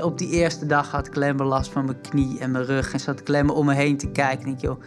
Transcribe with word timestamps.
Op 0.00 0.18
die 0.18 0.28
eerste 0.28 0.66
dag 0.66 0.90
had 0.90 1.06
ik 1.06 1.38
last 1.38 1.70
van 1.70 1.84
mijn 1.84 2.00
knie 2.00 2.38
en 2.38 2.50
mijn 2.50 2.64
rug. 2.64 2.92
En 2.92 3.00
zat 3.00 3.20
ik 3.20 3.28
maar 3.28 3.54
om 3.54 3.66
me 3.66 3.74
heen 3.74 3.96
te 3.96 4.08
kijken. 4.08 4.38
En 4.38 4.44
denk, 4.44 4.60
joh, 4.60 4.80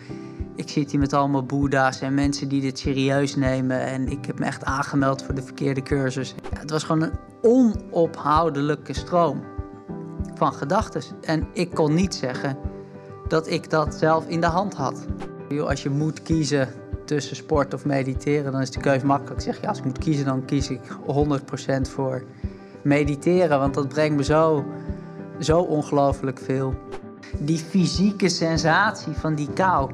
ik 0.55 0.70
zit 0.70 0.92
hier 0.92 1.00
met 1.00 1.13
allemaal 1.13 1.43
boeddha's 1.43 2.01
en 2.01 2.13
mensen 2.13 2.47
die 2.47 2.62
dit 2.62 2.79
serieus 2.79 3.35
nemen. 3.35 3.79
En 3.79 4.07
ik 4.07 4.25
heb 4.25 4.39
me 4.39 4.45
echt 4.45 4.63
aangemeld 4.63 5.23
voor 5.23 5.35
de 5.35 5.41
verkeerde 5.41 5.81
cursus. 5.81 6.35
Het 6.59 6.71
was 6.71 6.83
gewoon 6.83 7.01
een 7.01 7.13
onophoudelijke 7.41 8.93
stroom 8.93 9.43
van 10.35 10.53
gedachten. 10.53 11.02
En 11.21 11.47
ik 11.54 11.70
kon 11.70 11.93
niet 11.93 12.15
zeggen 12.15 12.57
dat 13.27 13.49
ik 13.49 13.70
dat 13.70 13.95
zelf 13.95 14.27
in 14.27 14.41
de 14.41 14.47
hand 14.47 14.73
had. 14.73 15.05
Joh, 15.49 15.68
als 15.68 15.83
je 15.83 15.89
moet 15.89 16.21
kiezen 16.21 16.68
tussen 17.05 17.36
sport 17.36 17.73
of 17.73 17.86
mediteren, 17.86 18.52
dan 18.52 18.61
is 18.61 18.71
de 18.71 18.79
keuze 18.79 19.05
makkelijk. 19.05 19.36
Ik 19.36 19.41
zeg, 19.41 19.61
ja, 19.61 19.68
als 19.68 19.77
ik 19.77 19.86
moet 19.86 19.97
kiezen, 19.97 20.25
dan 20.25 20.45
kies 20.45 20.70
ik 20.70 20.81
100% 21.07 21.81
voor 21.81 22.23
mediteren. 22.83 23.59
Want 23.59 23.73
dat 23.73 23.88
brengt 23.88 24.15
me 24.15 24.23
zo, 24.23 24.65
zo 25.44 25.60
ongelooflijk 25.60 26.39
veel. 26.39 26.73
Die 27.40 27.58
fysieke 27.58 28.30
sensatie 28.30 29.13
van 29.13 29.36
die 29.36 29.49
kou, 29.54 29.91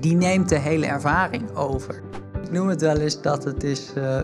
die 0.00 0.16
neemt 0.16 0.48
de 0.48 0.58
hele 0.58 0.86
ervaring 0.86 1.56
over. 1.56 2.02
Ik 2.42 2.50
noem 2.50 2.68
het 2.68 2.80
wel 2.80 2.96
eens 2.96 3.22
dat 3.22 3.44
het 3.44 3.64
is 3.64 3.92
uh, 3.96 4.20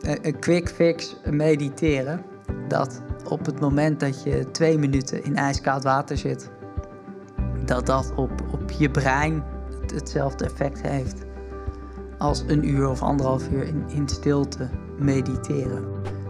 een 0.00 0.38
quick 0.38 0.68
fix 0.68 1.16
mediteren. 1.30 2.24
Dat 2.68 3.02
op 3.28 3.46
het 3.46 3.60
moment 3.60 4.00
dat 4.00 4.22
je 4.22 4.50
twee 4.50 4.78
minuten 4.78 5.24
in 5.24 5.36
ijskoud 5.36 5.82
water 5.82 6.16
zit, 6.16 6.50
dat 7.64 7.86
dat 7.86 8.12
op, 8.16 8.30
op 8.52 8.70
je 8.70 8.90
brein 8.90 9.44
hetzelfde 9.94 10.44
effect 10.44 10.82
heeft 10.82 11.22
als 12.18 12.44
een 12.46 12.68
uur 12.68 12.88
of 12.88 13.02
anderhalf 13.02 13.50
uur 13.50 13.62
in, 13.62 13.84
in 13.88 14.08
stilte 14.08 14.68
mediteren. 14.98 15.84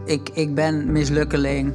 Ik, 0.04 0.28
ik 0.28 0.54
ben 0.54 0.92
mislukkeling. 0.92 1.72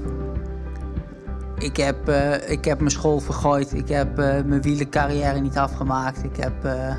Ik 1.59 1.77
heb, 1.77 2.09
uh, 2.09 2.49
ik 2.49 2.65
heb 2.65 2.79
mijn 2.79 2.91
school 2.91 3.19
vergooid. 3.19 3.73
Ik 3.73 3.89
heb 3.89 4.19
uh, 4.19 4.41
mijn 4.45 4.61
wielencarrière 4.61 5.39
niet 5.39 5.57
afgemaakt. 5.57 6.23
Ik 6.23 6.35
heb 6.35 6.65
uh, 6.65 6.95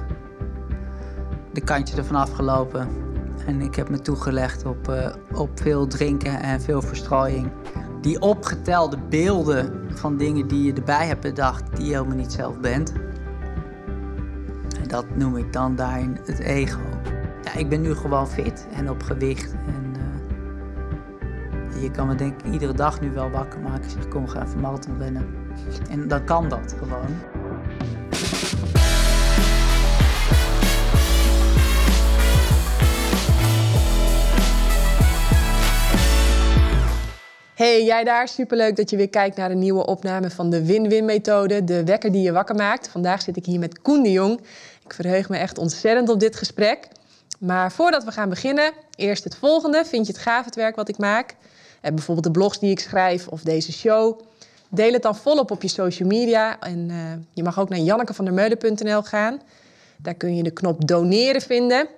de 1.53 1.61
kantje 1.61 1.97
ervan 1.97 2.17
afgelopen. 2.17 2.89
En 3.47 3.61
ik 3.61 3.75
heb 3.75 3.89
me 3.89 4.01
toegelegd 4.01 4.65
op, 4.65 5.13
op 5.33 5.51
veel 5.55 5.87
drinken 5.87 6.43
en 6.43 6.61
veel 6.61 6.83
verstrooiing. 6.83 7.51
Die 8.01 8.21
opgetelde 8.21 8.99
beelden 9.09 9.89
van 9.95 10.17
dingen 10.17 10.49
die 10.49 10.63
je 10.63 10.73
erbij 10.73 11.07
hebt 11.07 11.21
bedacht, 11.21 11.77
die 11.77 11.87
je 11.87 11.93
helemaal 11.93 12.17
niet 12.17 12.33
zelf 12.33 12.61
bent. 12.61 12.93
En 14.81 14.89
dat 14.89 15.17
noem 15.17 15.37
ik 15.37 15.53
dan 15.53 15.77
daarin 15.77 16.19
het 16.25 16.39
ego. 16.39 16.81
Ja, 17.43 17.55
ik 17.55 17.69
ben 17.69 17.81
nu 17.81 17.95
gewoon 17.95 18.29
fit 18.29 18.67
en 18.73 18.91
op 18.91 19.03
gewicht. 19.03 19.53
En 19.67 19.90
je 21.81 21.91
kan 21.91 22.07
me 22.07 22.15
denk 22.15 22.41
ik 22.41 22.53
iedere 22.53 22.73
dag 22.73 23.01
nu 23.01 23.11
wel 23.11 23.31
wakker 23.31 23.61
maken. 23.61 23.91
Zeg, 23.91 24.09
kom, 24.09 24.29
ga 24.29 24.43
even 24.43 24.61
marathon 24.61 24.99
rennen. 24.99 25.27
En 25.91 26.09
dan 26.09 26.25
kan 26.25 26.49
dat 26.49 26.75
gewoon. 26.79 27.19
Hey, 37.55 37.85
jij 37.85 38.05
daar, 38.05 38.29
superleuk 38.29 38.77
dat 38.77 38.91
je 38.91 38.97
weer 38.97 39.09
kijkt 39.09 39.37
naar 39.37 39.51
een 39.51 39.59
nieuwe 39.59 39.87
opname 39.87 40.31
van 40.31 40.51
de 40.51 40.65
Win-Win-methode, 40.65 41.65
de 41.65 41.85
wekker 41.85 42.13
die 42.13 42.23
je 42.23 42.33
wakker 42.33 42.55
maakt. 42.55 42.89
Vandaag 42.89 43.23
zit 43.23 43.37
ik 43.37 43.45
hier 43.45 43.59
met 43.59 43.83
Koen 43.83 44.03
de 44.03 44.13
Jong. 44.13 44.41
Ik 44.85 44.95
verheug 44.95 45.29
me 45.29 45.37
echt 45.37 45.59
ontzettend 45.59 46.09
op 46.09 46.21
dit 46.21 46.37
gesprek. 46.37 46.89
Maar 47.39 47.73
voordat 47.73 48.05
we 48.05 48.13
gaan 48.13 48.29
beginnen, 48.29 48.73
eerst 48.97 49.25
het 49.25 49.37
volgende. 49.37 49.85
Vind 49.85 50.07
je 50.07 50.13
het 50.13 50.23
gaaf 50.23 50.45
het 50.45 50.55
werk 50.55 50.77
wat 50.77 50.89
ik 50.89 50.99
maak? 50.99 51.35
En 51.81 51.95
bijvoorbeeld 51.95 52.27
de 52.27 52.41
blogs 52.41 52.59
die 52.59 52.71
ik 52.71 52.81
schrijf 52.81 53.29
of 53.29 53.43
deze 53.43 53.73
show. 53.73 54.21
Deel 54.69 54.93
het 54.93 55.03
dan 55.03 55.17
volop 55.17 55.51
op 55.51 55.63
je 55.63 55.69
social 55.69 56.09
media. 56.09 56.61
En 56.61 56.89
uh, 56.89 56.97
je 57.33 57.43
mag 57.43 57.59
ook 57.59 57.69
naar 57.69 57.79
jannekevandermeulen.nl 57.79 59.03
gaan. 59.03 59.41
Daar 59.97 60.15
kun 60.15 60.37
je 60.37 60.43
de 60.43 60.51
knop 60.51 60.87
doneren 60.87 61.41
vinden. 61.41 61.89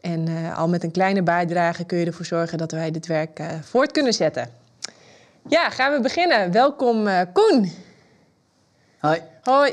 En 0.00 0.28
uh, 0.28 0.58
al 0.58 0.68
met 0.68 0.82
een 0.82 0.90
kleine 0.90 1.22
bijdrage 1.22 1.84
kun 1.84 1.98
je 1.98 2.06
ervoor 2.06 2.24
zorgen 2.24 2.58
dat 2.58 2.72
wij 2.72 2.90
dit 2.90 3.06
werk 3.06 3.40
uh, 3.40 3.46
voort 3.62 3.92
kunnen 3.92 4.12
zetten. 4.12 4.50
Ja, 5.48 5.70
gaan 5.70 5.92
we 5.92 6.00
beginnen. 6.00 6.52
Welkom 6.52 7.08
Koen. 7.32 7.72
Hoi. 8.98 9.22
Hoi. 9.42 9.72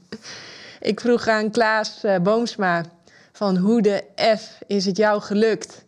ik 0.90 1.00
vroeg 1.00 1.28
aan 1.28 1.50
Klaas 1.50 2.04
Boomsma 2.22 2.84
van 3.32 3.56
hoe 3.56 3.82
de 3.82 4.04
F 4.36 4.58
is 4.66 4.84
het 4.84 4.96
jou 4.96 5.20
gelukt 5.20 5.84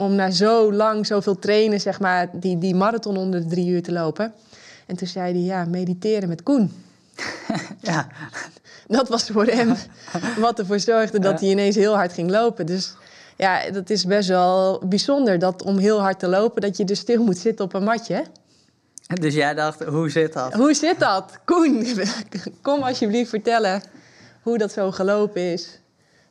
om 0.00 0.14
na 0.14 0.30
zo 0.30 0.72
lang, 0.72 1.06
zoveel 1.06 1.38
trainen, 1.38 1.80
zeg 1.80 2.00
maar, 2.00 2.30
die, 2.32 2.58
die 2.58 2.74
marathon 2.74 3.16
onder 3.16 3.40
de 3.40 3.46
drie 3.46 3.68
uur 3.68 3.82
te 3.82 3.92
lopen. 3.92 4.32
En 4.86 4.96
toen 4.96 5.08
zei 5.08 5.32
hij, 5.32 5.42
ja, 5.42 5.64
mediteren 5.64 6.28
met 6.28 6.42
Koen. 6.42 6.72
ja. 7.80 8.06
Dat 8.86 9.08
was 9.08 9.28
voor 9.28 9.46
hem 9.46 9.74
wat 10.38 10.58
ervoor 10.58 10.80
zorgde 10.80 11.18
dat 11.18 11.40
hij 11.40 11.48
ineens 11.48 11.76
heel 11.76 11.94
hard 11.94 12.12
ging 12.12 12.30
lopen. 12.30 12.66
Dus 12.66 12.94
ja, 13.36 13.70
dat 13.70 13.90
is 13.90 14.04
best 14.04 14.28
wel 14.28 14.82
bijzonder 14.88 15.38
dat 15.38 15.62
om 15.62 15.78
heel 15.78 16.00
hard 16.00 16.18
te 16.18 16.28
lopen, 16.28 16.60
dat 16.60 16.76
je 16.76 16.84
dus 16.84 16.98
stil 16.98 17.24
moet 17.24 17.38
zitten 17.38 17.64
op 17.64 17.74
een 17.74 17.84
matje. 17.84 18.24
Dus 19.06 19.34
jij 19.34 19.54
dacht, 19.54 19.84
hoe 19.84 20.10
zit 20.10 20.32
dat? 20.32 20.52
Hoe 20.52 20.74
zit 20.74 20.98
dat? 20.98 21.38
Koen, 21.44 21.86
kom 22.62 22.82
alsjeblieft 22.82 23.30
vertellen 23.30 23.82
hoe 24.42 24.58
dat 24.58 24.72
zo 24.72 24.90
gelopen 24.90 25.52
is. 25.52 25.80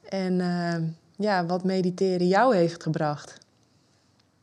En 0.09 0.39
uh, 0.39 0.75
ja, 1.15 1.45
wat 1.45 1.63
mediteren 1.63 2.27
jou 2.27 2.55
heeft 2.55 2.83
gebracht. 2.83 3.37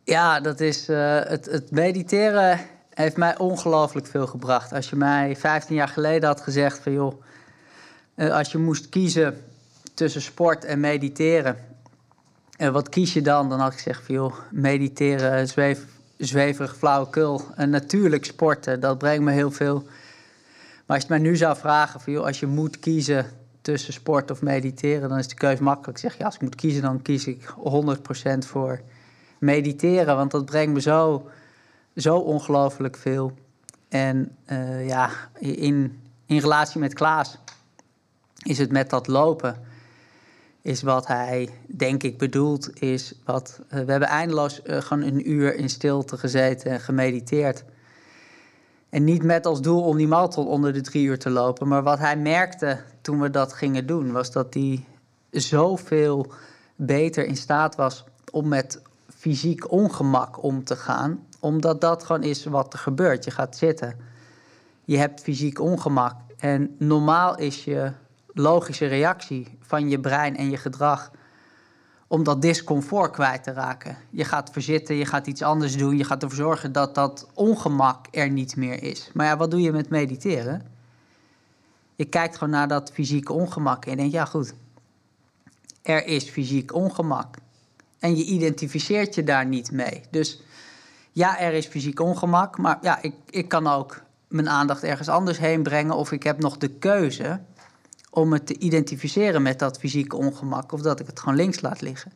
Ja, 0.06 0.40
dat 0.40 0.60
is, 0.60 0.88
uh, 0.88 1.20
het, 1.20 1.46
het 1.46 1.70
mediteren 1.70 2.60
heeft 2.94 3.16
mij 3.16 3.38
ongelooflijk 3.38 4.06
veel 4.06 4.26
gebracht. 4.26 4.72
Als 4.72 4.90
je 4.90 4.96
mij 4.96 5.36
15 5.36 5.74
jaar 5.74 5.88
geleden 5.88 6.28
had 6.28 6.40
gezegd 6.40 6.78
van 6.78 6.92
joh, 6.92 7.22
uh, 8.14 8.34
als 8.34 8.52
je 8.52 8.58
moest 8.58 8.88
kiezen 8.88 9.42
tussen 9.94 10.22
sport 10.22 10.64
en 10.64 10.80
mediteren, 10.80 11.56
en 12.56 12.72
wat 12.72 12.88
kies 12.88 13.12
je 13.12 13.22
dan? 13.22 13.48
Dan 13.48 13.60
had 13.60 13.72
ik 13.72 13.78
gezegd 13.78 14.04
van 14.04 14.14
joh, 14.14 14.34
mediteren, 14.50 15.48
zweef, 15.48 15.84
zweverig 16.16 16.76
flauwekul. 16.76 17.44
En 17.54 17.70
natuurlijk 17.70 18.24
sporten, 18.24 18.80
dat 18.80 18.98
brengt 18.98 19.24
me 19.24 19.32
heel 19.32 19.50
veel. 19.50 19.82
Maar 20.86 20.96
als 20.96 21.02
je 21.02 21.08
mij 21.08 21.18
nu 21.18 21.36
zou 21.36 21.56
vragen 21.56 22.00
van 22.00 22.12
joh, 22.12 22.24
als 22.24 22.40
je 22.40 22.46
moet 22.46 22.78
kiezen 22.78 23.26
tussen 23.60 23.92
sport 23.92 24.30
of 24.30 24.42
mediteren, 24.42 25.08
dan 25.08 25.18
is 25.18 25.28
de 25.28 25.34
keuze 25.34 25.62
makkelijk. 25.62 25.98
Ik 25.98 26.10
zeg 26.10 26.18
ja, 26.18 26.24
als 26.24 26.34
ik 26.34 26.40
moet 26.40 26.54
kiezen, 26.54 26.82
dan 26.82 27.02
kies 27.02 27.26
ik 27.26 27.54
100% 28.34 28.38
voor 28.38 28.80
mediteren, 29.38 30.16
want 30.16 30.30
dat 30.30 30.44
brengt 30.44 30.72
me 30.72 30.80
zo, 30.80 31.28
zo 31.96 32.16
ongelooflijk 32.16 32.96
veel. 32.96 33.32
En 33.88 34.36
uh, 34.46 34.86
ja, 34.86 35.10
in, 35.38 36.00
in 36.26 36.38
relatie 36.38 36.80
met 36.80 36.94
Klaas 36.94 37.38
is 38.42 38.58
het 38.58 38.72
met 38.72 38.90
dat 38.90 39.06
lopen, 39.06 39.62
is 40.62 40.82
wat 40.82 41.06
hij 41.06 41.48
denk 41.66 42.02
ik 42.02 42.18
bedoelt, 42.18 42.80
is 42.82 43.14
wat 43.24 43.60
uh, 43.64 43.80
we 43.80 43.90
hebben 43.90 44.08
eindeloos 44.08 44.60
uh, 44.64 44.80
gewoon 44.80 45.02
een 45.02 45.30
uur 45.30 45.54
in 45.54 45.68
stilte 45.68 46.16
gezeten 46.16 46.70
en 46.70 46.80
gemediteerd. 46.80 47.64
En 48.88 49.04
niet 49.04 49.22
met 49.22 49.46
als 49.46 49.60
doel 49.60 49.82
om 49.82 49.96
die 49.96 50.08
marathon 50.08 50.46
onder 50.46 50.72
de 50.72 50.80
drie 50.80 51.04
uur 51.04 51.18
te 51.18 51.30
lopen. 51.30 51.68
Maar 51.68 51.82
wat 51.82 51.98
hij 51.98 52.16
merkte 52.16 52.78
toen 53.00 53.20
we 53.20 53.30
dat 53.30 53.52
gingen 53.52 53.86
doen, 53.86 54.12
was 54.12 54.32
dat 54.32 54.54
hij 54.54 54.84
zoveel 55.30 56.32
beter 56.76 57.24
in 57.24 57.36
staat 57.36 57.76
was 57.76 58.04
om 58.30 58.48
met 58.48 58.82
fysiek 59.26 59.70
ongemak 59.70 60.42
om 60.42 60.64
te 60.64 60.76
gaan. 60.76 61.26
Omdat 61.40 61.80
dat 61.80 62.04
gewoon 62.04 62.22
is 62.22 62.44
wat 62.44 62.72
er 62.72 62.78
gebeurt. 62.78 63.24
Je 63.24 63.30
gaat 63.30 63.56
zitten. 63.56 63.96
Je 64.84 64.98
hebt 64.98 65.20
fysiek 65.20 65.60
ongemak. 65.60 66.14
En 66.38 66.74
normaal 66.78 67.38
is 67.38 67.64
je 67.64 67.92
logische 68.26 68.86
reactie 68.86 69.58
van 69.60 69.88
je 69.88 70.00
brein 70.00 70.36
en 70.36 70.50
je 70.50 70.56
gedrag 70.56 71.10
om 72.06 72.24
dat 72.24 72.42
discomfort 72.42 73.12
kwijt 73.12 73.42
te 73.42 73.52
raken. 73.52 73.96
Je 74.10 74.24
gaat 74.24 74.50
verzitten, 74.50 74.96
je 74.96 75.06
gaat 75.06 75.26
iets 75.26 75.42
anders 75.42 75.76
doen, 75.76 75.96
je 75.96 76.04
gaat 76.04 76.22
ervoor 76.22 76.38
zorgen 76.38 76.72
dat 76.72 76.94
dat 76.94 77.26
ongemak 77.34 78.06
er 78.10 78.30
niet 78.30 78.56
meer 78.56 78.82
is. 78.82 79.10
Maar 79.14 79.26
ja, 79.26 79.36
wat 79.36 79.50
doe 79.50 79.60
je 79.60 79.72
met 79.72 79.88
mediteren? 79.88 80.62
Je 81.94 82.04
kijkt 82.04 82.36
gewoon 82.36 82.52
naar 82.52 82.68
dat 82.68 82.90
fysieke 82.92 83.32
ongemak 83.32 83.86
en 83.86 83.96
denkt, 83.96 84.12
ja 84.12 84.24
goed, 84.24 84.54
er 85.82 86.06
is 86.06 86.28
fysiek 86.30 86.74
ongemak. 86.74 87.36
En 87.98 88.16
je 88.16 88.24
identificeert 88.24 89.14
je 89.14 89.24
daar 89.24 89.46
niet 89.46 89.70
mee. 89.70 90.02
Dus 90.10 90.40
ja, 91.12 91.40
er 91.40 91.52
is 91.52 91.66
fysiek 91.66 92.00
ongemak, 92.00 92.58
maar 92.58 92.78
ja, 92.80 93.02
ik, 93.02 93.14
ik 93.30 93.48
kan 93.48 93.66
ook 93.66 94.02
mijn 94.28 94.48
aandacht 94.48 94.82
ergens 94.82 95.08
anders 95.08 95.38
heen 95.38 95.62
brengen 95.62 95.94
of 95.94 96.12
ik 96.12 96.22
heb 96.22 96.38
nog 96.38 96.56
de 96.56 96.68
keuze 96.68 97.40
om 98.10 98.32
het 98.32 98.46
te 98.46 98.58
identificeren 98.58 99.42
met 99.42 99.58
dat 99.58 99.78
fysieke 99.78 100.16
ongemak 100.16 100.72
of 100.72 100.80
dat 100.80 101.00
ik 101.00 101.06
het 101.06 101.20
gewoon 101.20 101.36
links 101.36 101.60
laat 101.60 101.80
liggen. 101.80 102.12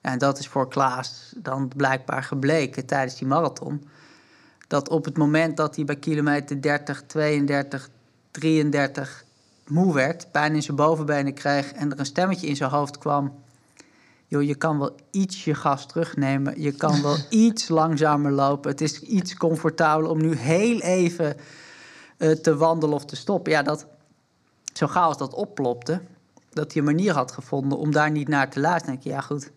En 0.00 0.18
dat 0.18 0.38
is 0.38 0.48
voor 0.48 0.68
Klaas 0.68 1.32
dan 1.36 1.68
blijkbaar 1.76 2.22
gebleken 2.22 2.86
tijdens 2.86 3.18
die 3.18 3.26
marathon. 3.26 3.88
Dat 4.68 4.88
op 4.88 5.04
het 5.04 5.16
moment 5.16 5.56
dat 5.56 5.76
hij 5.76 5.84
bij 5.84 5.96
kilometer 5.96 6.62
30, 6.62 7.02
32, 7.06 7.88
33 8.30 9.24
moe 9.66 9.94
werd, 9.94 10.30
pijn 10.30 10.54
in 10.54 10.62
zijn 10.62 10.76
bovenbenen 10.76 11.34
kreeg 11.34 11.72
en 11.72 11.92
er 11.92 11.98
een 11.98 12.06
stemmetje 12.06 12.46
in 12.46 12.56
zijn 12.56 12.70
hoofd 12.70 12.98
kwam 12.98 13.44
joh, 14.26 14.42
je 14.42 14.54
kan 14.54 14.78
wel 14.78 14.94
iets 15.10 15.44
je 15.44 15.54
gas 15.54 15.86
terugnemen. 15.86 16.60
Je 16.60 16.72
kan 16.72 17.02
wel 17.02 17.16
iets 17.46 17.68
langzamer 17.68 18.32
lopen. 18.32 18.70
Het 18.70 18.80
is 18.80 19.00
iets 19.00 19.36
comfortabeler 19.36 20.10
om 20.10 20.20
nu 20.20 20.36
heel 20.36 20.80
even 20.80 21.36
uh, 22.18 22.30
te 22.30 22.56
wandelen 22.56 22.94
of 22.94 23.04
te 23.04 23.16
stoppen. 23.16 23.52
Ja, 23.52 23.62
dat, 23.62 23.86
zo 24.72 24.86
gauw 24.86 25.08
als 25.08 25.18
dat 25.18 25.34
opplopte, 25.34 26.00
dat 26.50 26.72
hij 26.72 26.82
een 26.82 26.88
manier 26.88 27.12
had 27.12 27.32
gevonden 27.32 27.78
om 27.78 27.92
daar 27.92 28.10
niet 28.10 28.28
naar 28.28 28.50
te 28.50 28.60
luisteren. 28.60 28.94
denk 28.94 29.04
je, 29.04 29.10
ja 29.10 29.20
goed, 29.20 29.50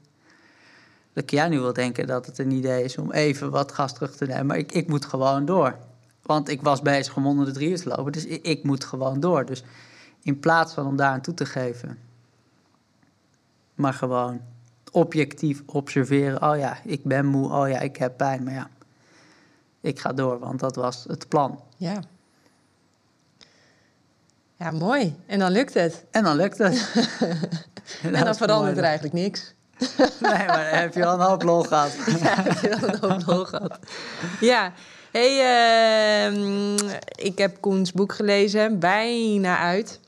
dat 1.14 1.26
kan 1.26 1.38
jij 1.38 1.50
nu 1.50 1.60
wel 1.60 1.74
denken 1.74 2.08
dat 2.08 2.26
het 2.26 2.40
een 2.40 2.52
idee 2.52 2.84
is 2.84 2.98
om 2.98 3.12
even 3.12 3.52
wat 3.52 3.72
gas 3.72 3.94
terug 3.94 4.16
te 4.16 4.26
nemen. 4.26 4.46
Maar 4.46 4.58
ik, 4.58 4.72
ik 4.72 4.88
moet 4.88 5.06
gewoon 5.06 5.46
door. 5.46 5.78
Want 6.22 6.50
ik 6.50 6.62
was 6.62 6.82
bezig 6.82 7.16
om 7.16 7.28
onder 7.28 7.46
de 7.46 7.52
drie 7.52 7.82
te 7.82 7.90
lopen, 7.90 8.12
dus 8.12 8.26
ik, 8.26 8.46
ik 8.46 8.64
moet 8.64 8.84
gewoon 8.84 9.20
door. 9.20 9.46
Dus 9.46 9.64
in 10.22 10.40
plaats 10.40 10.74
van 10.74 10.86
om 10.86 10.96
daar 10.96 11.12
aan 11.12 11.22
toe 11.22 11.34
te 11.34 11.46
geven, 11.46 11.98
maar 13.76 13.94
gewoon 13.94 14.42
objectief 14.92 15.62
observeren. 15.66 16.52
Oh 16.52 16.58
ja, 16.58 16.78
ik 16.84 17.04
ben 17.04 17.26
moe. 17.26 17.52
Oh 17.52 17.70
ja, 17.70 17.80
ik 17.80 17.98
heb 17.98 18.18
pijn. 18.18 18.44
Maar 18.44 18.54
ja, 18.54 18.70
ik 19.82 20.00
ga 20.00 20.14
door, 20.14 20.40
want 20.40 20.60
dat 20.60 20.76
was 20.76 21.06
het 21.08 21.28
plan. 21.28 21.60
Ja. 21.78 22.04
Ja, 24.56 24.72
mooi. 24.72 25.16
En 25.26 25.40
dan 25.40 25.52
lukt 25.52 25.74
het. 25.74 26.06
En 26.12 26.24
dan 26.24 26.36
lukt 26.36 26.58
het. 26.58 26.92
en 28.04 28.24
dan 28.24 28.36
verandert 28.36 28.78
er 28.78 28.84
eigenlijk 28.84 29.14
niks. 29.14 29.54
nee, 30.20 30.48
maar 30.48 30.80
heb 30.80 30.94
je 30.94 31.06
al 31.06 31.14
een 31.14 31.26
hoop 31.26 31.44
lol 31.44 31.64
gehad. 31.64 31.96
ja, 32.24 32.44
heb 32.44 32.60
je 32.62 32.76
al 32.82 32.90
een 32.90 33.00
hoop 33.00 33.26
lol 33.26 33.46
gehad. 33.46 33.80
Ja. 34.40 34.74
Hey, 35.12 36.32
uh, 36.32 36.76
ik 37.16 37.38
heb 37.38 37.62
Koens 37.62 37.92
boek 37.92 38.14
gelezen, 38.14 38.80
bijna 38.80 39.58
uit. 39.58 40.00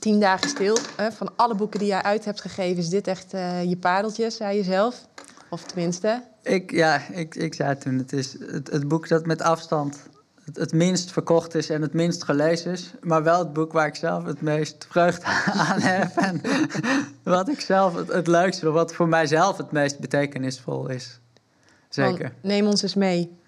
Tien 0.00 0.20
dagen 0.20 0.48
stil. 0.48 0.76
Van 1.10 1.32
alle 1.36 1.54
boeken 1.54 1.78
die 1.78 1.88
jij 1.88 2.02
uit 2.02 2.24
hebt 2.24 2.40
gegeven, 2.40 2.76
is 2.76 2.88
dit 2.88 3.06
echt 3.06 3.34
uh, 3.34 3.64
je 3.64 3.76
pareltje, 3.76 4.30
zei 4.30 4.56
je 4.56 4.62
zelf? 4.62 5.06
Of 5.50 5.62
tenminste? 5.62 6.22
Ik, 6.42 6.70
ja, 6.70 7.00
ik, 7.12 7.34
ik 7.34 7.54
zei 7.54 7.78
toen, 7.78 7.98
het 7.98 8.12
is 8.12 8.36
het, 8.38 8.70
het 8.70 8.88
boek 8.88 9.08
dat 9.08 9.26
met 9.26 9.42
afstand 9.42 10.02
het, 10.44 10.56
het, 10.56 10.72
minst 10.72 11.12
verkocht 11.12 11.54
is 11.54 11.70
en 11.70 11.82
het 11.82 11.92
minst 11.92 12.24
gelezen 12.24 12.72
is. 12.72 12.92
Maar 13.00 13.22
wel 13.22 13.38
het 13.38 13.52
boek 13.52 13.72
waar 13.72 13.86
ik 13.86 13.94
zelf 13.94 14.24
het 14.24 14.40
meest 14.40 14.86
vreugde 14.90 15.26
aan 15.68 15.80
heb. 15.80 16.16
En 16.16 16.40
wat 17.22 17.48
ik 17.48 17.60
zelf 17.60 17.94
het, 17.94 18.08
het 18.08 18.26
leukste, 18.26 18.70
wat 18.70 18.94
voor 18.94 19.08
mijzelf 19.08 19.56
het 19.56 19.72
meest 19.72 19.98
betekenisvol 19.98 20.88
is. 20.88 21.20
Zeker. 21.88 22.32
neem 22.42 22.66
ons 22.66 22.82
eens 22.82 22.94
mee. 22.94 23.38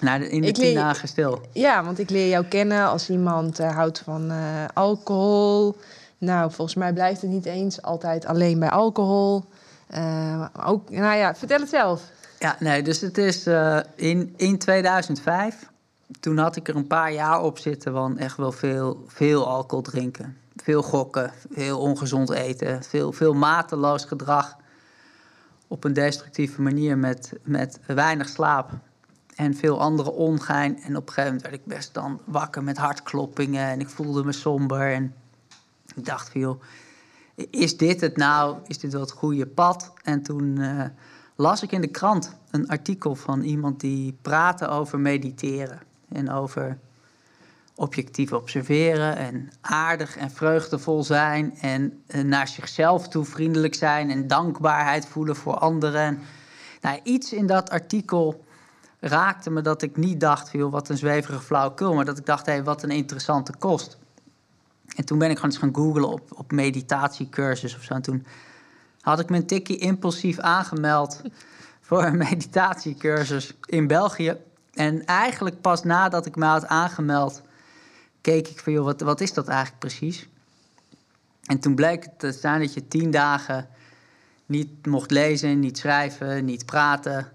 Nou, 0.00 0.24
in 0.24 0.42
de 0.42 0.52
tien 0.52 0.74
dagen 0.74 1.08
stil. 1.08 1.40
Ja, 1.52 1.84
want 1.84 1.98
ik 1.98 2.10
leer 2.10 2.28
jou 2.28 2.44
kennen 2.44 2.88
als 2.88 3.10
iemand 3.10 3.60
uh, 3.60 3.74
houdt 3.74 3.98
van 3.98 4.30
uh, 4.30 4.64
alcohol. 4.74 5.76
Nou, 6.18 6.52
volgens 6.52 6.76
mij 6.76 6.92
blijft 6.92 7.20
het 7.20 7.30
niet 7.30 7.46
eens 7.46 7.82
altijd 7.82 8.26
alleen 8.26 8.58
bij 8.58 8.70
alcohol. 8.70 9.44
Uh, 9.94 10.46
ook, 10.64 10.90
nou 10.90 11.16
ja, 11.16 11.34
vertel 11.34 11.60
het 11.60 11.68
zelf. 11.68 12.02
Ja, 12.38 12.56
nee, 12.58 12.82
dus 12.82 13.00
het 13.00 13.18
is 13.18 13.46
in, 13.94 14.34
in 14.36 14.58
2005. 14.58 15.68
Toen 16.20 16.38
had 16.38 16.56
ik 16.56 16.68
er 16.68 16.76
een 16.76 16.86
paar 16.86 17.12
jaar 17.12 17.42
op 17.42 17.58
zitten 17.58 17.92
van 17.92 18.18
echt 18.18 18.36
wel 18.36 18.52
veel, 18.52 19.04
veel 19.06 19.48
alcohol 19.48 19.82
drinken. 19.82 20.36
Veel 20.56 20.82
gokken, 20.82 21.32
veel 21.50 21.78
ongezond 21.78 22.30
eten, 22.30 22.82
veel, 22.82 23.12
veel 23.12 23.34
mateloos 23.34 24.04
gedrag. 24.04 24.56
Op 25.68 25.84
een 25.84 25.92
destructieve 25.92 26.62
manier 26.62 26.98
met, 26.98 27.32
met 27.42 27.80
weinig 27.86 28.28
slaap 28.28 28.70
en 29.40 29.54
veel 29.54 29.80
andere 29.80 30.12
ongein. 30.12 30.82
En 30.82 30.96
op 30.96 31.06
een 31.06 31.12
gegeven 31.12 31.24
moment 31.24 31.42
werd 31.42 31.54
ik 31.54 31.64
best 31.64 31.94
dan 31.94 32.20
wakker 32.24 32.62
met 32.62 32.76
hartkloppingen 32.76 33.66
en 33.66 33.80
ik 33.80 33.88
voelde 33.88 34.24
me 34.24 34.32
somber. 34.32 34.92
En 34.92 35.14
ik 35.94 36.04
dacht 36.04 36.32
van 36.32 36.60
is 37.50 37.76
dit 37.76 38.00
het 38.00 38.16
nou? 38.16 38.56
Is 38.66 38.78
dit 38.78 38.92
wel 38.92 39.00
het 39.00 39.10
goede 39.10 39.46
pad? 39.46 39.92
En 40.02 40.22
toen 40.22 40.56
uh, 40.58 40.84
las 41.36 41.62
ik 41.62 41.72
in 41.72 41.80
de 41.80 41.90
krant 41.90 42.36
een 42.50 42.68
artikel 42.68 43.14
van 43.14 43.42
iemand 43.42 43.80
die 43.80 44.18
praatte 44.22 44.68
over 44.68 44.98
mediteren. 44.98 45.80
En 46.08 46.30
over 46.30 46.78
objectief 47.74 48.32
observeren 48.32 49.16
en 49.16 49.50
aardig 49.60 50.16
en 50.16 50.30
vreugdevol 50.30 51.04
zijn. 51.04 51.54
En 51.60 52.02
uh, 52.06 52.22
naar 52.22 52.48
zichzelf 52.48 53.08
toe 53.08 53.24
vriendelijk 53.24 53.74
zijn 53.74 54.10
en 54.10 54.26
dankbaarheid 54.26 55.06
voelen 55.06 55.36
voor 55.36 55.54
anderen. 55.54 56.18
Nou, 56.80 57.00
iets 57.02 57.32
in 57.32 57.46
dat 57.46 57.70
artikel 57.70 58.44
raakte 59.00 59.50
me 59.50 59.60
dat 59.60 59.82
ik 59.82 59.96
niet 59.96 60.20
dacht, 60.20 60.52
joh, 60.52 60.72
wat 60.72 60.88
een 60.88 60.96
zweverige 60.96 61.40
flauwekul, 61.42 61.94
maar 61.94 62.04
dat 62.04 62.18
ik 62.18 62.26
dacht, 62.26 62.46
hé, 62.46 62.62
wat 62.62 62.82
een 62.82 62.90
interessante 62.90 63.52
kost. 63.58 63.98
En 64.96 65.04
toen 65.04 65.18
ben 65.18 65.30
ik 65.30 65.36
gewoon 65.36 65.50
eens 65.50 65.60
gaan 65.60 65.74
googlen 65.74 66.08
op, 66.08 66.38
op 66.38 66.52
meditatiecursus 66.52 67.76
of 67.76 67.82
zo. 67.82 67.94
En 67.94 68.02
toen 68.02 68.26
had 69.00 69.20
ik 69.20 69.30
een 69.30 69.46
tikkie 69.46 69.78
impulsief 69.78 70.38
aangemeld 70.38 71.20
voor 71.86 72.04
een 72.04 72.16
meditatiecursus 72.16 73.54
in 73.64 73.86
België. 73.86 74.36
En 74.74 75.04
eigenlijk 75.04 75.60
pas 75.60 75.82
nadat 75.82 76.26
ik 76.26 76.36
me 76.36 76.44
had 76.44 76.66
aangemeld, 76.66 77.42
keek 78.20 78.48
ik 78.48 78.58
van, 78.58 78.72
joh, 78.72 78.84
wat, 78.84 79.00
wat 79.00 79.20
is 79.20 79.32
dat 79.32 79.48
eigenlijk 79.48 79.78
precies? 79.78 80.28
En 81.44 81.58
toen 81.58 81.74
bleek 81.74 82.04
het 82.04 82.18
te 82.18 82.32
staan 82.32 82.60
dat 82.60 82.74
je 82.74 82.88
tien 82.88 83.10
dagen 83.10 83.68
niet 84.46 84.86
mocht 84.86 85.10
lezen, 85.10 85.60
niet 85.60 85.78
schrijven, 85.78 86.44
niet 86.44 86.66
praten 86.66 87.32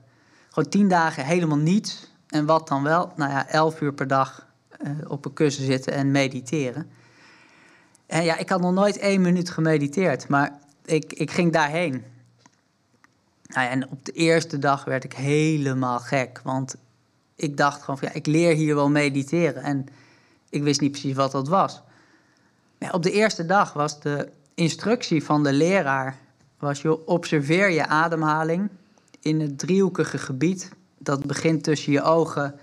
gewoon 0.56 0.70
tien 0.70 0.88
dagen 0.88 1.26
helemaal 1.26 1.58
niets. 1.58 2.08
En 2.28 2.46
wat 2.46 2.68
dan 2.68 2.84
wel? 2.84 3.12
Nou 3.16 3.32
ja, 3.32 3.48
elf 3.48 3.82
uur 3.82 3.94
per 3.94 4.08
dag 4.08 4.48
uh, 4.82 4.92
op 5.08 5.26
een 5.26 5.34
kussen 5.34 5.66
zitten 5.66 5.94
en 5.94 6.12
mediteren. 6.12 6.90
En 8.06 8.24
ja, 8.24 8.38
ik 8.38 8.50
had 8.50 8.62
nog 8.62 8.74
nooit 8.74 8.98
één 8.98 9.22
minuut 9.22 9.50
gemediteerd, 9.50 10.28
maar 10.28 10.60
ik, 10.86 11.14
ik 11.14 11.32
ging 11.32 11.52
daarheen. 11.52 12.04
Nou 13.48 13.70
en 13.70 13.90
op 13.90 14.06
de 14.06 14.12
eerste 14.12 14.60
dag 14.60 14.84
werd 14.84 15.04
ik 15.04 15.14
helemaal 15.14 16.00
gek, 16.00 16.40
want 16.44 16.76
ik 17.36 17.58
dacht 17.58 17.80
gewoon 17.80 17.98
van 17.98 18.08
ja, 18.08 18.14
ik 18.14 18.26
leer 18.26 18.56
hier 18.56 18.76
wel 18.76 18.90
mediteren. 18.90 19.64
En 19.64 19.88
ik 20.50 20.64
wist 20.64 20.82
niet 20.82 20.92
precies 20.92 21.16
wat 21.16 21.32
dat 21.32 21.48
was. 21.48 21.82
Maar 22.78 22.94
op 22.94 23.04
de 23.04 23.12
eerste 23.12 23.46
dag 23.46 23.74
was 23.74 24.00
de 24.00 24.30
instructie 24.54 25.24
van 25.24 25.44
de 25.44 25.54
leraar, 25.54 26.18
was 26.60 26.82
je 26.82 27.08
observeer 27.08 27.70
je 27.70 27.88
ademhaling 27.88 28.70
in 29.26 29.40
het 29.40 29.60
driehoekige 29.60 30.18
gebied 30.18 30.72
dat 30.98 31.26
begint 31.26 31.64
tussen 31.64 31.92
je 31.92 32.02
ogen, 32.02 32.60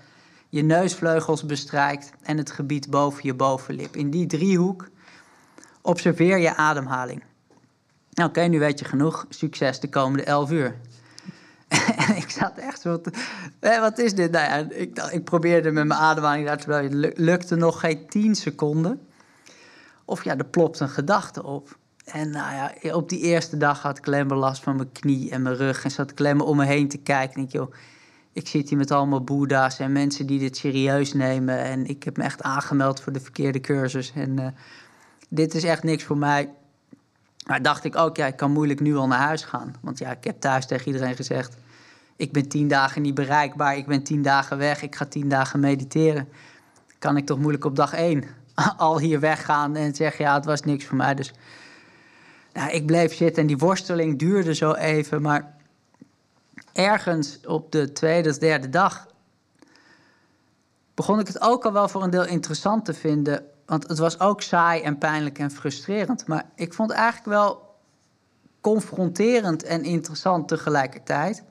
je 0.49 0.63
neusvleugels 0.63 1.45
bestrijkt 1.45 2.11
en 2.21 2.37
het 2.37 2.51
gebied 2.51 2.89
boven 2.89 3.19
je 3.23 3.33
bovenlip. 3.33 3.95
In 3.95 4.09
die 4.09 4.25
driehoek 4.25 4.87
observeer 5.81 6.37
je 6.37 6.55
ademhaling. 6.55 7.23
Nou, 8.11 8.29
oké, 8.29 8.41
nu 8.41 8.59
weet 8.59 8.79
je 8.79 8.85
genoeg. 8.85 9.25
Succes 9.29 9.79
de 9.79 9.89
komende 9.89 10.23
elf 10.23 10.51
uur. 10.51 10.75
en 11.95 12.15
ik 12.23 12.29
zat 12.29 12.57
echt 12.57 12.81
zo. 12.81 13.01
Wat 13.59 13.97
is 13.97 14.15
dit? 14.15 14.31
Nou 14.31 14.45
ja, 14.45 14.75
ik, 14.75 14.99
ik 15.11 15.23
probeerde 15.23 15.71
met 15.71 15.85
mijn 15.85 15.99
ademhaling 15.99 16.45
daar 16.45 16.57
te 16.57 17.13
lukte 17.15 17.55
nog 17.55 17.79
geen 17.79 18.07
tien 18.07 18.35
seconden. 18.35 19.07
Of 20.05 20.23
ja, 20.23 20.37
er 20.37 20.45
plopt 20.45 20.79
een 20.79 20.89
gedachte 20.89 21.43
op. 21.43 21.77
En 22.05 22.29
nou 22.29 22.53
ja, 22.81 22.95
op 22.95 23.09
die 23.09 23.19
eerste 23.19 23.57
dag 23.57 23.81
had 23.81 23.97
ik 23.97 24.07
alleen 24.07 24.27
last 24.27 24.63
van 24.63 24.75
mijn 24.75 24.91
knie 24.91 25.31
en 25.31 25.41
mijn 25.41 25.55
rug. 25.55 25.83
En 25.83 25.91
zat 25.91 26.11
ik 26.11 26.41
om 26.41 26.57
me 26.57 26.65
heen 26.65 26.87
te 26.87 26.97
kijken. 26.97 27.35
En 27.35 27.43
ik, 27.43 27.51
joh, 27.51 27.73
ik 28.33 28.47
zit 28.47 28.69
hier 28.69 28.77
met 28.77 28.91
allemaal 28.91 29.23
boeddha's 29.23 29.79
en 29.79 29.91
mensen 29.91 30.25
die 30.25 30.39
dit 30.39 30.57
serieus 30.57 31.13
nemen. 31.13 31.57
En 31.57 31.85
ik 31.85 32.03
heb 32.03 32.17
me 32.17 32.23
echt 32.23 32.41
aangemeld 32.41 33.01
voor 33.01 33.13
de 33.13 33.19
verkeerde 33.19 33.59
cursus. 33.59 34.11
En 34.15 34.39
uh, 34.39 34.47
dit 35.29 35.55
is 35.55 35.63
echt 35.63 35.83
niks 35.83 36.03
voor 36.03 36.17
mij. 36.17 36.49
Maar 37.47 37.61
dacht 37.61 37.83
ik 37.83 37.95
ook, 37.95 38.17
ja, 38.17 38.25
ik 38.25 38.35
kan 38.35 38.51
moeilijk 38.51 38.79
nu 38.79 38.95
al 38.95 39.07
naar 39.07 39.19
huis 39.19 39.43
gaan. 39.43 39.75
Want 39.81 39.99
ja, 39.99 40.11
ik 40.11 40.23
heb 40.23 40.39
thuis 40.39 40.65
tegen 40.65 40.87
iedereen 40.87 41.15
gezegd... 41.15 41.57
ik 42.15 42.31
ben 42.31 42.47
tien 42.47 42.67
dagen 42.67 43.01
niet 43.01 43.13
bereikbaar, 43.13 43.77
ik 43.77 43.85
ben 43.85 44.03
tien 44.03 44.21
dagen 44.21 44.57
weg... 44.57 44.81
ik 44.81 44.95
ga 44.95 45.05
tien 45.05 45.29
dagen 45.29 45.59
mediteren. 45.59 46.27
Kan 46.99 47.17
ik 47.17 47.25
toch 47.25 47.39
moeilijk 47.39 47.65
op 47.65 47.75
dag 47.75 47.93
één 47.93 48.23
al 48.77 48.99
hier 48.99 49.19
weggaan 49.19 49.75
en 49.75 49.95
zeggen... 49.95 50.25
ja, 50.25 50.33
het 50.33 50.45
was 50.45 50.61
niks 50.61 50.85
voor 50.85 50.97
mij, 50.97 51.15
dus 51.15 51.33
nou, 52.53 52.71
ik 52.71 52.85
bleef 52.85 53.15
zitten 53.15 53.41
en 53.41 53.47
die 53.47 53.57
worsteling 53.57 54.19
duurde 54.19 54.55
zo 54.55 54.73
even. 54.73 55.21
Maar 55.21 55.55
ergens 56.73 57.39
op 57.45 57.71
de 57.71 57.91
tweede 57.91 58.29
of 58.29 58.37
derde 58.37 58.69
dag 58.69 59.07
begon 60.93 61.19
ik 61.19 61.27
het 61.27 61.41
ook 61.41 61.65
al 61.65 61.73
wel 61.73 61.87
voor 61.87 62.03
een 62.03 62.09
deel 62.09 62.25
interessant 62.25 62.85
te 62.85 62.93
vinden. 62.93 63.45
Want 63.65 63.87
het 63.87 63.97
was 63.97 64.19
ook 64.19 64.41
saai 64.41 64.81
en 64.81 64.97
pijnlijk 64.97 65.39
en 65.39 65.51
frustrerend. 65.51 66.27
Maar 66.27 66.45
ik 66.55 66.73
vond 66.73 66.89
het 66.89 66.99
eigenlijk 66.99 67.29
wel 67.29 67.75
confronterend 68.61 69.63
en 69.63 69.83
interessant 69.83 70.47
tegelijkertijd. 70.47 71.43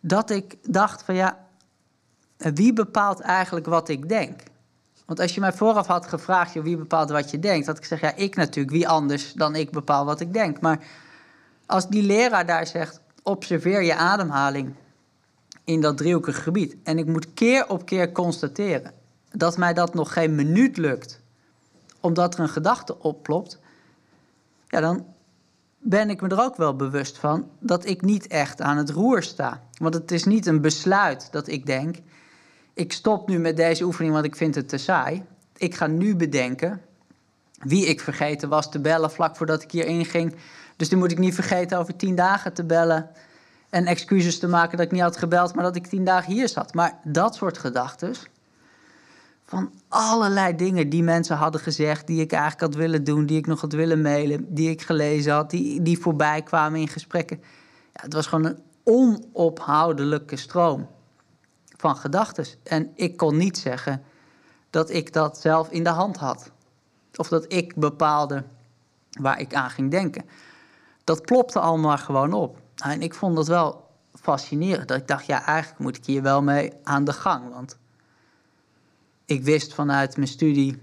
Dat 0.00 0.30
ik 0.30 0.56
dacht 0.62 1.02
van 1.02 1.14
ja, 1.14 1.46
wie 2.36 2.72
bepaalt 2.72 3.20
eigenlijk 3.20 3.66
wat 3.66 3.88
ik 3.88 4.08
denk? 4.08 4.40
Want 5.04 5.20
als 5.20 5.34
je 5.34 5.40
mij 5.40 5.52
vooraf 5.52 5.86
had 5.86 6.06
gevraagd, 6.06 6.52
joh, 6.52 6.64
wie 6.64 6.76
bepaalt 6.76 7.10
wat 7.10 7.30
je 7.30 7.38
denkt, 7.38 7.66
had 7.66 7.76
ik 7.76 7.82
gezegd, 7.82 8.02
ja, 8.02 8.14
ik 8.14 8.36
natuurlijk, 8.36 8.74
wie 8.74 8.88
anders 8.88 9.32
dan 9.32 9.54
ik 9.54 9.70
bepaal 9.70 10.04
wat 10.04 10.20
ik 10.20 10.32
denk. 10.32 10.60
Maar 10.60 10.84
als 11.66 11.88
die 11.88 12.02
leraar 12.02 12.46
daar 12.46 12.66
zegt, 12.66 13.00
observeer 13.22 13.82
je 13.82 13.94
ademhaling 13.94 14.74
in 15.64 15.80
dat 15.80 15.96
driehoekige 15.96 16.40
gebied. 16.40 16.76
En 16.82 16.98
ik 16.98 17.06
moet 17.06 17.34
keer 17.34 17.68
op 17.68 17.86
keer 17.86 18.12
constateren 18.12 18.92
dat 19.30 19.56
mij 19.56 19.74
dat 19.74 19.94
nog 19.94 20.12
geen 20.12 20.34
minuut 20.34 20.76
lukt, 20.76 21.20
omdat 22.00 22.34
er 22.34 22.40
een 22.40 22.48
gedachte 22.48 22.98
opplopt, 22.98 23.58
ja, 24.68 24.80
dan, 24.80 25.06
ben 25.86 26.10
ik 26.10 26.20
me 26.20 26.28
er 26.28 26.42
ook 26.42 26.56
wel 26.56 26.76
bewust 26.76 27.18
van 27.18 27.48
dat 27.60 27.86
ik 27.86 28.02
niet 28.02 28.26
echt 28.26 28.60
aan 28.60 28.76
het 28.76 28.90
roer 28.90 29.22
sta. 29.22 29.62
Want 29.78 29.94
het 29.94 30.10
is 30.10 30.24
niet 30.24 30.46
een 30.46 30.60
besluit 30.60 31.28
dat 31.32 31.48
ik 31.48 31.66
denk: 31.66 31.96
ik 32.74 32.92
stop 32.92 33.28
nu 33.28 33.38
met 33.38 33.56
deze 33.56 33.84
oefening, 33.84 34.12
want 34.12 34.24
ik 34.24 34.36
vind 34.36 34.54
het 34.54 34.68
te 34.68 34.78
saai. 34.78 35.22
Ik 35.56 35.74
ga 35.74 35.86
nu 35.86 36.16
bedenken 36.16 36.80
wie 37.58 37.86
ik 37.86 38.00
vergeten 38.00 38.48
was 38.48 38.70
te 38.70 38.80
bellen 38.80 39.10
vlak 39.10 39.36
voordat 39.36 39.62
ik 39.62 39.70
hier 39.70 39.86
inging. 39.86 40.34
Dus 40.76 40.88
die 40.88 40.98
moet 40.98 41.10
ik 41.10 41.18
niet 41.18 41.34
vergeten 41.34 41.78
over 41.78 41.96
tien 41.96 42.14
dagen 42.14 42.52
te 42.52 42.64
bellen. 42.64 43.10
En 43.70 43.86
excuses 43.86 44.38
te 44.38 44.48
maken 44.48 44.76
dat 44.76 44.86
ik 44.86 44.92
niet 44.92 45.00
had 45.00 45.16
gebeld, 45.16 45.54
maar 45.54 45.64
dat 45.64 45.76
ik 45.76 45.86
tien 45.86 46.04
dagen 46.04 46.32
hier 46.32 46.48
zat. 46.48 46.74
Maar 46.74 46.98
dat 47.04 47.34
soort 47.34 47.58
gedachten. 47.58 48.14
Van 49.44 49.72
allerlei 49.88 50.56
dingen 50.56 50.88
die 50.88 51.02
mensen 51.02 51.36
hadden 51.36 51.60
gezegd, 51.60 52.06
die 52.06 52.20
ik 52.20 52.32
eigenlijk 52.32 52.60
had 52.60 52.74
willen 52.74 53.04
doen, 53.04 53.26
die 53.26 53.38
ik 53.38 53.46
nog 53.46 53.60
had 53.60 53.72
willen 53.72 54.02
mailen, 54.02 54.54
die 54.54 54.70
ik 54.70 54.82
gelezen 54.82 55.32
had, 55.32 55.50
die, 55.50 55.82
die 55.82 55.98
voorbij 55.98 56.42
kwamen 56.42 56.80
in 56.80 56.88
gesprekken. 56.88 57.40
Ja, 57.92 58.00
het 58.02 58.12
was 58.12 58.26
gewoon 58.26 58.44
een 58.44 58.58
onophoudelijke 58.82 60.36
stroom 60.36 60.88
van 61.84 61.96
gedachten. 61.96 62.46
En 62.62 62.92
ik 62.94 63.16
kon 63.16 63.36
niet 63.36 63.58
zeggen 63.58 64.02
dat 64.70 64.90
ik 64.90 65.12
dat 65.12 65.38
zelf 65.38 65.70
in 65.70 65.84
de 65.84 65.90
hand 65.90 66.16
had. 66.16 66.50
Of 67.16 67.28
dat 67.28 67.52
ik 67.52 67.74
bepaalde 67.76 68.44
waar 69.20 69.40
ik 69.40 69.54
aan 69.54 69.70
ging 69.70 69.90
denken. 69.90 70.24
Dat 71.04 71.22
plopte 71.22 71.58
allemaal 71.58 71.98
gewoon 71.98 72.32
op. 72.32 72.58
En 72.76 73.02
ik 73.02 73.14
vond 73.14 73.36
dat 73.36 73.48
wel 73.48 73.90
fascinerend. 74.20 74.88
Dat 74.88 74.96
ik 74.96 75.08
dacht, 75.08 75.26
ja, 75.26 75.44
eigenlijk 75.44 75.82
moet 75.82 75.96
ik 75.96 76.04
hier 76.04 76.22
wel 76.22 76.42
mee 76.42 76.72
aan 76.82 77.04
de 77.04 77.12
gang. 77.12 77.52
Want 77.52 77.76
ik 79.24 79.42
wist 79.42 79.74
vanuit 79.74 80.16
mijn 80.16 80.28
studie 80.28 80.78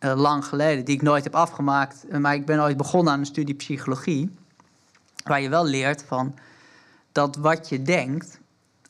uh, 0.00 0.14
lang 0.16 0.44
geleden, 0.44 0.84
die 0.84 0.94
ik 0.94 1.02
nooit 1.02 1.24
heb 1.24 1.34
afgemaakt, 1.34 2.08
eh, 2.08 2.18
maar 2.18 2.34
ik 2.34 2.46
ben 2.46 2.60
ooit 2.60 2.76
begonnen 2.76 3.12
aan 3.12 3.18
een 3.18 3.26
studie 3.26 3.54
psychologie, 3.54 4.36
waar 5.24 5.40
je 5.40 5.48
wel 5.48 5.64
leert 5.64 6.04
van 6.04 6.34
dat 7.12 7.36
wat 7.36 7.68
je 7.68 7.82
denkt 7.82 8.40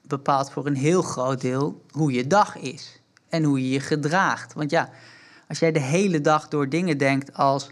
bepaalt 0.08 0.50
voor 0.50 0.66
een 0.66 0.76
heel 0.76 1.02
groot 1.02 1.40
deel 1.40 1.84
hoe 1.90 2.12
je 2.12 2.26
dag 2.26 2.56
is 2.56 3.00
en 3.28 3.44
hoe 3.44 3.62
je 3.62 3.70
je 3.70 3.80
gedraagt. 3.80 4.54
Want 4.54 4.70
ja, 4.70 4.88
als 5.48 5.58
jij 5.58 5.72
de 5.72 5.80
hele 5.80 6.20
dag 6.20 6.48
door 6.48 6.68
dingen 6.68 6.98
denkt 6.98 7.34
als 7.34 7.70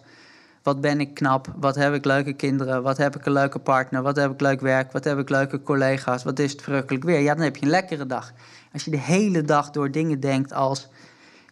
wat 0.62 0.81
ben 0.81 1.00
ik 1.00 1.14
knap, 1.14 1.55
wat 1.57 1.75
heb 1.75 1.95
ik 1.95 2.05
leuke 2.05 2.33
kinderen, 2.33 2.83
wat 2.83 2.97
heb 2.97 3.16
ik 3.16 3.26
een 3.26 3.33
leuke 3.33 3.59
partner, 3.59 4.02
wat 4.02 4.16
heb 4.16 4.33
ik 4.33 4.40
leuk 4.40 4.61
werk, 4.61 4.93
wat 4.93 5.05
heb 5.05 5.19
ik 5.19 5.28
leuke 5.28 5.62
collega's, 5.62 6.25
wat 6.25 6.38
is 6.38 6.52
het 6.52 6.62
verrukkelijk 6.62 7.05
weer. 7.05 7.21
Ja, 7.21 7.35
dan 7.35 7.45
heb 7.45 7.57
je 7.57 7.62
een 7.62 7.71
lekkere 7.71 8.07
dag. 8.07 8.33
Als 8.73 8.85
je 8.85 8.90
de 8.90 8.99
hele 8.99 9.43
dag 9.43 9.71
door 9.71 9.90
dingen 9.90 10.21
denkt 10.21 10.52
als 10.52 10.88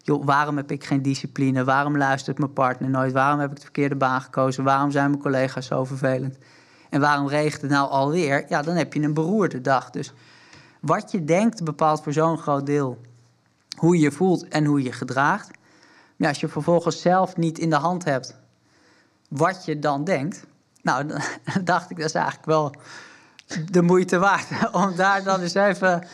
joh, 0.03 0.25
waarom 0.25 0.57
heb 0.57 0.71
ik 0.71 0.85
geen 0.85 1.03
discipline, 1.03 1.65
waarom 1.65 1.97
luistert 1.97 2.39
mijn 2.39 2.53
partner 2.53 2.91
nooit, 2.91 3.13
waarom 3.13 3.41
heb 3.41 3.51
ik 3.51 3.57
de 3.57 3.63
verkeerde 3.63 3.97
baan 3.97 4.21
gekozen, 4.21 4.65
waarom 4.65 4.91
zijn 4.91 5.11
mijn 5.11 5.23
collega's 5.23 5.67
zo 5.67 5.85
vervelend 5.85 6.39
en 6.95 7.01
waarom 7.01 7.29
regent 7.29 7.63
het 7.63 7.71
nou 7.71 7.91
alweer, 7.91 8.45
ja, 8.49 8.63
dan 8.63 8.75
heb 8.75 8.93
je 8.93 9.01
een 9.01 9.15
beroerde 9.15 9.61
dag. 9.61 9.91
Dus 9.91 10.13
wat 10.85 11.11
je 11.11 11.25
denkt 11.25 11.65
bepaalt 11.65 12.03
voor 12.03 12.13
zo'n 12.13 12.39
groot 12.39 12.67
deel 12.67 13.01
hoe 13.77 13.97
je 13.97 14.03
je 14.03 14.13
voelt 14.13 14.49
en 14.49 14.65
hoe 14.65 14.83
je 14.83 14.93
gedraagt. 14.93 15.51
Maar 16.17 16.29
als 16.29 16.41
je 16.41 16.49
vervolgens 16.49 17.01
zelf 17.01 17.37
niet 17.37 17.59
in 17.59 17.71
de 17.71 17.77
hand 17.77 18.05
hebt 18.05 18.37
wat 19.29 19.65
je 19.65 19.79
dan 19.79 20.05
denkt, 20.05 20.47
nou, 20.83 21.07
dan 21.07 21.21
dacht 21.65 21.91
ik, 21.91 21.97
dat 21.97 22.07
is 22.07 22.15
eigenlijk 22.15 22.47
wel 22.47 22.75
de 23.71 23.83
moeite 23.83 24.19
waard 24.19 24.47
om 24.73 24.97
daar 24.97 25.25
dan 25.25 25.41
eens 25.41 25.55
even 25.55 26.07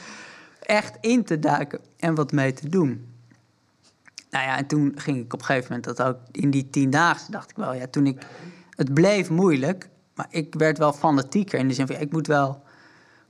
echt 0.60 0.96
in 1.00 1.24
te 1.24 1.38
duiken 1.38 1.80
en 1.96 2.14
wat 2.14 2.32
mee 2.32 2.52
te 2.52 2.68
doen. 2.68 3.08
Nou 4.30 4.44
ja, 4.44 4.56
en 4.56 4.66
toen 4.66 4.92
ging 4.96 5.18
ik 5.18 5.32
op 5.32 5.38
een 5.38 5.44
gegeven 5.44 5.66
moment 5.68 5.96
dat 5.96 6.06
ook 6.06 6.18
in 6.30 6.50
die 6.50 6.70
tien 6.70 6.90
dagen, 6.90 7.32
dacht 7.32 7.50
ik 7.50 7.56
wel, 7.56 7.74
ja, 7.74 7.86
toen 7.86 8.06
ik, 8.06 8.26
het 8.70 8.94
bleef 8.94 9.30
moeilijk, 9.30 9.88
maar 10.14 10.26
ik 10.30 10.54
werd 10.54 10.78
wel 10.78 10.92
fanatieker 10.92 11.58
in 11.58 11.68
de 11.68 11.74
zin 11.74 11.86
van, 11.86 11.96
ik 11.96 12.12
moet 12.12 12.26
wel 12.26 12.62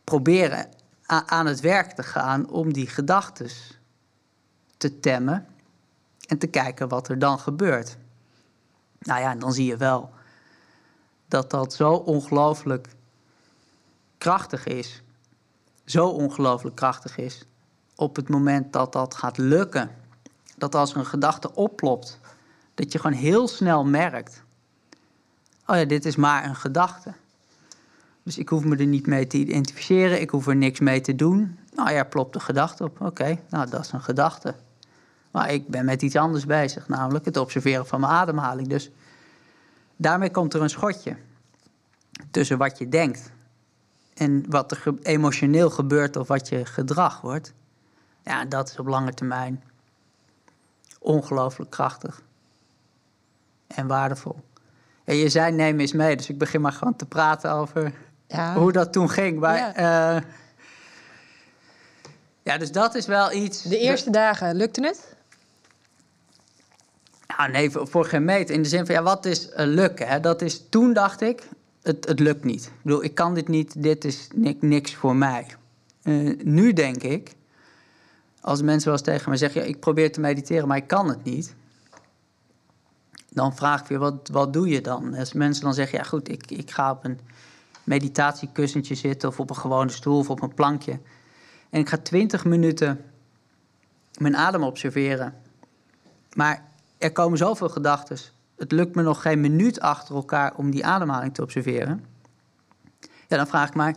proberen 0.05 0.67
aan 1.11 1.47
het 1.47 1.61
werk 1.61 1.91
te 1.93 2.03
gaan 2.03 2.51
om 2.51 2.73
die 2.73 2.87
gedachten 2.87 3.51
te 4.77 5.01
temmen 5.01 5.47
en 6.27 6.39
te 6.39 6.47
kijken 6.47 6.89
wat 6.89 7.09
er 7.09 7.19
dan 7.19 7.39
gebeurt. 7.39 7.97
Nou 8.99 9.21
ja, 9.21 9.31
en 9.31 9.39
dan 9.39 9.53
zie 9.53 9.67
je 9.67 9.77
wel 9.77 10.11
dat 11.29 11.51
dat 11.51 11.75
zo 11.75 11.93
ongelooflijk 11.93 12.89
krachtig 14.19 14.67
is. 14.67 15.03
Zo 15.85 16.09
ongelooflijk 16.09 16.77
krachtig 16.77 17.17
is. 17.17 17.45
Op 17.97 18.17
het 18.17 18.29
moment 18.29 18.73
dat 18.73 18.93
dat 18.93 19.15
gaat 19.15 19.39
lukken. 19.39 19.91
Dat 20.57 20.75
als 20.75 20.95
een 20.95 21.07
gedachte 21.07 21.55
oplopt, 21.55 22.19
dat 22.75 22.93
je 22.93 22.99
gewoon 22.99 23.17
heel 23.17 23.49
snel 23.49 23.85
merkt: 23.85 24.43
oh 25.67 25.77
ja, 25.77 25.85
dit 25.85 26.05
is 26.05 26.17
maar 26.17 26.45
een 26.45 26.57
gedachte. 26.57 27.15
Dus 28.23 28.39
ik 28.39 28.49
hoef 28.49 28.65
me 28.65 28.77
er 28.77 28.87
niet 28.87 29.07
mee 29.07 29.27
te 29.27 29.37
identificeren, 29.37 30.21
ik 30.21 30.31
hoef 30.31 30.47
er 30.47 30.57
niks 30.57 30.81
mee 30.81 31.01
te 31.01 31.15
doen. 31.15 31.59
Nou 31.75 31.91
ja, 31.93 32.05
plopt 32.05 32.33
de 32.33 32.41
gedachte 32.41 32.85
op. 32.85 33.01
Oké, 33.01 33.39
nou 33.49 33.71
dat 33.71 33.85
is 33.85 33.93
een 33.93 34.03
gedachte. 34.03 34.55
Maar 35.31 35.53
ik 35.53 35.69
ben 35.69 35.85
met 35.85 36.03
iets 36.03 36.17
anders 36.17 36.47
bezig, 36.47 36.89
namelijk 36.89 37.25
het 37.25 37.37
observeren 37.37 37.87
van 37.87 38.01
mijn 38.01 38.13
ademhaling. 38.13 38.69
Dus 38.69 38.91
daarmee 39.97 40.31
komt 40.31 40.55
er 40.55 40.63
een 40.63 40.71
schotje 40.71 41.17
tussen 42.31 42.59
wat 42.59 42.79
je 42.79 42.89
denkt 42.89 43.33
en 44.15 44.45
wat 44.49 44.73
er 44.73 44.95
emotioneel 45.03 45.71
gebeurt 45.71 46.17
of 46.17 46.29
wat 46.29 46.49
je 46.49 46.67
gedrag 46.67 47.21
wordt. 47.21 47.53
Ja, 48.25 48.45
dat 48.45 48.69
is 48.69 48.79
op 48.79 48.87
lange 48.87 49.15
termijn 49.15 49.63
ongelooflijk 50.99 51.71
krachtig 51.71 52.23
en 53.67 53.87
waardevol. 53.87 54.41
En 55.05 55.17
je 55.17 55.29
zei 55.29 55.53
neem 55.53 55.81
eens 55.81 55.93
mee, 55.93 56.17
dus 56.17 56.29
ik 56.29 56.39
begin 56.39 56.61
maar 56.61 56.73
gewoon 56.73 56.97
te 56.97 57.07
praten 57.07 57.53
over 57.53 57.95
ja. 58.31 58.55
hoe 58.55 58.73
dat 58.73 58.93
toen 58.93 59.11
ging. 59.11 59.39
Maar, 59.39 59.57
ja. 59.57 60.17
Uh, 60.17 60.23
ja, 62.43 62.59
dus 62.59 62.73
dat 62.73 62.95
is 62.95 63.07
wel 63.07 63.33
iets. 63.33 63.63
De 63.63 63.79
eerste 63.79 64.11
dagen, 64.11 64.55
lukte 64.55 64.87
het? 64.87 65.17
Nou, 67.37 67.51
nee, 67.51 67.71
voor, 67.71 68.05
geen 68.05 68.25
meter. 68.25 68.55
In 68.55 68.63
de 68.63 68.69
zin 68.69 68.87
van, 68.87 68.95
ja, 68.95 69.03
wat 69.03 69.25
is 69.25 69.49
uh, 69.49 69.55
lukken? 69.57 70.09
Hè? 70.09 70.21
Dat 70.21 70.43
is, 70.43 70.69
toen 70.69 70.93
dacht 70.93 71.21
ik, 71.21 71.49
het, 71.83 72.09
het 72.09 72.19
lukt 72.21 72.45
niet. 72.45 72.65
Ik 72.65 72.83
bedoel, 72.83 73.05
ik 73.05 73.15
kan 73.15 73.35
dit 73.35 73.49
niet, 73.49 73.83
dit 73.83 74.05
is 74.05 74.29
niks 74.61 74.95
voor 74.95 75.17
mij. 75.17 75.47
Uh, 76.03 76.41
nu 76.43 76.73
denk 76.73 77.03
ik, 77.03 77.35
als 78.41 78.63
mensen 78.63 78.85
wel 78.85 78.99
eens 78.99 79.07
tegen 79.07 79.31
me 79.31 79.37
zeggen, 79.37 79.61
ja, 79.61 79.67
ik 79.67 79.81
probeer 79.81 80.13
te 80.13 80.21
mediteren, 80.21 80.69
maar 80.69 80.77
ik 80.77 80.87
kan 80.87 81.09
het 81.09 81.25
niet. 81.25 81.55
Dan 83.31 83.57
vraag 83.57 83.81
ik 83.81 83.87
weer, 83.87 83.99
wat, 83.99 84.29
wat 84.33 84.53
doe 84.53 84.69
je 84.69 84.81
dan? 84.81 85.15
Als 85.15 85.33
mensen 85.33 85.65
dan 85.65 85.75
zeggen, 85.75 85.99
ja 85.99 86.05
goed, 86.05 86.29
ik, 86.29 86.51
ik 86.51 86.71
ga 86.71 86.91
op 86.91 87.05
een 87.05 87.21
meditatiekussentje 87.91 88.95
zitten... 88.95 89.29
of 89.29 89.41
op 89.41 89.51
een 89.51 89.57
gewone 89.57 89.91
stoel 89.91 90.19
of 90.19 90.31
op 90.31 90.43
een 90.43 90.55
plankje. 90.55 91.01
En 91.71 91.81
ik 91.81 91.89
ga 91.89 91.97
twintig 91.97 92.45
minuten 92.45 93.05
mijn 94.19 94.37
adem 94.37 94.63
observeren. 94.63 95.35
Maar 96.35 96.65
er 96.99 97.13
komen 97.13 97.39
zoveel 97.39 97.69
gedachten. 97.69 98.19
Het 98.57 98.73
lukt 98.73 98.95
me 98.95 99.03
nog 99.03 99.23
geen 99.23 99.41
minuut 99.41 99.81
achter 99.81 100.15
elkaar 100.15 100.55
om 100.57 100.71
die 100.71 100.87
ademhaling 100.87 101.35
te 101.35 101.43
observeren. 101.43 102.05
Ja, 103.29 103.37
dan 103.37 103.47
vraag 103.47 103.69
ik 103.69 103.75
maar, 103.75 103.97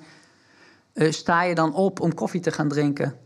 uh, 0.93 1.11
sta 1.11 1.43
je 1.43 1.55
dan 1.55 1.73
op 1.73 1.99
om 1.99 2.13
koffie 2.13 2.41
te 2.41 2.51
gaan 2.51 2.67
drinken 2.67 3.17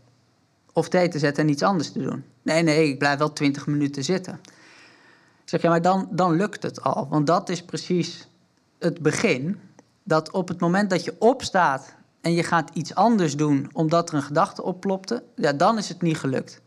of 0.72 0.88
thee 0.88 1.08
te 1.08 1.18
zetten 1.18 1.44
en 1.44 1.50
iets 1.50 1.62
anders 1.62 1.92
te 1.92 2.02
doen? 2.02 2.24
Nee, 2.42 2.62
nee, 2.62 2.88
ik 2.88 2.98
blijf 2.98 3.18
wel 3.18 3.32
twintig 3.32 3.66
minuten 3.66 4.04
zitten. 4.04 4.40
Ik 5.42 5.54
zeg, 5.54 5.62
ja, 5.62 5.68
maar 5.68 5.82
dan, 5.82 6.08
dan 6.10 6.36
lukt 6.36 6.62
het 6.62 6.82
al. 6.82 7.08
Want 7.08 7.26
dat 7.26 7.48
is 7.48 7.62
precies 7.62 8.28
het 8.78 9.00
begin. 9.00 9.67
Dat 10.08 10.30
op 10.30 10.48
het 10.48 10.60
moment 10.60 10.90
dat 10.90 11.04
je 11.04 11.14
opstaat 11.18 11.94
en 12.20 12.32
je 12.32 12.42
gaat 12.42 12.70
iets 12.72 12.94
anders 12.94 13.36
doen 13.36 13.70
omdat 13.72 14.08
er 14.08 14.14
een 14.14 14.22
gedachte 14.22 14.62
opplopte, 14.62 15.22
ja, 15.34 15.52
dan 15.52 15.78
is 15.78 15.88
het 15.88 16.02
niet 16.02 16.18
gelukt. 16.18 16.60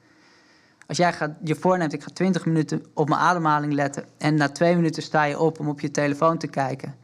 Als 0.88 0.98
jij 0.98 1.14
gaat, 1.14 1.32
je 1.44 1.56
voorneemt, 1.56 1.94
ik 1.94 2.04
ga 2.04 2.10
20 2.14 2.46
minuten 2.46 2.86
op 2.94 3.10
mijn 3.10 3.22
ademhaling 3.22 3.74
letten. 3.74 4.06
En 4.18 4.36
na 4.36 4.50
twee 4.50 4.76
minuten 4.76 5.04
sta 5.04 5.24
je 5.24 5.40
op 5.40 5.60
om 5.60 5.70
op 5.70 5.80
je 5.80 5.92
telefoon 5.92 6.38
te 6.38 6.48
kijken. 6.48 6.96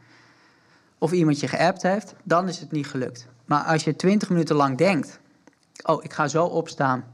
Of 0.97 1.11
iemand 1.11 1.39
je 1.39 1.47
geappt 1.47 1.81
heeft, 1.81 2.13
dan 2.23 2.47
is 2.47 2.59
het 2.59 2.71
niet 2.71 2.87
gelukt. 2.87 3.27
Maar 3.45 3.63
als 3.63 3.83
je 3.83 3.95
20 3.95 4.29
minuten 4.29 4.55
lang 4.55 4.77
denkt: 4.77 5.19
Oh, 5.83 6.03
ik 6.03 6.13
ga 6.13 6.27
zo 6.27 6.45
opstaan 6.45 7.05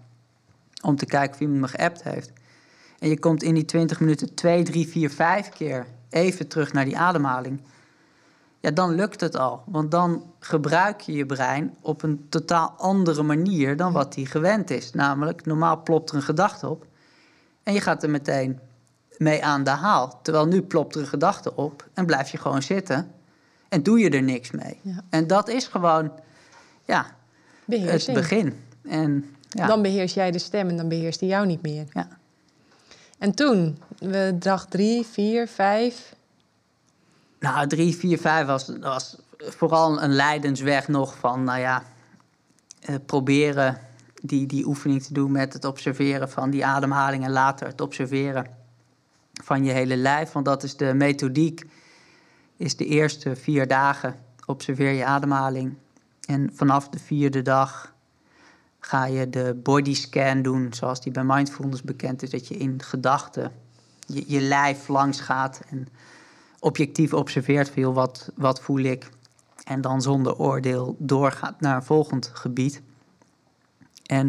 om 0.82 0.96
te 0.96 1.06
kijken 1.06 1.34
of 1.34 1.39
iemand 1.39 1.60
me 1.60 1.68
geappt 1.68 2.03
heeft. 2.03 2.32
En 3.00 3.10
je 3.10 3.20
komt 3.20 3.44
in 3.44 3.53
die 3.53 3.65
20 3.65 4.00
minuten 4.00 4.34
2, 4.34 4.63
3, 4.63 4.88
4, 4.88 5.10
5 5.10 5.50
keer 5.50 5.86
even 6.10 6.48
terug 6.48 6.74
naar 6.74 6.86
die 6.86 6.98
ademhaling 6.98 7.62
ja, 8.63 8.72
dan 8.72 8.96
lukt 8.96 9.22
het 9.22 9.36
al. 9.36 9.63
Want 9.65 9.91
dan 9.91 10.24
gebruik 10.39 11.01
je 11.01 11.13
je 11.13 11.25
brein 11.25 11.75
op 11.82 12.03
een 12.03 12.25
totaal 12.29 12.74
andere 12.77 13.24
manier 13.24 13.77
dan 13.77 13.93
wat 13.93 14.15
hij 14.15 14.25
gewend 14.25 14.70
is. 14.70 14.91
Namelijk, 14.91 15.46
normaal 15.46 15.82
plopt 15.84 16.10
er 16.10 16.15
een 16.15 16.22
gedachte 16.22 16.70
op 16.70 16.86
en 17.63 17.74
je 17.74 17.82
gaat 17.82 18.03
er 18.03 18.10
meteen 18.10 18.60
mee 19.17 19.43
aan 19.46 19.63
de 19.63 19.70
haal. 19.70 20.20
Terwijl 20.22 20.46
nu 20.46 20.62
plopt 20.62 20.96
er 20.96 21.01
een 21.01 21.08
gedachte 21.08 21.55
op 21.55 21.88
en 21.93 22.05
blijf 22.05 22.29
je 22.29 22.38
gewoon 22.38 22.62
zitten 22.62 23.12
en 23.70 23.84
doe 23.84 24.00
je 24.00 24.10
er 24.10 24.24
niks 24.24 24.51
mee. 24.51 24.79
En 25.10 25.27
dat 25.27 25.48
is 25.48 25.67
gewoon, 25.67 26.12
ja, 26.86 27.05
het 27.65 28.10
begin. 28.13 28.63
En, 28.82 29.36
ja. 29.50 29.67
Dan 29.67 29.82
beheers 29.82 30.13
jij 30.13 30.32
de 30.32 30.39
stem 30.39 30.70
en 30.70 30.77
dan 30.77 30.88
beheerst 30.88 31.20
hij 31.20 31.29
jou 31.29 31.46
niet 31.46 31.62
meer. 31.62 31.86
Ja. 31.93 32.08
En 33.17 33.36
toen, 33.36 33.77
dag 34.39 34.65
drie, 34.65 35.05
vier, 35.05 35.48
vijf, 35.48 36.15
Nou, 37.44 37.68
drie, 37.68 37.96
vier, 37.96 38.18
vijf 38.18 38.46
was, 38.46 38.72
was 38.80 39.18
vooral 39.38 40.04
een 40.04 40.14
leidensweg 40.14 40.88
nog 40.88 41.18
van, 41.18 41.44
nou 41.44 41.60
ja, 41.60 41.84
uh, 42.90 42.96
proberen 43.06 43.80
die, 44.22 44.46
die 44.46 44.66
oefening 44.66 45.04
te 45.04 45.14
doen 45.14 45.32
met 45.32 45.54
het 45.54 45.66
observeren 45.66 46.30
van 46.30 46.50
die 46.50 46.66
ademhaling 46.66 47.24
en 47.24 47.32
later 47.32 47.68
het 47.68 47.82
observeren 47.82 48.48
van 49.44 49.64
je 49.64 49.72
hele 49.72 49.96
lijf. 49.96 50.32
Want 50.32 50.46
dat 50.46 50.64
is 50.64 50.78
de 50.78 50.94
methodiek, 50.94 51.66
is 52.58 52.76
de 52.76 52.86
eerste 52.86 53.36
vier 53.36 53.68
dagen 53.68 54.16
observeer 54.46 54.92
je 54.92 55.06
ademhaling. 55.06 55.76
En 56.26 56.50
vanaf 56.54 56.90
de 56.90 57.00
vierde 57.00 57.42
dag 57.42 57.94
ga 58.80 59.06
je 59.06 59.30
de 59.30 59.60
body 59.64 59.96
scan 59.96 60.42
doen, 60.42 60.74
zoals 60.74 61.02
die 61.02 61.12
bij 61.12 61.24
mindfulness 61.24 61.82
bekend 61.82 62.24
is, 62.24 62.30
dat 62.30 62.48
je 62.48 62.58
in 62.58 62.82
gedachten 62.82 63.52
je, 64.08 64.24
je 64.28 64.42
lijf 64.42 64.88
langs 64.88 65.20
gaat 65.20 65.62
en 65.70 65.88
objectief 66.63 67.13
observeert 67.13 67.70
veel 67.70 67.93
wat, 67.93 68.32
wat 68.36 68.62
voel 68.62 68.79
ik. 68.79 69.10
En 69.63 69.82
dan 69.82 70.01
zonder 70.01 70.36
oordeel 70.38 70.96
doorgaat 71.00 71.62
naar 71.62 71.75
een 71.75 71.84
volgend 71.84 72.32
gebied. 72.34 72.82
En 74.05 74.25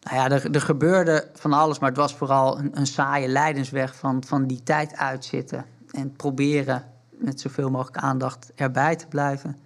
nou 0.00 0.16
ja, 0.16 0.30
er, 0.30 0.54
er 0.54 0.60
gebeurde 0.60 1.30
van 1.34 1.52
alles, 1.52 1.78
maar 1.78 1.88
het 1.88 1.98
was 1.98 2.14
vooral 2.14 2.58
een, 2.58 2.78
een 2.78 2.86
saaie 2.86 3.28
leidensweg 3.28 3.96
van, 3.96 4.24
van 4.24 4.46
die 4.46 4.62
tijd 4.62 4.96
uitzitten. 4.96 5.64
En 5.90 6.12
proberen 6.12 6.84
met 7.10 7.40
zoveel 7.40 7.70
mogelijk 7.70 7.96
aandacht 7.96 8.52
erbij 8.54 8.96
te 8.96 9.06
blijven. 9.06 9.56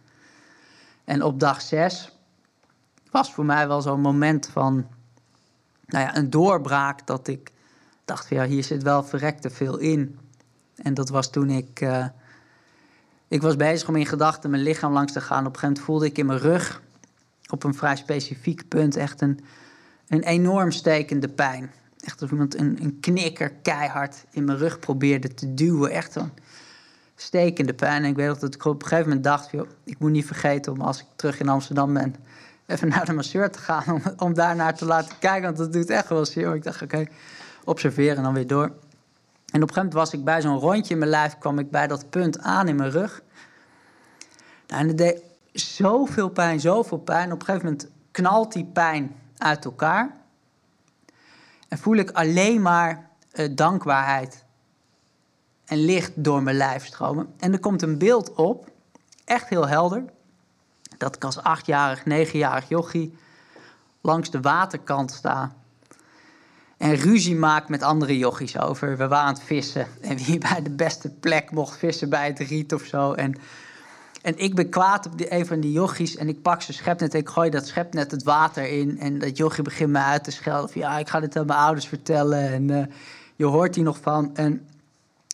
En 1.05 1.23
op 1.23 1.41
dag 1.41 1.61
zes 1.61 2.19
was 3.11 3.33
voor 3.33 3.45
mij 3.45 3.69
wel 3.69 3.83
zo'n 3.83 4.01
moment 4.01 4.49
van 4.49 4.87
nou 5.87 6.05
ja, 6.05 6.17
een 6.17 6.31
doorbraak 6.31 7.07
dat 7.07 7.29
ik 7.29 7.53
dacht 8.05 8.29
ja, 8.29 8.45
hier 8.45 8.65
zit 8.65 8.83
wel 8.83 9.05
verrekte 9.05 9.51
veel 9.51 9.79
in. 9.79 10.19
En 10.77 10.95
dat 10.95 11.09
was 11.09 11.31
toen 11.31 11.51
ik, 11.51 11.81
uh, 11.81 12.07
ik 13.29 13.43
was 13.43 13.57
bezig 13.57 13.89
om 13.89 13.97
in 13.97 14.07
gedachten 14.07 14.51
mijn 14.51 14.63
lichaam 14.63 14.93
langs 14.93 15.13
te 15.13 15.21
gaan. 15.21 15.47
Op 15.47 15.53
een 15.53 15.59
gegeven 15.59 15.69
moment 15.69 15.85
voelde 15.85 16.07
ik 16.07 16.19
in 16.19 16.27
mijn 16.27 16.39
rug 16.39 16.83
op 17.49 17.65
een 17.65 17.75
vrij 17.75 17.97
specifiek 17.97 18.69
punt 18.69 18.97
echt 18.97 19.21
een, 19.21 19.41
een 20.09 20.23
enorm 20.23 20.71
stekende 20.71 21.29
pijn. 21.29 21.71
Echt 22.01 22.13
alsof 22.13 22.31
iemand 22.31 22.59
een, 22.59 22.79
een 22.83 23.01
knikker 23.01 23.51
keihard 23.51 24.25
in 24.31 24.45
mijn 24.45 24.59
rug 24.59 24.79
probeerde 24.79 25.35
te 25.35 25.55
duwen. 25.55 25.91
Echt 25.91 26.13
zo'n 26.13 26.31
stekende 27.17 27.75
pijn. 27.75 28.03
En 28.03 28.11
ik 28.11 28.17
weet 28.17 28.41
dat 28.41 28.55
ik 28.55 28.65
op 28.65 28.83
een 28.83 28.89
gegeven 28.89 29.09
moment 29.09 29.25
dacht: 29.25 29.53
ik 29.85 29.99
moet 29.99 30.11
niet 30.11 30.27
vergeten 30.27 30.73
om 30.73 30.81
als 30.81 31.01
ik 31.01 31.07
terug 31.17 31.41
in 31.41 31.49
Amsterdam 31.49 31.93
ben, 31.93 32.15
even 32.67 32.89
naar 32.89 33.05
de 33.05 33.13
masseur 33.13 33.51
te 33.51 33.59
gaan. 33.59 33.85
Om, 33.95 34.03
om 34.17 34.35
daar 34.35 34.57
naar 34.57 34.77
te 34.77 34.85
laten 34.85 35.19
kijken. 35.19 35.43
Want 35.43 35.57
dat 35.57 35.73
doet 35.73 35.91
echt 35.91 36.09
wel 36.09 36.27
zeer. 36.27 36.55
Ik 36.55 36.63
dacht: 36.63 36.83
oké, 36.83 37.07
observeren 37.65 38.17
en 38.17 38.23
dan 38.23 38.35
weer 38.35 38.47
door. 38.47 38.73
En 39.53 39.63
op 39.63 39.69
een 39.69 39.75
gegeven 39.75 39.77
moment 39.77 39.95
was 39.95 40.13
ik 40.13 40.25
bij 40.25 40.41
zo'n 40.41 40.59
rondje 40.59 40.93
in 40.93 40.99
mijn 40.99 41.11
lijf, 41.11 41.39
kwam 41.39 41.59
ik 41.59 41.71
bij 41.71 41.87
dat 41.87 42.11
punt 42.11 42.39
aan 42.39 42.69
in 42.69 42.77
mijn 42.77 42.91
rug. 42.91 43.23
Nou, 44.67 44.81
en 44.81 44.89
het 44.89 44.99
deed 44.99 45.23
zoveel 45.53 46.29
pijn, 46.29 46.61
zoveel 46.61 46.99
pijn. 46.99 47.33
Op 47.33 47.41
een 47.41 47.47
gegeven 47.47 47.67
moment 47.67 47.91
knalt 48.11 48.53
die 48.53 48.65
pijn 48.65 49.17
uit 49.37 49.65
elkaar. 49.65 50.17
En 51.69 51.79
voel 51.79 51.97
ik 51.97 52.11
alleen 52.11 52.63
maar 52.63 53.11
uh, 53.33 53.49
dankbaarheid 53.57 54.45
en 55.65 55.79
licht 55.79 56.13
door 56.25 56.43
mijn 56.43 56.57
lijf 56.57 56.87
stromen. 56.87 57.35
En 57.39 57.53
er 57.53 57.61
komt 57.61 57.83
een 57.83 57.99
beeld 57.99 58.33
op, 58.35 58.71
echt 59.25 59.49
heel 59.49 59.69
helder, 59.69 60.05
dat 60.99 61.17
ik 61.17 61.25
als 61.25 61.43
achtjarig, 61.43 62.05
negenjarig 62.05 62.69
jochie 62.69 63.19
langs 64.01 64.31
de 64.31 64.41
waterkant 64.41 65.11
sta. 65.11 65.53
En 66.83 66.95
ruzie 66.95 67.37
maak 67.37 67.69
met 67.69 67.83
andere 67.83 68.19
jochies 68.19 68.59
over. 68.59 68.97
We 68.97 69.09
waren 69.09 69.27
aan 69.27 69.35
het 69.35 69.43
vissen. 69.43 69.87
En 70.01 70.17
wie 70.17 70.39
bij 70.39 70.63
de 70.63 70.71
beste 70.71 71.11
plek 71.11 71.51
mocht 71.51 71.79
vissen 71.79 72.09
bij 72.09 72.27
het 72.27 72.39
riet 72.39 72.75
of 72.75 72.83
zo. 72.85 73.13
En 73.13 73.35
en 74.23 74.39
ik 74.39 74.55
ben 74.55 74.69
kwaad 74.69 75.07
op 75.07 75.19
die, 75.19 75.33
een 75.33 75.47
van 75.47 75.61
die 75.61 75.73
jochies 75.73 76.17
en 76.17 76.29
ik 76.29 76.43
pak 76.43 76.63
zijn 76.63 76.77
schepnet 76.77 77.15
en 77.15 77.21
ik 77.21 77.29
gooi 77.29 77.51
dat 77.51 77.67
schepnet 77.67 78.11
het 78.11 78.23
water 78.23 78.69
in. 78.69 78.99
En 78.99 79.19
dat 79.19 79.37
jochie 79.37 79.65
begint 79.65 79.91
me 79.91 79.99
uit 79.99 80.25
te 80.25 80.31
schelden 80.31 80.71
van 80.71 80.81
ja, 80.81 80.99
ik 80.99 81.09
ga 81.09 81.21
dit 81.21 81.37
aan 81.37 81.47
mijn 81.47 81.59
ouders 81.59 81.87
vertellen. 81.87 82.53
En 82.53 82.69
uh, 82.69 82.85
je 83.37 83.45
hoort 83.45 83.75
hier 83.75 83.85
nog 83.85 83.99
van. 84.01 84.37
En 84.37 84.69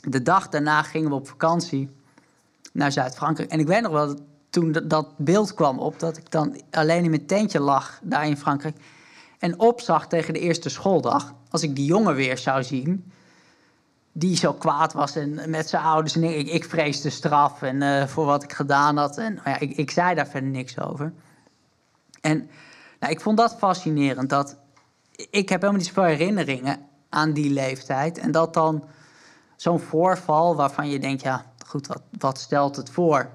de 0.00 0.22
dag 0.22 0.48
daarna 0.48 0.82
gingen 0.82 1.08
we 1.08 1.14
op 1.14 1.28
vakantie 1.28 1.90
naar 2.72 2.92
Zuid-Frankrijk. 2.92 3.50
En 3.50 3.60
ik 3.60 3.66
weet 3.66 3.82
nog 3.82 3.92
wel, 3.92 4.06
dat 4.06 4.20
toen 4.50 4.72
dat 4.72 5.08
beeld 5.16 5.54
kwam 5.54 5.78
op, 5.78 5.98
dat 5.98 6.16
ik 6.16 6.30
dan 6.30 6.60
alleen 6.70 7.04
in 7.04 7.10
mijn 7.10 7.26
tentje 7.26 7.60
lag 7.60 8.00
daar 8.02 8.26
in 8.26 8.36
Frankrijk. 8.36 8.76
En 9.38 9.58
opzag 9.58 10.08
tegen 10.08 10.34
de 10.34 10.40
eerste 10.40 10.68
schooldag. 10.68 11.34
Als 11.50 11.62
ik 11.62 11.76
die 11.76 11.84
jongen 11.84 12.14
weer 12.14 12.38
zou 12.38 12.62
zien, 12.62 13.12
die 14.12 14.36
zo 14.36 14.52
kwaad 14.52 14.92
was 14.92 15.16
en 15.16 15.50
met 15.50 15.68
zijn 15.68 15.82
ouders. 15.82 16.14
En 16.14 16.38
ik, 16.38 16.48
ik 16.48 16.64
vreesde 16.64 17.10
straf 17.10 17.62
en, 17.62 17.82
uh, 17.82 18.06
voor 18.06 18.24
wat 18.24 18.42
ik 18.42 18.52
gedaan 18.52 18.96
had. 18.96 19.18
En 19.18 19.34
nou 19.34 19.50
ja, 19.50 19.58
ik, 19.58 19.76
ik 19.76 19.90
zei 19.90 20.14
daar 20.14 20.26
verder 20.26 20.50
niks 20.50 20.80
over. 20.80 21.12
En 22.20 22.50
nou, 23.00 23.12
ik 23.12 23.20
vond 23.20 23.36
dat 23.36 23.56
fascinerend. 23.58 24.30
Dat, 24.30 24.56
ik 25.30 25.48
heb 25.48 25.60
helemaal 25.60 25.80
niet 25.80 25.86
zoveel 25.86 26.02
herinneringen 26.02 26.78
aan 27.08 27.32
die 27.32 27.50
leeftijd. 27.50 28.18
En 28.18 28.30
dat 28.30 28.54
dan 28.54 28.84
zo'n 29.56 29.80
voorval 29.80 30.56
waarvan 30.56 30.88
je 30.88 30.98
denkt, 30.98 31.22
ja, 31.22 31.44
goed, 31.66 31.86
wat, 31.86 32.02
wat 32.18 32.38
stelt 32.38 32.76
het 32.76 32.90
voor? 32.90 33.30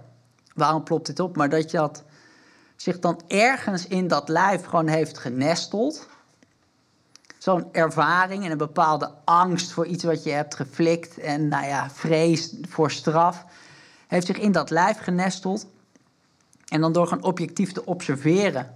Waarom 0.54 0.84
plopt 0.84 1.06
dit 1.06 1.20
op? 1.20 1.36
Maar 1.36 1.50
dat 1.50 1.72
je 1.72 1.78
dat 1.78 2.04
zich 2.84 3.00
dan 3.00 3.22
ergens 3.28 3.88
in 3.88 4.08
dat 4.08 4.30
lijf 4.30 4.66
gewoon 4.66 4.88
heeft 4.88 5.18
genesteld 5.18 6.08
zo'n 7.44 7.68
ervaring 7.72 8.46
en 8.46 8.52
een 8.52 8.58
bepaalde 8.58 9.12
angst 9.24 9.72
voor 9.72 9.86
iets 9.86 10.04
wat 10.04 10.24
je 10.24 10.30
hebt 10.30 10.56
geflikt 10.56 11.18
en 11.18 11.48
nou 11.48 11.66
ja, 11.66 11.90
vrees 11.90 12.54
voor 12.70 12.92
straf, 12.92 13.46
heeft 14.08 14.26
zich 14.26 14.38
in 14.38 14.52
dat 14.52 14.70
lijf 14.70 14.98
genesteld. 14.98 15.66
En 16.68 16.82
dan 16.82 16.92
door 16.92 17.08
gewoon 17.08 17.24
objectief 17.24 17.72
te 17.72 17.86
observeren, 17.86 18.76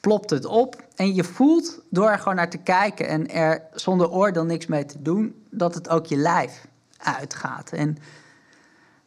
plopt 0.00 0.30
het 0.30 0.44
op. 0.44 0.82
En 0.94 1.14
je 1.14 1.24
voelt 1.24 1.80
door 1.90 2.10
er 2.10 2.18
gewoon 2.18 2.34
naar 2.34 2.50
te 2.50 2.58
kijken 2.58 3.08
en 3.08 3.30
er 3.30 3.62
zonder 3.74 4.10
oordeel 4.10 4.44
niks 4.44 4.66
mee 4.66 4.84
te 4.84 5.02
doen, 5.02 5.44
dat 5.50 5.74
het 5.74 5.88
ook 5.88 6.06
je 6.06 6.16
lijf 6.16 6.66
uitgaat. 6.98 7.72
En 7.72 7.98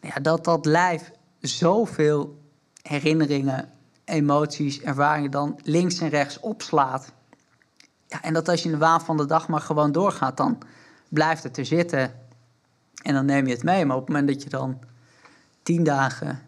nou 0.01 0.13
ja, 0.15 0.21
dat 0.21 0.43
dat 0.43 0.65
lijf 0.65 1.11
zoveel 1.39 2.39
herinneringen, 2.81 3.69
emoties, 4.09 4.81
ervaringen 4.81 5.31
dan 5.31 5.59
links 5.63 5.99
en 5.99 6.09
rechts 6.09 6.39
opslaat 6.39 7.13
ja, 8.09 8.21
en 8.21 8.33
dat 8.33 8.47
als 8.49 8.59
je 8.63 8.65
in 8.65 8.73
de 8.73 8.79
waan 8.79 9.01
van 9.01 9.17
de 9.17 9.25
dag 9.25 9.47
maar 9.47 9.61
gewoon 9.61 9.91
doorgaat, 9.91 10.37
dan 10.37 10.57
blijft 11.09 11.43
het 11.43 11.57
er 11.57 11.65
zitten. 11.65 12.13
En 13.03 13.13
dan 13.13 13.25
neem 13.25 13.47
je 13.47 13.53
het 13.53 13.63
mee. 13.63 13.85
Maar 13.85 13.95
op 13.95 14.05
het 14.05 14.15
moment 14.15 14.33
dat 14.33 14.43
je 14.43 14.49
dan 14.49 14.79
tien 15.63 15.83
dagen 15.83 16.39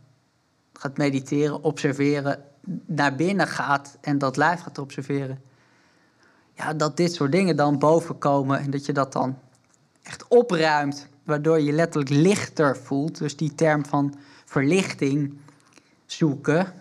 gaat 0.74 0.98
mediteren, 0.98 1.64
observeren, 1.64 2.44
naar 2.86 3.16
binnen 3.16 3.48
gaat 3.48 3.98
en 4.02 4.18
dat 4.18 4.38
lijf 4.38 4.62
gaat 4.62 4.78
observeren. 4.78 5.42
Ja, 6.54 6.74
dat 6.74 6.98
dit 6.98 7.14
soort 7.14 7.32
dingen 7.32 7.56
dan 7.56 7.80
bovenkomen 7.80 8.60
en 8.60 8.72
dat 8.72 8.86
je 8.86 8.94
dat 8.94 9.14
dan 9.14 9.38
echt 10.04 10.28
opruimt, 10.28 11.08
waardoor 11.24 11.60
je 11.60 11.72
letterlijk 11.72 12.10
lichter 12.10 12.78
voelt. 12.78 13.18
Dus 13.18 13.38
die 13.38 13.56
term 13.56 13.86
van 13.86 14.16
verlichting 14.46 15.40
zoeken, 16.06 16.74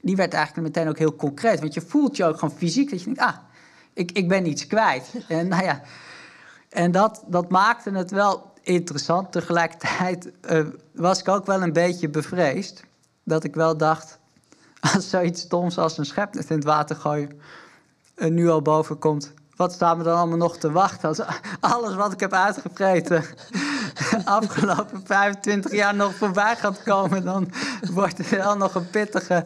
die 0.00 0.16
werd 0.16 0.34
eigenlijk 0.34 0.66
meteen 0.66 0.88
ook 0.88 0.98
heel 0.98 1.16
concreet. 1.16 1.60
Want 1.60 1.74
je 1.74 1.80
voelt 1.80 2.16
je 2.16 2.24
ook 2.24 2.38
gewoon 2.38 2.56
fysiek 2.56 2.90
dat 2.90 2.98
je 2.98 3.04
denkt, 3.04 3.20
ah, 3.20 3.36
ik, 3.92 4.12
ik 4.12 4.28
ben 4.28 4.46
iets 4.46 4.66
kwijt. 4.66 5.10
En, 5.28 5.48
nou 5.48 5.64
ja, 5.64 5.82
en 6.68 6.92
dat, 6.92 7.24
dat 7.26 7.50
maakte 7.50 7.90
het 7.90 8.10
wel 8.10 8.52
interessant. 8.62 9.32
Tegelijkertijd 9.32 10.30
uh, 10.50 10.66
was 10.92 11.20
ik 11.20 11.28
ook 11.28 11.46
wel 11.46 11.62
een 11.62 11.72
beetje 11.72 12.08
bevreesd. 12.08 12.84
Dat 13.24 13.44
ik 13.44 13.54
wel 13.54 13.76
dacht, 13.76 14.18
als 14.94 15.10
zoiets 15.10 15.40
stoms 15.40 15.78
als 15.78 15.98
een 15.98 16.06
schepnet 16.06 16.50
in 16.50 16.56
het 16.56 16.64
water 16.64 16.96
gooien... 16.96 17.40
Uh, 18.16 18.30
nu 18.30 18.48
al 18.48 18.62
boven 18.62 18.98
komt, 18.98 19.32
wat 19.56 19.72
staan 19.72 19.98
we 19.98 20.04
dan 20.04 20.16
allemaal 20.16 20.38
nog 20.38 20.56
te 20.56 20.70
wachten? 20.70 21.08
Als 21.08 21.20
alles 21.60 21.94
wat 21.94 22.12
ik 22.12 22.20
heb 22.20 22.32
uitgevreten 22.32 23.24
afgelopen 24.24 25.00
25 25.04 25.72
jaar 25.72 25.94
nog 25.94 26.14
voorbij 26.14 26.56
gaat 26.56 26.82
komen... 26.82 27.24
dan 27.24 27.52
wordt 27.92 28.18
het 28.18 28.28
wel 28.28 28.56
nog 28.56 28.74
een 28.74 28.90
pittige 28.90 29.44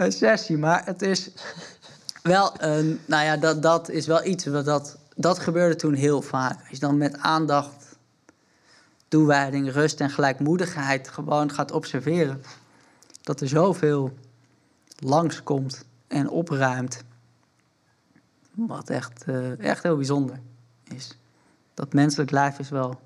uh, 0.00 0.10
sessie. 0.10 0.58
Maar 0.58 0.84
het 0.84 1.02
is 1.02 1.30
wel, 2.22 2.52
nou 3.06 3.24
ja, 3.24 3.36
dat, 3.36 3.62
dat 3.62 3.88
is 3.88 4.06
wel 4.06 4.24
iets. 4.24 4.46
Wat 4.46 4.64
dat, 4.64 4.98
dat 5.16 5.38
gebeurde 5.38 5.76
toen 5.76 5.94
heel 5.94 6.22
vaak. 6.22 6.60
Als 6.60 6.68
je 6.68 6.78
dan 6.78 6.96
met 6.98 7.18
aandacht, 7.18 7.96
toewijding, 9.08 9.72
rust 9.72 10.00
en 10.00 10.10
gelijkmoedigheid 10.10 11.08
gewoon 11.08 11.52
gaat 11.52 11.72
observeren. 11.72 12.42
Dat 13.22 13.40
er 13.40 13.48
zoveel 13.48 14.12
langskomt 14.96 15.84
en 16.08 16.28
opruimt. 16.28 17.04
Wat 18.54 18.90
echt, 18.90 19.24
uh, 19.26 19.58
echt 19.58 19.82
heel 19.82 19.96
bijzonder 19.96 20.40
is. 20.84 21.18
Dat 21.74 21.92
menselijk 21.92 22.30
lijf 22.30 22.58
is 22.58 22.68
wel 22.68 23.00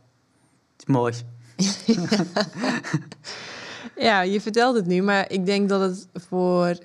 iets 0.76 0.86
moois. 0.86 1.24
ja, 3.96 4.20
je 4.20 4.40
vertelt 4.40 4.76
het 4.76 4.86
nu, 4.86 5.02
maar 5.02 5.30
ik 5.30 5.46
denk 5.46 5.68
dat 5.68 5.80
het 5.80 6.06
voor 6.14 6.78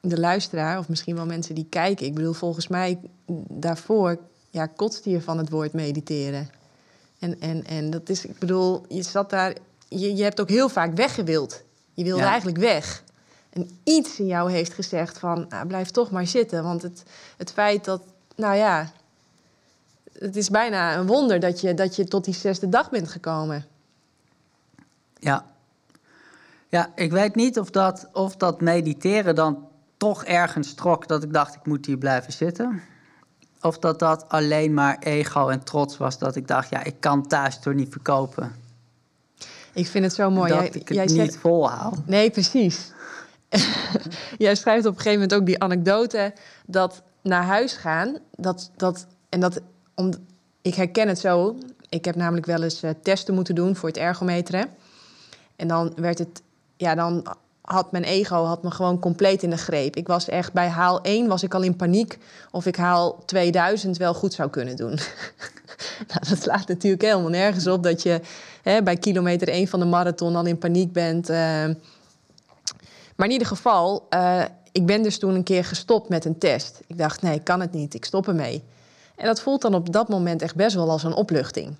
de 0.00 0.20
luisteraar, 0.20 0.78
of 0.78 0.88
misschien 0.88 1.14
wel 1.14 1.26
mensen 1.26 1.54
die 1.54 1.66
kijken. 1.68 2.06
Ik 2.06 2.14
bedoel, 2.14 2.32
volgens 2.32 2.68
mij 2.68 3.00
daarvoor 3.48 4.18
ja, 4.50 4.66
kotste 4.66 5.10
je 5.10 5.20
van 5.20 5.38
het 5.38 5.50
woord 5.50 5.72
mediteren. 5.72 6.50
En, 7.18 7.40
en, 7.40 7.64
en 7.64 7.90
dat 7.90 8.08
is, 8.08 8.26
ik 8.26 8.38
bedoel, 8.38 8.84
je 8.88 9.02
zat 9.02 9.30
daar 9.30 9.54
je, 9.88 10.16
je 10.16 10.22
hebt 10.22 10.40
ook 10.40 10.48
heel 10.48 10.68
vaak 10.68 10.94
weggewild. 10.94 11.62
Je 11.94 12.04
wilde 12.04 12.22
Ja. 12.22 12.28
eigenlijk 12.28 12.58
weg. 12.58 13.02
En 13.50 13.70
iets 13.84 14.18
in 14.18 14.26
jou 14.26 14.50
heeft 14.50 14.72
gezegd 14.72 15.18
van, 15.18 15.46
nou, 15.48 15.66
blijf 15.66 15.90
toch 15.90 16.10
maar 16.10 16.26
zitten. 16.26 16.62
Want 16.62 16.82
het, 16.82 17.02
het 17.36 17.52
feit 17.52 17.84
dat, 17.84 18.02
nou 18.36 18.56
ja, 18.56 18.92
het 20.18 20.36
is 20.36 20.50
bijna 20.50 20.96
een 20.96 21.06
wonder 21.06 21.40
dat 21.40 21.60
je, 21.60 21.74
dat 21.74 21.96
je 21.96 22.04
tot 22.04 22.24
die 22.24 22.34
zesde 22.34 22.68
dag 22.68 22.90
bent 22.90 23.08
gekomen. 23.08 23.66
Ja. 25.18 25.46
Ja, 26.74 26.92
ik 26.94 27.10
weet 27.10 27.34
niet 27.34 27.58
of 27.58 27.70
dat, 27.70 28.08
of 28.12 28.36
dat 28.36 28.60
mediteren 28.60 29.34
dan 29.34 29.68
toch 29.96 30.24
ergens 30.24 30.74
trok 30.74 31.08
dat 31.08 31.22
ik 31.22 31.32
dacht, 31.32 31.54
ik 31.54 31.66
moet 31.66 31.86
hier 31.86 31.96
blijven 31.96 32.32
zitten. 32.32 32.82
Of 33.60 33.78
dat 33.78 33.98
dat 33.98 34.28
alleen 34.28 34.74
maar 34.74 34.98
ego 34.98 35.48
en 35.48 35.64
trots 35.64 35.96
was 35.96 36.18
dat 36.18 36.36
ik 36.36 36.48
dacht, 36.48 36.70
ja, 36.70 36.84
ik 36.84 36.94
kan 37.00 37.26
thuis 37.26 37.58
toch 37.58 37.74
niet 37.74 37.88
verkopen. 37.90 38.52
Ik 39.72 39.86
vind 39.86 40.04
het 40.04 40.14
zo 40.14 40.30
mooi. 40.30 40.48
dat 40.48 40.58
Jij- 40.58 40.68
ik 40.68 40.88
het 40.88 41.10
jij 41.10 41.24
niet 41.24 41.36
volhoud. 41.36 42.06
Nee, 42.06 42.30
precies. 42.30 42.92
Jij 44.38 44.54
schrijft 44.54 44.86
op 44.86 44.92
een 44.92 45.00
gegeven 45.00 45.20
moment 45.20 45.34
ook 45.34 45.46
die 45.46 45.62
anekdote 45.62 46.32
dat 46.66 47.02
naar 47.22 47.44
huis 47.44 47.72
gaan, 47.72 48.18
dat, 48.36 48.70
dat, 48.76 49.06
en 49.28 49.40
dat, 49.40 49.60
om, 49.94 50.12
ik 50.62 50.74
herken 50.74 51.08
het 51.08 51.18
zo. 51.18 51.58
Ik 51.88 52.04
heb 52.04 52.14
namelijk 52.14 52.46
wel 52.46 52.62
eens 52.62 52.82
eh, 52.82 52.90
testen 53.02 53.34
moeten 53.34 53.54
doen 53.54 53.76
voor 53.76 53.88
het 53.88 53.98
ergometeren. 53.98 54.68
En 55.56 55.68
dan 55.68 55.92
werd 55.96 56.18
het, 56.18 56.42
ja, 56.84 56.94
dan 56.94 57.26
had 57.60 57.92
mijn 57.92 58.04
ego 58.04 58.44
had 58.44 58.62
me 58.62 58.70
gewoon 58.70 58.98
compleet 58.98 59.42
in 59.42 59.50
de 59.50 59.56
greep. 59.56 59.96
Ik 59.96 60.06
was 60.06 60.28
echt 60.28 60.52
bij 60.52 60.68
haal 60.68 61.00
1 61.02 61.28
was 61.28 61.42
ik 61.42 61.54
al 61.54 61.62
in 61.62 61.76
paniek 61.76 62.18
of 62.50 62.66
ik 62.66 62.76
haal 62.76 63.22
2000 63.24 63.96
wel 63.96 64.14
goed 64.14 64.34
zou 64.34 64.50
kunnen 64.50 64.76
doen. 64.76 64.98
nou, 66.08 66.20
dat 66.28 66.42
slaat 66.42 66.68
natuurlijk 66.68 67.02
helemaal 67.02 67.30
nergens 67.30 67.66
op 67.66 67.82
dat 67.82 68.02
je 68.02 68.20
hè, 68.62 68.82
bij 68.82 68.96
kilometer 68.96 69.48
1 69.48 69.68
van 69.68 69.80
de 69.80 69.86
marathon 69.86 70.36
al 70.36 70.46
in 70.46 70.58
paniek 70.58 70.92
bent. 70.92 71.28
eh. 71.28 71.36
maar 73.16 73.26
in 73.26 73.30
ieder 73.30 73.46
geval, 73.46 74.06
eh, 74.08 74.44
ik 74.72 74.86
ben 74.86 75.02
dus 75.02 75.18
toen 75.18 75.34
een 75.34 75.42
keer 75.42 75.64
gestopt 75.64 76.08
met 76.08 76.24
een 76.24 76.38
test. 76.38 76.80
Ik 76.86 76.98
dacht, 76.98 77.22
nee, 77.22 77.34
ik 77.34 77.44
kan 77.44 77.60
het 77.60 77.72
niet, 77.72 77.94
ik 77.94 78.04
stop 78.04 78.28
ermee. 78.28 78.62
En 79.16 79.26
dat 79.26 79.40
voelt 79.40 79.62
dan 79.62 79.74
op 79.74 79.92
dat 79.92 80.08
moment 80.08 80.42
echt 80.42 80.54
best 80.54 80.74
wel 80.74 80.90
als 80.90 81.02
een 81.02 81.14
opluchting. 81.14 81.74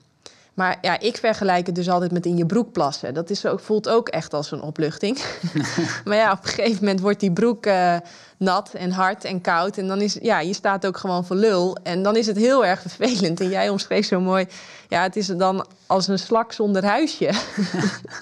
Maar 0.55 0.79
ja, 0.81 1.01
ik 1.01 1.17
vergelijk 1.17 1.67
het 1.67 1.75
dus 1.75 1.89
altijd 1.89 2.13
met 2.13 2.27
in 2.27 2.37
je 2.37 2.47
broek 2.47 2.73
plassen. 2.73 3.15
Dat 3.15 3.31
is 3.31 3.47
ook, 3.47 3.61
voelt 3.61 3.89
ook 3.89 4.09
echt 4.09 4.35
als 4.35 4.51
een 4.51 4.63
opluchting. 4.63 5.19
maar 6.05 6.17
ja, 6.17 6.33
op 6.33 6.39
een 6.43 6.49
gegeven 6.49 6.85
moment 6.85 7.01
wordt 7.01 7.21
die 7.21 7.33
broek 7.33 7.67
eh, 7.67 7.97
nat 8.37 8.71
en 8.75 8.91
hard 8.91 9.25
en 9.25 9.41
koud. 9.41 9.79
En 9.79 9.89
dan 9.89 10.01
is, 10.01 10.19
ja, 10.23 10.41
je 10.41 10.55
staat 10.55 10.87
ook 10.87 10.97
gewoon 10.97 11.25
voor 11.25 11.37
lul. 11.37 11.77
En 11.83 12.03
dan 12.03 12.17
is 12.17 12.27
het 12.27 12.37
heel 12.37 12.65
erg 12.65 12.81
vervelend. 12.81 13.41
En 13.41 13.49
jij 13.49 13.69
omschreef 13.69 14.07
zo 14.07 14.21
mooi, 14.21 14.47
ja, 14.89 15.03
het 15.03 15.17
is 15.17 15.27
dan 15.27 15.67
als 15.87 16.09
een 16.09 16.19
slak 16.19 16.53
zonder 16.53 16.85
huisje. 16.85 17.31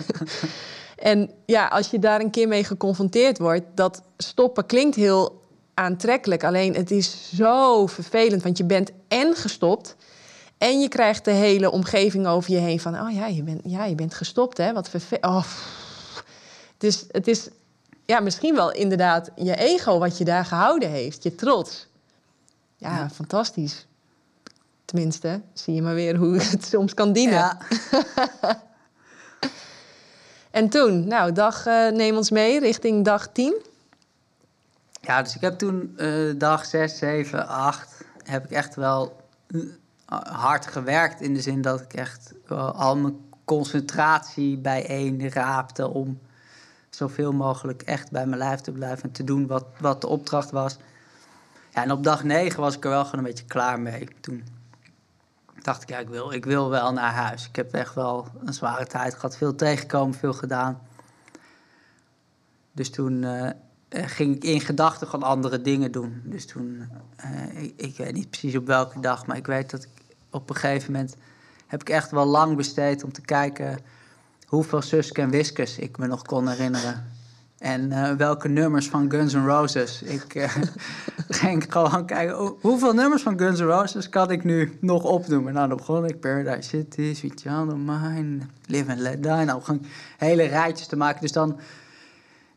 en 0.96 1.30
ja, 1.46 1.66
als 1.66 1.90
je 1.90 1.98
daar 1.98 2.20
een 2.20 2.30
keer 2.30 2.48
mee 2.48 2.64
geconfronteerd 2.64 3.38
wordt, 3.38 3.64
dat 3.74 4.02
stoppen 4.16 4.66
klinkt 4.66 4.96
heel 4.96 5.40
aantrekkelijk. 5.74 6.44
Alleen 6.44 6.74
het 6.74 6.90
is 6.90 7.30
zo 7.34 7.86
vervelend, 7.86 8.42
want 8.42 8.58
je 8.58 8.64
bent 8.64 8.90
en 9.08 9.34
gestopt. 9.34 9.96
En 10.62 10.80
je 10.80 10.88
krijgt 10.88 11.24
de 11.24 11.30
hele 11.30 11.70
omgeving 11.70 12.26
over 12.26 12.52
je 12.52 12.58
heen 12.58 12.80
van... 12.80 13.00
oh 13.00 13.12
ja, 13.12 13.26
je 13.26 13.42
bent, 13.42 13.60
ja, 13.64 13.84
je 13.84 13.94
bent 13.94 14.14
gestopt, 14.14 14.56
hè? 14.56 14.72
Wat 14.72 14.88
vervelend. 14.88 15.24
Oh. 15.24 15.44
Dus 16.78 17.04
het 17.10 17.28
is 17.28 17.48
ja, 18.04 18.20
misschien 18.20 18.54
wel 18.54 18.72
inderdaad 18.72 19.30
je 19.34 19.56
ego 19.56 19.98
wat 19.98 20.18
je 20.18 20.24
daar 20.24 20.44
gehouden 20.44 20.90
heeft. 20.90 21.22
Je 21.22 21.34
trots. 21.34 21.86
Ja, 22.76 22.96
Ja. 22.96 23.10
fantastisch. 23.10 23.86
Tenminste, 24.84 25.40
zie 25.52 25.74
je 25.74 25.82
maar 25.82 25.94
weer 25.94 26.16
hoe 26.16 26.38
het 26.38 26.64
soms 26.64 26.94
kan 26.94 27.12
dienen. 27.12 27.34
Ja, 27.34 27.58
En 30.50 30.68
toen, 30.68 31.06
nou, 31.06 31.32
dag, 31.32 31.66
eh, 31.66 31.88
neem 31.88 32.16
ons 32.16 32.30
mee 32.30 32.60
richting 32.60 33.04
dag 33.04 33.28
10. 33.32 33.54
ja, 35.00 35.22
dus 35.22 35.34
ik 35.34 35.40
heb 35.40 35.58
toen 35.58 35.94
eh, 35.96 36.32
dag 36.36 36.64
6, 36.64 36.98
7, 36.98 37.48
8... 37.48 38.04
heb 38.22 38.44
ik 38.44 38.50
echt 38.50 38.74
wel 38.74 39.16
eh, 39.46 39.60
hard 40.20 40.66
gewerkt 40.66 41.20
in 41.20 41.34
de 41.34 41.40
zin 41.40 41.60
dat 41.60 41.80
ik 41.80 41.94
echt 41.94 42.34
wel 42.46 42.72
al 42.72 42.96
mijn 42.96 43.16
concentratie 43.44 44.58
bijeen 44.58 45.30
raapte 45.30 45.88
om 45.88 46.20
zoveel 46.90 47.32
mogelijk 47.32 47.82
echt 47.82 48.10
bij 48.10 48.26
mijn 48.26 48.38
lijf 48.38 48.60
te 48.60 48.72
blijven 48.72 49.02
en 49.02 49.12
te 49.12 49.24
doen 49.24 49.46
wat, 49.46 49.64
wat 49.80 50.00
de 50.00 50.06
opdracht 50.06 50.50
was. 50.50 50.78
Ja, 51.74 51.82
en 51.82 51.92
op 51.92 52.04
dag 52.04 52.24
9 52.24 52.60
was 52.60 52.76
ik 52.76 52.84
er 52.84 52.90
wel 52.90 53.04
gewoon 53.04 53.18
een 53.18 53.30
beetje 53.30 53.44
klaar 53.44 53.80
mee. 53.80 54.08
Toen 54.20 54.44
dacht 55.62 55.82
ik, 55.82 55.88
ja, 55.88 55.98
ik 55.98 56.08
wil, 56.08 56.32
ik 56.32 56.44
wil 56.44 56.70
wel 56.70 56.92
naar 56.92 57.12
huis. 57.12 57.48
Ik 57.48 57.56
heb 57.56 57.74
echt 57.74 57.94
wel 57.94 58.26
een 58.44 58.54
zware 58.54 58.86
tijd 58.86 59.14
gehad, 59.14 59.36
veel 59.36 59.54
tegengekomen, 59.54 60.14
veel 60.14 60.32
gedaan. 60.32 60.80
Dus 62.72 62.90
toen 62.90 63.24
eh, 63.24 63.48
eh, 63.88 64.06
ging 64.06 64.36
ik 64.36 64.44
in 64.44 64.60
gedachten 64.60 65.06
gewoon 65.06 65.28
andere 65.28 65.62
dingen 65.62 65.92
doen. 65.92 66.22
Dus 66.24 66.46
toen, 66.46 66.88
eh, 67.16 67.62
ik, 67.62 67.72
ik 67.76 67.96
weet 67.96 68.12
niet 68.12 68.30
precies 68.30 68.56
op 68.56 68.66
welke 68.66 69.00
dag, 69.00 69.26
maar 69.26 69.36
ik 69.36 69.46
weet 69.46 69.70
dat 69.70 69.82
ik 69.82 70.01
op 70.32 70.50
een 70.50 70.56
gegeven 70.56 70.92
moment 70.92 71.16
heb 71.66 71.80
ik 71.80 71.88
echt 71.88 72.10
wel 72.10 72.26
lang 72.26 72.56
besteed 72.56 73.04
om 73.04 73.12
te 73.12 73.20
kijken 73.20 73.78
hoeveel 74.46 74.82
Suske 74.82 75.20
en 75.20 75.30
Wiskes 75.30 75.78
ik 75.78 75.98
me 75.98 76.06
nog 76.06 76.22
kon 76.22 76.48
herinneren. 76.48 77.10
En 77.58 77.92
eh, 77.92 78.12
welke 78.12 78.48
nummers 78.48 78.88
van 78.88 79.10
Guns 79.10 79.32
N' 79.34 79.46
Roses. 79.46 80.02
Ik 80.02 80.34
eh, 80.34 80.54
ging 81.42 81.64
gewoon 81.68 82.06
kijken, 82.06 82.36
hoe- 82.36 82.54
hoeveel 82.60 82.92
nummers 82.92 83.22
van 83.22 83.38
Guns 83.38 83.60
N' 83.60 83.64
Roses 83.64 84.08
kan 84.08 84.30
ik 84.30 84.44
nu 84.44 84.78
nog 84.80 85.04
opnoemen? 85.04 85.52
Nou, 85.52 85.68
dan 85.68 85.76
begon 85.76 86.04
ik 86.04 86.20
Paradise 86.20 86.68
City, 86.68 87.14
Sweet 87.14 87.40
Child 87.40 87.72
of 87.72 87.76
Mine, 87.76 88.38
Live 88.66 88.90
and 88.90 89.00
Let 89.00 89.22
Die. 89.22 89.32
Nou, 89.32 89.62
hele 90.18 90.42
rijtjes 90.44 90.86
te 90.86 90.96
maken. 90.96 91.20
Dus 91.20 91.32
dan 91.32 91.58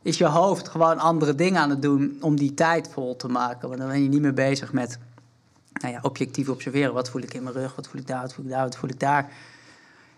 is 0.02 0.18
je 0.18 0.26
hoofd 0.26 0.68
gewoon 0.68 1.00
andere 1.00 1.36
dingen 1.36 1.62
aan 1.62 1.70
het 1.70 1.82
doen 1.82 2.18
om 2.22 2.36
die 2.36 2.54
tijd 2.54 2.90
vol 2.92 3.16
te 3.16 3.28
maken. 3.28 3.68
Want 3.68 3.80
dan 3.80 3.90
ben 3.90 4.04
je 4.04 4.10
niet 4.10 4.22
meer 4.22 4.34
bezig 4.34 4.74
met 4.74 5.00
nou 5.82 5.94
ja, 5.94 6.00
objectief 6.02 6.50
observeren. 6.50 6.94
Wat 6.94 7.10
voel 7.10 7.22
ik 7.22 7.34
in 7.34 7.44
mijn 7.44 7.56
rug, 7.56 7.76
wat 7.76 7.88
voel 7.88 8.02
ik 8.02 8.08
daar, 8.08 8.22
wat 8.22 8.34
voel 8.34 8.46
ik 8.46 8.52
daar, 8.52 8.64
wat 8.64 8.76
voel 8.76 8.90
ik 8.90 9.00
daar. 9.00 9.32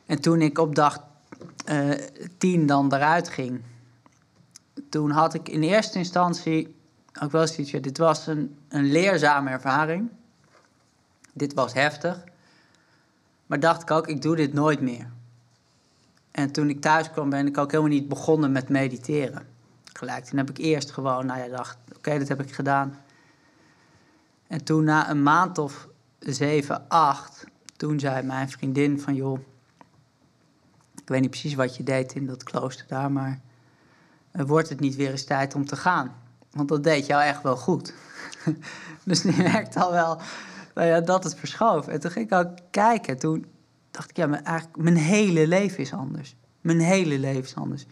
En 0.05 0.21
toen 0.21 0.41
ik 0.41 0.57
op 0.57 0.75
dag 0.75 1.03
eh 1.65 1.89
10 2.37 2.65
dan 2.65 2.93
eruit 2.93 3.29
ging, 3.29 3.61
toen 4.89 5.11
had 5.11 5.33
ik 5.33 5.49
in 5.49 5.61
eerste 5.61 5.97
instantie 5.97 6.75
ook 7.21 7.31
wel 7.31 7.47
zoiets, 7.47 7.71
ja, 7.71 7.79
dit 7.79 7.97
was 7.97 8.27
een, 8.27 8.57
een 8.67 8.91
leerzame 8.91 9.49
ervaring. 9.49 10.09
Dit 11.33 11.53
was 11.53 11.73
heftig. 11.73 12.23
Maar 13.45 13.59
dacht 13.59 13.81
ik 13.81 13.91
ook, 13.91 14.07
ik 14.07 14.21
doe 14.21 14.35
dit 14.35 14.53
nooit 14.53 14.81
meer. 14.81 15.09
En 16.31 16.51
toen 16.51 16.69
ik 16.69 16.81
thuis 16.81 17.11
kwam, 17.11 17.29
ben 17.29 17.47
ik 17.47 17.57
ook 17.57 17.71
helemaal 17.71 17.91
niet 17.91 18.07
begonnen 18.07 18.51
met 18.51 18.69
mediteren. 18.69 19.47
Gelijk, 19.93 20.25
toen 20.25 20.37
heb 20.37 20.49
ik 20.49 20.57
eerst 20.57 20.91
gewoon, 20.91 21.25
nou 21.25 21.39
ja, 21.39 21.55
dacht, 21.55 21.77
oké, 21.95 22.19
dat 22.19 22.27
heb 22.27 22.41
ik 22.41 22.53
gedaan. 22.53 22.97
En 24.47 24.63
toen 24.63 24.83
na 24.83 25.09
een 25.09 25.23
maand 25.23 25.57
of 25.57 25.87
zeven, 26.19 26.89
acht, 26.89 27.45
toen 27.75 27.99
zei 27.99 28.23
mijn 28.25 28.49
vriendin 28.49 28.99
van, 28.99 29.15
joh, 29.15 29.39
ik 31.01 31.07
weet 31.07 31.21
niet 31.21 31.29
precies 31.29 31.53
wat 31.53 31.75
je 31.75 31.83
deed 31.83 32.13
in 32.13 32.25
dat 32.25 32.43
klooster 32.43 32.85
daar, 32.87 33.11
maar 33.11 33.41
wordt 34.31 34.69
het 34.69 34.79
niet 34.79 34.95
weer 34.95 35.11
eens 35.11 35.23
tijd 35.23 35.55
om 35.55 35.65
te 35.65 35.75
gaan? 35.75 36.15
Want 36.51 36.69
dat 36.69 36.83
deed 36.83 37.05
jou 37.05 37.23
echt 37.23 37.43
wel 37.43 37.57
goed. 37.57 37.93
dus 39.05 39.21
die 39.21 39.37
merkte 39.37 39.79
al 39.79 39.91
wel 39.91 40.21
nou 40.77 40.89
ja, 40.89 41.01
dat 41.01 41.23
het 41.23 41.35
verschoof. 41.35 41.87
En 41.87 41.99
toen 41.99 42.11
ging 42.11 42.25
ik 42.25 42.37
ook 42.37 42.47
kijken. 42.71 43.19
Toen 43.19 43.45
dacht 43.91 44.09
ik, 44.09 44.17
ja, 44.17 44.27
mijn, 44.27 44.43
eigenlijk, 44.43 44.77
mijn 44.77 44.95
hele 44.95 45.47
leven 45.47 45.77
is 45.77 45.93
anders. 45.93 46.35
Mijn 46.61 46.79
hele 46.79 47.19
leven 47.19 47.43
is 47.43 47.55
anders. 47.55 47.85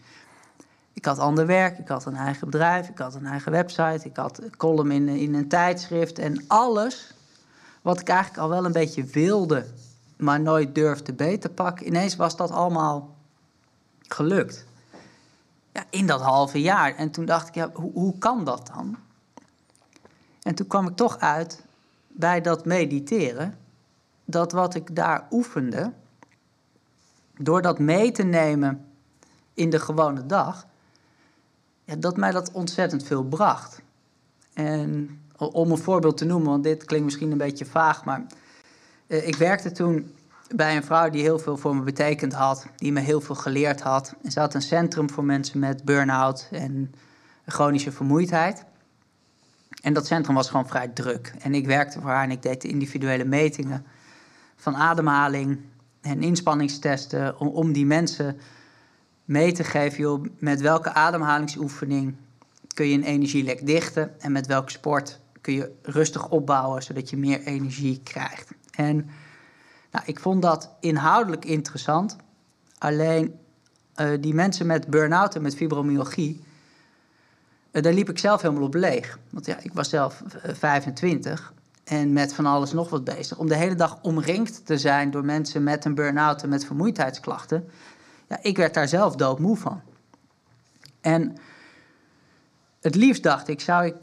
Ik 0.96 1.04
had 1.04 1.18
ander 1.18 1.46
werk, 1.46 1.78
ik 1.78 1.88
had 1.88 2.04
een 2.04 2.16
eigen 2.16 2.50
bedrijf, 2.50 2.88
ik 2.88 2.98
had 2.98 3.14
een 3.14 3.26
eigen 3.26 3.52
website, 3.52 4.00
ik 4.02 4.16
had 4.16 4.42
een 4.42 4.56
column 4.56 4.90
in, 4.90 5.08
in 5.08 5.34
een 5.34 5.48
tijdschrift. 5.48 6.18
En 6.18 6.44
alles 6.46 7.14
wat 7.82 8.00
ik 8.00 8.08
eigenlijk 8.08 8.42
al 8.42 8.48
wel 8.48 8.64
een 8.64 8.72
beetje 8.72 9.04
wilde, 9.04 9.66
maar 10.16 10.40
nooit 10.40 10.74
durfde 10.74 11.12
beter 11.12 11.40
te 11.40 11.48
pakken, 11.48 11.86
ineens 11.86 12.16
was 12.16 12.36
dat 12.36 12.50
allemaal 12.50 13.16
gelukt. 14.00 14.66
Ja, 15.72 15.84
in 15.90 16.06
dat 16.06 16.20
halve 16.20 16.60
jaar. 16.60 16.94
En 16.94 17.10
toen 17.10 17.24
dacht 17.24 17.48
ik, 17.48 17.54
ja, 17.54 17.70
hoe, 17.72 17.92
hoe 17.92 18.18
kan 18.18 18.44
dat 18.44 18.70
dan? 18.74 18.96
En 20.42 20.54
toen 20.54 20.66
kwam 20.66 20.88
ik 20.88 20.96
toch 20.96 21.18
uit 21.18 21.64
bij 22.06 22.40
dat 22.40 22.64
mediteren, 22.64 23.58
dat 24.24 24.52
wat 24.52 24.74
ik 24.74 24.96
daar 24.96 25.26
oefende, 25.30 25.92
door 27.38 27.62
dat 27.62 27.78
mee 27.78 28.10
te 28.10 28.22
nemen 28.22 28.86
in 29.54 29.70
de 29.70 29.80
gewone 29.80 30.26
dag, 30.26 30.66
ja, 31.86 31.96
dat 31.96 32.16
mij 32.16 32.30
dat 32.30 32.52
ontzettend 32.52 33.02
veel 33.04 33.24
bracht. 33.24 33.82
En 34.54 35.20
om 35.36 35.70
een 35.70 35.78
voorbeeld 35.78 36.16
te 36.16 36.24
noemen, 36.24 36.50
want 36.50 36.64
dit 36.64 36.84
klinkt 36.84 37.04
misschien 37.04 37.30
een 37.30 37.38
beetje 37.38 37.64
vaag, 37.64 38.04
maar 38.04 38.26
eh, 39.06 39.26
ik 39.26 39.36
werkte 39.36 39.72
toen 39.72 40.14
bij 40.54 40.76
een 40.76 40.84
vrouw 40.84 41.10
die 41.10 41.22
heel 41.22 41.38
veel 41.38 41.56
voor 41.56 41.76
me 41.76 41.82
betekend 41.82 42.32
had, 42.32 42.66
die 42.76 42.92
me 42.92 43.00
heel 43.00 43.20
veel 43.20 43.34
geleerd 43.34 43.80
had. 43.80 44.14
En 44.22 44.30
ze 44.30 44.40
had 44.40 44.54
een 44.54 44.62
centrum 44.62 45.10
voor 45.10 45.24
mensen 45.24 45.58
met 45.58 45.84
burn-out 45.84 46.48
en 46.50 46.94
chronische 47.46 47.92
vermoeidheid. 47.92 48.64
En 49.82 49.92
dat 49.92 50.06
centrum 50.06 50.34
was 50.34 50.48
gewoon 50.48 50.68
vrij 50.68 50.88
druk. 50.88 51.34
En 51.38 51.54
ik 51.54 51.66
werkte 51.66 52.00
voor 52.00 52.10
haar 52.10 52.24
en 52.24 52.30
ik 52.30 52.42
deed 52.42 52.62
de 52.62 52.68
individuele 52.68 53.24
metingen 53.24 53.86
van 54.56 54.76
ademhaling 54.76 55.60
en 56.00 56.22
inspanningstesten 56.22 57.38
om, 57.38 57.48
om 57.48 57.72
die 57.72 57.86
mensen 57.86 58.38
mee 59.26 59.52
te 59.52 59.64
geven, 59.64 59.98
joh, 59.98 60.24
met 60.38 60.60
welke 60.60 60.92
ademhalingsoefening 60.92 62.14
kun 62.74 62.88
je 62.88 62.94
een 62.94 63.02
energielek 63.02 63.66
dichten 63.66 64.20
en 64.20 64.32
met 64.32 64.46
welke 64.46 64.70
sport 64.70 65.20
kun 65.40 65.54
je 65.54 65.72
rustig 65.82 66.28
opbouwen 66.28 66.82
zodat 66.82 67.10
je 67.10 67.16
meer 67.16 67.42
energie 67.42 68.00
krijgt. 68.02 68.50
En 68.70 68.96
nou, 69.90 70.04
ik 70.06 70.20
vond 70.20 70.42
dat 70.42 70.70
inhoudelijk 70.80 71.44
interessant. 71.44 72.16
Alleen 72.78 73.34
uh, 73.96 74.10
die 74.20 74.34
mensen 74.34 74.66
met 74.66 74.86
burn-out 74.86 75.34
en 75.34 75.42
met 75.42 75.56
fibromyalgie, 75.56 76.40
uh, 77.72 77.82
daar 77.82 77.92
liep 77.92 78.08
ik 78.08 78.18
zelf 78.18 78.42
helemaal 78.42 78.62
op 78.62 78.74
leeg. 78.74 79.18
Want 79.30 79.46
ja, 79.46 79.58
ik 79.62 79.72
was 79.72 79.88
zelf 79.88 80.22
uh, 80.46 80.54
25 80.54 81.52
en 81.84 82.12
met 82.12 82.34
van 82.34 82.46
alles 82.46 82.72
nog 82.72 82.90
wat 82.90 83.04
bezig. 83.04 83.38
Om 83.38 83.48
de 83.48 83.56
hele 83.56 83.74
dag 83.74 83.98
omringd 84.02 84.66
te 84.66 84.78
zijn 84.78 85.10
door 85.10 85.24
mensen 85.24 85.62
met 85.62 85.84
een 85.84 85.94
burn-out 85.94 86.42
en 86.42 86.48
met 86.48 86.64
vermoeidheidsklachten. 86.64 87.68
Ja, 88.28 88.38
ik 88.42 88.56
werd 88.56 88.74
daar 88.74 88.88
zelf 88.88 89.16
doodmoe 89.16 89.56
van. 89.56 89.80
En 91.00 91.36
het 92.80 92.94
liefst 92.94 93.22
dacht 93.22 93.48
ik, 93.48 93.60
zou 93.60 93.86
ik 93.86 93.94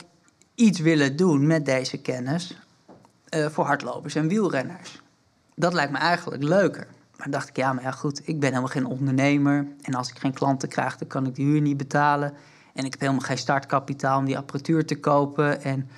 iets 0.54 0.78
willen 0.78 1.16
doen 1.16 1.46
met 1.46 1.64
deze 1.64 2.00
kennis 2.00 2.58
uh, 3.34 3.46
voor 3.46 3.64
hardlopers 3.64 4.14
en 4.14 4.28
wielrenners. 4.28 5.02
Dat 5.54 5.72
lijkt 5.72 5.92
me 5.92 5.98
eigenlijk 5.98 6.42
leuker. 6.42 6.86
Maar 7.16 7.30
dacht 7.30 7.48
ik, 7.48 7.56
ja, 7.56 7.72
maar 7.72 7.92
goed, 7.92 8.20
ik 8.28 8.40
ben 8.40 8.48
helemaal 8.48 8.68
geen 8.68 8.86
ondernemer. 8.86 9.66
En 9.82 9.94
als 9.94 10.10
ik 10.10 10.18
geen 10.18 10.32
klanten 10.32 10.68
krijg, 10.68 10.96
dan 10.96 11.08
kan 11.08 11.26
ik 11.26 11.34
de 11.34 11.42
huur 11.42 11.60
niet 11.60 11.76
betalen. 11.76 12.34
En 12.74 12.84
ik 12.84 12.90
heb 12.90 13.00
helemaal 13.00 13.22
geen 13.22 13.38
startkapitaal 13.38 14.18
om 14.18 14.24
die 14.24 14.38
apparatuur 14.38 14.86
te 14.86 15.00
kopen. 15.00 15.62
En 15.62 15.88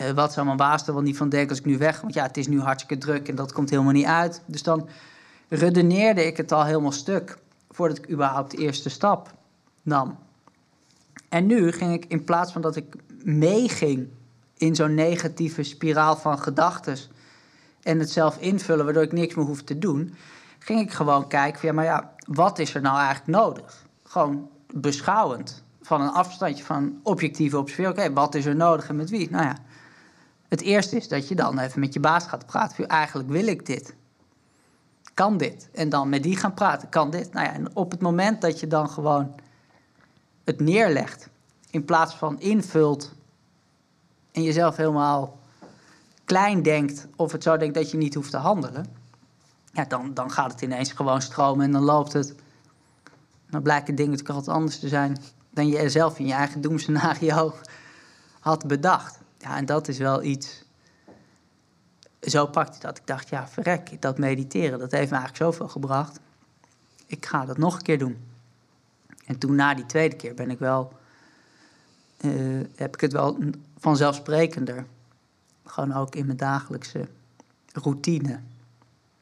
uh, 0.00 0.10
wat 0.10 0.32
zou 0.32 0.46
mijn 0.46 0.58
baas 0.58 0.86
er 0.86 0.92
wel 0.92 1.02
niet 1.02 1.16
van 1.16 1.28
denken 1.28 1.48
als 1.48 1.58
ik 1.58 1.64
nu 1.64 1.78
weg? 1.78 2.00
Want 2.00 2.14
ja, 2.14 2.22
het 2.22 2.36
is 2.36 2.46
nu 2.46 2.60
hartstikke 2.60 3.04
druk 3.06 3.28
en 3.28 3.34
dat 3.34 3.52
komt 3.52 3.70
helemaal 3.70 3.92
niet 3.92 4.06
uit. 4.06 4.42
Dus 4.46 4.62
dan 4.62 4.88
redeneerde 5.48 6.26
ik 6.26 6.36
het 6.36 6.52
al 6.52 6.64
helemaal 6.64 6.92
stuk 6.92 7.38
voordat 7.76 7.98
ik 7.98 8.10
überhaupt 8.10 8.50
de 8.50 8.56
eerste 8.56 8.88
stap 8.88 9.34
nam. 9.82 10.18
En 11.28 11.46
nu 11.46 11.72
ging 11.72 11.92
ik 11.92 12.04
in 12.04 12.24
plaats 12.24 12.52
van 12.52 12.62
dat 12.62 12.76
ik 12.76 12.94
meeging 13.24 14.08
in 14.56 14.74
zo'n 14.74 14.94
negatieve 14.94 15.62
spiraal 15.62 16.16
van 16.16 16.38
gedachten 16.38 16.96
en 17.82 17.98
het 17.98 18.10
zelf 18.10 18.38
invullen 18.38 18.84
waardoor 18.84 19.02
ik 19.02 19.12
niks 19.12 19.34
meer 19.34 19.44
hoef 19.44 19.62
te 19.62 19.78
doen, 19.78 20.14
ging 20.58 20.80
ik 20.80 20.92
gewoon 20.92 21.28
kijken 21.28 21.60
van 21.60 21.68
ja, 21.68 21.74
maar 21.74 21.84
ja, 21.84 22.12
wat 22.26 22.58
is 22.58 22.74
er 22.74 22.80
nou 22.80 22.98
eigenlijk 22.98 23.26
nodig? 23.26 23.86
Gewoon 24.02 24.48
beschouwend, 24.72 25.62
van 25.82 26.00
een 26.00 26.12
afstandje 26.12 26.64
van 26.64 27.00
objectieve 27.02 27.58
observeren. 27.58 27.90
Oké, 27.90 28.12
wat 28.12 28.34
is 28.34 28.44
er 28.44 28.56
nodig 28.56 28.88
en 28.88 28.96
met 28.96 29.10
wie? 29.10 29.30
Nou 29.30 29.44
ja, 29.44 29.56
het 30.48 30.60
eerste 30.60 30.96
is 30.96 31.08
dat 31.08 31.28
je 31.28 31.34
dan 31.34 31.58
even 31.58 31.80
met 31.80 31.92
je 31.92 32.00
baas 32.00 32.26
gaat 32.26 32.46
praten. 32.46 32.88
Eigenlijk 32.88 33.28
wil 33.28 33.46
ik 33.46 33.66
dit. 33.66 33.94
Kan 35.16 35.36
dit? 35.36 35.68
En 35.72 35.88
dan 35.88 36.08
met 36.08 36.22
die 36.22 36.36
gaan 36.36 36.54
praten. 36.54 36.88
Kan 36.88 37.10
dit? 37.10 37.32
Nou 37.32 37.46
ja, 37.46 37.52
en 37.52 37.76
op 37.76 37.90
het 37.90 38.00
moment 38.00 38.40
dat 38.40 38.60
je 38.60 38.66
dan 38.66 38.90
gewoon 38.90 39.34
het 40.44 40.60
neerlegt, 40.60 41.28
in 41.70 41.84
plaats 41.84 42.14
van 42.14 42.40
invult 42.40 43.14
en 44.32 44.42
jezelf 44.42 44.76
helemaal 44.76 45.38
klein 46.24 46.62
denkt 46.62 47.06
of 47.16 47.32
het 47.32 47.42
zo 47.42 47.56
denkt 47.56 47.74
dat 47.74 47.90
je 47.90 47.96
niet 47.96 48.14
hoeft 48.14 48.30
te 48.30 48.36
handelen, 48.36 48.86
ja, 49.72 49.84
dan, 49.84 50.14
dan 50.14 50.30
gaat 50.30 50.52
het 50.52 50.60
ineens 50.62 50.92
gewoon 50.92 51.22
stromen 51.22 51.64
en 51.64 51.72
dan 51.72 51.82
loopt 51.82 52.12
het. 52.12 52.34
Dan 53.50 53.62
blijken 53.62 53.94
dingen 53.94 54.10
natuurlijk 54.10 54.38
altijd 54.38 54.56
anders 54.56 54.78
te 54.78 54.88
zijn 54.88 55.16
dan 55.50 55.66
je 55.66 55.88
zelf 55.88 56.18
in 56.18 56.26
je 56.26 56.32
eigen 56.32 56.60
doemscenario 56.60 57.54
had 58.40 58.66
bedacht. 58.66 59.18
Ja, 59.38 59.56
en 59.56 59.66
dat 59.66 59.88
is 59.88 59.98
wel 59.98 60.22
iets. 60.22 60.64
Zo 62.20 62.46
pakte 62.46 62.78
dat. 62.80 62.98
Ik 62.98 63.06
dacht, 63.06 63.28
ja, 63.28 63.48
verrek, 63.48 64.02
dat 64.02 64.18
mediteren, 64.18 64.78
dat 64.78 64.90
heeft 64.90 65.10
me 65.10 65.16
eigenlijk 65.16 65.36
zoveel 65.36 65.68
gebracht. 65.68 66.20
Ik 67.06 67.26
ga 67.26 67.44
dat 67.44 67.58
nog 67.58 67.76
een 67.76 67.82
keer 67.82 67.98
doen. 67.98 68.16
En 69.26 69.38
toen 69.38 69.54
na 69.54 69.74
die 69.74 69.86
tweede 69.86 70.16
keer 70.16 70.34
ben 70.34 70.50
ik 70.50 70.58
wel, 70.58 70.92
uh, 72.20 72.64
heb 72.74 72.94
ik 72.94 73.00
het 73.00 73.12
wel 73.12 73.38
vanzelfsprekender, 73.78 74.86
gewoon 75.64 75.92
ook 75.92 76.14
in 76.14 76.26
mijn 76.26 76.38
dagelijkse 76.38 77.08
routine 77.72 78.40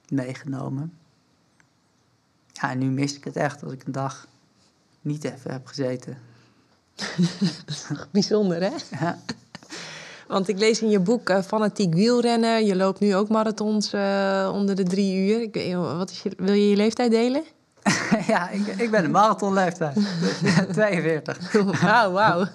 meegenomen. 0.09 0.93
Ja, 2.53 2.71
en 2.71 2.79
nu 2.79 2.87
mis 2.87 3.17
ik 3.17 3.25
het 3.25 3.37
echt 3.37 3.63
als 3.63 3.73
ik 3.73 3.85
een 3.85 3.93
dag 3.93 4.27
niet 5.01 5.25
even 5.25 5.53
heb 5.53 5.67
gezeten. 5.67 6.19
Bijzonder, 8.13 8.61
hè? 8.63 8.75
Ja. 8.91 9.19
Want 10.27 10.49
ik 10.49 10.59
lees 10.59 10.83
in 10.83 10.91
je 10.91 11.01
boek 11.01 11.31
uh, 11.31 11.43
Fanatiek 11.43 11.95
wielrennen. 11.95 12.67
Je 12.67 12.77
loopt 12.77 13.01
nu 13.01 13.17
ook 13.17 13.29
marathons 13.29 13.95
uh, 13.95 14.51
onder 14.53 14.77
de 14.77 14.83
drie 14.83 15.17
uur. 15.17 15.43
Ik, 15.43 15.75
wat 15.75 16.11
is 16.11 16.23
je, 16.23 16.31
wil 16.37 16.55
je 16.55 16.71
je 16.71 16.77
leeftijd 16.77 17.11
delen? 17.11 17.43
ja, 18.27 18.51
ik, 18.51 18.67
ik 18.67 18.91
ben 18.91 19.05
een 19.05 19.11
marathonleeftijd. 19.11 19.97
42. 20.73 21.53
Wauw, 21.81 22.13
wauw. 22.13 22.47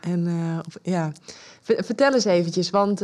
en 0.00 0.26
uh, 0.26 0.58
ja, 0.82 1.12
vertel 1.62 2.14
eens 2.14 2.24
eventjes. 2.24 2.70
Want 2.70 3.00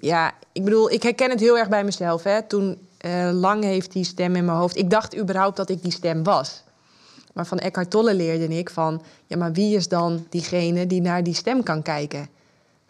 ja, 0.00 0.32
ik 0.52 0.64
bedoel, 0.64 0.90
ik 0.90 1.02
herken 1.02 1.30
het 1.30 1.40
heel 1.40 1.58
erg 1.58 1.68
bij 1.68 1.84
mezelf. 1.84 2.22
Hè. 2.22 2.42
Toen 2.42 2.78
lang 3.32 3.64
heeft 3.64 3.92
die 3.92 4.04
stem 4.04 4.36
in 4.36 4.44
mijn 4.44 4.58
hoofd... 4.58 4.76
Ik 4.76 4.90
dacht 4.90 5.16
überhaupt 5.16 5.56
dat 5.56 5.70
ik 5.70 5.82
die 5.82 5.92
stem 5.92 6.22
was. 6.22 6.64
Maar 7.36 7.46
van 7.46 7.58
Eckhart 7.58 7.90
Tolle 7.90 8.14
leerde 8.14 8.58
ik 8.58 8.70
van... 8.70 9.02
ja, 9.26 9.36
maar 9.36 9.52
wie 9.52 9.76
is 9.76 9.88
dan 9.88 10.26
diegene 10.28 10.86
die 10.86 11.00
naar 11.00 11.22
die 11.22 11.34
stem 11.34 11.62
kan 11.62 11.82
kijken? 11.82 12.28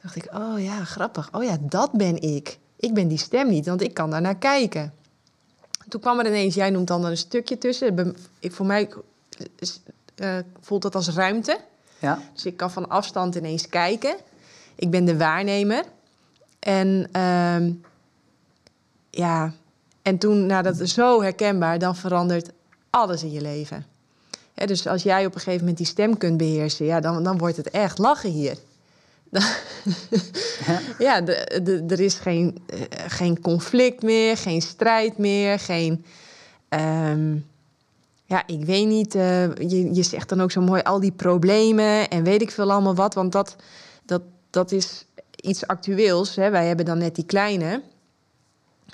Dacht 0.02 0.16
ik, 0.16 0.28
oh 0.34 0.62
ja, 0.62 0.84
grappig. 0.84 1.28
Oh 1.32 1.44
ja, 1.44 1.56
dat 1.60 1.92
ben 1.92 2.22
ik. 2.22 2.58
Ik 2.76 2.94
ben 2.94 3.08
die 3.08 3.18
stem 3.18 3.48
niet, 3.48 3.66
want 3.66 3.82
ik 3.82 3.94
kan 3.94 4.10
daar 4.10 4.20
naar 4.20 4.36
kijken. 4.36 4.92
Toen 5.88 6.00
kwam 6.00 6.18
er 6.18 6.26
ineens, 6.26 6.54
jij 6.54 6.70
noemt 6.70 6.86
dan 6.86 7.04
een 7.04 7.16
stukje 7.16 7.58
tussen. 7.58 8.16
Ik, 8.38 8.52
voor 8.52 8.66
mij 8.66 8.90
uh, 10.16 10.38
voelt 10.60 10.82
dat 10.82 10.94
als 10.94 11.08
ruimte. 11.08 11.58
Ja. 11.98 12.18
Dus 12.32 12.46
ik 12.46 12.56
kan 12.56 12.70
van 12.70 12.88
afstand 12.88 13.34
ineens 13.34 13.68
kijken. 13.68 14.16
Ik 14.74 14.90
ben 14.90 15.04
de 15.04 15.16
waarnemer. 15.16 15.84
En 16.58 17.08
uh, 17.12 17.74
ja, 19.10 19.52
en 20.02 20.18
toen, 20.18 20.46
nou 20.46 20.62
dat 20.62 20.80
is 20.80 20.94
zo 20.94 21.22
herkenbaar, 21.22 21.78
dan 21.78 21.96
verandert 21.96 22.50
alles 22.90 23.22
in 23.22 23.32
je 23.32 23.40
leven 23.40 23.94
dus 24.64 24.86
als 24.86 25.02
jij 25.02 25.26
op 25.26 25.34
een 25.34 25.40
gegeven 25.40 25.60
moment 25.60 25.76
die 25.76 25.86
stem 25.86 26.18
kunt 26.18 26.36
beheersen, 26.36 26.86
ja, 26.86 27.00
dan, 27.00 27.22
dan 27.22 27.38
wordt 27.38 27.56
het 27.56 27.70
echt 27.70 27.98
lachen 27.98 28.30
hier. 28.30 28.56
ja, 30.98 31.20
de, 31.28 31.60
de, 31.62 31.84
er 31.88 32.00
is 32.00 32.14
geen, 32.14 32.58
uh, 32.74 32.80
geen 33.06 33.40
conflict 33.40 34.02
meer, 34.02 34.36
geen 34.36 34.62
strijd 34.62 35.18
meer, 35.18 35.58
geen. 35.58 36.04
Um, 36.68 37.46
ja, 38.24 38.46
ik 38.46 38.64
weet 38.64 38.86
niet. 38.86 39.14
Uh, 39.14 39.54
je, 39.54 39.94
je 39.94 40.02
zegt 40.02 40.28
dan 40.28 40.40
ook 40.40 40.50
zo 40.50 40.60
mooi 40.60 40.82
al 40.82 41.00
die 41.00 41.12
problemen 41.12 42.08
en 42.08 42.24
weet 42.24 42.42
ik 42.42 42.50
veel 42.50 42.72
allemaal 42.72 42.94
wat, 42.94 43.14
want 43.14 43.32
dat, 43.32 43.56
dat, 44.04 44.22
dat 44.50 44.72
is 44.72 45.06
iets 45.36 45.66
actueels. 45.66 46.36
Hè. 46.36 46.50
Wij 46.50 46.66
hebben 46.66 46.84
dan 46.84 46.98
net 46.98 47.14
die 47.14 47.26
kleine. 47.26 47.82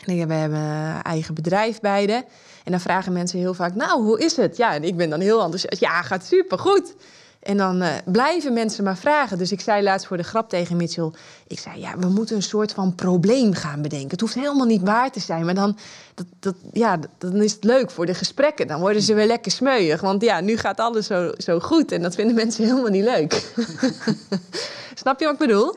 We 0.05 0.13
hebben 0.13 0.59
een 0.59 1.03
eigen 1.03 1.35
bedrijf 1.35 1.81
beide. 1.81 2.25
En 2.65 2.71
dan 2.71 2.81
vragen 2.81 3.13
mensen 3.13 3.39
heel 3.39 3.55
vaak, 3.55 3.75
nou, 3.75 4.03
hoe 4.03 4.21
is 4.21 4.37
het? 4.37 4.57
Ja, 4.57 4.75
en 4.75 4.85
ik 4.85 4.97
ben 4.97 5.11
dan 5.11 5.21
heel 5.21 5.43
enthousiast. 5.43 5.81
Ja, 5.81 6.03
gaat 6.03 6.25
supergoed. 6.25 6.95
En 7.43 7.57
dan 7.57 7.83
uh, 7.83 7.89
blijven 8.05 8.53
mensen 8.53 8.85
maar 8.85 8.97
vragen. 8.97 9.39
Dus 9.39 9.53
ik 9.53 9.61
zei 9.61 9.83
laatst 9.83 10.07
voor 10.07 10.17
de 10.17 10.23
grap 10.23 10.49
tegen 10.49 10.77
Mitchell... 10.77 11.11
ik 11.47 11.59
zei, 11.59 11.81
ja, 11.81 11.99
we 11.99 12.07
moeten 12.07 12.37
een 12.37 12.43
soort 12.43 12.73
van 12.73 12.95
probleem 12.95 13.55
gaan 13.55 13.83
bedenken. 13.83 14.11
Het 14.11 14.21
hoeft 14.21 14.35
helemaal 14.35 14.67
niet 14.67 14.83
waar 14.83 15.11
te 15.11 15.21
zijn, 15.21 15.45
maar 15.45 15.55
dan, 15.55 15.79
dat, 16.15 16.27
dat, 16.41 16.55
ja, 16.73 16.99
dan 17.19 17.43
is 17.43 17.53
het 17.53 17.65
leuk 17.65 17.91
voor 17.91 18.07
de 18.07 18.15
gesprekken. 18.15 18.67
Dan 18.67 18.81
worden 18.81 19.03
ze 19.03 19.15
weer 19.15 19.27
lekker 19.27 19.53
smeuig. 19.53 20.01
Want 20.01 20.23
ja, 20.23 20.41
nu 20.41 20.57
gaat 20.57 20.81
alles 20.81 21.07
zo, 21.07 21.33
zo 21.37 21.59
goed 21.59 21.93
en 21.93 22.03
dat 22.03 22.15
vinden 22.15 22.35
mensen 22.35 22.65
helemaal 22.65 22.91
niet 22.91 23.05
leuk. 23.05 23.53
Snap 24.95 25.19
je 25.19 25.25
wat 25.25 25.35
ik 25.35 25.47
bedoel? 25.47 25.77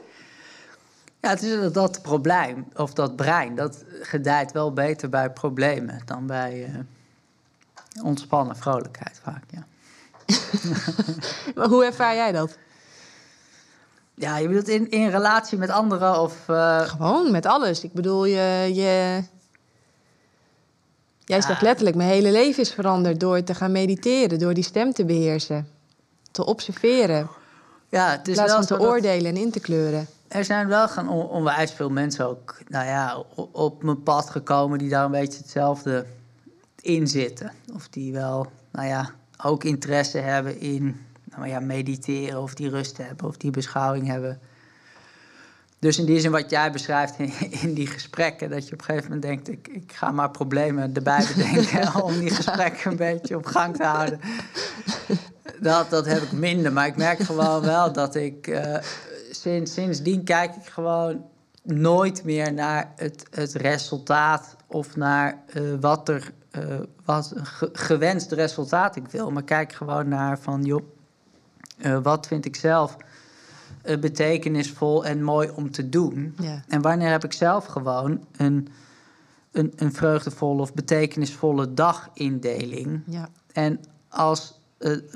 Ja, 1.25 1.31
het 1.31 1.43
is 1.43 1.71
dat 1.71 2.01
probleem, 2.01 2.67
of 2.75 2.93
dat 2.93 3.15
brein, 3.15 3.55
dat 3.55 3.83
gedijt 4.01 4.51
wel 4.51 4.73
beter 4.73 5.09
bij 5.09 5.29
problemen 5.29 6.01
dan 6.05 6.25
bij 6.25 6.69
uh, 6.69 8.05
ontspannen 8.05 8.55
vrolijkheid 8.55 9.19
vaak, 9.23 9.43
ja. 9.49 9.65
maar 11.55 11.67
hoe 11.67 11.85
ervaar 11.85 12.15
jij 12.15 12.31
dat? 12.31 12.57
Ja, 14.13 14.37
je 14.37 14.47
bedoelt 14.47 14.67
in, 14.67 14.91
in 14.91 15.09
relatie 15.09 15.57
met 15.57 15.69
anderen 15.69 16.19
of... 16.19 16.47
Uh... 16.47 16.81
Gewoon, 16.81 17.31
met 17.31 17.45
alles. 17.45 17.83
Ik 17.83 17.93
bedoel, 17.93 18.25
je... 18.25 18.71
je... 18.73 19.23
Jij 21.23 21.41
zegt 21.41 21.61
letterlijk, 21.61 21.95
mijn 21.95 22.09
hele 22.09 22.31
leven 22.31 22.61
is 22.61 22.73
veranderd 22.73 23.19
door 23.19 23.43
te 23.43 23.55
gaan 23.55 23.71
mediteren, 23.71 24.39
door 24.39 24.53
die 24.53 24.63
stem 24.63 24.93
te 24.93 25.05
beheersen, 25.05 25.69
te 26.31 26.45
observeren. 26.45 27.29
Ja, 27.89 28.09
het 28.11 28.27
is 28.27 28.37
in 28.37 28.43
plaats 28.43 28.67
van 28.67 28.77
te 28.77 28.85
oordelen 28.85 29.35
en 29.35 29.41
in 29.41 29.51
te 29.51 29.59
kleuren 29.59 30.07
er 30.27 30.45
zijn 30.45 30.67
wel 30.67 30.87
gaan 30.87 31.09
onwijs 31.09 31.71
veel 31.71 31.89
mensen 31.89 32.27
ook 32.27 32.57
nou 32.67 32.85
ja, 32.85 33.23
op 33.51 33.83
mijn 33.83 34.03
pad 34.03 34.29
gekomen 34.29 34.77
die 34.77 34.89
daar 34.89 35.05
een 35.05 35.11
beetje 35.11 35.37
hetzelfde 35.37 36.05
in 36.81 37.07
zitten. 37.07 37.51
Of 37.73 37.87
die 37.87 38.13
wel, 38.13 38.47
nou 38.71 38.87
ja, 38.87 39.11
ook 39.43 39.63
interesse 39.63 40.17
hebben 40.17 40.59
in 40.59 41.01
nou 41.35 41.47
ja, 41.47 41.59
mediteren 41.59 42.41
of 42.41 42.53
die 42.53 42.69
rust 42.69 42.97
hebben 42.97 43.27
of 43.27 43.37
die 43.37 43.51
beschouwing 43.51 44.07
hebben. 44.07 44.39
Dus 45.79 45.97
in 45.97 46.05
die 46.05 46.19
zin 46.19 46.31
wat 46.31 46.49
jij 46.49 46.71
beschrijft 46.71 47.19
in, 47.19 47.33
in, 47.61 47.73
die 47.73 47.87
gesprekken, 47.87 48.49
dat 48.49 48.67
je 48.67 48.73
op 48.73 48.79
een 48.79 48.85
gegeven 48.85 49.03
moment 49.03 49.21
denkt, 49.21 49.49
ik, 49.49 49.67
ik 49.67 49.93
ga 49.93 50.11
maar 50.11 50.31
problemen 50.31 50.93
erbij 50.93 51.27
bedenken 51.35 51.95
om 52.03 52.19
die 52.19 52.29
gesprekken 52.29 52.91
een 52.91 52.97
beetje 52.97 53.37
op 53.37 53.45
gang 53.45 53.75
te 53.75 53.83
houden. 53.83 54.19
Dat, 55.59 55.89
dat 55.89 56.05
heb 56.05 56.21
ik 56.21 56.31
minder, 56.31 56.73
maar 56.73 56.87
ik 56.87 56.95
merk 56.95 57.19
gewoon 57.19 57.61
wel 57.61 57.93
dat 57.93 58.15
ik 58.15 58.47
uh, 58.47 58.77
sinds, 59.45 59.73
sindsdien 59.73 60.23
kijk 60.23 60.55
ik 60.55 60.65
gewoon 60.65 61.25
nooit 61.63 62.23
meer 62.23 62.53
naar 62.53 62.91
het, 62.95 63.25
het 63.31 63.53
resultaat 63.53 64.55
of 64.67 64.95
naar 64.95 65.43
uh, 65.53 65.73
wat 65.79 66.09
er 66.09 66.33
uh, 66.51 66.79
wat 67.05 67.33
een 67.35 67.69
gewenst 67.73 68.31
resultaat 68.31 68.95
ik 68.95 69.07
wil. 69.07 69.31
Maar 69.31 69.43
kijk 69.43 69.73
gewoon 69.73 70.07
naar 70.07 70.39
van 70.39 70.63
joh, 70.63 70.83
wat 72.03 72.27
vind 72.27 72.45
ik 72.45 72.55
zelf 72.55 72.97
betekenisvol 73.99 75.05
en 75.05 75.23
mooi 75.23 75.49
om 75.55 75.71
te 75.71 75.89
doen. 75.89 76.35
Ja. 76.39 76.63
En 76.67 76.81
wanneer 76.81 77.11
heb 77.11 77.23
ik 77.23 77.33
zelf 77.33 77.65
gewoon 77.65 78.25
een, 78.37 78.67
een, 79.51 79.73
een 79.75 79.93
vreugdevolle 79.93 80.61
of 80.61 80.73
betekenisvolle 80.73 81.73
dagindeling. 81.73 83.01
Ja. 83.05 83.29
En 83.53 83.79
als, 84.09 84.59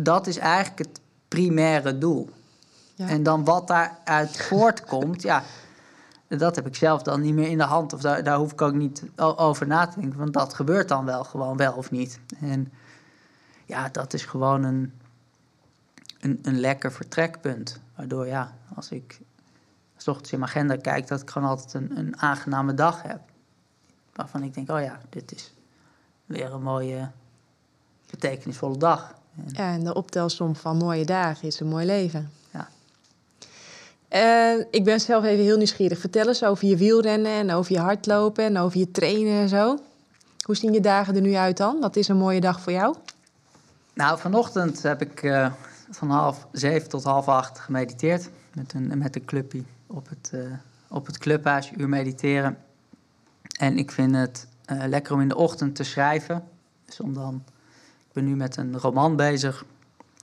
dat 0.02 0.28
is 0.28 0.38
eigenlijk 0.38 0.80
het 0.80 1.00
primaire 1.28 1.98
doel. 1.98 2.30
Ja. 3.00 3.08
En 3.08 3.24
dan 3.24 3.44
wat 3.44 3.68
daaruit 3.68 4.38
voortkomt, 4.38 5.22
ja, 5.22 5.44
dat 6.28 6.56
heb 6.56 6.68
ik 6.68 6.76
zelf 6.76 7.02
dan 7.02 7.22
niet 7.22 7.34
meer 7.34 7.48
in 7.48 7.58
de 7.58 7.64
hand. 7.64 7.94
Of 7.94 8.02
daar, 8.02 8.24
daar 8.24 8.38
hoef 8.38 8.52
ik 8.52 8.62
ook 8.62 8.74
niet 8.74 9.04
over 9.16 9.68
na 9.68 9.88
te 9.88 10.00
denken. 10.00 10.20
Want 10.20 10.34
dat 10.34 10.54
gebeurt 10.54 10.88
dan 10.88 11.06
wel 11.06 11.24
gewoon 11.24 11.58
wel 11.58 11.74
of 11.74 11.92
niet. 11.92 12.20
En 12.40 12.72
ja, 13.66 13.90
dat 13.90 14.14
is 14.14 14.26
gewoon 14.26 14.64
een, 14.64 14.94
een, 16.20 16.40
een 16.42 16.60
lekker 16.60 16.92
vertrekpunt. 16.92 17.80
Waardoor 17.96 18.28
ja, 18.28 18.54
als 18.76 18.90
ik 18.90 19.20
s 19.98 20.08
ochtends 20.08 20.32
in 20.32 20.40
mijn 20.40 20.52
agenda 20.52 20.76
kijk, 20.76 21.08
dat 21.08 21.22
ik 21.22 21.30
gewoon 21.30 21.50
altijd 21.50 21.74
een, 21.74 21.98
een 21.98 22.22
aangename 22.22 22.74
dag 22.74 23.02
heb. 23.02 23.22
Waarvan 24.14 24.44
ik 24.44 24.54
denk, 24.54 24.72
oh 24.72 24.82
ja, 24.82 25.00
dit 25.10 25.32
is 25.32 25.54
weer 26.26 26.54
een 26.54 26.64
mooie, 26.64 27.10
betekenisvolle 28.10 28.78
dag. 28.78 29.14
Ja, 29.46 29.74
en 29.74 29.84
de 29.84 29.94
optelsom 29.94 30.56
van 30.56 30.78
mooie 30.78 31.06
dagen 31.06 31.48
is 31.48 31.60
een 31.60 31.68
mooi 31.68 31.86
leven. 31.86 32.39
Uh, 34.16 34.66
ik 34.72 34.84
ben 34.84 35.00
zelf 35.00 35.24
even 35.24 35.44
heel 35.44 35.58
nieuwsgierig. 35.58 36.00
Vertel 36.00 36.28
eens 36.28 36.44
over 36.44 36.68
je 36.68 36.78
wielrennen 36.78 37.32
en 37.32 37.52
over 37.52 37.72
je 37.72 37.80
hardlopen 37.80 38.44
en 38.44 38.58
over 38.58 38.80
je 38.80 38.92
trainen 38.92 39.42
en 39.42 39.50
zo. 39.50 39.78
Hoe 40.46 40.56
zien 40.56 40.74
je 40.74 40.80
dagen 40.80 41.16
er 41.16 41.22
nu 41.22 41.34
uit 41.34 41.58
dan? 41.58 41.80
Wat 41.80 41.96
is 41.96 42.08
een 42.08 42.18
mooie 42.18 42.42
dag 42.42 42.62
voor 42.62 42.72
jou? 42.72 42.96
Nou, 43.94 44.20
vanochtend 44.20 44.84
heb 44.84 45.02
ik 45.02 45.24
uh, 45.24 45.52
van 45.90 46.10
half 46.10 46.48
zeven 46.52 46.90
tot 46.90 47.04
half 47.04 47.28
acht 47.28 47.60
gemediteerd. 47.60 48.30
Met 48.54 48.74
een, 48.74 48.98
met 48.98 49.16
een 49.16 49.26
clubje 49.26 49.64
op 49.88 50.10
het, 50.10 50.32
uh, 50.34 50.42
op 50.88 51.06
het 51.06 51.18
clubhuis, 51.18 51.72
uur 51.78 51.90
mediteren. 51.90 52.58
En 53.60 53.78
ik 53.78 53.92
vind 53.92 54.16
het 54.16 54.48
lekker 54.68 55.14
om 55.14 55.22
in 55.22 55.28
de 55.28 55.36
ochtend 55.36 55.76
te 55.76 55.84
schrijven. 55.84 56.44
Dus 56.86 57.00
om 57.00 57.14
dan, 57.14 57.44
ik 58.08 58.14
ben 58.14 58.26
nu 58.26 58.36
met 58.36 58.58
een 58.58 58.78
roman 58.80 59.16
bezig. 59.16 59.66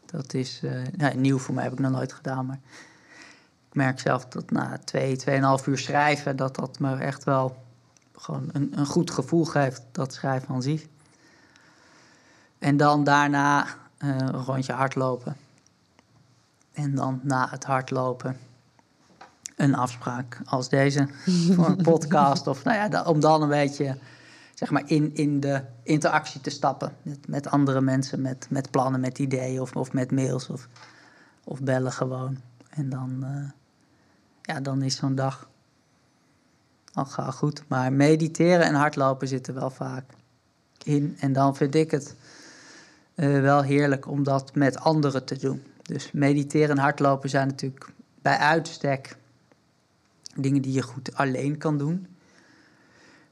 Dat 0.07 0.35
is 0.35 0.61
uh, 0.65 1.13
nieuw 1.15 1.39
voor 1.39 1.55
mij, 1.55 1.65
heb 1.65 1.73
ik 1.73 1.79
nog 1.79 1.93
nooit 1.93 2.13
gedaan. 2.13 2.47
Maar 2.47 2.61
merk 3.77 4.01
zelf 4.01 4.27
dat 4.27 4.51
na 4.51 4.79
twee, 4.85 5.17
tweeënhalf 5.17 5.67
uur 5.67 5.79
schrijven, 5.79 6.37
dat 6.37 6.57
dat 6.57 6.79
me 6.79 6.97
echt 6.97 7.25
wel 7.25 7.57
gewoon 8.17 8.49
een, 8.53 8.73
een 8.79 8.87
goed 8.87 9.11
gevoel 9.11 9.45
geeft, 9.45 9.83
dat 9.93 10.15
schrijven 10.15 10.49
aan 10.49 10.63
zich. 10.63 10.87
En 12.59 12.77
dan 12.77 13.05
daarna 13.05 13.67
een 13.99 14.31
rondje 14.31 14.73
hardlopen. 14.73 15.37
En 16.73 16.95
dan 16.95 17.21
na 17.23 17.49
het 17.51 17.65
hardlopen 17.65 18.37
een 19.57 19.75
afspraak 19.75 20.41
als 20.45 20.69
deze 20.69 21.09
voor 21.55 21.67
een 21.67 21.83
podcast. 21.83 22.47
Of 22.47 22.65
nou 22.65 22.91
ja, 22.91 23.03
om 23.03 23.21
dan 23.21 23.43
een 23.43 23.49
beetje 23.49 23.99
zeg 24.55 24.71
maar, 24.71 24.83
in, 24.87 25.15
in 25.15 25.41
de 25.41 25.63
interactie 25.83 26.41
te 26.41 26.51
stappen 26.51 26.97
met, 27.03 27.29
met 27.29 27.49
andere 27.49 27.81
mensen, 27.81 28.21
met, 28.21 28.47
met 28.51 28.71
plannen, 28.71 29.01
met 29.01 29.19
ideeën 29.19 29.61
of, 29.61 29.77
of 29.77 29.93
met 29.93 30.11
mails 30.11 30.49
of, 30.49 30.69
of 31.45 31.63
bellen 31.63 31.93
gewoon. 31.93 32.39
En 32.71 32.89
dan, 32.89 33.19
uh, 33.21 33.51
ja, 34.47 34.61
dan 34.61 34.83
is 34.83 34.97
zo'n 34.97 35.15
dag 35.15 35.49
al 36.93 37.33
goed. 37.33 37.63
Maar 37.67 37.93
mediteren 37.93 38.67
en 38.67 38.75
hardlopen 38.75 39.29
zitten 39.29 39.55
wel 39.55 39.71
vaak 39.71 40.05
in. 40.83 41.17
En 41.21 41.33
dan 41.33 41.57
vind 41.57 41.75
ik 41.75 41.91
het 41.91 42.15
uh, 43.15 43.41
wel 43.41 43.63
heerlijk 43.63 44.07
om 44.07 44.23
dat 44.23 44.55
met 44.55 44.79
anderen 44.79 45.25
te 45.25 45.39
doen. 45.39 45.63
Dus 45.83 46.13
mediteren 46.13 46.71
en 46.71 46.79
hardlopen 46.79 47.31
zijn 47.31 47.49
natuurlijk 47.49 47.93
bij 48.23 48.37
uitstek 48.37 49.17
dingen 50.35 50.63
die 50.63 50.73
je 50.73 50.83
goed 50.83 51.15
alleen 51.15 51.59
kan 51.59 51.79
doen. 51.79 52.07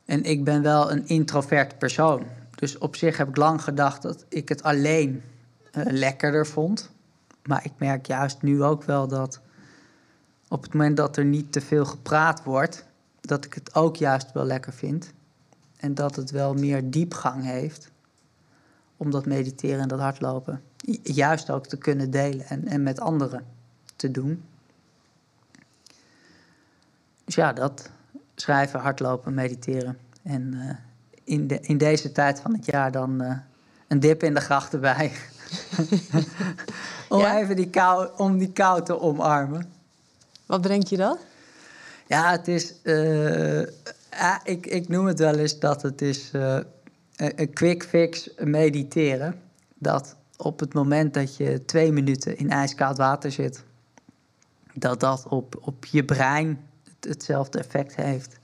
En 0.05 0.23
ik 0.23 0.45
ben 0.45 0.63
wel 0.63 0.91
een 0.93 1.07
introvert 1.07 1.79
persoon. 1.79 2.27
Dus 2.55 2.79
op 2.79 2.97
zich 2.97 3.17
heb 3.17 3.29
ik 3.29 3.37
lang 3.37 3.63
gedacht 3.63 4.03
dat 4.03 4.25
ik 4.29 4.49
het 4.49 4.63
alleen 4.63 5.23
uh, 5.73 5.85
lekkerder 5.87 6.47
vond. 6.47 6.91
Maar 7.45 7.65
ik 7.65 7.73
merk 7.79 8.07
juist 8.07 8.43
nu 8.43 8.63
ook 8.63 8.83
wel 8.83 9.09
dat 9.09 9.41
op 10.49 10.63
het 10.63 10.73
moment 10.73 10.97
dat 10.97 11.17
er 11.17 11.25
niet 11.25 11.53
te 11.53 11.61
veel 11.61 11.85
gepraat 11.85 12.45
wordt, 12.45 12.85
dat 13.21 13.45
ik 13.45 13.55
het 13.55 13.75
ook 13.75 13.97
juist 13.97 14.33
wel 14.33 14.45
lekker 14.45 14.73
vind. 14.73 15.13
En 15.77 15.95
dat 15.95 16.17
het 16.17 16.31
wel 16.31 16.55
meer 16.55 16.91
diepgang 16.91 17.45
heeft 17.45 17.91
om 18.97 19.11
dat 19.11 19.27
mediteren 19.27 19.81
en 19.81 19.89
dat 19.89 20.01
hardlopen 20.01 20.63
juist 21.03 21.51
ook 21.51 21.67
te 21.67 21.77
kunnen 21.77 22.11
delen 22.11 22.47
en, 22.47 22.67
en 22.67 22.83
met 22.83 23.01
anderen 23.01 23.45
te 23.97 24.11
doen. 24.11 24.45
Dus 27.25 27.35
ja, 27.35 27.53
dat 27.53 27.91
schrijven, 28.35 28.81
hardlopen, 28.81 29.35
mediteren. 29.35 29.99
En 30.23 30.53
uh, 30.55 30.71
in, 31.25 31.47
de, 31.47 31.61
in 31.61 31.79
deze 31.79 32.13
tijd 32.13 32.41
van 32.41 32.53
het 32.53 32.67
jaar 32.67 32.93
dan 32.93 33.23
uh, 33.23 33.39
een 33.89 34.01
dip 34.01 34.23
in 34.23 34.35
de 34.35 34.41
gracht 34.41 34.73
erbij. 34.73 35.13
om 37.09 37.21
ja? 37.21 37.39
even 37.39 37.57
die 37.57 37.71
kou, 37.71 38.09
om 38.17 38.39
die 38.39 38.53
kou 38.53 38.85
te 38.85 39.01
omarmen. 39.01 39.73
Wat 40.47 40.61
brengt 40.61 40.89
je 40.89 40.97
dat? 40.97 41.19
Ja, 42.07 42.31
het 42.31 42.49
is. 42.49 42.75
Uh, 42.83 43.61
ik, 44.45 44.67
ik 44.67 44.89
noem 44.89 45.07
het 45.07 45.19
wel 45.19 45.35
eens 45.35 45.59
dat 45.59 45.83
het 45.83 46.03
is 46.03 46.31
een 47.17 47.53
quick 47.53 47.85
fix 47.85 48.31
mediteren. 48.39 49.41
Dat 49.79 50.17
op 50.37 50.61
het 50.61 50.75
moment 50.75 51.15
dat 51.15 51.37
je 51.37 51.65
twee 51.65 51.93
minuten 51.93 52.37
in 52.37 52.51
ijskoud 52.51 52.97
water 52.97 53.33
zit, 53.33 53.65
dat 54.75 55.01
dat 55.01 55.27
op, 55.29 55.59
op 55.61 55.85
je 55.85 56.05
brein 56.05 56.59
hetzelfde 57.01 57.59
effect 57.59 57.97
heeft 57.97 58.39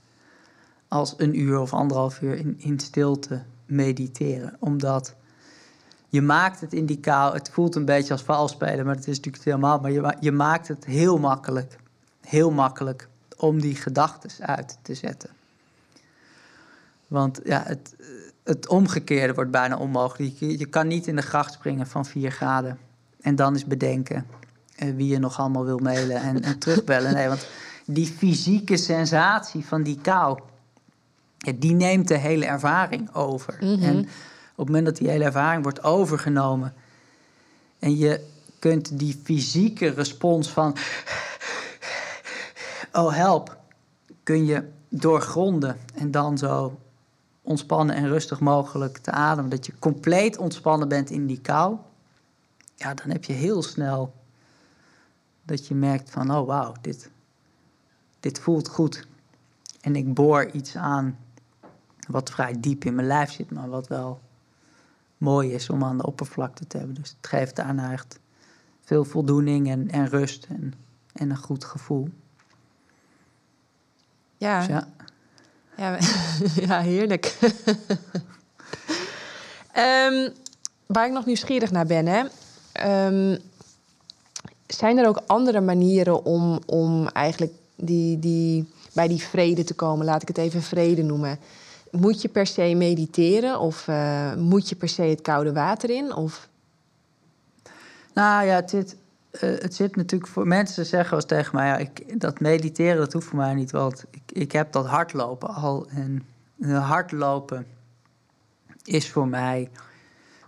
als 0.87 1.13
een 1.17 1.39
uur 1.39 1.59
of 1.59 1.73
anderhalf 1.73 2.21
uur 2.21 2.35
in, 2.35 2.55
in 2.57 2.79
stilte 2.79 3.43
mediteren. 3.65 4.55
Omdat 4.59 5.15
je 6.09 6.21
maakt 6.21 6.61
het 6.61 6.73
in 6.73 6.85
die 6.85 6.99
kou, 6.99 7.33
het 7.33 7.49
voelt 7.49 7.75
een 7.75 7.85
beetje 7.85 8.13
als 8.13 8.21
valspelen, 8.21 8.85
maar 8.85 8.95
het 8.95 9.07
is 9.07 9.15
natuurlijk 9.15 9.43
helemaal, 9.43 9.79
maar 9.79 9.91
je, 9.91 10.15
je 10.19 10.31
maakt 10.31 10.67
het 10.67 10.85
heel 10.85 11.17
makkelijk, 11.17 11.79
heel 12.21 12.51
makkelijk 12.51 13.07
om 13.37 13.61
die 13.61 13.75
gedachten 13.75 14.29
uit 14.45 14.77
te 14.81 14.95
zetten. 14.95 15.29
Want 17.07 17.39
ja, 17.43 17.63
het, 17.65 17.95
het 18.43 18.67
omgekeerde 18.67 19.33
wordt 19.33 19.51
bijna 19.51 19.77
onmogelijk. 19.77 20.35
Je, 20.37 20.57
je, 20.57 20.65
kan 20.65 20.87
niet 20.87 21.07
in 21.07 21.15
de 21.15 21.21
gracht 21.21 21.53
springen 21.53 21.87
van 21.87 22.05
4 22.05 22.31
graden 22.31 22.79
en 23.21 23.35
dan 23.35 23.53
eens 23.53 23.65
bedenken 23.65 24.25
eh, 24.75 24.95
wie 24.95 25.07
je 25.07 25.19
nog 25.19 25.39
allemaal 25.39 25.65
wil 25.65 25.77
mailen 25.77 26.21
en, 26.21 26.41
en 26.41 26.57
terugbellen. 26.57 27.13
Nee, 27.13 27.27
want 27.27 27.47
die 27.85 28.07
fysieke 28.07 28.77
sensatie 28.77 29.65
van 29.65 29.83
die 29.83 29.99
kou, 30.01 30.39
die 31.55 31.73
neemt 31.73 32.07
de 32.07 32.17
hele 32.17 32.45
ervaring 32.45 33.13
over. 33.13 33.57
Mhm. 33.59 33.83
En 33.83 33.99
op 33.99 34.67
het 34.67 34.67
moment 34.67 34.85
dat 34.85 34.97
die 34.97 35.09
hele 35.09 35.23
ervaring 35.23 35.63
wordt 35.63 35.83
overgenomen 35.83 36.73
en 37.79 37.97
je 37.97 38.25
kunt 38.59 38.99
die 38.99 39.19
fysieke 39.23 39.87
respons 39.87 40.49
van 40.49 40.75
oh 42.91 43.13
help, 43.13 43.57
kun 44.23 44.45
je 44.45 44.69
doorgronden 44.89 45.77
en 45.93 46.11
dan 46.11 46.37
zo 46.37 46.79
ontspannen 47.41 47.95
en 47.95 48.07
rustig 48.07 48.39
mogelijk 48.39 48.97
te 48.97 49.11
ademen. 49.11 49.49
Dat 49.49 49.65
je 49.65 49.79
compleet 49.79 50.37
ontspannen 50.37 50.87
bent 50.87 51.09
in 51.09 51.27
die 51.27 51.41
kou. 51.41 51.77
Ja, 52.75 52.93
dan 52.93 53.09
heb 53.09 53.23
je 53.23 53.33
heel 53.33 53.63
snel 53.63 54.13
dat 55.43 55.67
je 55.67 55.75
merkt 55.75 56.09
van, 56.09 56.31
oh 56.31 56.47
wauw, 56.47 56.73
dit, 56.81 57.09
dit 58.19 58.39
voelt 58.39 58.67
goed. 58.67 59.07
En 59.81 59.95
ik 59.95 60.13
boor 60.13 60.49
iets 60.51 60.75
aan 60.75 61.17
wat 62.07 62.29
vrij 62.29 62.59
diep 62.59 62.85
in 62.85 62.95
mijn 62.95 63.07
lijf 63.07 63.31
zit, 63.31 63.51
maar 63.51 63.69
wat 63.69 63.87
wel 63.87 64.19
mooi 65.17 65.53
is 65.53 65.69
om 65.69 65.83
aan 65.83 65.97
de 65.97 66.05
oppervlakte 66.05 66.67
te 66.67 66.77
hebben. 66.77 66.95
Dus 66.95 67.09
het 67.09 67.27
geeft 67.27 67.55
daarna 67.55 67.91
echt 67.91 68.19
veel 68.81 69.03
voldoening 69.03 69.69
en, 69.69 69.89
en 69.89 70.07
rust 70.07 70.45
en, 70.49 70.73
en 71.13 71.29
een 71.29 71.37
goed 71.37 71.63
gevoel. 71.63 72.09
Ja, 74.41 74.59
dus 74.59 74.67
ja. 74.67 74.87
Ja, 75.77 75.97
ja 76.67 76.81
heerlijk. 76.81 77.37
um, 79.77 80.33
waar 80.95 81.05
ik 81.05 81.11
nog 81.11 81.25
nieuwsgierig 81.25 81.71
naar 81.71 81.85
ben, 81.85 82.05
hè. 82.07 82.23
Um, 83.07 83.37
zijn 84.67 84.97
er 84.97 85.07
ook 85.07 85.21
andere 85.25 85.61
manieren 85.61 86.25
om, 86.25 86.59
om 86.65 87.07
eigenlijk 87.07 87.53
die, 87.75 88.19
die, 88.19 88.69
bij 88.93 89.07
die 89.07 89.21
vrede 89.21 89.63
te 89.63 89.73
komen, 89.73 90.05
laat 90.05 90.21
ik 90.21 90.27
het 90.27 90.37
even 90.37 90.61
vrede 90.61 91.03
noemen. 91.03 91.39
Moet 91.91 92.21
je 92.21 92.29
per 92.29 92.47
se 92.47 92.73
mediteren 92.75 93.59
of 93.59 93.87
uh, 93.87 94.33
moet 94.33 94.69
je 94.69 94.75
per 94.75 94.89
se 94.89 95.01
het 95.01 95.21
koude 95.21 95.53
water 95.53 95.89
in? 95.89 96.15
Of... 96.15 96.49
Nou 98.13 98.45
ja, 98.45 98.55
het 98.55 98.95
uh, 99.31 99.41
het 99.41 99.75
zit 99.75 99.95
natuurlijk 99.95 100.31
voor 100.31 100.47
mensen 100.47 100.85
zeggen 100.85 101.15
als 101.15 101.25
tegen 101.25 101.55
mij: 101.55 101.67
ja, 101.67 101.77
ik, 101.77 102.19
dat 102.19 102.39
mediteren 102.39 102.97
dat 102.97 103.13
hoeft 103.13 103.27
voor 103.27 103.37
mij 103.37 103.53
niet, 103.53 103.71
want 103.71 104.05
ik, 104.11 104.21
ik 104.31 104.51
heb 104.51 104.71
dat 104.71 104.85
hardlopen 104.85 105.49
al. 105.49 105.87
En 105.87 106.25
hardlopen 106.67 107.65
is 108.83 109.09
voor 109.09 109.27
mij 109.27 109.69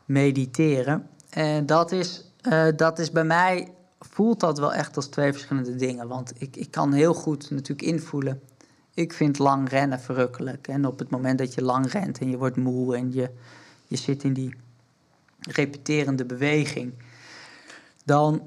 mediteren. 0.05 1.07
En 1.29 1.65
dat 1.65 1.91
is, 1.91 2.31
uh, 2.41 2.65
dat 2.75 2.99
is 2.99 3.11
bij 3.11 3.23
mij, 3.23 3.73
voelt 3.99 4.39
dat 4.39 4.59
wel 4.59 4.73
echt 4.73 4.95
als 4.95 5.07
twee 5.07 5.31
verschillende 5.31 5.75
dingen. 5.75 6.07
Want 6.07 6.34
ik, 6.38 6.55
ik 6.55 6.71
kan 6.71 6.93
heel 6.93 7.13
goed 7.13 7.51
natuurlijk 7.51 7.88
invoelen. 7.88 8.41
Ik 8.93 9.13
vind 9.13 9.39
lang 9.39 9.69
rennen 9.69 9.99
verrukkelijk. 9.99 10.67
En 10.67 10.86
op 10.86 10.99
het 10.99 11.09
moment 11.09 11.38
dat 11.38 11.53
je 11.53 11.63
lang 11.63 11.91
rent 11.91 12.19
en 12.19 12.29
je 12.29 12.38
wordt 12.38 12.57
moe 12.57 12.95
en 12.95 13.13
je, 13.13 13.29
je 13.88 13.97
zit 13.97 14.23
in 14.23 14.34
die 14.34 14.55
repeterende 15.39 16.25
beweging, 16.25 16.93
dan 18.05 18.41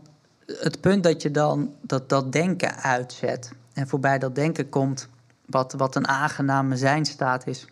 het 0.47 0.81
punt 0.81 1.03
dat 1.03 1.23
je 1.23 1.31
dan 1.31 1.75
dat, 1.81 2.09
dat 2.09 2.33
denken 2.33 2.77
uitzet 2.77 3.53
en 3.73 3.89
voorbij 3.89 4.19
dat 4.19 4.35
denken 4.35 4.69
komt, 4.69 5.09
wat, 5.47 5.73
wat 5.73 5.97
een 5.97 6.09
aangename 6.09 6.77
zijnstaat 6.77 7.47
is, 7.47 7.67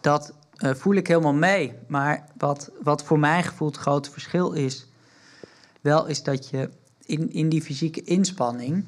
dat 0.00 0.32
uh, 0.58 0.74
voel 0.74 0.94
ik 0.94 1.06
helemaal 1.06 1.34
mee. 1.34 1.72
Maar 1.86 2.24
wat, 2.36 2.70
wat 2.82 3.02
voor 3.02 3.18
mijn 3.18 3.42
gevoel 3.44 3.68
het 3.68 3.76
grote 3.76 4.10
verschil 4.10 4.52
is, 4.52 4.86
wel 5.80 6.06
is 6.06 6.22
dat 6.22 6.48
je 6.48 6.70
in, 7.04 7.32
in 7.32 7.48
die 7.48 7.62
fysieke 7.62 8.02
inspanning, 8.02 8.84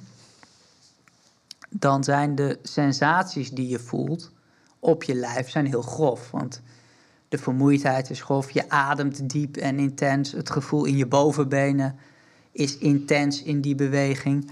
dan 1.70 2.04
zijn 2.04 2.34
de 2.34 2.58
sensaties 2.62 3.50
die 3.50 3.68
je 3.68 3.78
voelt 3.78 4.30
op 4.78 5.02
je 5.02 5.14
lijf 5.14 5.50
zijn 5.50 5.66
heel 5.66 5.82
grof. 5.82 6.30
Want 6.30 6.62
de 7.28 7.38
vermoeidheid 7.38 8.10
is 8.10 8.22
grof, 8.22 8.50
je 8.50 8.70
ademt 8.70 9.30
diep 9.30 9.56
en 9.56 9.78
intens, 9.78 10.32
het 10.32 10.50
gevoel 10.50 10.84
in 10.84 10.96
je 10.96 11.06
bovenbenen 11.06 11.98
is 12.58 12.78
intens 12.78 13.42
in 13.42 13.60
die 13.60 13.74
beweging. 13.74 14.50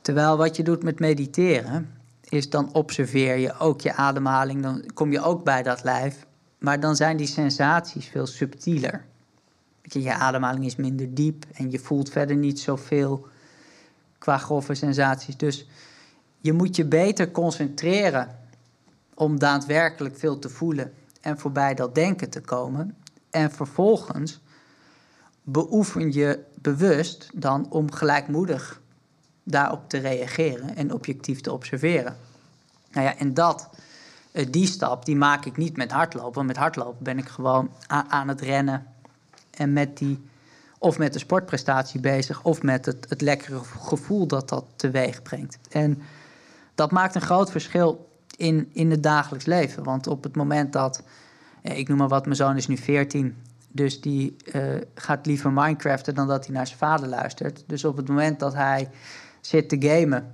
Terwijl 0.00 0.36
wat 0.36 0.56
je 0.56 0.62
doet 0.62 0.82
met 0.82 0.98
mediteren, 1.00 1.94
is 2.28 2.50
dan 2.50 2.72
observeer 2.72 3.36
je 3.36 3.58
ook 3.58 3.80
je 3.80 3.94
ademhaling, 3.94 4.62
dan 4.62 4.84
kom 4.94 5.12
je 5.12 5.22
ook 5.22 5.44
bij 5.44 5.62
dat 5.62 5.84
lijf. 5.84 6.26
Maar 6.58 6.80
dan 6.80 6.96
zijn 6.96 7.16
die 7.16 7.26
sensaties 7.26 8.06
veel 8.06 8.26
subtieler. 8.26 9.04
Je, 9.82 10.14
ademhaling 10.14 10.64
is 10.64 10.76
minder 10.76 11.14
diep 11.14 11.44
en 11.52 11.70
je 11.70 11.78
voelt 11.78 12.10
verder 12.10 12.36
niet 12.36 12.60
zoveel 12.60 13.26
qua 14.18 14.38
grove 14.38 14.74
sensaties. 14.74 15.36
Dus 15.36 15.68
je 16.40 16.52
moet 16.52 16.76
je 16.76 16.84
beter 16.84 17.30
concentreren 17.30 18.38
om 19.14 19.38
daadwerkelijk 19.38 20.18
veel 20.18 20.38
te 20.38 20.48
voelen 20.48 20.92
en 21.20 21.38
voorbij 21.38 21.74
dat 21.74 21.94
denken 21.94 22.30
te 22.30 22.40
komen. 22.40 22.96
En 23.30 23.50
vervolgens 23.50 24.40
beoefen 25.50 26.12
je 26.12 26.44
bewust 26.54 27.30
dan 27.34 27.66
om 27.70 27.92
gelijkmoedig 27.92 28.80
daarop 29.42 29.88
te 29.88 29.98
reageren 29.98 30.76
en 30.76 30.92
objectief 30.92 31.40
te 31.40 31.52
observeren. 31.52 32.16
Nou 32.92 33.06
ja, 33.06 33.16
en 33.16 33.34
dat, 33.34 33.68
eh, 34.32 34.46
die 34.50 34.66
stap, 34.66 35.04
die 35.04 35.16
maak 35.16 35.44
ik 35.44 35.56
niet 35.56 35.76
met 35.76 35.92
hardlopen. 35.92 36.46
Met 36.46 36.56
hardlopen 36.56 37.04
ben 37.04 37.18
ik 37.18 37.28
gewoon 37.28 37.70
aan 37.86 38.28
het 38.28 38.40
rennen 38.40 38.86
en 39.50 39.72
met 39.72 39.98
die, 39.98 40.24
of 40.78 40.98
met 40.98 41.12
de 41.12 41.18
sportprestatie 41.18 42.00
bezig, 42.00 42.42
of 42.42 42.62
met 42.62 42.86
het, 42.86 43.06
het 43.08 43.20
lekkere 43.20 43.60
gevoel 43.80 44.26
dat 44.26 44.48
dat 44.48 44.64
teweeg 44.76 45.22
brengt. 45.22 45.58
En 45.70 46.02
dat 46.74 46.90
maakt 46.90 47.14
een 47.14 47.20
groot 47.20 47.50
verschil 47.50 48.08
in, 48.36 48.70
in 48.72 48.90
het 48.90 49.02
dagelijks 49.02 49.46
leven. 49.46 49.82
Want 49.84 50.06
op 50.06 50.22
het 50.22 50.36
moment 50.36 50.72
dat, 50.72 51.02
eh, 51.62 51.78
ik 51.78 51.88
noem 51.88 51.98
maar 51.98 52.08
wat, 52.08 52.24
mijn 52.24 52.36
zoon 52.36 52.56
is 52.56 52.66
nu 52.66 52.76
14, 52.76 53.36
dus 53.68 54.00
die 54.00 54.36
uh, 54.54 54.62
gaat 54.94 55.26
liever 55.26 55.52
Minecraften 55.52 56.14
dan 56.14 56.26
dat 56.26 56.46
hij 56.46 56.54
naar 56.54 56.66
zijn 56.66 56.78
vader 56.78 57.08
luistert. 57.08 57.64
Dus 57.66 57.84
op 57.84 57.96
het 57.96 58.08
moment 58.08 58.38
dat 58.40 58.54
hij 58.54 58.88
zit 59.40 59.68
te 59.68 59.76
gamen. 59.80 60.32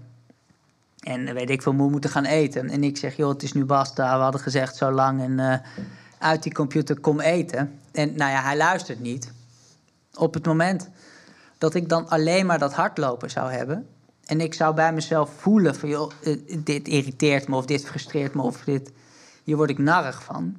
En 1.01 1.35
weet 1.35 1.51
ik 1.51 1.63
veel, 1.63 1.73
moe 1.73 1.91
moeten 1.91 2.11
gaan 2.11 2.25
eten. 2.25 2.71
En 2.71 2.85
ik 2.85 2.97
zeg, 2.97 3.17
joh, 3.17 3.29
het 3.29 3.43
is 3.43 3.53
nu 3.53 3.65
basta. 3.65 4.17
We 4.17 4.23
hadden 4.23 4.41
gezegd 4.41 4.77
zo 4.77 4.91
lang 4.91 5.21
en 5.23 5.39
uh, 5.39 5.55
uit 6.19 6.43
die 6.43 6.53
computer 6.53 7.01
kom 7.01 7.21
eten. 7.21 7.79
En 7.93 8.17
nou 8.17 8.31
ja, 8.31 8.43
hij 8.43 8.57
luistert 8.57 9.01
niet. 9.01 9.33
Op 10.15 10.35
het 10.35 10.47
moment 10.47 10.91
dat 11.59 11.75
ik 11.75 11.89
dan 11.89 12.09
alleen 12.09 12.47
maar 12.47 12.59
dat 12.59 12.75
hardlopen 12.75 13.31
zou 13.31 13.53
hebben... 13.53 13.89
en 14.25 14.41
ik 14.41 14.55
zou 14.55 14.75
bij 14.75 14.93
mezelf 14.93 15.31
voelen 15.37 15.75
van, 15.75 15.89
joh, 15.89 16.11
eh, 16.23 16.37
dit 16.59 16.89
irriteert 16.89 17.49
me... 17.49 17.57
of 17.57 17.67
dit 17.67 17.87
frustreert 17.87 18.35
me 18.35 18.43
of 18.43 18.65
dit... 18.65 18.93
hier 19.45 19.57
word 19.57 19.71
ik 19.71 19.79
narrig 19.79 20.23
van... 20.23 20.59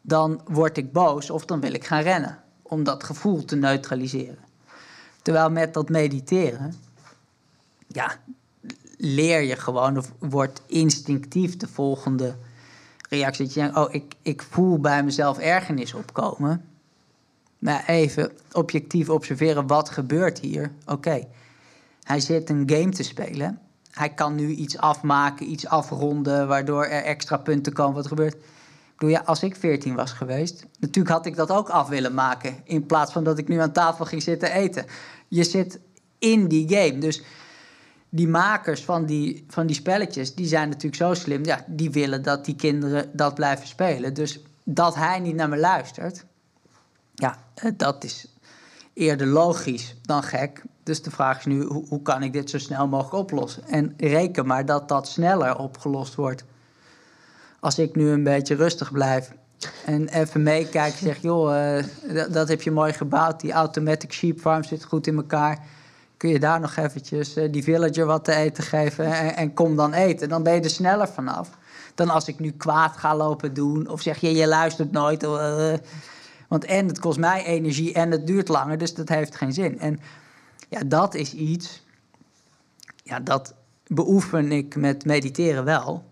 dan 0.00 0.40
word 0.44 0.76
ik 0.76 0.92
boos 0.92 1.30
of 1.30 1.44
dan 1.44 1.60
wil 1.60 1.72
ik 1.72 1.86
gaan 1.86 2.02
rennen... 2.02 2.38
om 2.62 2.84
dat 2.84 3.04
gevoel 3.04 3.44
te 3.44 3.56
neutraliseren. 3.56 4.48
Terwijl 5.22 5.50
met 5.50 5.74
dat 5.74 5.88
mediteren 5.88 6.74
ja, 7.86 8.16
leer 8.96 9.40
je 9.40 9.56
gewoon 9.56 9.98
of 9.98 10.12
wordt 10.18 10.62
instinctief 10.66 11.56
de 11.56 11.68
volgende 11.68 12.36
reactie. 13.08 13.44
Dat 13.44 13.54
je 13.54 13.60
denkt, 13.60 13.76
oh, 13.76 13.94
ik, 13.94 14.14
ik 14.22 14.42
voel 14.42 14.78
bij 14.78 15.04
mezelf 15.04 15.38
ergernis 15.38 15.94
opkomen. 15.94 16.64
Maar 17.58 17.84
even 17.86 18.32
objectief 18.52 19.08
observeren, 19.08 19.66
wat 19.66 19.90
gebeurt 19.90 20.38
hier? 20.38 20.72
Oké, 20.86 21.26
hij 22.02 22.20
zit 22.20 22.50
een 22.50 22.70
game 22.70 22.88
te 22.88 23.02
spelen. 23.02 23.58
Hij 23.90 24.08
kan 24.08 24.34
nu 24.34 24.48
iets 24.48 24.78
afmaken, 24.78 25.50
iets 25.50 25.66
afronden, 25.66 26.48
waardoor 26.48 26.84
er 26.84 27.02
extra 27.02 27.36
punten 27.36 27.72
komen. 27.72 27.94
Wat 27.94 28.06
gebeurt? 28.06 28.36
Bedoel, 29.00 29.18
als 29.18 29.42
ik 29.42 29.56
14 29.56 29.94
was 29.94 30.12
geweest, 30.12 30.66
natuurlijk 30.78 31.14
had 31.14 31.26
ik 31.26 31.36
dat 31.36 31.50
ook 31.50 31.68
af 31.68 31.88
willen 31.88 32.14
maken. 32.14 32.56
In 32.64 32.86
plaats 32.86 33.12
van 33.12 33.24
dat 33.24 33.38
ik 33.38 33.48
nu 33.48 33.60
aan 33.60 33.72
tafel 33.72 34.04
ging 34.04 34.22
zitten 34.22 34.52
eten. 34.52 34.84
Je 35.28 35.44
zit 35.44 35.80
in 36.18 36.48
die 36.48 36.68
game. 36.68 36.98
Dus 36.98 37.22
die 38.08 38.28
makers 38.28 38.84
van 38.84 39.06
die, 39.06 39.44
van 39.48 39.66
die 39.66 39.76
spelletjes, 39.76 40.34
die 40.34 40.46
zijn 40.46 40.68
natuurlijk 40.68 40.94
zo 40.94 41.14
slim. 41.14 41.44
Ja, 41.44 41.64
die 41.66 41.90
willen 41.90 42.22
dat 42.22 42.44
die 42.44 42.56
kinderen 42.56 43.10
dat 43.12 43.34
blijven 43.34 43.66
spelen. 43.66 44.14
Dus 44.14 44.40
dat 44.64 44.94
hij 44.94 45.18
niet 45.18 45.34
naar 45.34 45.48
me 45.48 45.56
luistert, 45.56 46.24
ja, 47.14 47.38
eh, 47.54 47.70
dat 47.76 48.04
is 48.04 48.34
eerder 48.92 49.26
logisch 49.26 49.96
dan 50.02 50.22
gek. 50.22 50.62
Dus 50.82 51.02
de 51.02 51.10
vraag 51.10 51.38
is 51.38 51.44
nu, 51.44 51.62
hoe, 51.62 51.86
hoe 51.88 52.02
kan 52.02 52.22
ik 52.22 52.32
dit 52.32 52.50
zo 52.50 52.58
snel 52.58 52.88
mogelijk 52.88 53.14
oplossen? 53.14 53.68
En 53.68 53.94
reken 53.96 54.46
maar 54.46 54.66
dat 54.66 54.88
dat 54.88 55.08
sneller 55.08 55.58
opgelost 55.58 56.14
wordt. 56.14 56.44
Als 57.60 57.78
ik 57.78 57.96
nu 57.96 58.10
een 58.10 58.22
beetje 58.22 58.54
rustig 58.54 58.92
blijf 58.92 59.32
en 59.84 60.08
even 60.08 60.42
meekijk 60.42 60.94
zeg... 60.94 61.22
joh, 61.22 61.54
uh, 61.54 62.32
dat, 62.32 62.48
heb 62.48 62.62
je 62.62 62.70
mooi 62.70 62.92
gebouwd, 62.92 63.40
die 63.40 63.52
automatic 63.52 64.12
sheep 64.12 64.40
farm 64.40 64.64
zit 64.64 64.84
goed 64.84 65.06
in 65.06 65.16
elkaar 65.16 65.58
kun 66.16 66.30
je 66.30 66.38
daar 66.38 66.60
nog 66.60 66.76
eventjes 66.76 67.36
uh, 67.36 67.52
die 67.52 67.62
villager 67.62 68.06
wat 68.06 68.24
te 68.24 68.34
eten 68.34 68.64
geven 68.64 69.04
en, 69.04 69.36
en, 69.36 69.54
kom 69.54 69.76
dan 69.76 69.92
eten. 69.92 70.28
Dan 70.28 70.42
ben 70.42 70.54
je 70.54 70.60
er 70.60 70.70
sneller 70.70 71.08
vanaf 71.08 71.50
dan 71.94 72.10
als 72.10 72.28
ik 72.28 72.38
nu 72.38 72.50
kwaad 72.50 72.96
ga 72.96 73.16
lopen 73.16 73.54
doen 73.54 73.88
of 73.88 74.00
zeg 74.00 74.18
je, 74.18 74.32
je 74.32 74.46
luistert 74.46 74.92
nooit. 74.92 75.22
Uh, 75.22 75.72
want 76.48 76.64
en 76.64 76.86
het 76.86 76.98
kost 76.98 77.18
mij 77.18 77.44
energie 77.44 77.92
en 77.92 78.10
het 78.10 78.26
duurt 78.26 78.48
langer, 78.48 78.78
dus 78.78 78.94
dat 78.94 79.08
heeft 79.08 79.36
geen 79.36 79.52
zin. 79.52 79.78
En 79.78 80.00
ja, 80.68 80.80
dat 80.86 81.14
is 81.14 81.34
iets, 81.34 81.84
ja, 83.02 83.20
dat 83.20 83.54
beoefen 83.86 84.52
ik 84.52 84.76
met 84.76 85.04
mediteren 85.04 85.64
wel, 85.64 86.04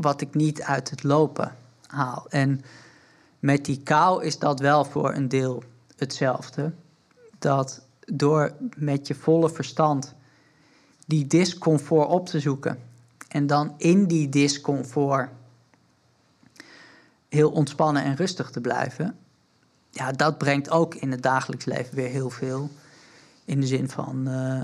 wat 0.00 0.20
ik 0.20 0.34
niet 0.34 0.62
uit 0.62 0.90
het 0.90 1.02
lopen 1.02 1.56
haal. 1.86 2.26
En 2.28 2.60
met 3.38 3.64
die 3.64 3.82
kou 3.82 4.24
is 4.24 4.38
dat 4.38 4.60
wel 4.60 4.84
voor 4.84 5.14
een 5.14 5.28
deel 5.28 5.62
hetzelfde. 5.96 6.72
Dat 7.38 7.86
door 8.00 8.52
met 8.76 9.06
je 9.06 9.14
volle 9.14 9.50
verstand 9.50 10.14
die 11.06 11.26
discomfort 11.26 12.08
op 12.08 12.26
te 12.26 12.40
zoeken. 12.40 12.78
En 13.28 13.46
dan 13.46 13.74
in 13.76 14.06
die 14.06 14.28
discomfort 14.28 15.30
heel 17.28 17.50
ontspannen 17.50 18.02
en 18.02 18.16
rustig 18.16 18.50
te 18.50 18.60
blijven. 18.60 19.16
Ja, 19.90 20.12
dat 20.12 20.38
brengt 20.38 20.70
ook 20.70 20.94
in 20.94 21.10
het 21.10 21.22
dagelijks 21.22 21.64
leven 21.64 21.94
weer 21.94 22.08
heel 22.08 22.30
veel. 22.30 22.70
In 23.44 23.60
de 23.60 23.66
zin 23.66 23.88
van, 23.88 24.28
uh, 24.28 24.62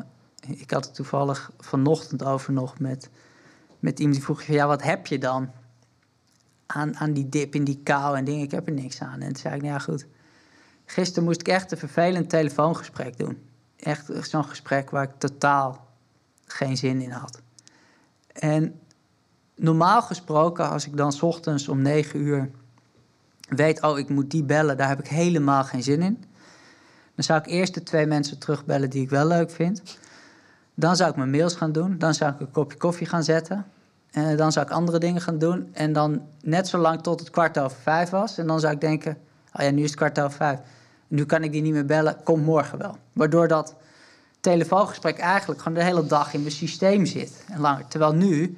ik 0.60 0.70
had 0.70 0.84
het 0.84 0.94
toevallig 0.94 1.50
vanochtend 1.58 2.24
over 2.24 2.52
nog 2.52 2.78
met, 2.78 3.10
met 3.82 3.98
iemand 3.98 4.16
die 4.16 4.24
vroeg: 4.24 4.42
ja, 4.42 4.66
wat 4.66 4.82
heb 4.82 5.06
je 5.06 5.18
dan 5.18 5.50
aan, 6.66 6.96
aan 6.96 7.12
die 7.12 7.28
dip 7.28 7.54
in 7.54 7.64
die 7.64 7.80
kou 7.82 8.16
en 8.16 8.24
dingen? 8.24 8.44
Ik 8.44 8.50
heb 8.50 8.66
er 8.66 8.72
niks 8.72 9.00
aan. 9.00 9.20
En 9.20 9.26
toen 9.26 9.36
zei 9.36 9.54
ik: 9.54 9.62
nou 9.62 9.72
ja, 9.72 9.78
goed 9.78 10.06
Gisteren 10.84 11.24
moest 11.24 11.40
ik 11.40 11.48
echt 11.48 11.72
een 11.72 11.78
vervelend 11.78 12.28
telefoongesprek 12.28 13.18
doen. 13.18 13.38
Echt 13.76 14.10
zo'n 14.20 14.44
gesprek 14.44 14.90
waar 14.90 15.02
ik 15.02 15.18
totaal 15.18 15.86
geen 16.46 16.76
zin 16.76 17.00
in 17.00 17.10
had. 17.10 17.40
En 18.32 18.80
normaal 19.54 20.02
gesproken, 20.02 20.70
als 20.70 20.86
ik 20.86 20.96
dan 20.96 21.20
ochtends 21.20 21.68
om 21.68 21.82
negen 21.82 22.20
uur 22.20 22.50
weet, 23.48 23.82
oh, 23.82 23.98
ik 23.98 24.08
moet 24.08 24.30
die 24.30 24.44
bellen, 24.44 24.76
daar 24.76 24.88
heb 24.88 24.98
ik 24.98 25.08
helemaal 25.08 25.64
geen 25.64 25.82
zin 25.82 26.02
in. 26.02 26.24
Dan 27.14 27.24
zou 27.24 27.38
ik 27.40 27.46
eerst 27.46 27.74
de 27.74 27.82
twee 27.82 28.06
mensen 28.06 28.38
terugbellen 28.38 28.90
die 28.90 29.02
ik 29.02 29.10
wel 29.10 29.26
leuk 29.26 29.50
vind. 29.50 29.82
Dan 30.74 30.96
zou 30.96 31.10
ik 31.10 31.16
mijn 31.16 31.30
mails 31.30 31.54
gaan 31.54 31.72
doen. 31.72 31.98
Dan 31.98 32.14
zou 32.14 32.32
ik 32.32 32.40
een 32.40 32.50
kopje 32.50 32.78
koffie 32.78 33.06
gaan 33.06 33.24
zetten. 33.24 33.66
En 34.10 34.36
dan 34.36 34.52
zou 34.52 34.66
ik 34.66 34.72
andere 34.72 34.98
dingen 34.98 35.20
gaan 35.20 35.38
doen. 35.38 35.68
En 35.72 35.92
dan 35.92 36.22
net 36.42 36.68
zo 36.68 36.78
lang 36.78 37.02
tot 37.02 37.20
het 37.20 37.30
kwart 37.30 37.58
over 37.58 37.76
vijf 37.82 38.10
was. 38.10 38.38
En 38.38 38.46
dan 38.46 38.60
zou 38.60 38.72
ik 38.72 38.80
denken, 38.80 39.18
oh 39.52 39.64
ja, 39.64 39.70
nu 39.70 39.82
is 39.82 39.90
het 39.90 39.96
kwart 39.96 40.20
over 40.20 40.36
vijf. 40.36 40.58
Nu 41.08 41.24
kan 41.24 41.42
ik 41.42 41.52
die 41.52 41.62
niet 41.62 41.72
meer 41.72 41.86
bellen, 41.86 42.16
komt 42.24 42.44
morgen 42.44 42.78
wel. 42.78 42.96
Waardoor 43.12 43.48
dat 43.48 43.74
telefoongesprek 44.40 45.18
eigenlijk 45.18 45.60
gewoon 45.60 45.78
de 45.78 45.84
hele 45.84 46.06
dag 46.06 46.34
in 46.34 46.40
mijn 46.40 46.52
systeem 46.52 47.06
zit. 47.06 47.44
En. 47.48 47.86
Terwijl 47.88 48.12
nu 48.12 48.56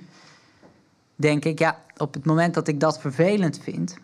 denk 1.16 1.44
ik, 1.44 1.58
ja, 1.58 1.78
op 1.96 2.14
het 2.14 2.24
moment 2.24 2.54
dat 2.54 2.68
ik 2.68 2.80
dat 2.80 3.00
vervelend 3.00 3.58
vind, 3.62 3.94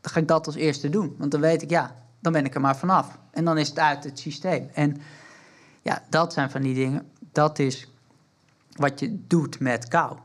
dan 0.00 0.12
ga 0.12 0.20
ik 0.20 0.28
dat 0.28 0.46
als 0.46 0.54
eerste 0.54 0.88
doen. 0.88 1.14
Want 1.18 1.30
dan 1.30 1.40
weet 1.40 1.62
ik, 1.62 1.70
ja, 1.70 1.94
dan 2.20 2.32
ben 2.32 2.44
ik 2.44 2.54
er 2.54 2.60
maar 2.60 2.76
vanaf. 2.76 3.18
En 3.30 3.44
dan 3.44 3.58
is 3.58 3.68
het 3.68 3.78
uit 3.78 4.04
het 4.04 4.18
systeem. 4.18 4.70
En 4.74 4.96
ja, 5.82 6.02
dat 6.08 6.32
zijn 6.32 6.50
van 6.50 6.62
die 6.62 6.74
dingen. 6.74 7.10
Dat 7.34 7.58
is 7.58 7.88
wat 8.72 9.00
je 9.00 9.26
doet 9.26 9.60
met 9.60 9.88
kou. 9.88 10.16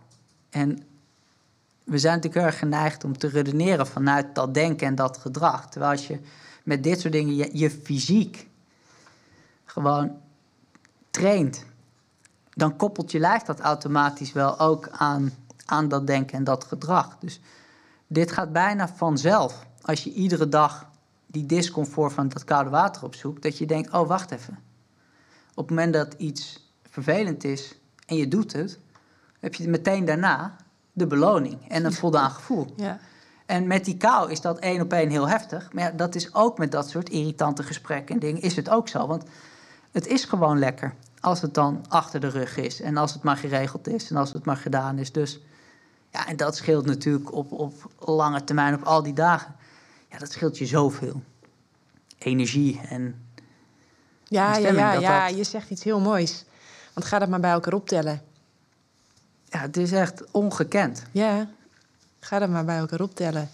En 0.49 0.84
we 1.84 1.97
zijn 1.97 2.16
natuurlijk 2.16 2.45
erg 2.45 2.60
geneigd 2.60 3.03
om 3.03 3.18
te 3.18 3.28
redeneren 3.28 3.88
vanuit 3.88 4.36
dat 4.36 4.53
denken 4.53 4.88
en 4.88 4.95
dat 4.95 5.18
gedrag. 5.18 5.70
Terwijl 5.70 5.91
als 5.91 6.07
je 6.07 6.20
met 6.64 6.84
dit 6.84 6.99
soort 6.99 7.14
dingen 7.14 7.57
je, 7.57 7.72
fysiek 7.72 8.47
gewoon 9.66 10.18
traint, 11.12 11.66
dan 12.49 12.76
koppelt 12.76 13.12
je 13.12 13.20
lijf 13.20 13.41
dat 13.41 13.60
automatisch 13.60 14.32
wel 14.32 14.60
ook 14.60 14.89
aan, 14.89 15.32
aan 15.66 15.88
dat 15.88 16.07
denken 16.07 16.38
en 16.38 16.43
dat 16.43 16.64
gedrag. 16.64 17.18
Dus 17.20 17.39
dit 18.07 18.32
gaat 18.32 18.51
bijna 18.51 18.88
vanzelf. 18.88 19.66
Als 19.82 20.03
je 20.03 20.14
iedere 20.14 20.49
dag 20.49 20.89
die 21.26 21.45
discomfort 21.45 22.14
van 22.14 22.30
dat 22.30 22.43
koude 22.43 22.70
water 22.70 23.03
opzoekt, 23.03 23.43
dat 23.43 23.57
je 23.57 23.66
denkt: 23.66 23.93
oh, 23.93 24.07
wacht 24.07 24.32
even. 24.32 24.60
Op 25.49 25.68
het 25.68 25.70
moment 25.70 25.93
dat 25.93 26.14
iets 26.14 26.68
vervelend 27.04 27.43
is 27.43 27.76
en 28.06 28.16
je 28.16 28.28
doet 28.28 28.54
het, 28.54 28.80
heb 29.39 29.56
je 29.56 29.68
meteen 29.70 30.06
daarna 30.06 30.56
de 30.93 31.08
beloning 31.08 31.70
en 31.70 31.86
een 31.86 31.93
voldaan 31.93 32.32
gevoel. 32.32 32.74
Ja. 32.76 33.00
En 33.45 33.68
met 33.68 33.86
die 33.86 33.97
kou 33.97 34.32
is 34.32 34.41
dat 34.41 34.60
één 34.60 34.82
op 34.82 34.93
één 34.93 35.10
heel 35.10 35.28
heftig. 35.30 35.74
Maar 35.74 35.84
ja, 35.84 35.91
dat 35.91 36.16
is 36.16 36.34
ook 36.34 36.58
met 36.58 36.72
dat 36.72 36.89
soort 36.89 37.10
irritante 37.10 37.64
gesprekken 37.64 38.14
en 38.16 38.22
dingen 38.22 38.41
is 38.41 38.56
het 38.56 38.70
ook 38.70 38.88
zo. 38.88 39.08
Want 39.08 39.24
het 39.91 40.08
is 40.08 40.26
gewoon 40.26 40.60
lekker 40.60 40.93
als 41.20 41.41
het 41.41 41.54
dan 41.54 41.86
achter 41.88 42.20
de 42.20 42.28
rug 42.30 42.58
is. 42.58 42.82
En 42.82 42.97
als 42.97 43.14
het 43.14 43.24
maar 43.24 43.38
geregeld 43.38 43.88
is 43.88 44.10
en 44.10 44.16
als 44.18 44.34
het 44.34 44.45
maar 44.45 44.58
gedaan 44.58 44.97
is. 44.97 45.12
Dus 45.12 45.39
ja, 46.12 46.28
en 46.28 46.38
dat 46.38 46.56
scheelt 46.56 46.86
natuurlijk 46.86 47.34
op, 47.34 47.52
op 47.52 47.74
lange 48.00 48.43
termijn, 48.43 48.74
op 48.74 48.84
al 48.84 49.04
die 49.04 49.14
dagen. 49.14 49.56
Ja, 50.12 50.18
dat 50.18 50.32
scheelt 50.32 50.58
je 50.58 50.66
zoveel. 50.66 51.22
Energie 52.18 52.82
en. 52.89 53.28
Ja, 54.24 54.58
ja, 54.58 54.70
ja, 54.72 54.91
ja, 54.93 55.28
dat- 55.28 55.38
je 55.38 55.43
zegt 55.43 55.70
iets 55.70 55.84
heel 55.84 56.00
moois. 56.00 56.45
Want 56.93 57.05
ga 57.05 57.19
dat 57.19 57.29
maar 57.29 57.39
bij 57.39 57.51
elkaar 57.51 57.73
optellen. 57.73 58.21
Ja, 59.45 59.59
het 59.59 59.77
is 59.77 59.91
echt 59.91 60.23
ongekend. 60.31 61.03
Ja, 61.11 61.47
ga 62.19 62.39
dat 62.39 62.49
maar 62.49 62.65
bij 62.65 62.77
elkaar 62.77 63.01
optellen. 63.01 63.49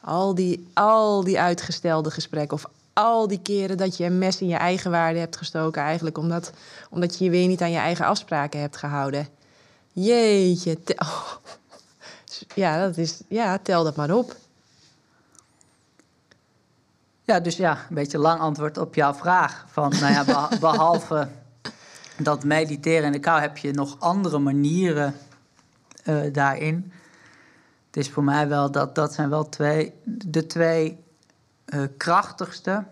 Al 0.00 0.34
die, 0.34 0.68
al 0.74 1.24
die 1.24 1.40
uitgestelde 1.40 2.10
gesprekken 2.10 2.56
of 2.56 2.64
al 2.92 3.28
die 3.28 3.40
keren 3.42 3.76
dat 3.76 3.96
je 3.96 4.04
een 4.04 4.18
mes 4.18 4.40
in 4.40 4.46
je 4.48 4.56
eigen 4.56 4.90
waarde 4.90 5.18
hebt 5.18 5.36
gestoken... 5.36 5.82
eigenlijk 5.82 6.18
omdat, 6.18 6.52
omdat 6.90 7.18
je 7.18 7.24
je 7.24 7.30
weer 7.30 7.46
niet 7.46 7.62
aan 7.62 7.70
je 7.70 7.78
eigen 7.78 8.06
afspraken 8.06 8.60
hebt 8.60 8.76
gehouden. 8.76 9.28
Jeetje. 9.92 10.82
te- 10.82 10.96
oh. 10.98 11.30
Ja, 12.54 12.86
dat 12.86 12.96
is, 12.96 13.20
ja, 13.28 13.58
tel 13.58 13.84
dat 13.84 13.96
maar 13.96 14.10
op. 14.10 14.36
Ja, 17.24 17.40
dus 17.40 17.56
ja, 17.56 17.72
een 17.88 17.94
beetje 17.94 18.18
lang 18.18 18.40
antwoord 18.40 18.78
op 18.78 18.94
jouw 18.94 19.14
vraag. 19.14 19.64
Van, 19.68 19.90
nou 20.00 20.12
ja, 20.12 20.24
beha- 20.24 20.58
behalve 20.70 21.28
dat 22.18 22.44
mediteren 22.44 23.04
in 23.04 23.12
de 23.12 23.18
kou 23.18 23.40
heb 23.40 23.56
je 23.56 23.72
nog 23.72 24.00
andere 24.00 24.38
manieren 24.38 25.14
eh, 26.04 26.20
daarin. 26.32 26.92
Het 27.86 27.96
is 27.96 28.10
voor 28.10 28.24
mij 28.24 28.48
wel 28.48 28.70
dat 28.70 28.94
dat 28.94 29.14
zijn 29.14 29.30
wel 29.30 29.48
twee, 29.48 29.92
de 30.04 30.46
twee 30.46 30.98
eh, 31.64 31.82
krachtigste 31.96 32.84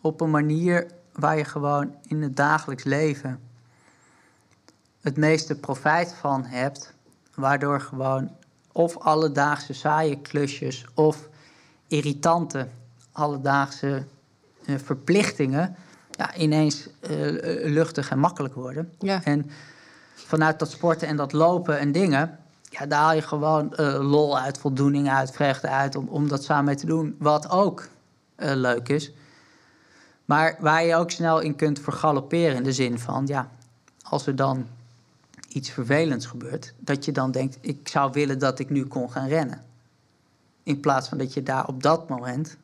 op 0.00 0.20
een 0.20 0.30
manier 0.30 0.86
waar 1.12 1.36
je 1.36 1.44
gewoon 1.44 1.94
in 2.06 2.22
het 2.22 2.36
dagelijks 2.36 2.84
leven 2.84 3.40
het 5.00 5.16
meeste 5.16 5.54
profijt 5.54 6.14
van 6.14 6.44
hebt. 6.44 6.94
Waardoor 7.34 7.80
gewoon 7.80 8.30
of 8.72 8.98
alledaagse 8.98 9.72
saaie 9.72 10.20
klusjes 10.20 10.86
of 10.94 11.28
irritante 11.86 12.68
alledaagse 13.12 14.04
eh, 14.64 14.74
verplichtingen 14.78 15.76
ja, 16.20 16.34
ineens 16.34 16.88
eh, 17.00 17.10
luchtig 17.64 18.10
en 18.10 18.18
makkelijk 18.18 18.54
worden. 18.54 18.92
Ja. 18.98 19.24
En 19.24 19.50
vanuit 20.14 20.58
dat 20.58 20.70
sporten 20.70 21.08
en 21.08 21.16
dat 21.16 21.32
lopen 21.32 21.78
en 21.78 21.92
dingen, 21.92 22.38
ja, 22.62 22.86
daar 22.86 23.00
haal 23.00 23.14
je 23.14 23.22
gewoon 23.22 23.74
eh, 23.74 24.10
lol 24.10 24.38
uit, 24.38 24.58
voldoening 24.58 25.10
uit, 25.10 25.30
vreugde 25.30 25.68
uit 25.68 25.96
om, 25.96 26.08
om 26.08 26.28
dat 26.28 26.44
samen 26.44 26.64
mee 26.64 26.74
te 26.74 26.86
doen, 26.86 27.16
wat 27.18 27.50
ook 27.50 27.88
eh, 28.34 28.54
leuk 28.54 28.88
is. 28.88 29.12
Maar 30.24 30.56
waar 30.58 30.84
je 30.84 30.94
ook 30.94 31.10
snel 31.10 31.40
in 31.40 31.56
kunt 31.56 31.80
vergalopperen 31.80 32.56
in 32.56 32.62
de 32.62 32.72
zin 32.72 32.98
van, 32.98 33.26
ja, 33.26 33.48
als 34.02 34.26
er 34.26 34.36
dan 34.36 34.66
iets 35.48 35.70
vervelends 35.70 36.26
gebeurt, 36.26 36.72
dat 36.78 37.04
je 37.04 37.12
dan 37.12 37.30
denkt, 37.30 37.58
ik 37.60 37.88
zou 37.88 38.12
willen 38.12 38.38
dat 38.38 38.58
ik 38.58 38.70
nu 38.70 38.86
kon 38.86 39.10
gaan 39.10 39.28
rennen. 39.28 39.64
In 40.62 40.80
plaats 40.80 41.08
van 41.08 41.18
dat 41.18 41.34
je 41.34 41.42
daar 41.42 41.66
op 41.66 41.82
dat 41.82 42.08
moment 42.08 42.56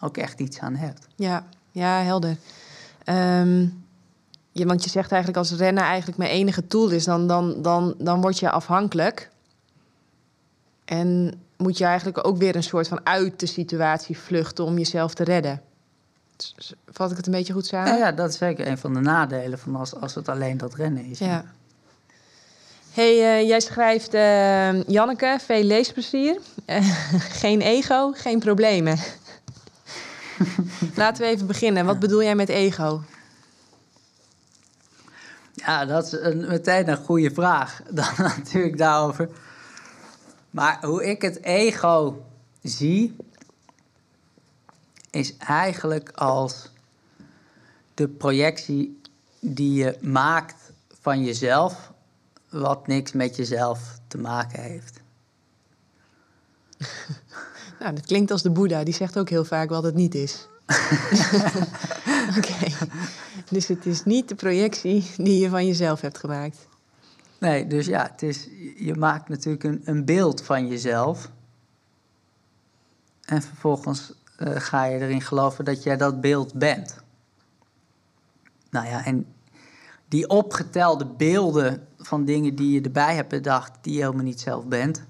ook 0.00 0.16
echt 0.16 0.40
iets 0.40 0.58
aan 0.58 0.74
hebt. 0.74 1.06
Ja, 1.16 1.46
ja 1.72 2.02
helder. 2.02 2.36
Ehm, 3.04 3.66
ja, 4.52 4.66
want 4.66 4.84
je 4.84 4.90
zegt 4.90 5.12
eigenlijk 5.12 5.40
als 5.42 5.58
rennen 5.58 5.82
eigenlijk 5.82 6.18
mijn 6.18 6.30
enige 6.30 6.66
tool 6.66 6.88
is, 6.88 7.04
dan, 7.04 7.26
dan, 7.26 7.62
dan, 7.62 7.94
dan 7.98 8.20
word 8.20 8.38
je 8.38 8.50
afhankelijk. 8.50 9.30
En 10.84 11.40
moet 11.56 11.78
je 11.78 11.84
eigenlijk 11.84 12.26
ook 12.26 12.36
weer 12.36 12.56
een 12.56 12.62
soort 12.62 12.88
van 12.88 13.06
uit 13.06 13.40
de 13.40 13.46
situatie 13.46 14.18
vluchten 14.18 14.64
om 14.64 14.78
jezelf 14.78 15.14
te 15.14 15.24
redden. 15.24 15.62
Vat 16.86 17.10
ik 17.10 17.16
het 17.16 17.26
een 17.26 17.32
beetje 17.32 17.52
goed 17.52 17.66
samen? 17.66 17.92
Ja, 17.92 17.98
ja, 17.98 18.12
dat 18.12 18.28
is 18.28 18.36
zeker 18.36 18.66
een 18.66 18.78
van 18.78 18.94
de 18.94 19.00
nadelen 19.00 19.58
van 19.58 19.76
als, 19.76 19.94
als 19.94 20.14
het 20.14 20.28
alleen 20.28 20.58
dat 20.58 20.74
rennen 20.74 21.04
is. 21.04 21.18
Ja. 21.18 21.44
Hey, 22.92 23.38
eh, 23.40 23.48
jij 23.48 23.60
schrijft, 23.60 24.14
eh, 24.14 24.82
Janneke, 24.82 25.38
veel 25.40 25.62
leesplezier. 25.62 26.38
Geen 27.42 27.60
ego, 27.60 28.12
geen 28.14 28.38
problemen. 28.38 28.98
Laten 30.96 31.22
we 31.22 31.28
even 31.28 31.46
beginnen. 31.46 31.84
Wat 31.84 31.98
bedoel 31.98 32.22
jij 32.22 32.34
met 32.34 32.48
ego? 32.48 33.02
Ja, 35.54 35.84
dat 35.84 36.06
is 36.06 36.12
een, 36.12 36.46
meteen 36.46 36.88
een 36.88 37.04
goede 37.04 37.30
vraag. 37.30 37.82
Dan 37.90 38.12
natuurlijk 38.16 38.78
daarover. 38.78 39.28
Maar 40.50 40.84
hoe 40.84 41.10
ik 41.10 41.22
het 41.22 41.42
ego 41.42 42.24
zie, 42.62 43.16
is 45.10 45.36
eigenlijk 45.36 46.10
als 46.14 46.70
de 47.94 48.08
projectie 48.08 49.00
die 49.40 49.72
je 49.72 49.98
maakt 50.00 50.72
van 51.00 51.24
jezelf, 51.24 51.92
wat 52.48 52.86
niks 52.86 53.12
met 53.12 53.36
jezelf 53.36 53.98
te 54.08 54.18
maken 54.18 54.62
heeft. 54.62 55.00
Nou, 57.82 57.94
dat 57.94 58.06
klinkt 58.06 58.30
als 58.30 58.42
de 58.42 58.50
Boeddha. 58.50 58.84
Die 58.84 58.94
zegt 58.94 59.18
ook 59.18 59.28
heel 59.28 59.44
vaak 59.44 59.68
wat 59.68 59.82
het 59.82 59.94
niet 59.94 60.14
is. 60.14 60.48
Oké. 62.38 62.86
Dus 63.50 63.66
het 63.66 63.86
is 63.86 64.04
niet 64.04 64.28
de 64.28 64.34
projectie 64.34 65.10
die 65.16 65.40
je 65.40 65.48
van 65.48 65.66
jezelf 65.66 66.00
hebt 66.00 66.18
gemaakt. 66.18 66.68
Nee, 67.38 67.66
dus 67.66 67.86
ja, 67.86 68.08
het 68.12 68.22
is, 68.22 68.48
je 68.76 68.94
maakt 68.94 69.28
natuurlijk 69.28 69.64
een, 69.64 69.82
een 69.84 70.04
beeld 70.04 70.42
van 70.42 70.68
jezelf. 70.68 71.30
En 73.24 73.42
vervolgens 73.42 74.12
eh, 74.36 74.56
ga 74.56 74.84
je 74.84 74.98
erin 74.98 75.22
geloven 75.22 75.64
dat 75.64 75.82
jij 75.82 75.96
dat 75.96 76.20
beeld 76.20 76.54
bent. 76.54 76.96
Nou 78.70 78.86
ja, 78.86 79.04
en 79.04 79.26
die 80.08 80.28
opgetelde 80.28 81.06
beelden 81.06 81.86
van 81.98 82.24
dingen 82.24 82.54
die 82.54 82.72
je 82.72 82.80
erbij 82.80 83.14
hebt 83.14 83.28
bedacht, 83.28 83.78
die 83.80 83.92
je 83.92 84.00
helemaal 84.00 84.24
niet 84.24 84.40
zelf 84.40 84.64
bent. 84.64 85.04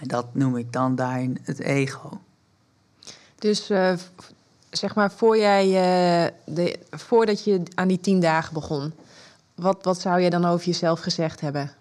En 0.00 0.08
dat 0.08 0.34
noem 0.34 0.56
ik 0.56 0.72
dan 0.72 0.94
daarin 0.94 1.38
het 1.42 1.60
ego. 1.60 2.20
Dus 3.38 3.70
eh, 3.70 3.92
zeg 4.70 4.94
maar, 4.94 5.12
voor 5.12 5.38
jij, 5.38 5.64
eh, 5.64 6.32
de, 6.54 6.78
voordat 6.90 7.44
je 7.44 7.62
aan 7.74 7.88
die 7.88 8.00
tien 8.00 8.20
dagen 8.20 8.54
begon... 8.54 8.92
Wat, 9.54 9.78
wat 9.82 10.00
zou 10.00 10.20
jij 10.20 10.30
dan 10.30 10.44
over 10.44 10.66
jezelf 10.66 11.00
gezegd 11.00 11.40
hebben? 11.40 11.72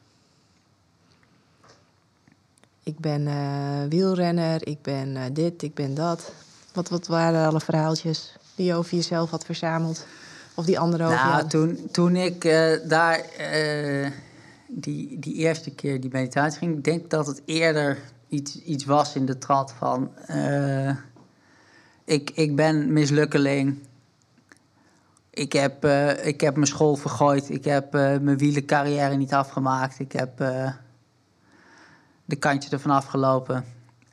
Ik 2.84 3.00
ben 3.00 3.28
eh, 3.28 3.90
wielrenner, 3.90 4.68
ik 4.68 4.82
ben 4.82 5.34
dit, 5.34 5.62
ik 5.62 5.74
ben 5.74 5.94
dat. 5.96 6.32
Wat, 6.74 6.90
wat 6.90 7.08
waren 7.08 7.48
alle 7.48 7.60
verhaaltjes 7.60 8.36
die 8.56 8.66
je 8.66 8.76
over 8.76 8.96
jezelf 8.96 9.30
had 9.30 9.46
verzameld? 9.46 10.06
Of 10.54 10.66
die 10.66 10.80
anderen 10.80 11.06
over 11.06 11.20
Nou, 11.20 11.36
jou? 11.38 11.48
toen, 11.48 11.90
toen 11.92 12.16
ik 12.16 12.42
daar 12.90 13.26
die, 14.76 15.20
die 15.20 15.34
eerste 15.34 15.72
keer 15.72 16.02
die 16.02 16.12
meditatie 16.12 16.60
ging, 16.60 16.78
ik 16.78 16.84
denk 16.84 17.10
dat 17.10 17.28
het 17.28 17.42
eerder 17.46 17.98
iets, 18.28 18.62
iets 18.62 18.86
was 18.86 19.16
in 19.16 19.26
de 19.26 19.38
trant 19.38 19.72
van: 19.72 20.18
eh, 20.18 20.96
ik, 22.04 22.30
ik 22.30 22.56
ben 22.56 22.94
mislukkeling. 22.94 23.78
Ik 25.30 25.54
heb, 25.54 25.84
eh, 25.84 26.26
ik 26.26 26.42
heb 26.42 26.56
mijn 26.56 26.68
school 26.68 26.96
vergooid. 26.96 27.50
Ik 27.50 27.66
heb 27.66 27.96
uh, 27.96 28.18
mijn 28.18 28.38
wielencarrière 28.38 29.16
niet 29.16 29.34
afgemaakt. 29.34 30.00
Ik 30.00 30.12
heb 30.12 30.38
de 32.26 32.36
kantje 32.40 32.70
ervan 32.70 32.92
afgelopen. 32.92 33.66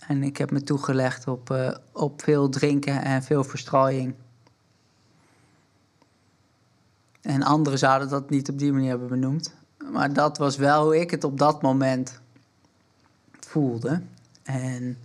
En 0.06 0.22
ik 0.22 0.36
heb 0.36 0.50
me 0.50 0.62
toegelegd 0.62 1.28
op, 1.28 1.74
op 1.92 2.22
veel 2.22 2.48
drinken 2.48 3.02
en 3.02 3.22
veel 3.22 3.44
verstrooiing. 3.44 4.14
En 7.20 7.42
anderen 7.42 7.78
zouden 7.78 8.08
dat 8.08 8.30
niet 8.30 8.48
op 8.48 8.58
die 8.58 8.72
manier 8.72 8.88
hebben 8.88 9.08
benoemd. 9.08 9.54
Maar 9.90 10.12
dat 10.12 10.38
was 10.38 10.56
wel 10.56 10.84
hoe 10.84 11.00
ik 11.00 11.10
het 11.10 11.24
op 11.24 11.38
dat 11.38 11.62
moment 11.62 12.20
voelde. 13.40 14.02
En 14.42 14.98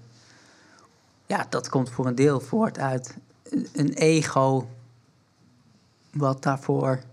ja, 1.26 1.46
dat 1.50 1.70
komt 1.70 1.90
voor 1.90 2.06
een 2.06 2.16
deel 2.16 2.40
voort 2.40 2.80
uit 2.80 3.18
een 3.74 3.94
ego 3.94 4.68
wat 6.12 6.44
daarvoor 6.44 7.04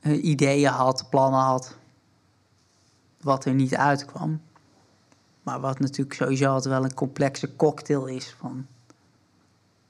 uh, 0.00 0.24
ideeën 0.24 0.70
had, 0.70 1.06
plannen 1.10 1.40
had, 1.40 1.76
wat 3.20 3.44
er 3.44 3.54
niet 3.54 3.76
uitkwam. 3.76 4.40
Maar 5.42 5.60
wat 5.60 5.78
natuurlijk 5.78 6.16
sowieso 6.16 6.52
altijd 6.52 6.74
wel 6.74 6.84
een 6.84 6.94
complexe 6.94 7.56
cocktail 7.56 8.06
is 8.06 8.34
van, 8.38 8.66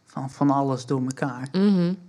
van, 0.05 0.31
van 0.31 0.51
alles 0.51 0.87
door 0.87 1.03
elkaar. 1.03 1.49
Mm 1.53 2.06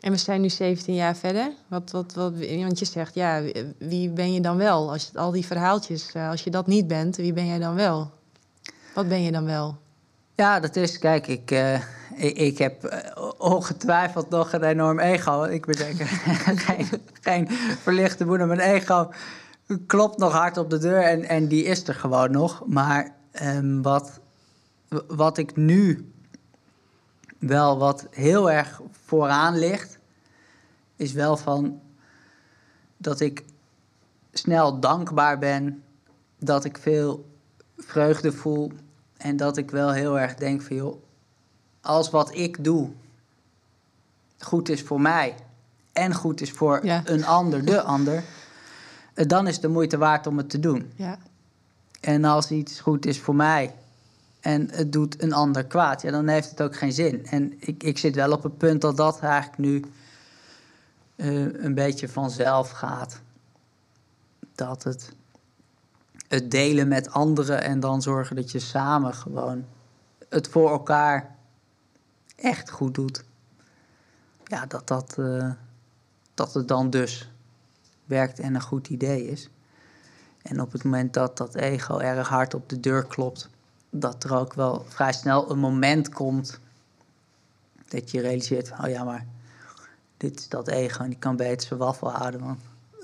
En 0.00 0.12
we 0.12 0.18
zijn 0.18 0.40
nu 0.40 0.48
17 0.48 0.94
jaar 0.94 1.16
verder. 1.16 1.52
Wat, 1.68 1.90
wat, 1.90 2.14
wat, 2.14 2.32
want 2.46 2.78
je 2.78 2.84
zegt, 2.84 3.14
ja, 3.14 3.42
wie 3.78 4.10
ben 4.10 4.32
je 4.32 4.40
dan 4.40 4.56
wel? 4.56 4.90
Als 4.90 5.10
je, 5.12 5.18
al 5.18 5.30
die 5.30 5.46
verhaaltjes, 5.46 6.12
eh, 6.12 6.28
als 6.28 6.44
je 6.44 6.50
dat 6.50 6.66
niet 6.66 6.86
bent, 6.86 7.16
wie 7.16 7.32
ben 7.32 7.46
jij 7.46 7.58
dan 7.58 7.74
wel? 7.74 8.10
Wat 8.94 9.08
ben 9.08 9.22
je 9.22 9.32
dan 9.32 9.44
wel? 9.44 9.78
Ja, 10.34 10.60
dat 10.60 10.76
is, 10.76 10.98
kijk, 10.98 11.26
ik, 11.26 11.50
uh, 11.50 11.80
ik, 12.16 12.58
heb 12.58 12.84
uh, 12.84 12.98
ongetwijfeld 13.38 14.30
nog 14.30 14.52
een 14.52 14.62
enorm 14.62 14.98
ego. 14.98 15.42
Ik 15.42 15.66
ben 15.66 15.76
geen, 16.66 16.86
geen 17.20 17.48
verlichte 17.80 18.26
moeder. 18.26 18.46
Mijn 18.46 18.60
ego 18.60 19.10
klopt 19.86 20.18
nog 20.18 20.32
hard 20.32 20.56
op 20.56 20.70
de 20.70 20.78
deur 20.78 21.02
en, 21.02 21.24
en 21.24 21.48
die 21.48 21.64
is 21.64 21.88
er 21.88 21.94
gewoon 21.94 22.30
nog. 22.30 22.62
Maar 22.66 23.14
um, 23.42 23.82
wat, 23.82 24.20
wat 25.06 25.38
ik 25.38 25.56
nu 25.56 26.12
wel 27.40 27.78
wat 27.78 28.06
heel 28.10 28.50
erg 28.50 28.80
vooraan 29.04 29.58
ligt, 29.58 29.98
is 30.96 31.12
wel 31.12 31.36
van 31.36 31.80
dat 32.96 33.20
ik 33.20 33.44
snel 34.32 34.80
dankbaar 34.80 35.38
ben, 35.38 35.82
dat 36.38 36.64
ik 36.64 36.78
veel 36.78 37.28
vreugde 37.76 38.32
voel 38.32 38.72
en 39.16 39.36
dat 39.36 39.56
ik 39.56 39.70
wel 39.70 39.92
heel 39.92 40.18
erg 40.18 40.34
denk 40.34 40.62
van 40.62 40.76
joh, 40.76 41.02
als 41.80 42.10
wat 42.10 42.34
ik 42.34 42.64
doe 42.64 42.90
goed 44.38 44.68
is 44.68 44.82
voor 44.82 45.00
mij 45.00 45.34
en 45.92 46.14
goed 46.14 46.40
is 46.40 46.50
voor 46.50 46.80
een 47.04 47.24
ander, 47.24 47.64
de 47.64 47.82
ander, 47.96 48.22
dan 49.14 49.46
is 49.46 49.60
de 49.60 49.68
moeite 49.68 49.98
waard 49.98 50.26
om 50.26 50.36
het 50.36 50.50
te 50.50 50.60
doen. 50.60 50.92
Ja. 50.96 51.18
En 52.00 52.24
als 52.24 52.50
iets 52.50 52.80
goed 52.80 53.06
is 53.06 53.20
voor 53.20 53.34
mij 53.34 53.74
en 54.40 54.70
het 54.70 54.92
doet 54.92 55.22
een 55.22 55.32
ander 55.32 55.64
kwaad, 55.64 56.02
ja, 56.02 56.10
dan 56.10 56.28
heeft 56.28 56.50
het 56.50 56.62
ook 56.62 56.76
geen 56.76 56.92
zin. 56.92 57.26
En 57.26 57.52
ik, 57.58 57.82
ik 57.82 57.98
zit 57.98 58.14
wel 58.14 58.32
op 58.32 58.42
het 58.42 58.58
punt 58.58 58.80
dat 58.80 58.96
dat 58.96 59.20
eigenlijk 59.20 59.58
nu 59.58 59.84
uh, 61.16 61.62
een 61.64 61.74
beetje 61.74 62.08
vanzelf 62.08 62.70
gaat. 62.70 63.20
Dat 64.54 64.82
het 64.82 65.12
het 66.30 66.50
delen 66.50 66.88
met 66.88 67.10
anderen 67.10 67.62
en 67.62 67.80
dan 67.80 68.02
zorgen 68.02 68.36
dat 68.36 68.50
je 68.50 68.58
samen 68.58 69.14
gewoon 69.14 69.64
het 70.28 70.48
voor 70.48 70.70
elkaar 70.70 71.36
echt 72.36 72.70
goed 72.70 72.94
doet. 72.94 73.24
Ja, 74.44 74.66
dat, 74.66 74.88
dat, 74.88 75.16
uh, 75.18 75.50
dat 76.34 76.54
het 76.54 76.68
dan 76.68 76.90
dus 76.90 77.30
werkt 78.04 78.38
en 78.38 78.54
een 78.54 78.62
goed 78.62 78.88
idee 78.88 79.28
is. 79.28 79.50
En 80.42 80.60
op 80.60 80.72
het 80.72 80.84
moment 80.84 81.14
dat 81.14 81.36
dat 81.36 81.54
ego 81.54 81.98
erg 81.98 82.28
hard 82.28 82.54
op 82.54 82.68
de 82.68 82.80
deur 82.80 83.06
klopt, 83.06 83.48
dat 83.90 84.24
er 84.24 84.36
ook 84.36 84.54
wel 84.54 84.84
vrij 84.88 85.12
snel 85.12 85.50
een 85.50 85.58
moment 85.58 86.08
komt 86.08 86.58
dat 87.88 88.10
je 88.10 88.20
realiseert: 88.20 88.70
oh 88.82 88.88
ja, 88.88 89.04
maar 89.04 89.26
dit 90.16 90.38
is 90.38 90.48
dat 90.48 90.68
ego 90.68 91.02
en 91.02 91.08
die 91.08 91.18
kan 91.18 91.36
beter 91.36 91.66
zijn 91.66 91.80
waffel 91.80 92.10
houden. 92.10 92.40
Want 92.40 92.58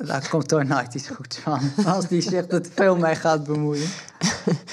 daar 0.09 0.29
komt 0.31 0.49
toch 0.49 0.65
nooit 0.65 0.95
iets 0.95 1.09
goeds 1.09 1.39
van. 1.39 1.61
Als 1.87 2.09
die 2.09 2.21
zich 2.21 2.49
er 2.49 2.67
veel 2.75 2.97
mee 2.97 3.15
gaat 3.15 3.45
bemoeien. 3.45 3.89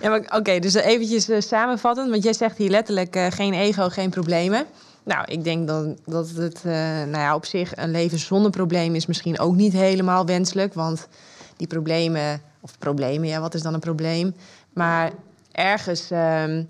Ja, 0.00 0.22
oké, 0.28 0.58
dus 0.58 0.74
eventjes 0.74 1.28
uh, 1.28 1.40
samenvattend. 1.40 2.10
Want 2.10 2.22
jij 2.22 2.32
zegt 2.32 2.56
hier 2.56 2.70
letterlijk 2.70 3.16
uh, 3.16 3.26
geen 3.30 3.54
ego, 3.54 3.88
geen 3.88 4.10
problemen. 4.10 4.66
Nou, 5.02 5.24
ik 5.24 5.44
denk 5.44 5.66
dan 5.66 5.98
dat 6.04 6.30
het 6.30 6.62
uh, 6.66 6.72
nou 6.72 7.18
ja, 7.18 7.34
op 7.34 7.46
zich 7.46 7.76
een 7.76 7.90
leven 7.90 8.18
zonder 8.18 8.50
problemen 8.50 8.96
is 8.96 9.06
misschien 9.06 9.38
ook 9.38 9.54
niet 9.54 9.72
helemaal 9.72 10.26
wenselijk. 10.26 10.74
Want 10.74 11.08
die 11.56 11.66
problemen, 11.66 12.42
of 12.60 12.78
problemen, 12.78 13.28
ja, 13.28 13.40
wat 13.40 13.54
is 13.54 13.62
dan 13.62 13.74
een 13.74 13.80
probleem? 13.80 14.34
Maar 14.72 15.12
ergens 15.60 16.10
um, 16.10 16.68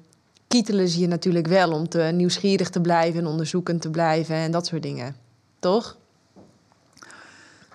kietelen 0.49 0.89
ze 0.89 1.01
je 1.01 1.07
natuurlijk 1.07 1.47
wel 1.47 1.73
om 1.73 1.89
te 1.89 1.99
nieuwsgierig 1.99 2.71
te 2.71 2.81
blijven 2.81 3.21
en 3.21 3.27
onderzoekend 3.27 3.83
te 3.83 3.91
blijven 3.91 4.35
en 4.35 4.51
dat 4.51 4.67
soort 4.67 4.83
dingen. 4.83 5.17
Toch? 5.59 5.99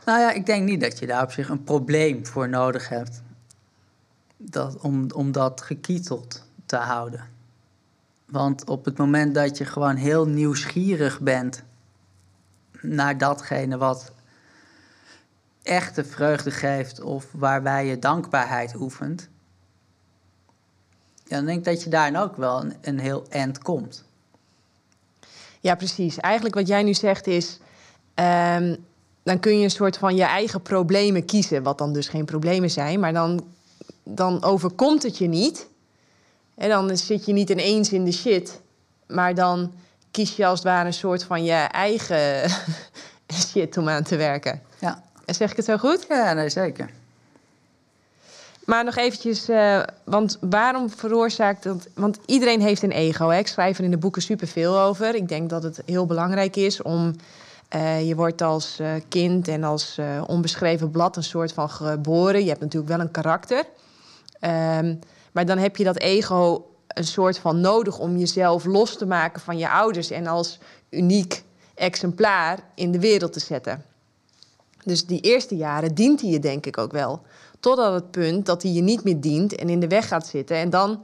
Nou 0.06 0.20
ja, 0.20 0.32
ik 0.32 0.46
denk 0.46 0.64
niet 0.64 0.82
dat 0.82 1.00
je 1.00 1.08
daar 1.08 1.24
op 1.24 1.32
zich 1.32 1.50
een 1.50 1.64
probleem 1.64 2.26
voor 2.26 2.50
nodig 2.50 2.90
hebt. 2.90 3.22
Dat, 4.38 4.78
om, 4.82 5.12
om 5.12 5.32
dat 5.32 5.62
gekieteld 5.62 6.44
te 6.66 6.76
houden. 6.76 7.28
Want 8.26 8.66
op 8.66 8.86
het 8.86 8.98
moment 8.98 9.36
dat 9.36 9.58
je 9.58 9.66
gewoon 9.66 9.96
heel 9.96 10.28
nieuwsgierig 10.28 11.20
bent 11.20 11.64
naar 12.82 13.18
datgene 13.18 13.78
wat 13.78 14.14
echte 15.64 16.04
vreugde 16.04 16.52
geeft 16.52 17.02
of 17.02 17.26
waarbij 17.32 17.86
je 17.86 18.00
dankbaarheid 18.00 18.76
oefent, 18.76 19.30
dan 21.28 21.46
denk 21.46 21.58
ik 21.58 21.66
dat 21.66 21.84
je 21.84 21.90
daarin 21.90 22.18
ook 22.18 22.36
wel 22.36 22.62
een, 22.62 22.74
een 22.82 23.00
heel 23.00 23.26
eind 23.30 23.60
komt. 23.60 24.04
Ja, 25.60 25.76
precies. 25.76 26.18
Eigenlijk 26.18 26.56
wat 26.56 26.68
jij 26.68 26.84
nu 26.84 26.94
zegt 26.94 27.28
is. 27.28 27.60
Um, 28.16 28.86
dan 29.24 29.40
kun 29.40 29.58
je 29.58 29.64
een 29.64 29.72
soort 29.72 29.98
van 29.98 30.16
je 30.16 30.24
eigen 30.24 30.62
problemen 30.62 31.26
kiezen, 31.26 31.64
wat 31.64 31.78
dan 31.78 31.94
dus 31.94 32.08
geen 32.08 32.26
problemen 32.26 32.70
zijn, 32.70 33.00
maar 33.00 33.14
dan, 33.14 33.46
dan 34.04 34.44
overkomt 34.44 35.04
het 35.04 35.18
je 35.18 35.28
niet. 35.28 35.68
En 36.56 36.70
dan 36.70 36.98
zit 36.98 37.26
je 37.26 37.34
niet 37.34 37.50
ineens 37.50 37.92
in 37.92 38.06
de 38.06 38.12
shit, 38.12 38.62
maar 39.08 39.36
dan 39.36 39.74
kies 40.12 40.36
je 40.36 40.46
als 40.46 40.60
het 40.60 40.68
ware 40.68 40.86
een 40.86 40.94
soort 40.94 41.24
van 41.24 41.44
je 41.44 41.54
eigen 41.54 42.50
shit 43.50 43.78
om 43.78 43.90
aan 43.90 44.04
te 44.04 44.16
werken. 44.16 44.62
Ja. 44.80 45.04
Zeg 45.26 45.52
ik 45.52 45.58
het 45.58 45.66
zo 45.66 45.78
goed? 45.78 46.06
Ja, 46.10 46.34
nee, 46.34 46.50
zeker. 46.50 46.90
Maar 48.66 48.84
nog 48.84 48.96
eventjes, 48.96 49.50
uh, 49.50 49.84
want 50.04 50.38
waarom 50.42 50.90
veroorzaakt 50.90 51.64
dat... 51.64 51.88
Want 51.94 52.20
iedereen 52.26 52.62
heeft 52.62 52.82
een 52.82 52.92
ego, 52.92 53.30
hè? 53.30 53.38
ik 53.38 53.48
schrijf 53.48 53.78
er 53.78 53.84
in 53.84 53.92
de 53.92 53.98
boeken 53.98 54.22
superveel 54.22 54.80
over. 54.80 55.16
Ik 55.16 55.28
denk 55.28 55.50
dat 55.50 55.64
het 55.64 55.82
heel 55.86 56.06
belangrijk 56.06 56.56
is 56.56 56.82
om 56.82 57.16
uh, 57.76 58.08
je 58.08 58.16
wordt 58.16 58.42
als 58.42 58.80
uh, 58.82 58.92
kind 59.10 59.48
en 59.48 59.64
als 59.64 60.00
onbeschreven 60.28 60.92
blad 60.92 61.18
een 61.18 61.24
soort 61.24 61.54
van 61.54 61.70
geboren. 61.70 62.42
Je 62.42 62.50
hebt 62.50 62.62
natuurlijk 62.62 62.92
wel 62.92 63.00
een 63.00 63.12
karakter. 63.12 63.64
Um, 64.42 65.00
maar 65.32 65.46
dan 65.46 65.58
heb 65.58 65.78
je 65.78 65.84
dat 65.84 65.98
ego 65.98 66.66
een 66.88 67.06
soort 67.06 67.38
van 67.38 67.62
nodig 67.62 68.00
om 68.00 68.18
jezelf 68.18 68.66
los 68.66 68.98
te 68.98 69.06
maken 69.06 69.42
van 69.42 69.58
je 69.58 69.70
ouders 69.70 70.10
en 70.10 70.28
als 70.28 70.60
uniek 70.90 71.44
exemplaar 71.74 72.60
in 72.76 72.92
de 72.92 73.00
wereld 73.00 73.34
te 73.34 73.40
zetten. 73.40 73.84
Dus 74.84 75.06
die 75.06 75.22
eerste 75.22 75.56
jaren 75.56 75.96
dient 75.96 76.22
hij 76.22 76.30
je 76.30 76.40
denk 76.40 76.66
ik 76.66 76.78
ook 76.78 76.92
wel. 76.92 77.22
Totdat 77.60 77.94
het 77.94 78.12
punt 78.12 78.46
dat 78.46 78.64
hij 78.64 78.72
je 78.72 78.82
niet 78.82 79.04
meer 79.04 79.22
dient 79.22 79.56
en 79.56 79.70
in 79.70 79.80
de 79.80 79.88
weg 79.88 80.08
gaat 80.08 80.28
zitten. 80.28 80.58
En 80.58 80.70
dan 80.70 81.04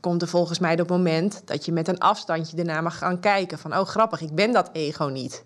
komt 0.00 0.22
er 0.22 0.28
volgens 0.28 0.58
mij 0.58 0.74
het 0.74 0.88
moment 0.88 1.42
dat 1.44 1.64
je 1.64 1.72
met 1.72 1.88
een 1.88 1.98
afstandje 1.98 2.56
ernaar 2.56 2.82
mag 2.82 2.98
gaan 2.98 3.20
kijken. 3.20 3.58
Van, 3.58 3.76
oh 3.76 3.86
grappig, 3.86 4.20
ik 4.20 4.34
ben 4.34 4.52
dat 4.52 4.70
ego 4.72 5.04
niet 5.04 5.44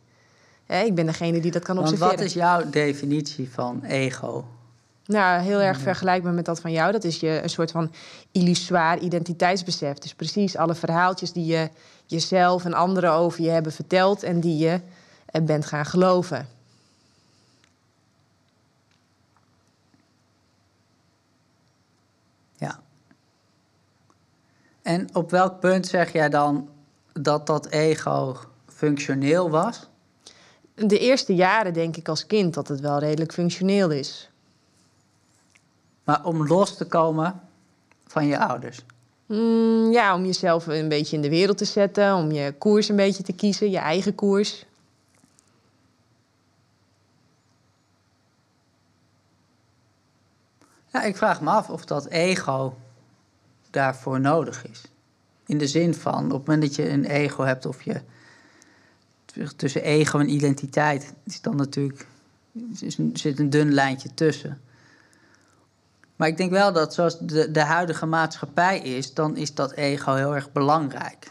ik 0.67 0.95
ben 0.95 1.07
degene 1.07 1.41
die 1.41 1.51
dat 1.51 1.63
kan 1.63 1.79
observeren. 1.79 2.07
Want 2.07 2.19
wat 2.19 2.29
is 2.29 2.35
jouw 2.35 2.71
definitie 2.71 3.51
van 3.51 3.83
ego? 3.85 4.45
Nou, 5.07 5.43
heel 5.43 5.61
erg 5.61 5.79
vergelijkbaar 5.79 6.33
met 6.33 6.45
dat 6.45 6.61
van 6.61 6.73
jou. 6.73 6.93
Dat 6.93 7.05
is 7.05 7.21
je 7.21 7.43
een 7.43 7.51
soort 7.51 7.71
van 7.71 7.93
illusoir 8.33 8.99
identiteitsbesef. 8.99 9.99
Dus 9.99 10.15
precies 10.15 10.57
alle 10.57 10.75
verhaaltjes 10.75 11.33
die 11.33 11.47
je 11.47 11.71
jezelf 12.07 12.65
en 12.65 12.75
anderen 12.75 13.13
over 13.13 13.43
je 13.43 13.51
hebben 13.51 13.73
verteld 13.73 14.23
en 14.23 14.41
die 14.41 14.59
je 14.59 14.81
eh, 15.27 15.43
bent 15.43 15.67
gaan 15.67 15.87
geloven. 15.87 16.49
Ja. 22.57 22.81
En 24.85 25.15
op 25.15 25.31
welk 25.31 25.61
punt 25.61 25.87
zeg 25.87 26.13
jij 26.13 26.29
dan 26.29 26.69
dat 27.13 27.47
dat 27.47 27.67
ego 27.67 28.37
functioneel 28.67 29.51
was? 29.51 29.89
de 30.75 30.99
eerste 30.99 31.35
jaren 31.35 31.73
denk 31.73 31.97
ik 31.97 32.09
als 32.09 32.27
kind 32.27 32.55
dat 32.55 32.69
het 32.69 32.81
wel 32.81 32.99
redelijk 32.99 33.33
functioneel 33.33 33.91
is. 33.91 34.31
Maar 36.05 36.25
om 36.25 36.47
los 36.47 36.77
te 36.77 36.87
komen 36.87 37.41
van 38.07 38.27
je 38.27 38.39
ouders? 38.39 38.85
Mm, 39.27 39.93
ja, 39.93 40.15
om 40.15 40.25
jezelf 40.25 40.67
een 40.67 40.89
beetje 40.89 41.17
in 41.17 41.23
de 41.23 41.29
wereld 41.29 41.59
te 41.59 41.65
zetten, 41.65 42.15
om 42.15 42.33
je 42.33 42.55
koers 42.59 42.89
een 42.89 42.97
beetje 42.97 43.23
te 43.23 43.33
kiezen, 43.33 43.71
je 43.71 43.79
eigen 43.79 44.15
koers. 44.15 44.65
Ja, 50.93 51.03
ik 51.03 51.17
vraag 51.17 51.41
me 51.41 51.51
af 51.51 51.71
of 51.71 51.85
dat 51.85 52.07
ego 52.07 52.77
daarvoor 53.75 54.21
nodig 54.21 54.67
is. 54.67 54.83
In 55.47 55.59
de 55.59 55.67
zin 55.67 55.95
van, 55.95 56.25
op 56.25 56.39
het 56.39 56.47
moment 56.47 56.63
dat 56.63 56.75
je 56.75 56.91
een 56.91 57.05
ego 57.05 57.43
hebt 57.43 57.67
of 57.67 57.83
je 57.83 58.01
tussen 59.57 59.83
ego 59.83 60.19
en 60.19 60.31
identiteit 60.31 61.15
is 61.25 61.41
dan 61.41 61.57
natuurlijk 61.57 62.07
er 62.81 63.19
zit 63.19 63.39
een 63.39 63.51
dun 63.51 63.73
lijntje 63.73 64.15
tussen. 64.15 64.61
Maar 66.17 66.29
ik 66.29 66.37
denk 66.37 66.51
wel 66.51 66.73
dat 66.73 66.95
zoals 66.95 67.19
de, 67.19 67.51
de 67.51 67.61
huidige 67.61 68.07
maatschappij 68.07 68.79
is, 68.79 69.15
dan 69.15 69.37
is 69.37 69.55
dat 69.55 69.73
ego 69.73 70.15
heel 70.15 70.35
erg 70.35 70.53
belangrijk. 70.53 71.31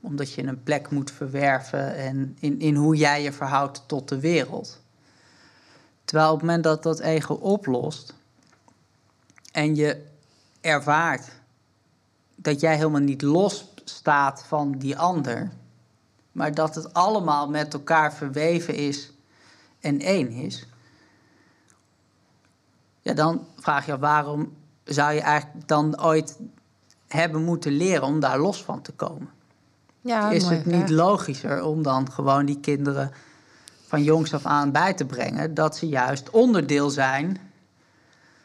Omdat 0.00 0.32
je 0.32 0.42
een 0.42 0.62
plek 0.62 0.90
moet 0.90 1.10
verwerven 1.10 1.96
en 1.96 2.36
in, 2.40 2.60
in 2.60 2.74
hoe 2.74 2.96
jij 2.96 3.22
je 3.22 3.32
verhoudt 3.32 3.82
tot 3.86 4.08
de 4.08 4.20
wereld. 4.20 4.80
Terwijl 6.04 6.32
op 6.32 6.36
het 6.36 6.46
moment 6.46 6.64
dat 6.64 6.82
dat 6.82 7.00
ego 7.00 7.34
oplost 7.34 8.14
en 9.52 9.74
je 9.74 10.04
ervaart 10.60 11.28
dat 12.36 12.60
jij 12.60 12.76
helemaal 12.76 13.00
niet 13.00 13.22
los 13.22 13.72
staat 13.84 14.44
van 14.46 14.72
die 14.72 14.98
ander, 14.98 15.50
maar 16.32 16.54
dat 16.54 16.74
het 16.74 16.94
allemaal 16.94 17.48
met 17.48 17.74
elkaar 17.74 18.14
verweven 18.14 18.74
is 18.74 19.12
en 19.80 20.00
één 20.00 20.30
is, 20.30 20.66
ja, 23.00 23.14
dan 23.14 23.46
vraag 23.56 23.86
je 23.86 23.98
waarom 23.98 24.52
zou 24.84 25.12
je 25.12 25.20
eigenlijk 25.20 25.68
dan 25.68 26.02
ooit 26.02 26.38
hebben 27.06 27.44
moeten 27.44 27.72
leren 27.72 28.02
om 28.02 28.20
daar 28.20 28.38
los 28.38 28.64
van 28.64 28.82
te 28.82 28.92
komen? 28.92 29.28
Ja, 30.00 30.30
is 30.30 30.48
het 30.48 30.66
niet 30.66 30.88
logischer 30.90 31.64
om 31.64 31.82
dan 31.82 32.12
gewoon 32.12 32.46
die 32.46 32.60
kinderen 32.60 33.12
van 33.86 34.02
jongs 34.02 34.34
af 34.34 34.46
aan 34.46 34.72
bij 34.72 34.94
te 34.94 35.04
brengen 35.04 35.54
dat 35.54 35.76
ze 35.76 35.88
juist 35.88 36.30
onderdeel 36.30 36.90
zijn 36.90 37.38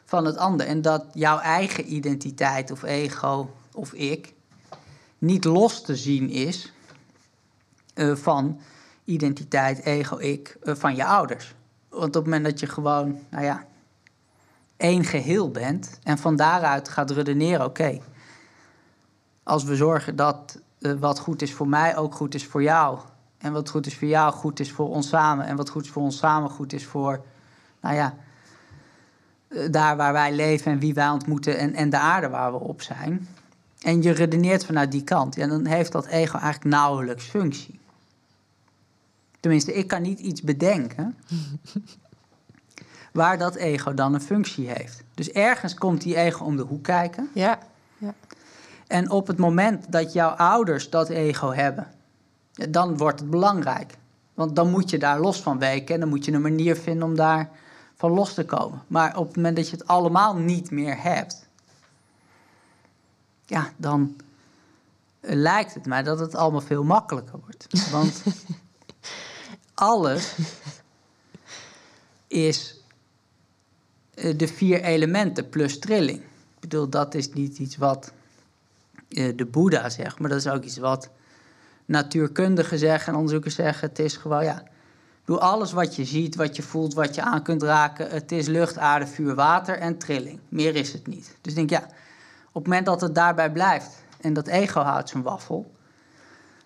van 0.04 0.24
het 0.24 0.36
ander 0.36 0.66
en 0.66 0.82
dat 0.82 1.04
jouw 1.12 1.38
eigen 1.38 1.92
identiteit 1.92 2.70
of 2.70 2.82
ego 2.82 3.50
of 3.74 3.92
ik 3.92 4.34
niet 5.18 5.44
los 5.44 5.82
te 5.82 5.96
zien 5.96 6.30
is 6.30 6.72
uh, 7.94 8.16
van 8.16 8.60
identiteit, 9.04 9.84
ego, 9.84 10.18
ik 10.18 10.56
uh, 10.62 10.74
van 10.74 10.96
je 10.96 11.04
ouders. 11.04 11.54
Want 11.88 12.04
op 12.04 12.12
het 12.12 12.24
moment 12.24 12.44
dat 12.44 12.60
je 12.60 12.66
gewoon, 12.66 13.18
nou 13.28 13.44
ja, 13.44 13.66
één 14.76 15.04
geheel 15.04 15.50
bent 15.50 15.98
en 16.02 16.18
van 16.18 16.36
daaruit 16.36 16.88
gaat 16.88 17.10
redeneren: 17.10 17.64
oké, 17.64 18.00
als 19.42 19.64
we 19.64 19.76
zorgen 19.76 20.16
dat 20.16 20.60
uh, 20.78 20.92
wat 20.92 21.18
goed 21.18 21.42
is 21.42 21.52
voor 21.52 21.68
mij 21.68 21.96
ook 21.96 22.14
goed 22.14 22.34
is 22.34 22.46
voor 22.46 22.62
jou. 22.62 22.98
En 23.38 23.52
wat 23.52 23.70
goed 23.70 23.86
is 23.86 23.96
voor 23.96 24.08
jou 24.08 24.32
goed 24.32 24.60
is 24.60 24.72
voor 24.72 24.88
ons 24.88 25.08
samen. 25.08 25.46
En 25.46 25.56
wat 25.56 25.68
goed 25.68 25.84
is 25.84 25.90
voor 25.90 26.02
ons 26.02 26.18
samen 26.18 26.50
goed 26.50 26.72
is 26.72 26.86
voor, 26.86 27.24
nou 27.80 27.94
ja, 27.94 28.14
daar 29.70 29.96
waar 29.96 30.12
wij 30.12 30.32
leven 30.32 30.72
en 30.72 30.78
wie 30.78 30.94
wij 30.94 31.08
ontmoeten 31.08 31.58
en, 31.58 31.74
en 31.74 31.90
de 31.90 31.98
aarde 31.98 32.28
waar 32.28 32.52
we 32.52 32.58
op 32.58 32.82
zijn. 32.82 33.28
En 33.82 34.02
je 34.02 34.10
redeneert 34.10 34.64
vanuit 34.64 34.92
die 34.92 35.04
kant. 35.04 35.38
En 35.38 35.48
dan 35.48 35.66
heeft 35.66 35.92
dat 35.92 36.06
ego 36.06 36.38
eigenlijk 36.38 36.74
nauwelijks 36.74 37.24
functie. 37.24 37.80
Tenminste, 39.40 39.74
ik 39.74 39.86
kan 39.86 40.02
niet 40.02 40.18
iets 40.18 40.42
bedenken 40.42 41.16
waar 43.12 43.38
dat 43.38 43.54
ego 43.54 43.94
dan 43.94 44.14
een 44.14 44.20
functie 44.20 44.68
heeft. 44.68 45.02
Dus 45.14 45.30
ergens 45.30 45.74
komt 45.74 46.00
die 46.00 46.16
ego 46.16 46.44
om 46.44 46.56
de 46.56 46.62
hoek 46.62 46.82
kijken. 46.82 47.28
Ja. 47.34 47.58
ja. 47.98 48.14
En 48.86 49.10
op 49.10 49.26
het 49.26 49.38
moment 49.38 49.92
dat 49.92 50.12
jouw 50.12 50.30
ouders 50.30 50.90
dat 50.90 51.08
ego 51.08 51.52
hebben, 51.52 51.86
dan 52.70 52.96
wordt 52.96 53.20
het 53.20 53.30
belangrijk. 53.30 53.94
Want 54.34 54.56
dan 54.56 54.70
moet 54.70 54.90
je 54.90 54.98
daar 54.98 55.20
los 55.20 55.42
van 55.42 55.58
weken 55.58 55.94
en 55.94 56.00
dan 56.00 56.08
moet 56.08 56.24
je 56.24 56.32
een 56.32 56.42
manier 56.42 56.76
vinden 56.76 57.08
om 57.08 57.16
daar 57.16 57.50
van 57.94 58.10
los 58.10 58.34
te 58.34 58.44
komen. 58.44 58.82
Maar 58.86 59.16
op 59.16 59.26
het 59.26 59.36
moment 59.36 59.56
dat 59.56 59.70
je 59.70 59.76
het 59.76 59.86
allemaal 59.86 60.36
niet 60.36 60.70
meer 60.70 61.02
hebt, 61.02 61.41
ja, 63.52 63.72
dan 63.76 64.16
lijkt 65.20 65.74
het 65.74 65.86
mij 65.86 66.02
dat 66.02 66.18
het 66.18 66.34
allemaal 66.34 66.60
veel 66.60 66.84
makkelijker 66.84 67.38
wordt. 67.44 67.90
Want 67.90 68.22
alles 69.74 70.36
is 72.26 72.80
eh, 74.14 74.38
de 74.38 74.48
vier 74.48 74.82
elementen 74.82 75.48
plus 75.48 75.78
trilling. 75.78 76.18
Ik 76.18 76.60
bedoel, 76.60 76.88
dat 76.88 77.14
is 77.14 77.32
niet 77.32 77.58
iets 77.58 77.76
wat 77.76 78.12
eh, 79.08 79.36
de 79.36 79.46
Boeddha 79.46 79.88
zegt, 79.88 80.18
maar 80.18 80.30
dat 80.30 80.38
is 80.38 80.48
ook 80.48 80.64
iets 80.64 80.78
wat 80.78 81.08
natuurkundigen 81.84 82.78
zeggen 82.78 83.08
en 83.08 83.18
onderzoekers 83.18 83.54
zeggen. 83.54 83.88
Het 83.88 83.98
is 83.98 84.16
gewoon, 84.16 84.44
ja, 84.44 84.62
doe 85.24 85.38
alles 85.38 85.72
wat 85.72 85.96
je 85.96 86.04
ziet, 86.04 86.36
wat 86.36 86.56
je 86.56 86.62
voelt, 86.62 86.94
wat 86.94 87.14
je 87.14 87.22
aan 87.22 87.42
kunt 87.42 87.62
raken. 87.62 88.10
Het 88.10 88.32
is 88.32 88.46
lucht, 88.46 88.78
aarde, 88.78 89.06
vuur, 89.06 89.34
water 89.34 89.78
en 89.78 89.98
trilling. 89.98 90.40
Meer 90.48 90.74
is 90.74 90.92
het 90.92 91.06
niet. 91.06 91.36
Dus 91.40 91.52
ik 91.52 91.68
denk, 91.68 91.70
ja, 91.70 91.88
op 92.52 92.62
het 92.62 92.66
moment 92.66 92.86
dat 92.86 93.00
het 93.00 93.14
daarbij 93.14 93.52
blijft 93.52 94.04
en 94.20 94.32
dat 94.32 94.46
ego 94.46 94.80
houdt 94.80 95.08
zijn 95.08 95.22
waffel, 95.22 95.72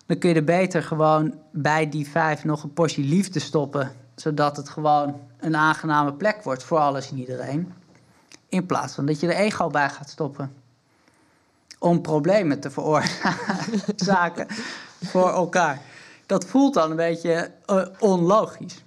dan 0.06 0.18
kun 0.18 0.28
je 0.28 0.34
er 0.34 0.44
beter 0.44 0.82
gewoon 0.82 1.34
bij 1.52 1.88
die 1.88 2.08
vijf 2.08 2.44
nog 2.44 2.62
een 2.62 2.72
portie 2.72 3.04
liefde 3.04 3.38
stoppen, 3.38 3.92
zodat 4.14 4.56
het 4.56 4.68
gewoon 4.68 5.20
een 5.38 5.56
aangename 5.56 6.12
plek 6.12 6.42
wordt 6.42 6.62
voor 6.62 6.78
alles 6.78 7.10
en 7.10 7.18
iedereen. 7.18 7.72
In 8.48 8.66
plaats 8.66 8.94
van 8.94 9.06
dat 9.06 9.20
je 9.20 9.26
er 9.26 9.36
ego 9.36 9.68
bij 9.68 9.90
gaat 9.90 10.10
stoppen. 10.10 10.54
Om 11.78 12.00
problemen 12.00 12.60
te 12.60 12.70
veroorzaken 12.70 14.46
voor 15.10 15.28
elkaar. 15.28 15.80
Dat 16.26 16.44
voelt 16.44 16.74
dan 16.74 16.90
een 16.90 16.96
beetje 16.96 17.50
uh, 17.66 17.86
onlogisch. 17.98 18.84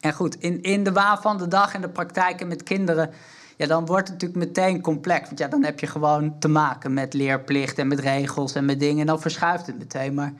En 0.00 0.12
goed, 0.12 0.34
in, 0.34 0.62
in 0.62 0.84
de 0.84 0.92
waan 0.92 1.20
van 1.20 1.38
de 1.38 1.48
dag 1.48 1.74
en 1.74 1.80
de 1.80 1.88
praktijken 1.88 2.48
met 2.48 2.62
kinderen 2.62 3.10
ja, 3.56 3.66
dan 3.66 3.86
wordt 3.86 4.08
het 4.08 4.20
natuurlijk 4.22 4.46
meteen 4.46 4.80
complex. 4.80 5.26
Want 5.26 5.38
ja, 5.38 5.48
dan 5.48 5.64
heb 5.64 5.80
je 5.80 5.86
gewoon 5.86 6.38
te 6.38 6.48
maken 6.48 6.94
met 6.94 7.14
leerplicht 7.14 7.78
en 7.78 7.88
met 7.88 7.98
regels 7.98 8.54
en 8.54 8.64
met 8.64 8.80
dingen. 8.80 9.00
En 9.00 9.06
dan 9.06 9.20
verschuift 9.20 9.66
het 9.66 9.78
meteen. 9.78 10.14
Maar 10.14 10.32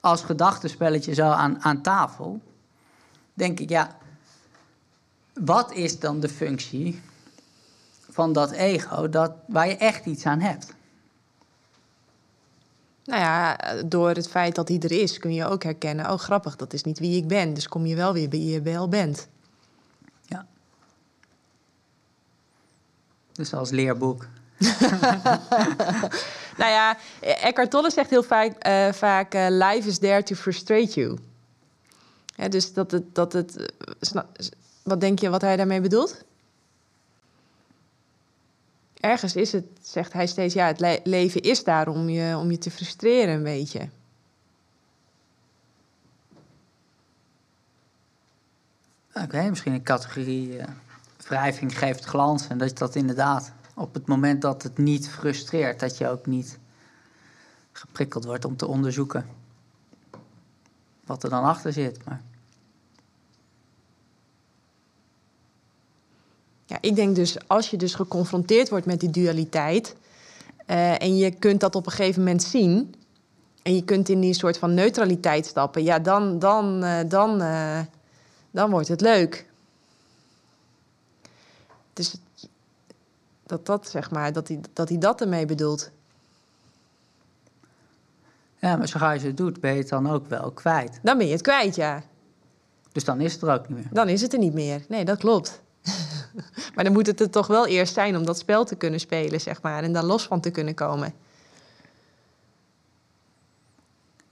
als 0.00 0.22
gedachtenspelletje 0.22 1.14
zo 1.14 1.28
aan, 1.28 1.62
aan 1.62 1.82
tafel, 1.82 2.40
denk 3.34 3.60
ik, 3.60 3.68
ja, 3.68 3.96
wat 5.34 5.72
is 5.72 5.98
dan 5.98 6.20
de 6.20 6.28
functie 6.28 7.00
van 8.10 8.32
dat 8.32 8.50
ego 8.50 9.08
dat, 9.08 9.32
waar 9.46 9.68
je 9.68 9.76
echt 9.76 10.06
iets 10.06 10.26
aan 10.26 10.40
hebt? 10.40 10.74
Nou 13.04 13.20
ja, 13.20 13.56
door 13.86 14.08
het 14.08 14.28
feit 14.28 14.54
dat 14.54 14.68
hij 14.68 14.78
er 14.78 14.92
is, 14.92 15.18
kun 15.18 15.34
je 15.34 15.46
ook 15.46 15.62
herkennen: 15.62 16.10
oh 16.10 16.18
grappig, 16.18 16.56
dat 16.56 16.72
is 16.72 16.82
niet 16.82 16.98
wie 16.98 17.16
ik 17.16 17.28
ben. 17.28 17.54
Dus 17.54 17.68
kom 17.68 17.86
je 17.86 17.96
wel 17.96 18.12
weer 18.12 18.28
bij 18.28 18.38
wie 18.38 18.50
je 18.50 18.62
wel 18.62 18.88
bent. 18.88 19.28
Dus 23.34 23.54
als 23.54 23.70
leerboek. 23.70 24.26
nou 26.58 26.70
ja, 26.70 26.96
Eckhart 27.20 27.70
Tolle 27.70 27.90
zegt 27.90 28.10
heel 28.10 28.22
vaak, 28.22 28.66
uh, 28.66 28.92
vaak 28.92 29.34
uh, 29.34 29.46
life 29.48 29.88
is 29.88 29.98
there 29.98 30.22
to 30.22 30.34
frustrate 30.34 31.00
you. 31.00 31.18
Dus 32.48 32.72
dat 32.72 32.90
het, 32.90 33.14
dat 33.14 33.32
het, 33.32 33.72
uh, 34.14 34.22
wat 34.82 35.00
denk 35.00 35.18
je 35.18 35.28
wat 35.28 35.40
hij 35.40 35.56
daarmee 35.56 35.80
bedoelt? 35.80 36.24
Ergens 39.00 39.36
is 39.36 39.52
het, 39.52 39.64
zegt 39.82 40.12
hij 40.12 40.26
steeds, 40.26 40.54
ja, 40.54 40.66
het 40.66 40.80
le 40.80 41.00
leven 41.04 41.40
is 41.40 41.64
daar 41.64 41.88
om 41.88 42.08
je, 42.08 42.36
om 42.36 42.50
je 42.50 42.58
te 42.58 42.70
frustreren 42.70 43.34
een 43.34 43.42
beetje. 43.42 43.88
Oké, 49.14 49.48
misschien 49.48 49.72
een 49.72 49.82
categorie 49.82 50.60
wrijving 51.24 51.78
geeft 51.78 52.04
glans. 52.04 52.48
En 52.48 52.58
dat 52.58 52.78
dat 52.78 52.94
inderdaad 52.94 53.52
op 53.74 53.94
het 53.94 54.06
moment 54.06 54.42
dat 54.42 54.62
het 54.62 54.78
niet 54.78 55.08
frustreert, 55.08 55.80
dat 55.80 55.98
je 55.98 56.08
ook 56.08 56.26
niet 56.26 56.58
geprikkeld 57.72 58.24
wordt 58.24 58.44
om 58.44 58.56
te 58.56 58.66
onderzoeken 58.66 59.26
wat 61.04 61.22
er 61.22 61.30
dan 61.30 61.44
achter 61.44 61.72
zit. 61.72 62.04
Maar... 62.04 62.22
Ja, 66.66 66.78
ik 66.80 66.96
denk 66.96 67.16
dus 67.16 67.48
als 67.48 67.70
je 67.70 67.76
dus 67.76 67.94
geconfronteerd 67.94 68.68
wordt 68.68 68.86
met 68.86 69.00
die 69.00 69.10
dualiteit 69.10 69.96
uh, 70.66 71.02
en 71.02 71.16
je 71.16 71.30
kunt 71.30 71.60
dat 71.60 71.74
op 71.74 71.86
een 71.86 71.92
gegeven 71.92 72.22
moment 72.22 72.42
zien 72.42 72.94
en 73.62 73.74
je 73.74 73.84
kunt 73.84 74.08
in 74.08 74.20
die 74.20 74.34
soort 74.34 74.58
van 74.58 74.74
neutraliteit 74.74 75.46
stappen, 75.46 75.82
ja, 75.82 75.98
dan, 75.98 76.38
dan, 76.38 76.84
uh, 76.84 76.98
dan, 77.08 77.42
uh, 77.42 77.80
dan 78.50 78.70
wordt 78.70 78.88
het 78.88 79.00
leuk. 79.00 79.46
Dus 81.94 82.16
dat 83.46 83.66
dat, 83.66 83.88
zeg 83.88 84.10
maar, 84.10 84.32
dat 84.32 84.48
hij, 84.48 84.60
dat 84.72 84.88
hij 84.88 84.98
dat 84.98 85.20
ermee 85.20 85.46
bedoelt. 85.46 85.90
Ja, 88.58 88.76
maar 88.76 88.88
zodra 88.88 89.12
je 89.12 89.26
het 89.26 89.36
doet, 89.36 89.60
ben 89.60 89.72
je 89.72 89.78
het 89.78 89.88
dan 89.88 90.10
ook 90.10 90.26
wel 90.26 90.50
kwijt. 90.50 90.98
Dan 91.02 91.18
ben 91.18 91.26
je 91.26 91.32
het 91.32 91.42
kwijt, 91.42 91.74
ja. 91.74 92.02
Dus 92.92 93.04
dan 93.04 93.20
is 93.20 93.32
het 93.32 93.42
er 93.42 93.52
ook 93.52 93.68
niet 93.68 93.78
meer. 93.78 93.88
Dan 93.90 94.08
is 94.08 94.20
het 94.20 94.32
er 94.32 94.38
niet 94.38 94.54
meer. 94.54 94.84
Nee, 94.88 95.04
dat 95.04 95.18
klopt. 95.18 95.62
maar 96.74 96.84
dan 96.84 96.92
moet 96.92 97.06
het 97.06 97.20
er 97.20 97.30
toch 97.30 97.46
wel 97.46 97.66
eerst 97.66 97.94
zijn 97.94 98.16
om 98.16 98.24
dat 98.24 98.38
spel 98.38 98.64
te 98.64 98.76
kunnen 98.76 99.00
spelen, 99.00 99.40
zeg 99.40 99.62
maar. 99.62 99.82
En 99.82 99.92
daar 99.92 100.04
los 100.04 100.26
van 100.26 100.40
te 100.40 100.50
kunnen 100.50 100.74
komen. 100.74 101.14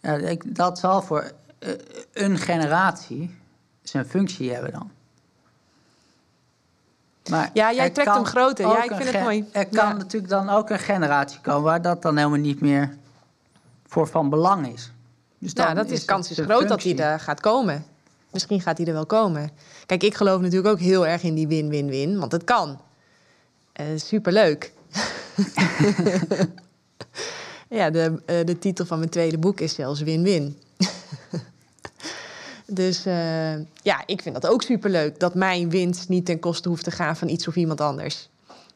Ja, 0.01 0.17
ik, 0.17 0.57
dat 0.57 0.79
zal 0.79 1.03
voor 1.03 1.33
uh, 1.59 1.73
een 2.13 2.39
generatie 2.39 3.35
zijn 3.83 4.07
functie 4.07 4.53
hebben 4.53 4.73
dan. 4.73 4.91
Maar 7.31 7.51
ja, 7.53 7.73
jij 7.73 7.91
trekt 7.91 8.15
hem 8.15 8.25
groter. 8.25 8.67
Ja, 8.67 8.85
ik 8.85 8.93
vind 8.95 9.13
het 9.13 9.23
mooi. 9.23 9.49
Er 9.53 9.67
kan 9.67 9.97
natuurlijk 9.97 10.33
dan 10.33 10.49
ook 10.49 10.71
een 10.71 10.79
generatie 10.79 11.41
komen 11.41 11.63
waar 11.63 11.83
dat 11.83 12.03
dan 12.03 12.17
helemaal 12.17 12.39
niet 12.39 12.61
meer 12.61 12.97
voor 13.87 14.07
van 14.07 14.29
belang 14.29 14.73
is. 14.73 14.91
Dus 15.39 15.53
ja, 15.55 15.75
dat 15.75 15.87
is, 15.87 15.99
is 15.99 16.05
kans 16.05 16.31
is 16.31 16.39
groot 16.39 16.69
dat 16.69 16.83
hij 16.83 16.99
er 16.99 17.21
gaat 17.21 17.41
komen. 17.41 17.85
Misschien 18.31 18.61
gaat 18.61 18.79
hij 18.79 18.87
er 18.87 18.93
wel 18.93 19.07
komen. 19.07 19.51
Kijk, 19.87 20.03
ik 20.03 20.15
geloof 20.15 20.41
natuurlijk 20.41 20.69
ook 20.69 20.81
heel 20.81 21.07
erg 21.07 21.23
in 21.23 21.35
die 21.35 21.49
win-win-win, 21.49 22.19
want 22.19 22.33
het 22.33 22.45
kan. 22.45 22.81
Uh, 23.81 23.87
superleuk. 23.97 24.73
ja, 27.69 27.91
de, 27.91 28.23
uh, 28.27 28.45
de 28.45 28.59
titel 28.59 28.87
van 28.87 28.99
mijn 28.99 29.11
tweede 29.11 29.39
boek 29.39 29.61
is 29.61 29.75
zelfs 29.75 30.01
win-win. 30.01 30.59
Dus 32.75 33.07
uh, 33.07 33.55
ja, 33.83 34.03
ik 34.07 34.23
vind 34.23 34.35
dat 34.41 34.47
ook 34.47 34.63
superleuk. 34.63 35.21
Dat 35.21 35.35
mijn 35.35 35.71
winst 35.71 36.09
niet 36.09 36.27
ten 36.27 36.39
koste 36.39 36.69
hoeft 36.69 36.85
te 36.85 36.91
gaan 36.91 37.17
van 37.17 37.29
iets 37.29 37.49
of 37.49 37.57
iemand 37.57 37.81
anders. 37.81 38.31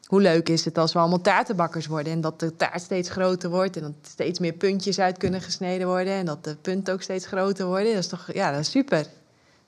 Hoe 0.05 0.21
leuk 0.21 0.49
is 0.49 0.65
het 0.65 0.77
als 0.77 0.93
we 0.93 0.99
allemaal 0.99 1.21
taartenbakkers 1.21 1.87
worden 1.87 2.13
en 2.13 2.21
dat 2.21 2.39
de 2.39 2.55
taart 2.55 2.81
steeds 2.81 3.09
groter 3.09 3.49
wordt 3.49 3.75
en 3.75 3.81
dat 3.81 3.93
steeds 4.01 4.39
meer 4.39 4.53
puntjes 4.53 4.99
uit 4.99 5.17
kunnen 5.17 5.41
gesneden 5.41 5.87
worden 5.87 6.13
en 6.13 6.25
dat 6.25 6.43
de 6.43 6.55
punten 6.55 6.93
ook 6.93 7.01
steeds 7.01 7.25
groter 7.25 7.65
worden. 7.65 7.93
Dat 7.93 8.03
is 8.03 8.09
toch, 8.09 8.33
ja, 8.33 8.51
dat 8.51 8.59
is 8.59 8.71
super. 8.71 9.05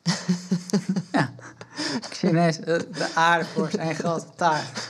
Ja, 1.12 1.34
ik 2.08 2.14
zie 2.14 2.30
ineens 2.30 2.60
eh, 2.60 2.80
de 2.94 3.12
aarde 3.16 3.46
voor 3.46 3.70
zijn 3.72 3.96
grote 3.96 4.26
taart. 4.36 4.90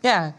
Ja. 0.00 0.34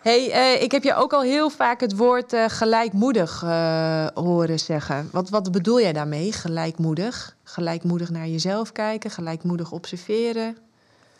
Hey, 0.00 0.28
uh, 0.28 0.62
ik 0.62 0.72
heb 0.72 0.82
je 0.82 0.94
ook 0.94 1.12
al 1.12 1.22
heel 1.22 1.50
vaak 1.50 1.80
het 1.80 1.96
woord 1.96 2.32
uh, 2.32 2.44
gelijkmoedig 2.48 3.42
uh, 3.42 4.06
horen 4.06 4.58
zeggen. 4.58 5.08
Wat, 5.12 5.28
wat 5.28 5.52
bedoel 5.52 5.80
jij 5.80 5.92
daarmee, 5.92 6.32
gelijkmoedig? 6.32 7.36
Gelijkmoedig 7.42 8.10
naar 8.10 8.26
jezelf 8.26 8.72
kijken, 8.72 9.10
gelijkmoedig 9.10 9.72
observeren? 9.72 10.56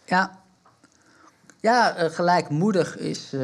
Ja, 0.04 0.38
ja 1.60 2.08
gelijkmoedig 2.08 2.98
is 2.98 3.34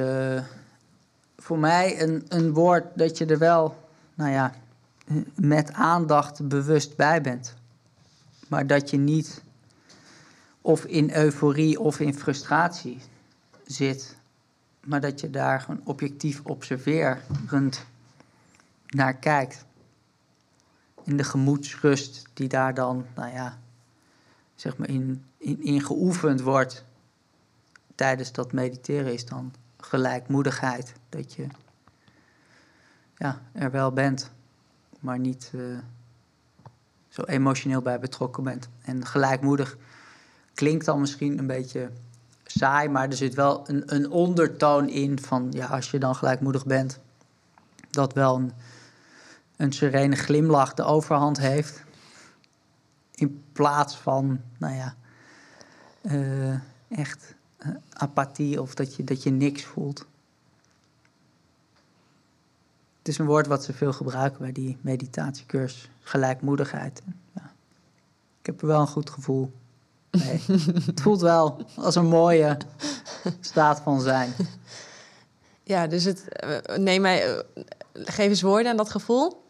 voor 1.36 1.58
mij 1.58 2.02
een, 2.02 2.24
een 2.28 2.52
woord 2.52 2.84
dat 2.94 3.18
je 3.18 3.26
er 3.26 3.38
wel, 3.38 3.76
nou 4.14 4.30
ja, 4.30 4.52
met 5.34 5.72
aandacht 5.72 6.48
bewust 6.48 6.96
bij 6.96 7.20
bent. 7.20 7.54
Maar 8.48 8.66
dat 8.66 8.90
je 8.90 8.96
niet 8.96 9.42
of 10.60 10.84
in 10.84 11.14
euforie 11.14 11.80
of 11.80 12.00
in 12.00 12.14
frustratie 12.14 13.00
zit, 13.66 14.16
maar 14.86 15.00
dat 15.00 15.20
je 15.20 15.30
daar 15.30 15.60
gewoon 15.60 15.80
objectief 15.84 16.40
observerend 16.44 17.86
naar 18.86 19.16
kijkt. 19.16 19.64
In 21.04 21.16
de 21.16 21.24
gemoedsrust 21.24 22.24
die 22.34 22.48
daar 22.48 22.74
dan, 22.74 23.06
nou 23.14 23.32
ja, 23.32 23.58
zeg 24.54 24.76
maar 24.76 24.88
in, 24.88 25.24
in, 25.38 25.62
in 25.62 25.82
geoefend 25.82 26.40
wordt 26.40 26.84
tijdens 27.94 28.32
dat 28.32 28.52
mediteren, 28.52 29.12
is 29.12 29.26
dan 29.26 29.54
gelijkmoedigheid. 29.76 30.92
Dat 31.08 31.32
je 31.34 31.46
ja, 33.16 33.40
er 33.52 33.70
wel 33.70 33.92
bent, 33.92 34.30
maar 35.00 35.18
niet 35.18 35.52
uh, 35.54 35.78
zo 37.08 37.22
emotioneel 37.22 37.82
bij 37.82 37.98
betrokken 37.98 38.44
bent. 38.44 38.68
En 38.82 39.06
gelijkmoedig 39.06 39.76
klinkt 40.54 40.84
dan 40.84 41.00
misschien 41.00 41.38
een 41.38 41.46
beetje 41.46 41.90
saai, 42.56 42.88
maar 42.88 43.08
er 43.08 43.16
zit 43.16 43.34
wel 43.34 43.68
een, 43.68 43.94
een 43.94 44.10
ondertoon 44.10 44.88
in 44.88 45.18
van 45.20 45.46
ja, 45.50 45.66
als 45.66 45.90
je 45.90 45.98
dan 45.98 46.14
gelijkmoedig 46.14 46.66
bent, 46.66 47.00
dat 47.90 48.12
wel 48.12 48.36
een, 48.36 48.52
een 49.56 49.72
serene 49.72 50.16
glimlach 50.16 50.74
de 50.74 50.82
overhand 50.82 51.38
heeft. 51.38 51.84
In 53.14 53.44
plaats 53.52 53.96
van, 53.96 54.40
nou 54.58 54.74
ja, 54.74 54.96
uh, 56.02 56.54
echt 56.88 57.34
uh, 57.58 57.68
apathie 57.92 58.62
of 58.62 58.74
dat 58.74 58.96
je, 58.96 59.04
dat 59.04 59.22
je 59.22 59.30
niks 59.30 59.64
voelt. 59.64 60.06
Het 62.98 63.08
is 63.08 63.18
een 63.18 63.26
woord 63.26 63.46
wat 63.46 63.64
ze 63.64 63.72
veel 63.72 63.92
gebruiken 63.92 64.40
bij 64.40 64.52
die 64.52 64.76
meditatiecursus. 64.80 65.90
Gelijkmoedigheid. 66.00 67.02
Ja. 67.32 67.52
Ik 68.40 68.46
heb 68.46 68.60
er 68.60 68.66
wel 68.66 68.80
een 68.80 68.86
goed 68.86 69.10
gevoel 69.10 69.52
mee. 70.18 70.42
het 70.86 71.00
voelt 71.00 71.20
wel 71.20 71.66
als 71.76 71.94
een 71.94 72.06
mooie 72.06 72.56
staat 73.40 73.80
van 73.80 74.00
zijn. 74.00 74.34
Ja, 75.62 75.86
dus 75.86 76.04
het, 76.04 76.28
eh, 76.28 76.76
neem 76.76 77.00
mij, 77.00 77.36
eh, 77.36 77.42
geef 77.94 78.28
eens 78.28 78.42
woorden 78.42 78.70
aan 78.70 78.76
dat 78.76 78.90
gevoel. 78.90 79.44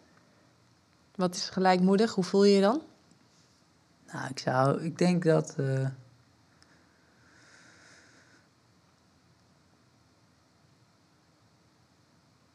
Wat 1.14 1.34
is 1.34 1.48
gelijkmoedig? 1.48 2.14
Hoe 2.14 2.24
voel 2.24 2.44
je 2.44 2.54
je 2.54 2.60
dan? 2.60 2.82
Nou, 4.12 4.28
ik 4.28 4.38
zou, 4.38 4.82
ik 4.82 4.98
denk 4.98 5.24
dat. 5.24 5.54
Uh, 5.56 5.88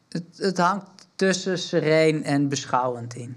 het, 0.08 0.24
het 0.36 0.58
hangt 0.58 1.06
tussen 1.16 1.58
sereen 1.58 2.24
en 2.24 2.48
beschouwend 2.48 3.14
in. 3.14 3.36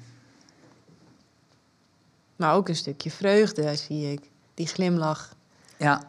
Maar 2.35 2.55
ook 2.55 2.69
een 2.69 2.75
stukje 2.75 3.11
vreugde, 3.11 3.75
zie 3.75 4.11
ik. 4.11 4.29
Die 4.55 4.67
glimlach. 4.67 5.35
Ja. 5.77 6.01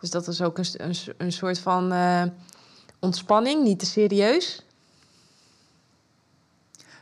Dus 0.00 0.10
dat 0.10 0.28
is 0.28 0.42
ook 0.42 0.58
een, 0.58 0.66
een, 0.76 0.94
een 1.16 1.32
soort 1.32 1.58
van 1.58 1.92
uh, 1.92 2.22
ontspanning, 2.98 3.62
niet 3.62 3.78
te 3.78 3.86
serieus. 3.86 4.64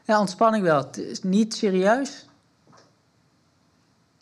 Ja, 0.04 0.20
ontspanning 0.20 0.64
wel. 0.64 0.76
Het 0.76 0.98
is 0.98 1.22
niet 1.22 1.54
serieus. 1.54 2.26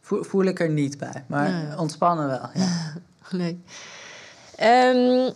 Voel, 0.01 0.25
voel 0.25 0.45
ik 0.45 0.61
er 0.61 0.71
niet 0.71 0.99
bij. 0.99 1.25
Maar 1.27 1.51
ja. 1.51 1.77
ontspannen 1.77 2.27
wel. 2.27 2.49
Ja. 2.55 2.93
nee. 3.31 3.63
Um, 4.63 5.33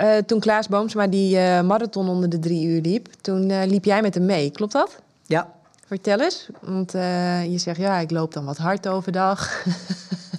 uh, 0.00 0.16
toen 0.16 0.40
Klaas 0.40 0.68
Boomsma 0.68 1.06
die 1.06 1.36
uh, 1.36 1.60
marathon 1.60 2.08
onder 2.08 2.28
de 2.28 2.38
drie 2.38 2.66
uur 2.66 2.80
liep, 2.80 3.08
toen 3.20 3.50
uh, 3.50 3.62
liep 3.64 3.84
jij 3.84 4.02
met 4.02 4.14
hem 4.14 4.24
mee. 4.24 4.50
Klopt 4.50 4.72
dat? 4.72 5.00
Ja. 5.26 5.54
Vertel 5.86 6.20
eens, 6.20 6.48
want 6.60 6.92
je 6.92 7.54
zegt 7.56 7.78
ja, 7.78 7.98
ik 7.98 8.10
loop 8.10 8.32
dan 8.32 8.44
wat 8.44 8.56
hard 8.56 8.88
overdag. 8.88 9.48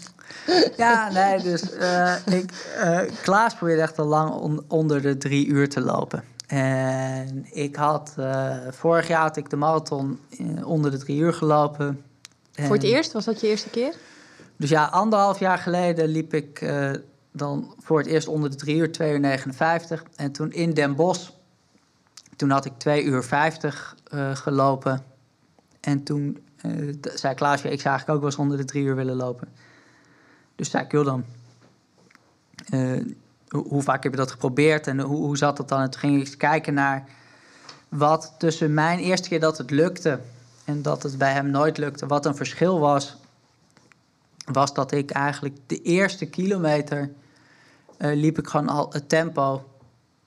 ja, 0.78 1.12
nee, 1.12 1.42
dus 1.42 1.64
ik, 2.26 2.52
Klaas 3.24 3.56
probeerde 3.56 3.82
echt 3.82 4.00
al 4.00 4.06
lang 4.06 4.32
on 4.32 4.64
onder 4.68 5.02
de 5.02 5.18
drie 5.18 5.48
uur 5.48 5.70
te 5.70 5.82
lopen. 5.82 6.24
En 6.48 7.46
ik 7.52 7.76
had, 7.76 8.16
vorig 8.70 9.08
jaar 9.08 9.22
had 9.22 9.38
ik 9.38 9.50
de 9.50 9.56
marathon 9.56 10.20
onder 10.64 10.92
de 10.92 10.98
drie 10.98 11.20
uur 11.20 11.34
gelopen. 11.34 12.02
Voor 12.52 12.76
het 12.76 12.84
eerst? 12.84 13.12
Was 13.12 13.26
dat 13.26 13.42
je 13.42 13.48
eerste 13.48 13.70
keer? 13.70 13.94
Dus 14.58 14.70
ja, 14.70 14.86
anderhalf 14.86 15.40
jaar 15.40 15.58
geleden 15.58 16.08
liep 16.08 16.34
ik 16.34 16.62
dan 17.38 17.74
voor 17.80 17.98
het 17.98 18.08
eerst 18.08 18.28
onder 18.28 18.50
de 18.50 18.56
3 18.56 18.78
uur, 18.78 18.92
2 18.92 19.12
uur 19.12 19.20
59. 19.20 20.04
En 20.16 20.32
toen 20.32 20.52
in 20.52 20.74
Den 20.74 20.96
Bosch, 20.96 21.30
toen 22.36 22.50
had 22.50 22.66
ik 22.66 22.74
2 22.78 23.04
uur 23.04 23.24
50 23.24 23.96
uh, 24.14 24.36
gelopen. 24.36 25.04
En 25.80 26.04
toen 26.04 26.38
uh, 26.66 26.96
zei 27.02 27.36
Klaasje, 27.36 27.70
ik 27.70 27.82
zou 27.82 27.96
eigenlijk 27.96 28.10
ook 28.10 28.20
wel 28.20 28.30
eens 28.30 28.40
onder 28.40 28.58
de 28.58 28.66
3 28.66 28.84
uur 28.84 28.96
willen 28.96 29.16
lopen. 29.16 29.48
Dus 30.58 30.70
zei 30.70 30.84
ik, 30.84 30.92
joh 30.92 31.06
dan, 31.06 31.26
uh, 32.70 33.06
hoe, 33.50 33.82
vaak 33.82 34.04
heb 34.04 34.12
je 34.12 34.18
dat 34.18 34.32
geprobeerd 34.32 34.88
en 34.88 35.00
hoe, 35.00 35.18
hoe 35.18 35.38
zat 35.38 35.58
dat 35.58 35.70
dan? 35.70 35.82
En 35.82 35.90
toen 35.90 36.00
ging 36.00 36.28
ik 36.28 36.38
kijken 36.38 36.74
naar 36.74 37.08
wat 37.90 38.34
tussen 38.38 38.74
mijn 38.74 39.00
eerste 39.00 39.30
keer 39.30 39.40
dat 39.40 39.58
het 39.58 39.72
lukte 39.72 40.20
en 40.66 40.82
dat 40.82 41.04
het 41.04 41.18
bij 41.18 41.32
hem 41.32 41.50
nooit 41.50 41.78
lukte, 41.78 42.08
wat 42.08 42.26
een 42.26 42.36
verschil 42.36 42.80
was 42.80 43.18
was 44.52 44.74
dat 44.74 44.92
ik 44.92 45.12
eigenlijk 45.12 45.56
de 45.66 45.82
eerste 45.82 46.26
kilometer 46.26 47.12
uh, 47.98 48.16
liep 48.16 48.38
ik 48.38 48.48
gewoon 48.48 48.70
al 48.70 48.90
het 48.92 49.10
tempo 49.10 49.64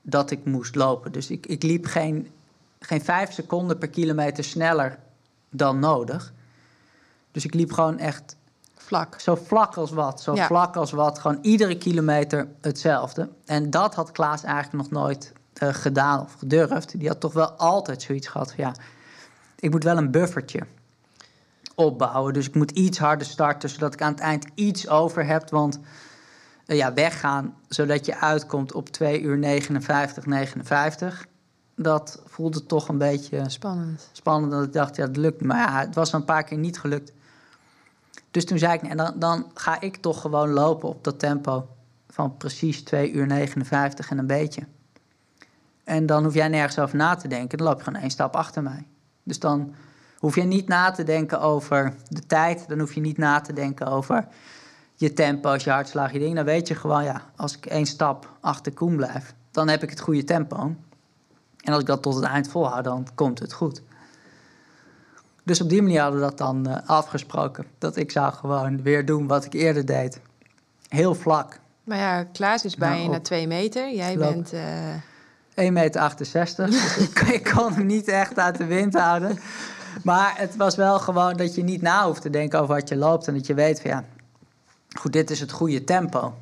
dat 0.03 0.31
ik 0.31 0.45
moest 0.45 0.75
lopen. 0.75 1.13
Dus 1.13 1.31
ik, 1.31 1.47
ik 1.47 1.63
liep 1.63 1.87
geen, 1.87 2.29
geen 2.81 3.05
vijf 3.05 3.33
seconden 3.33 3.79
per 3.79 3.89
kilometer 3.89 4.45
sneller 4.45 4.99
dan 5.51 5.79
nodig. 5.79 6.33
Dus 7.33 7.45
ik 7.45 7.55
liep 7.55 7.73
gewoon 7.73 7.99
echt 7.99 8.37
vlak. 8.91 9.21
Zo 9.21 9.35
vlak 9.35 9.77
als 9.77 9.91
wat. 9.91 10.21
Zo 10.21 10.35
vlak 10.35 10.77
als 10.77 10.91
wat. 10.91 11.19
Gewoon 11.19 11.39
iedere 11.43 11.79
kilometer 11.79 12.49
hetzelfde. 12.61 13.29
En 13.45 13.71
dat 13.71 13.95
had 13.95 14.13
Klaas 14.13 14.43
eigenlijk 14.43 14.83
nog 14.83 15.03
nooit 15.03 15.33
uh, 15.63 15.69
gedaan 15.73 16.21
of 16.21 16.33
gedurfd. 16.33 16.99
Die 16.99 17.09
had 17.09 17.21
toch 17.21 17.33
wel 17.33 17.51
altijd 17.51 18.03
zoiets 18.03 18.27
gehad 18.27 18.53
van 18.55 18.65
ja, 18.65 18.75
ik 19.59 19.71
moet 19.71 19.85
wel 19.85 19.97
een 19.97 20.11
buffertje 20.11 20.61
opbouwen. 21.75 22.33
Dus 22.33 22.47
ik 22.47 22.55
moet 22.55 22.71
iets 22.71 22.99
harder 22.99 23.27
starten, 23.27 23.69
zodat 23.69 23.95
ik 23.95 24.03
aan 24.03 24.13
het 24.13 24.21
eind 24.21 24.47
iets 24.55 24.89
over 24.89 25.27
heb. 25.27 25.51
Want 25.51 25.79
uh, 26.67 26.77
ja, 26.77 26.93
weggaan, 26.93 27.55
zodat 27.69 28.07
je 28.07 28.21
uitkomt 28.21 28.73
op 28.73 28.89
2 28.89 29.21
uur 29.21 29.39
59, 29.39 30.27
59. 30.27 31.27
Dat 31.77 32.23
voelde 32.27 32.67
toch 32.67 32.89
een 32.89 32.99
beetje 32.99 33.45
spannend. 33.47 34.09
Spannend, 34.13 34.53
dat 34.53 34.65
ik 34.65 34.73
dacht, 34.73 34.97
ja, 34.97 35.07
het 35.07 35.17
lukt. 35.17 35.43
Maar 35.43 35.59
ja, 35.59 35.79
het 35.81 35.95
was 35.95 36.13
een 36.13 36.25
paar 36.25 36.45
keer 36.45 36.59
niet 36.59 36.79
gelukt. 36.79 37.13
Dus 38.31 38.45
toen 38.45 38.59
zei 38.59 38.73
ik, 38.75 38.83
en 38.83 38.97
dan, 38.97 39.13
dan 39.17 39.51
ga 39.55 39.81
ik 39.81 39.97
toch 39.97 40.21
gewoon 40.21 40.51
lopen 40.51 40.89
op 40.89 41.05
dat 41.05 41.19
tempo 41.19 41.69
van 42.09 42.37
precies 42.37 42.83
2 42.83 43.13
uur 43.13 43.27
59 43.27 44.11
en 44.11 44.19
een 44.19 44.27
beetje. 44.27 44.63
En 45.85 46.07
dan 46.07 46.25
hoef 46.25 46.35
jij 46.35 46.49
nergens 46.49 46.79
over 46.79 46.97
na 46.97 47.15
te 47.15 47.29
denken. 47.29 47.59
Dan 47.59 47.67
loop 47.67 47.79
je 47.79 47.85
gewoon 47.85 48.01
één 48.01 48.11
stap 48.11 48.37
achter 48.37 48.63
mij. 48.63 48.87
Dus 49.23 49.39
dan 49.39 49.75
hoef 50.19 50.35
je 50.35 50.43
niet 50.43 50.69
na 50.69 50.91
te 50.91 51.03
denken 51.03 51.41
over 51.41 51.95
de 52.09 52.27
tijd. 52.27 52.69
Dan 52.69 52.79
hoef 52.79 52.95
je 52.95 53.01
niet 53.01 53.19
na 53.19 53.41
te 53.41 53.53
denken 53.53 53.87
over 53.87 54.27
je 54.95 55.13
tempo, 55.13 55.55
je 55.55 55.71
hartslag, 55.71 56.13
je 56.13 56.19
ding. 56.19 56.35
Dan 56.35 56.45
weet 56.45 56.69
je 56.69 56.75
gewoon, 56.75 57.05
ja, 57.05 57.23
als 57.37 57.57
ik 57.57 57.67
één 57.67 57.87
stap 57.87 58.37
achter 58.41 58.73
Koen 58.73 58.97
blijf, 58.97 59.35
dan 59.51 59.69
heb 59.69 59.83
ik 59.83 59.91
het 59.91 60.01
goede 60.01 60.25
tempo. 60.25 60.75
En 61.61 61.73
als 61.73 61.81
ik 61.81 61.87
dat 61.87 62.03
tot 62.03 62.15
het 62.15 62.25
eind 62.25 62.49
volhoud, 62.49 62.85
dan 62.85 63.07
komt 63.15 63.39
het 63.39 63.53
goed. 63.53 63.83
Dus 65.45 65.61
op 65.61 65.69
die 65.69 65.83
manier 65.83 66.01
hadden 66.01 66.21
we 66.21 66.27
dat 66.27 66.39
dan 66.39 66.69
uh, 66.69 66.77
afgesproken. 66.87 67.67
Dat 67.79 67.97
ik 67.97 68.11
zou 68.11 68.33
gewoon 68.33 68.83
weer 68.83 69.05
doen 69.07 69.27
wat 69.27 69.45
ik 69.45 69.53
eerder 69.53 69.87
deed. 69.87 70.21
Heel 70.89 71.15
vlak. 71.15 71.61
Maar 71.85 71.99
ja, 71.99 72.25
Klaas 72.25 72.65
is 72.65 72.77
bijna 72.77 73.11
nou, 73.11 73.23
twee 73.23 73.47
meter. 73.47 73.95
Jij 73.95 74.17
bent... 74.17 74.53
Uh... 74.53 74.61
1,68 75.61 75.73
meter. 75.73 76.11
dus 76.71 76.97
ik, 76.97 77.21
ik 77.21 77.45
kon 77.55 77.73
hem 77.73 77.87
niet 77.87 78.09
echt 78.09 78.39
uit 78.39 78.57
de 78.57 78.65
wind 78.65 78.95
houden. 78.95 79.39
Maar 80.03 80.35
het 80.37 80.57
was 80.57 80.77
wel 80.77 80.99
gewoon 80.99 81.37
dat 81.37 81.55
je 81.55 81.63
niet 81.63 81.83
na 81.83 82.07
hoeft 82.07 82.23
te 82.23 82.31
denken 82.31 82.61
over 82.61 82.75
wat 82.75 82.89
je 82.89 82.97
loopt. 82.97 83.29
En 83.29 83.35
dat 83.35 83.47
je 83.47 83.55
weet 83.55 83.81
van 83.81 83.91
ja, 83.91 84.05
goed, 84.99 85.13
dit 85.13 85.31
is 85.31 85.41
het 85.41 85.53
goede 85.53 85.85
tempo. 85.85 86.35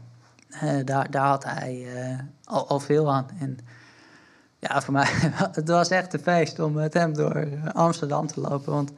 Uh, 0.62 0.84
daar, 0.84 1.10
daar 1.10 1.26
had 1.26 1.44
hij 1.44 1.86
uh, 1.94 2.18
al, 2.44 2.68
al, 2.68 2.80
veel 2.80 3.12
aan. 3.12 3.26
En 3.40 3.58
ja, 4.58 4.82
voor 4.82 4.92
mij, 4.92 5.06
het 5.52 5.68
was 5.68 5.88
echt 5.88 6.12
een 6.12 6.20
feest 6.20 6.58
om 6.58 6.72
met 6.72 6.94
hem 6.94 7.14
door 7.14 7.46
Amsterdam 7.72 8.26
te 8.26 8.40
lopen. 8.40 8.72
Want 8.72 8.92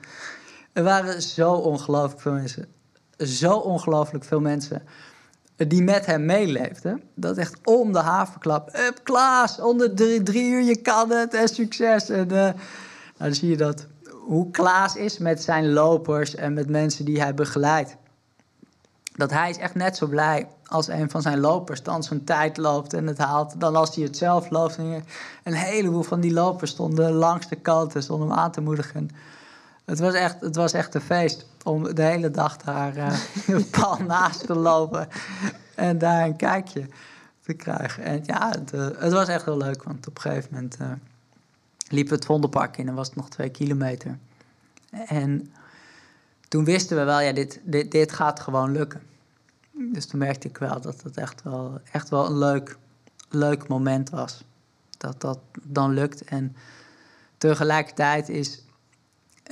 er 0.73 0.83
waren 0.83 1.23
zo 1.23 1.53
ongelooflijk 1.53 2.21
veel 2.21 2.33
mensen. 2.33 2.67
Zo 3.17 3.57
ongelooflijk 3.57 4.25
veel 4.25 4.41
mensen 4.41 4.83
die 5.69 5.83
met 5.83 6.07
hem 6.07 6.25
meeleefden. 6.25 7.03
Dat 7.15 7.37
echt 7.37 7.59
om 7.65 7.93
de 7.93 7.99
havenklap. 7.99 8.69
Up, 8.69 9.01
Klaas, 9.03 9.61
onder 9.61 9.95
drie, 9.95 10.23
drie 10.23 10.51
uur, 10.51 10.63
je 10.63 10.77
kan 10.77 11.11
het 11.11 11.35
en 11.35 11.49
succes. 11.49 12.09
En 12.09 12.25
uh, 12.25 12.31
nou, 12.31 12.55
dan 13.17 13.35
zie 13.35 13.49
je 13.49 13.57
dat 13.57 13.87
hoe 14.21 14.51
Klaas 14.51 14.97
is 14.97 15.19
met 15.19 15.43
zijn 15.43 15.73
lopers 15.73 16.35
en 16.35 16.53
met 16.53 16.69
mensen 16.69 17.05
die 17.05 17.21
hij 17.21 17.35
begeleidt. 17.35 17.97
Dat 19.21 19.31
hij 19.31 19.51
is 19.51 19.59
echt 19.59 19.75
net 19.75 19.97
zo 19.97 20.07
blij 20.07 20.49
als 20.67 20.89
een 20.89 21.11
van 21.11 21.23
zijn 21.23 21.41
lopers 21.41 21.83
dan 21.83 22.03
zijn 22.03 22.25
tijd 22.25 22.57
loopt 22.57 22.93
en 22.93 23.07
het 23.07 23.19
haalt, 23.19 23.61
dan 23.61 23.77
als 23.77 23.95
hij 23.95 24.05
het 24.05 24.17
zelf 24.17 24.51
loopt. 24.51 24.77
En 24.77 25.05
een 25.43 25.53
heleboel 25.53 26.03
van 26.03 26.21
die 26.21 26.33
lopers 26.33 26.71
stonden 26.71 27.13
langs 27.13 27.49
de 27.49 27.57
kant 27.57 27.95
stonden 27.99 28.29
hem 28.29 28.39
aan 28.39 28.53
te 28.53 28.61
moedigen. 28.61 29.11
Het 29.85 29.99
was 29.99 30.15
echt, 30.15 30.41
het 30.41 30.57
was 30.57 30.73
echt 30.73 30.95
een 30.95 31.01
feest 31.01 31.47
om 31.63 31.95
de 31.95 32.03
hele 32.03 32.31
dag 32.31 32.57
daar 32.57 32.97
uh, 33.49 33.61
pal 33.71 33.97
naast 33.97 34.47
te 34.47 34.55
lopen 34.55 35.09
en 35.75 35.99
daar 35.99 36.25
een 36.25 36.37
kijkje 36.37 36.87
te 37.43 37.53
krijgen. 37.53 38.03
En 38.03 38.23
ja, 38.25 38.49
het, 38.49 38.73
uh, 38.75 38.89
het 38.99 39.13
was 39.13 39.29
echt 39.29 39.45
heel 39.45 39.57
leuk, 39.57 39.83
want 39.83 40.07
op 40.07 40.15
een 40.17 40.23
gegeven 40.23 40.49
moment 40.53 40.77
uh, 40.81 40.89
liepen 41.89 42.13
we 42.13 42.19
het 42.19 42.25
Vondelpark 42.25 42.77
in 42.77 42.89
en 42.89 42.95
was 42.95 43.07
het 43.07 43.17
nog 43.17 43.29
twee 43.29 43.51
kilometer. 43.51 44.19
En 45.07 45.53
toen 46.49 46.65
wisten 46.65 46.97
we 46.97 47.05
wel, 47.05 47.21
ja, 47.21 47.33
dit, 47.33 47.61
dit, 47.65 47.91
dit 47.91 48.13
gaat 48.13 48.41
gewoon 48.41 48.73
lukken. 48.73 49.03
Dus 49.89 50.07
toen 50.07 50.19
merkte 50.19 50.49
ik 50.49 50.59
wel 50.59 50.81
dat 50.81 51.03
het 51.03 51.17
echt 51.17 51.43
wel, 51.43 51.81
echt 51.93 52.09
wel 52.09 52.27
een 52.27 52.39
leuk, 52.39 52.77
leuk 53.29 53.69
moment 53.69 54.11
was. 54.11 54.45
Dat 54.99 55.21
dat 55.21 55.39
dan 55.63 55.93
lukt. 55.93 56.25
En 56.25 56.57
tegelijkertijd 57.39 58.29
is, 58.29 58.65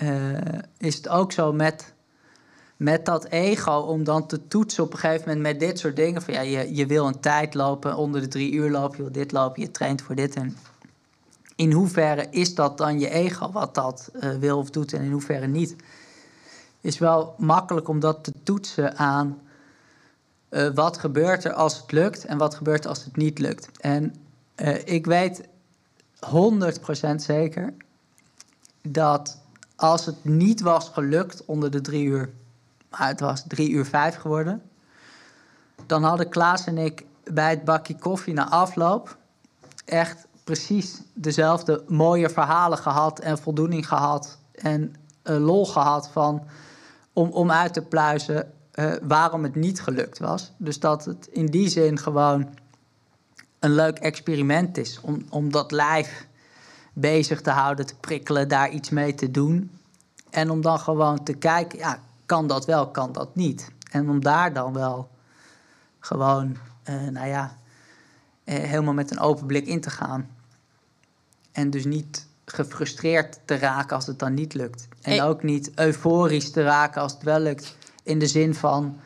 uh, 0.03 0.39
is 0.79 0.95
het 0.95 1.09
ook 1.09 1.33
zo 1.33 1.53
met, 1.53 1.95
met 2.77 3.07
dat 3.07 3.25
ego 3.25 3.73
om 3.73 4.05
dan 4.05 4.27
te 4.27 4.49
toetsen 4.49 4.85
op 4.85 4.93
een 4.93 4.99
gegeven 4.99 5.27
moment 5.27 5.47
met 5.47 5.61
dit 5.61 5.79
soort 5.79 5.97
dingen. 5.97 6.23
Van 6.23 6.35
ja, 6.35 6.41
je, 6.41 6.75
je 6.75 6.87
wil 6.87 7.07
een 7.07 7.21
tijd 7.21 7.55
lopen, 7.55 7.97
onder 7.97 8.21
de 8.21 8.29
drie 8.29 8.53
uur 8.53 8.71
lopen, 8.71 8.97
je 8.97 9.03
wil 9.03 9.13
dit 9.13 9.33
lopen, 9.33 9.63
je 9.63 9.71
traint 9.71 10.03
voor 10.03 10.15
dit. 10.15 10.35
En 10.35 10.57
in 11.57 11.73
hoeverre 11.73 12.27
is 12.31 12.55
dat 12.55 12.79
dan 12.79 13.01
je 13.01 13.11
ego 13.11 13.51
wat 13.51 13.75
dat 13.75 14.11
uh, 14.13 14.37
wil 14.37 14.59
of 14.59 14.71
doet 14.71 14.93
en 14.93 15.03
in 15.03 15.13
hoeverre 15.13 15.47
niet? 15.47 15.77
Is 16.81 16.99
wel 16.99 17.35
makkelijk 17.39 17.89
om 17.89 18.01
dat 18.01 18.25
te 18.25 18.33
toetsen 18.43 18.97
aan 18.97 19.39
uh, 20.51 20.69
wat 20.75 20.99
gebeurt 20.99 21.45
er 21.45 21.53
als 21.53 21.77
het 21.77 21.93
lukt 21.93 22.25
en 22.25 22.39
wat 22.39 22.55
gebeurt 22.55 22.85
er 22.85 22.91
als 22.91 23.05
het 23.05 23.17
niet 23.17 23.39
lukt. 23.39 23.71
En 23.81 24.15
uh, 24.57 24.87
ik 24.87 25.07
weet 25.07 25.49
100% 26.27 27.15
zeker 27.17 27.75
dat 28.83 29.41
als 29.77 30.07
het 30.07 30.25
niet 30.25 30.61
was 30.61 30.89
gelukt 30.89 31.45
onder 31.45 31.71
de 31.71 31.81
drie 31.81 32.05
uur, 32.05 32.31
maar 32.91 33.09
het 33.09 33.21
was 33.21 33.45
drie 33.49 33.71
uur 33.71 33.85
vijf 33.85 34.17
geworden, 34.17 34.63
dan 35.87 36.03
hadden 36.03 36.29
Klaas 36.29 36.67
en 36.67 36.79
ik 36.79 37.05
bij 37.25 37.51
het 37.51 37.65
bakje 37.65 37.99
koffie 37.99 38.35
na 38.35 38.51
afloop 38.51 39.17
echt 39.85 40.27
precies 40.45 41.03
dezelfde 41.15 41.85
mooie 41.87 42.31
verhalen 42.31 42.79
gehad 42.79 43.19
en 43.19 43.39
voldoening 43.39 43.89
gehad 43.89 44.39
en 44.53 44.95
uh, 45.25 45.37
lol 45.37 45.67
gehad 45.67 46.09
van 46.09 46.43
om, 47.13 47.31
om 47.31 47.51
uit 47.51 47.73
te 47.73 47.83
pluizen 47.83 48.53
uh, 48.79 48.93
waarom 49.03 49.43
het 49.43 49.55
niet 49.55 49.81
gelukt 49.81 50.19
was. 50.19 50.53
Dus 50.57 50.81
dat 50.81 51.05
het 51.05 51.29
in 51.33 51.47
die 51.47 51.69
zin 51.69 51.99
gewoon 51.99 52.49
een 53.59 53.75
leuk 53.75 53.99
experiment 53.99 54.77
is 54.77 55.01
om, 55.01 55.25
om 55.29 55.53
dat 55.53 55.71
lijf 55.71 56.27
bezig 56.93 57.41
te 57.41 57.51
houden, 57.51 57.87
te 57.87 57.97
prikkelen, 57.97 58.49
daar 58.49 58.71
iets 58.71 58.91
mee 58.91 59.15
te 59.15 59.31
doen. 59.31 59.71
En 60.31 60.51
om 60.51 60.61
dan 60.61 60.79
gewoon 60.79 61.23
te 61.23 61.35
kijken, 61.35 61.79
ja, 61.79 62.01
kan 62.27 62.47
dat 62.47 62.65
wel, 62.65 62.91
kan 62.91 63.13
dat 63.13 63.35
niet. 63.35 63.71
En 63.91 64.09
om 64.09 64.21
daar 64.23 64.53
dan 64.53 64.73
wel 64.73 65.11
gewoon, 65.99 66.57
uh, 66.91 67.09
nou 67.09 67.27
ja, 67.29 67.59
uh, 68.45 68.55
helemaal 68.55 68.95
met 68.95 69.11
een 69.11 69.21
open 69.21 69.47
blik 69.47 69.67
in 69.67 69.81
te 69.81 69.91
gaan. 69.91 70.29
En 71.53 71.71
dus 71.71 71.85
niet 71.85 72.27
gefrustreerd 72.45 73.41
te 73.45 73.57
raken 73.57 73.97
als 73.97 74.07
het 74.07 74.19
dan 74.19 74.35
niet 74.35 74.55
lukt. 74.55 74.89
En 75.01 75.13
hey. 75.13 75.25
ook 75.25 75.43
niet 75.43 75.71
euforisch 75.75 76.51
te 76.51 76.63
raken 76.63 77.03
als 77.03 77.13
het 77.13 77.23
wel 77.23 77.41
lukt. 77.41 77.77
In 78.09 78.19
de 78.19 78.27
zin 78.27 78.55
van 78.55 79.01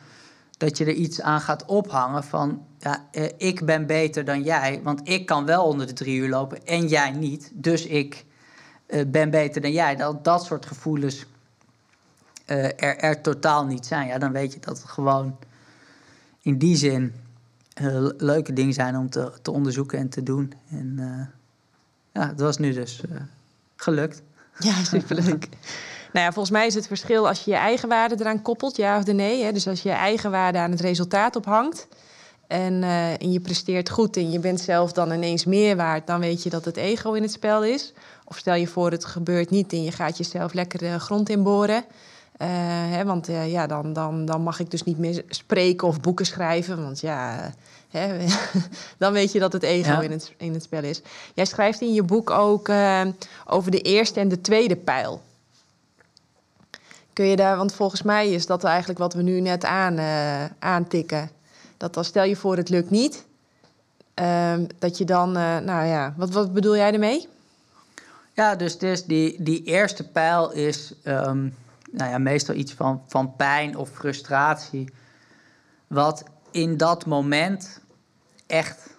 dat 0.57 0.77
je 0.77 0.85
er 0.85 0.93
iets 0.93 1.21
aan 1.21 1.41
gaat 1.41 1.65
ophangen 1.65 2.23
van... 2.23 2.65
Ja, 2.79 3.07
eh, 3.11 3.29
ik 3.37 3.65
ben 3.65 3.85
beter 3.85 4.25
dan 4.25 4.43
jij, 4.43 4.81
want 4.83 5.09
ik 5.09 5.25
kan 5.25 5.45
wel 5.45 5.65
onder 5.65 5.87
de 5.87 5.93
drie 5.93 6.17
uur 6.17 6.29
lopen 6.29 6.65
en 6.65 6.87
jij 6.87 7.11
niet. 7.11 7.51
Dus 7.53 7.85
ik 7.85 8.25
eh, 8.85 9.05
ben 9.07 9.29
beter 9.29 9.61
dan 9.61 9.71
jij. 9.71 9.95
Dat, 9.95 10.23
dat 10.23 10.45
soort 10.45 10.65
gevoelens 10.65 11.25
uh, 12.47 12.63
er, 12.65 12.97
er 12.97 13.21
totaal 13.21 13.65
niet 13.65 13.85
zijn. 13.85 14.07
Ja, 14.07 14.17
dan 14.17 14.31
weet 14.31 14.53
je 14.53 14.59
dat 14.59 14.77
het 14.77 14.89
gewoon 14.89 15.37
in 16.41 16.57
die 16.57 16.75
zin 16.75 17.13
leuke 18.17 18.53
dingen 18.53 18.73
zijn 18.73 18.97
om 18.97 19.09
te, 19.09 19.31
te 19.41 19.51
onderzoeken 19.51 19.99
en 19.99 20.09
te 20.09 20.23
doen. 20.23 20.53
En 20.69 20.95
ja, 22.11 22.27
dat 22.27 22.39
was 22.39 22.57
nu 22.57 22.73
dus 22.73 23.03
gelukt. 23.75 24.21
Ja, 24.59 24.83
superleuk. 24.83 25.49
Nou 26.13 26.25
ja, 26.25 26.31
volgens 26.31 26.55
mij 26.55 26.67
is 26.67 26.75
het 26.75 26.87
verschil 26.87 27.27
als 27.27 27.43
je 27.43 27.51
je 27.51 27.57
eigen 27.57 27.89
waarde 27.89 28.15
eraan 28.19 28.41
koppelt, 28.41 28.75
ja 28.75 28.97
of 28.97 29.05
nee. 29.05 29.43
Hè? 29.43 29.51
Dus 29.51 29.67
als 29.67 29.81
je 29.81 29.89
je 29.89 29.95
eigen 29.95 30.31
waarde 30.31 30.57
aan 30.57 30.71
het 30.71 30.81
resultaat 30.81 31.35
ophangt 31.35 31.87
en, 32.47 32.73
uh, 32.73 33.21
en 33.21 33.31
je 33.31 33.39
presteert 33.39 33.89
goed 33.89 34.17
en 34.17 34.31
je 34.31 34.39
bent 34.39 34.61
zelf 34.61 34.91
dan 34.91 35.11
ineens 35.11 35.45
meer 35.45 35.75
waard, 35.75 36.07
dan 36.07 36.19
weet 36.19 36.43
je 36.43 36.49
dat 36.49 36.65
het 36.65 36.77
ego 36.77 37.13
in 37.13 37.21
het 37.21 37.31
spel 37.31 37.63
is. 37.63 37.93
Of 38.25 38.37
stel 38.37 38.55
je 38.55 38.67
voor, 38.67 38.91
het 38.91 39.05
gebeurt 39.05 39.49
niet 39.49 39.71
en 39.71 39.83
je 39.83 39.91
gaat 39.91 40.17
jezelf 40.17 40.53
lekker 40.53 40.79
de 40.79 40.99
grond 40.99 41.29
inboren. 41.29 41.85
Uh, 42.41 42.47
hè, 42.91 43.05
want 43.05 43.29
uh, 43.29 43.51
ja, 43.51 43.67
dan, 43.67 43.93
dan, 43.93 44.25
dan 44.25 44.41
mag 44.41 44.59
ik 44.59 44.71
dus 44.71 44.83
niet 44.83 44.97
meer 44.97 45.23
spreken 45.29 45.87
of 45.87 45.99
boeken 45.99 46.25
schrijven. 46.25 46.83
Want 46.83 46.99
ja, 46.99 47.53
hè, 47.89 48.25
dan 48.97 49.13
weet 49.13 49.31
je 49.31 49.39
dat 49.39 49.53
het 49.53 49.63
ego 49.63 49.91
ja. 49.91 50.01
in, 50.01 50.11
het, 50.11 50.33
in 50.37 50.53
het 50.53 50.63
spel 50.63 50.83
is. 50.83 51.01
Jij 51.33 51.45
schrijft 51.45 51.81
in 51.81 51.93
je 51.93 52.03
boek 52.03 52.29
ook 52.29 52.71
over 53.45 53.71
de 53.71 53.81
eerste 53.81 54.19
en 54.19 54.27
de 54.27 54.41
tweede 54.41 54.75
pijl. 54.75 55.21
Kun 57.13 57.25
je 57.25 57.35
daar, 57.35 57.57
want 57.57 57.73
volgens 57.73 58.01
mij 58.01 58.31
is 58.31 58.45
dat 58.45 58.63
eigenlijk 58.63 58.99
wat 58.99 59.13
we 59.13 59.21
nu 59.21 59.39
net 59.39 59.65
aan, 59.65 59.99
uh, 59.99 60.45
aantikken. 60.59 61.29
Dat 61.77 61.97
als 61.97 62.07
stel 62.07 62.23
je 62.23 62.35
voor 62.35 62.57
het 62.57 62.69
lukt 62.69 62.89
niet, 62.89 63.25
uh, 64.21 64.53
dat 64.79 64.97
je 64.97 65.05
dan, 65.05 65.37
uh, 65.37 65.57
nou 65.57 65.85
ja, 65.85 66.13
wat, 66.17 66.29
wat 66.29 66.53
bedoel 66.53 66.75
jij 66.75 66.93
ermee? 66.93 67.27
Ja, 68.33 68.55
dus, 68.55 68.77
dus 68.77 69.05
die, 69.05 69.43
die 69.43 69.63
eerste 69.63 70.09
pijl 70.09 70.51
is 70.51 70.93
um, 71.03 71.55
nou 71.91 72.11
ja, 72.11 72.17
meestal 72.17 72.55
iets 72.55 72.73
van, 72.73 73.01
van 73.07 73.35
pijn 73.35 73.77
of 73.77 73.89
frustratie. 73.89 74.93
Wat 75.87 76.23
in 76.51 76.77
dat 76.77 77.05
moment 77.05 77.79
echt 78.47 78.89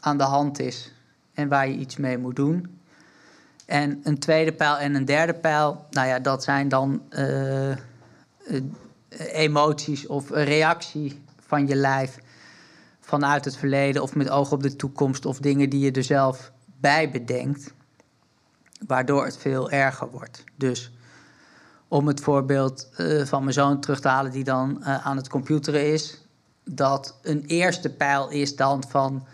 aan 0.00 0.18
de 0.18 0.24
hand 0.24 0.58
is 0.58 0.92
en 1.34 1.48
waar 1.48 1.68
je 1.68 1.74
iets 1.74 1.96
mee 1.96 2.18
moet 2.18 2.36
doen. 2.36 2.80
En 3.72 4.00
een 4.02 4.18
tweede 4.18 4.52
pijl 4.52 4.78
en 4.78 4.94
een 4.94 5.04
derde 5.04 5.34
pijl, 5.34 5.86
nou 5.90 6.08
ja, 6.08 6.18
dat 6.18 6.44
zijn 6.44 6.68
dan 6.68 7.02
uh, 7.10 7.70
uh, 7.70 7.76
emoties 9.32 10.06
of 10.06 10.30
reactie 10.30 11.22
van 11.40 11.66
je 11.66 11.74
lijf 11.74 12.18
vanuit 13.00 13.44
het 13.44 13.56
verleden 13.56 14.02
of 14.02 14.14
met 14.14 14.30
oog 14.30 14.52
op 14.52 14.62
de 14.62 14.76
toekomst 14.76 15.26
of 15.26 15.38
dingen 15.38 15.70
die 15.70 15.80
je 15.80 15.92
er 15.92 16.04
zelf 16.04 16.52
bij 16.80 17.10
bedenkt, 17.10 17.74
waardoor 18.86 19.24
het 19.24 19.36
veel 19.36 19.70
erger 19.70 20.10
wordt. 20.10 20.44
Dus 20.56 20.92
om 21.88 22.06
het 22.06 22.20
voorbeeld 22.20 22.88
eh, 22.96 23.24
van 23.24 23.40
mijn 23.42 23.54
zoon 23.54 23.80
terug 23.80 24.00
te 24.00 24.08
halen, 24.08 24.32
die 24.32 24.44
dan 24.44 24.82
eh, 24.82 25.06
aan 25.06 25.16
het 25.16 25.28
computeren 25.28 25.92
is, 25.92 26.26
dat 26.64 27.18
een 27.22 27.44
eerste 27.46 27.90
pijl 27.90 28.30
is 28.30 28.56
dan 28.56 28.84
van. 28.88 29.26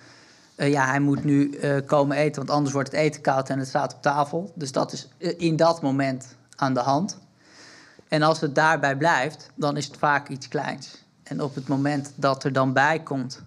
Eh, 0.58 0.70
ja, 0.70 0.86
hij 0.86 1.00
moet 1.00 1.24
nu 1.24 1.58
komen 1.86 2.16
eten, 2.16 2.36
want 2.36 2.50
anders 2.50 2.74
wordt 2.74 2.90
het 2.90 3.00
eten 3.00 3.20
koud 3.20 3.48
en 3.48 3.58
het 3.58 3.68
staat 3.68 3.94
op 3.94 4.02
tafel. 4.02 4.52
Dus 4.54 4.72
dat 4.72 4.92
is 4.92 5.08
in 5.36 5.56
dat 5.56 5.82
moment 5.82 6.36
aan 6.56 6.74
de 6.74 6.80
hand. 6.80 7.18
En 8.08 8.22
als 8.22 8.40
het 8.40 8.54
daarbij 8.54 8.96
blijft, 8.96 9.50
dan 9.54 9.76
is 9.76 9.86
het 9.86 9.96
vaak 9.96 10.28
iets 10.28 10.48
kleins. 10.48 11.04
En 11.22 11.42
op 11.42 11.54
het 11.54 11.68
moment 11.68 12.12
dat 12.14 12.44
er 12.44 12.52
dan 12.52 12.72
bij 12.72 13.02
komt. 13.02 13.42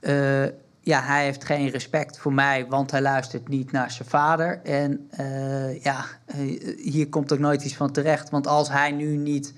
eh, 0.00 0.44
ja, 0.80 1.02
hij 1.02 1.24
heeft 1.24 1.44
geen 1.44 1.68
respect 1.68 2.18
voor 2.18 2.32
mij, 2.32 2.66
want 2.68 2.90
hij 2.90 3.02
luistert 3.02 3.48
niet 3.48 3.72
naar 3.72 3.90
zijn 3.90 4.08
vader. 4.08 4.60
En 4.62 5.08
eh, 5.10 5.82
ja, 5.82 6.04
eh, 6.24 6.38
hier 6.78 7.08
komt 7.08 7.32
ook 7.32 7.38
nooit 7.38 7.64
iets 7.64 7.76
van 7.76 7.92
terecht. 7.92 8.30
Want 8.30 8.46
als 8.46 8.68
hij 8.68 8.90
nu 8.90 9.16
niet 9.16 9.54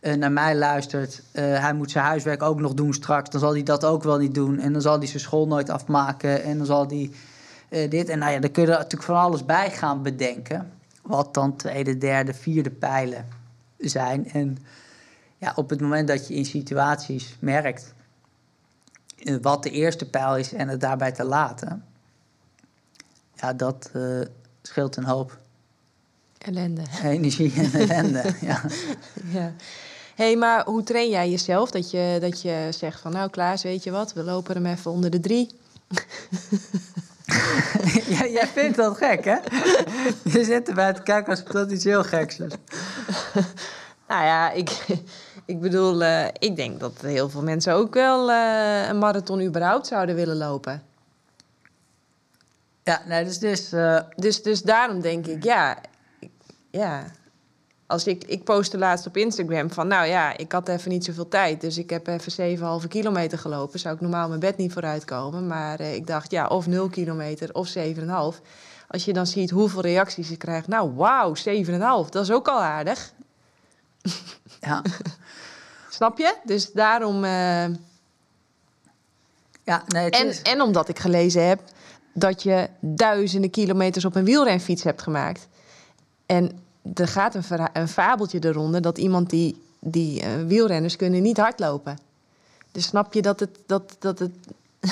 eh, 0.00 0.14
naar 0.14 0.32
mij 0.32 0.56
luistert, 0.56 1.22
eh, 1.32 1.44
hij 1.44 1.72
moet 1.72 1.90
zijn 1.90 2.04
huiswerk 2.04 2.42
ook 2.42 2.60
nog 2.60 2.74
doen 2.74 2.94
straks, 2.94 3.30
dan 3.30 3.40
zal 3.40 3.52
hij 3.52 3.62
dat 3.62 3.84
ook 3.84 4.02
wel 4.02 4.18
niet 4.18 4.34
doen. 4.34 4.58
En 4.58 4.72
dan 4.72 4.82
zal 4.82 4.98
hij 4.98 5.06
zijn 5.06 5.20
school 5.20 5.46
nooit 5.46 5.70
afmaken. 5.70 6.42
En 6.42 6.56
dan 6.56 6.66
zal 6.66 6.86
hij 6.86 7.10
eh, 7.68 7.90
dit. 7.90 8.08
En 8.08 8.18
nou 8.18 8.32
ja, 8.32 8.38
dan 8.38 8.50
kun 8.50 8.62
je 8.62 8.68
er 8.68 8.76
natuurlijk 8.76 9.02
van 9.02 9.16
alles 9.16 9.44
bij 9.44 9.70
gaan 9.70 10.02
bedenken. 10.02 10.72
Wat 11.02 11.34
dan 11.34 11.56
tweede, 11.56 11.98
derde, 11.98 12.34
vierde 12.34 12.70
pijlen 12.70 13.28
zijn. 13.78 14.30
En 14.30 14.58
ja, 15.36 15.52
op 15.56 15.70
het 15.70 15.80
moment 15.80 16.08
dat 16.08 16.28
je 16.28 16.34
in 16.34 16.44
situaties 16.44 17.36
merkt 17.38 17.94
wat 19.42 19.62
de 19.62 19.70
eerste 19.70 20.10
pijl 20.10 20.36
is 20.36 20.52
en 20.52 20.68
het 20.68 20.80
daarbij 20.80 21.12
te 21.12 21.24
laten, 21.24 21.84
ja, 23.34 23.52
dat 23.52 23.90
scheelt 24.62 24.96
een 24.96 25.04
hoop 25.04 25.38
Ellende. 26.38 26.82
energie 27.02 27.52
en 27.54 27.72
ellende. 27.72 28.22
ja. 28.40 28.62
Ja. 29.30 29.52
Hey, 30.20 30.36
maar 30.36 30.64
hoe 30.64 30.82
train 30.82 31.10
jij 31.10 31.30
jezelf? 31.30 31.70
Dat 31.70 31.90
je, 31.90 32.18
dat 32.20 32.42
je 32.42 32.66
zegt 32.70 33.00
van, 33.00 33.12
nou 33.12 33.30
Klaas, 33.30 33.62
weet 33.62 33.84
je 33.84 33.90
wat? 33.90 34.12
We 34.12 34.22
lopen 34.22 34.54
hem 34.54 34.66
even 34.66 34.90
onder 34.90 35.10
de 35.10 35.20
drie. 35.20 35.50
ja, 38.18 38.26
jij 38.26 38.46
vindt 38.46 38.76
dat 38.76 38.96
gek, 38.96 39.24
hè? 39.24 39.36
Je 40.38 40.44
zit 40.44 40.68
erbij 40.68 40.92
te 40.92 41.02
kijken 41.02 41.30
alsof 41.30 41.46
dat 41.48 41.70
iets 41.70 41.84
heel 41.84 42.04
geks 42.04 42.38
is. 42.38 42.52
Nou 44.08 44.24
ja, 44.24 44.50
ik, 44.50 44.86
ik 45.44 45.60
bedoel, 45.60 46.02
eh, 46.02 46.26
ik 46.38 46.56
denk 46.56 46.80
dat 46.80 46.92
heel 47.00 47.30
veel 47.30 47.42
mensen 47.42 47.74
ook 47.74 47.94
wel 47.94 48.30
eh, 48.30 48.88
een 48.88 48.98
marathon 48.98 49.40
überhaupt 49.42 49.86
zouden 49.86 50.14
willen 50.14 50.36
lopen. 50.36 50.82
Ja, 52.84 53.02
nee, 53.06 53.24
dus, 53.24 53.38
dus 53.38 53.72
eh, 53.72 54.00
Dus, 54.16 54.42
dus 54.42 54.62
daarom 54.62 55.00
denk 55.00 55.26
ik, 55.26 55.44
ja, 55.44 55.78
ik- 56.20 56.30
ja. 56.70 57.04
Als 57.90 58.06
ik, 58.06 58.24
ik 58.24 58.44
postte 58.44 58.78
laatst 58.78 59.06
op 59.06 59.16
Instagram 59.16 59.70
van, 59.70 59.86
nou 59.86 60.06
ja, 60.06 60.36
ik 60.36 60.52
had 60.52 60.68
even 60.68 60.90
niet 60.90 61.04
zoveel 61.04 61.28
tijd. 61.28 61.60
Dus 61.60 61.78
ik 61.78 61.90
heb 61.90 62.06
even 62.06 62.58
7,5 62.82 62.88
kilometer 62.88 63.38
gelopen. 63.38 63.78
Zou 63.78 63.94
ik 63.94 64.00
normaal 64.00 64.28
mijn 64.28 64.40
bed 64.40 64.56
niet 64.56 64.72
vooruit 64.72 65.04
komen. 65.04 65.46
Maar 65.46 65.80
eh, 65.80 65.94
ik 65.94 66.06
dacht, 66.06 66.30
ja, 66.30 66.46
of 66.46 66.66
0 66.66 66.88
kilometer 66.88 67.54
of 67.54 67.72
7,5. 67.78 67.82
Als 68.88 69.04
je 69.04 69.12
dan 69.12 69.26
ziet 69.26 69.50
hoeveel 69.50 69.80
reacties 69.80 70.28
je 70.28 70.36
krijgt. 70.36 70.66
Nou, 70.68 70.92
wauw, 70.94 71.34
7,5, 71.34 72.08
dat 72.10 72.22
is 72.22 72.30
ook 72.30 72.48
al 72.48 72.60
aardig. 72.60 73.12
ja. 74.60 74.82
Snap 75.90 76.18
je? 76.18 76.34
Dus 76.44 76.72
daarom... 76.72 77.24
eh, 77.24 77.64
ja, 79.64 79.82
nee, 79.86 80.04
het 80.04 80.14
En, 80.14 80.26
is... 80.26 80.42
en 80.42 80.60
omdat 80.60 80.88
ik 80.88 80.98
gelezen 80.98 81.48
heb 81.48 81.60
dat 82.12 82.42
je 82.42 82.68
duizenden 82.80 83.50
kilometers 83.50 84.04
op 84.04 84.14
een 84.14 84.24
wielrenfiets 84.24 84.82
hebt 84.82 85.02
gemaakt. 85.02 85.48
En 86.26 86.68
er 86.94 87.08
gaat 87.08 87.34
een, 87.34 87.68
een 87.72 87.88
fabeltje 87.88 88.44
eronder 88.44 88.82
dat 88.82 88.98
iemand 88.98 89.30
die, 89.30 89.62
die 89.78 90.20
eh, 90.20 90.28
wielrenners 90.46 90.96
kunnen 90.96 91.22
niet 91.22 91.36
hardlopen. 91.36 91.98
Dus 92.72 92.86
snap 92.86 93.14
je 93.14 93.22
dat 93.22 93.40
het. 93.40 93.58
Dat, 93.66 93.96
dat 93.98 94.18
het 94.18 94.32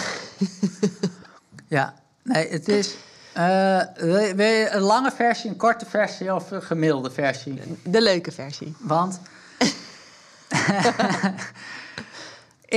Ja, 1.69 1.95
nee, 2.23 2.49
het 2.49 2.69
is... 2.69 2.95
eh, 3.33 3.81
wil, 3.95 4.19
je, 4.19 4.35
wil 4.35 4.47
je 4.47 4.69
een 4.71 4.81
lange 4.81 5.11
versie, 5.11 5.51
een 5.51 5.57
korte 5.57 5.87
versie 5.87 6.35
of 6.35 6.51
een 6.51 6.63
gemiddelde 6.63 7.11
versie? 7.11 7.61
de 7.83 8.03
leuke 8.03 8.33
versie. 8.33 8.75
Want 8.79 9.21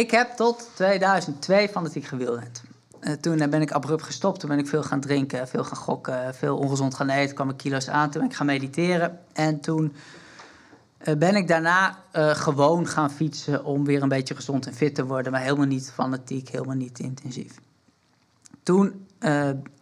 ik 0.03 0.11
heb 0.11 0.35
tot 0.35 0.69
2002 0.73 1.69
fanatiek 1.69 2.05
gewielrend. 2.05 2.61
Eh, 3.01 3.13
toen 3.13 3.39
eh, 3.39 3.49
ben 3.49 3.61
ik 3.61 3.71
abrupt 3.71 4.03
gestopt. 4.03 4.39
Toen 4.39 4.49
ben 4.49 4.59
ik 4.59 4.67
veel 4.67 4.83
gaan 4.83 4.99
drinken, 4.99 5.47
veel 5.47 5.63
gaan 5.63 5.77
gokken, 5.77 6.35
veel 6.35 6.57
ongezond 6.57 6.95
gaan 6.95 7.09
eten. 7.09 7.35
kwam 7.35 7.49
ik 7.49 7.57
kilo's 7.57 7.89
aan. 7.89 8.09
Toen 8.09 8.21
ben 8.21 8.29
ik 8.29 8.35
gaan 8.35 8.45
mediteren. 8.45 9.19
En 9.33 9.59
toen 9.59 9.93
eh, 10.97 11.15
ben 11.15 11.35
ik 11.35 11.47
daarna 11.47 11.97
gewoon 12.13 12.87
gaan 12.87 13.11
fietsen 13.11 13.65
om 13.65 13.85
weer 13.85 14.01
een 14.01 14.09
beetje 14.09 14.35
gezond 14.35 14.67
en 14.67 14.73
fit 14.73 14.95
te 14.95 15.05
worden. 15.05 15.31
Maar 15.31 15.41
helemaal 15.41 15.65
niet 15.65 15.91
fanatiek, 15.93 16.49
helemaal 16.49 16.75
niet 16.75 16.99
intensief. 16.99 17.59
Toen 18.63 19.07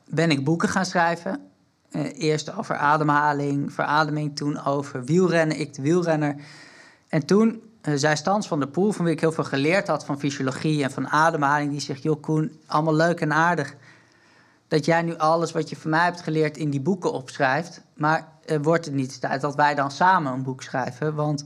ben 0.10 0.32
ik 0.32 0.44
boeken 0.44 0.70
gaan 0.70 0.86
schrijven. 0.86 1.40
Eerst 2.14 2.58
over 2.58 2.76
ademhaling, 2.76 3.74
verademing. 3.74 4.36
Toen 4.36 4.64
over 4.66 5.04
wielrennen, 5.04 5.60
ik 5.60 5.74
de 5.74 5.82
wielrenner. 5.82 6.36
En 7.08 7.26
toen 7.26 7.62
eh, 7.82 7.94
zei 7.96 8.16
Stans 8.16 8.48
van 8.48 8.60
der 8.60 8.68
Poel, 8.68 8.92
van 8.92 9.06
wie 9.06 9.14
ik 9.14 9.20
heel 9.20 9.32
veel 9.32 9.44
geleerd 9.44 9.88
had 9.88 10.06
van 10.06 10.20
fysiologie 10.20 10.84
en 10.84 10.92
van 10.92 11.08
ademhaling, 11.08 11.72
die 11.72 11.80
zegt: 11.80 12.04
Joh, 12.04 12.22
Koen, 12.22 12.60
allemaal 12.66 12.96
leuk 12.96 13.20
en 13.20 13.34
aardig. 13.34 13.76
Dat 14.68 14.86
jij 14.86 15.02
nu 15.02 15.18
alles 15.18 15.52
wat 15.52 15.70
je 15.70 15.76
van 15.76 15.90
mij 15.90 16.04
hebt 16.04 16.22
geleerd 16.22 16.58
in 16.58 16.70
die 16.70 16.82
boeken 16.82 17.12
opschrijft. 17.12 17.82
Maar 17.94 18.28
eh, 18.46 18.58
wordt 18.62 18.86
het 18.86 18.94
niet 18.94 19.22
tijd 19.22 19.42
dat 19.42 19.56
wij 19.56 19.76
dan 19.76 19.92
samen 19.92 20.34
een 20.34 20.44
boek 20.44 20.64
schrijven? 20.64 21.16
Want 21.16 21.46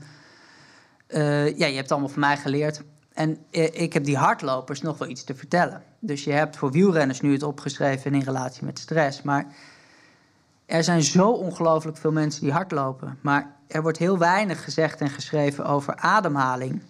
eh, 1.08 1.58
ja, 1.58 1.66
je 1.66 1.76
hebt 1.76 1.92
allemaal 1.92 2.10
van 2.10 2.20
mij 2.20 2.38
geleerd. 2.38 2.82
En 3.14 3.38
ik 3.52 3.94
heb 3.94 4.04
die 4.04 4.18
hardlopers 4.18 4.82
nog 4.82 4.98
wel 4.98 5.08
iets 5.08 5.24
te 5.24 5.36
vertellen. 5.36 5.84
Dus 6.00 6.24
je 6.24 6.32
hebt 6.32 6.58
voor 6.58 6.72
wielrenners 6.72 7.22
nu 7.22 7.32
het 7.32 7.44
opgeschreven 7.44 8.14
in 8.14 8.22
relatie 8.22 8.66
met 8.66 8.80
stress. 8.80 9.22
Maar 9.22 9.46
er 10.66 10.84
zijn 10.84 11.04
zo 11.04 11.30
ongelooflijk 11.30 11.98
veel 11.98 12.12
mensen 12.12 12.42
die 12.42 12.52
hardlopen. 12.52 13.18
Maar 13.22 13.56
er 13.74 13.82
wordt 13.82 13.98
heel 13.98 14.18
weinig 14.18 14.64
gezegd 14.64 15.02
en 15.02 15.10
geschreven 15.10 15.66
over 15.66 15.96
ademhaling 15.96 16.82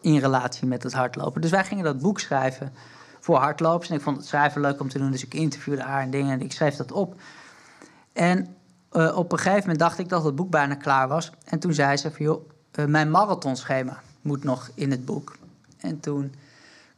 in 0.00 0.18
relatie 0.18 0.66
met 0.66 0.82
het 0.82 0.92
hardlopen. 0.92 1.40
Dus 1.40 1.50
wij 1.50 1.64
gingen 1.64 1.84
dat 1.84 1.98
boek 1.98 2.20
schrijven 2.20 2.72
voor 3.20 3.36
hardlopers. 3.36 3.90
En 3.90 3.96
ik 3.96 4.02
vond 4.02 4.16
het 4.16 4.26
schrijven 4.26 4.60
leuk 4.60 4.80
om 4.80 4.88
te 4.88 4.98
doen, 4.98 5.10
dus 5.10 5.24
ik 5.24 5.34
interviewde 5.34 5.82
haar 5.82 6.02
en 6.02 6.10
dingen 6.10 6.32
en 6.32 6.40
ik 6.40 6.52
schreef 6.52 6.76
dat 6.76 6.92
op. 6.92 7.14
En 8.12 8.56
eh, 8.90 9.16
op 9.16 9.32
een 9.32 9.38
gegeven 9.38 9.60
moment 9.60 9.78
dacht 9.78 9.98
ik 9.98 10.08
dat 10.08 10.24
het 10.24 10.34
boek 10.34 10.50
bijna 10.50 10.74
klaar 10.74 11.08
was. 11.08 11.32
En 11.44 11.58
toen 11.58 11.74
zei 11.74 11.96
ze 11.96 12.10
van, 12.10 12.24
joh, 12.24 12.48
eh, 12.70 12.84
mijn 12.84 13.10
marathonschema 13.10 14.00
moet 14.20 14.44
nog 14.44 14.70
in 14.74 14.90
het 14.90 15.04
boek. 15.04 15.36
En 15.80 16.00
toen 16.00 16.34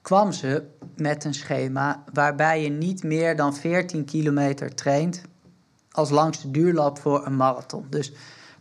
kwam 0.03 0.33
ze 0.33 0.65
met 0.97 1.25
een 1.25 1.35
schema 1.35 2.03
waarbij 2.13 2.63
je 2.63 2.69
niet 2.69 3.03
meer 3.03 3.37
dan 3.37 3.55
14 3.55 4.05
kilometer 4.05 4.75
traint 4.75 5.23
als 5.91 6.11
langste 6.11 6.51
duurloop 6.51 6.99
voor 6.99 7.27
een 7.27 7.37
marathon. 7.37 7.87
Dus 7.91 8.13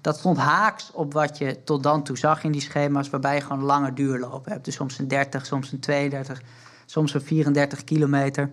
dat 0.05 0.17
stond 0.17 0.37
haaks 0.37 0.91
op 0.91 1.13
wat 1.13 1.37
je 1.37 1.63
tot 1.63 1.83
dan 1.83 2.03
toe 2.03 2.17
zag 2.17 2.43
in 2.43 2.51
die 2.51 2.61
schema's, 2.61 3.09
waarbij 3.09 3.35
je 3.35 3.41
gewoon 3.41 3.63
lange 3.63 3.93
duurlopen 3.93 4.51
hebt. 4.51 4.65
Dus 4.65 4.75
soms 4.75 4.99
een 4.99 5.07
30, 5.07 5.45
soms 5.45 5.71
een 5.71 5.79
32, 5.79 6.41
soms 6.85 7.13
een 7.13 7.21
34 7.21 7.83
kilometer. 7.83 8.51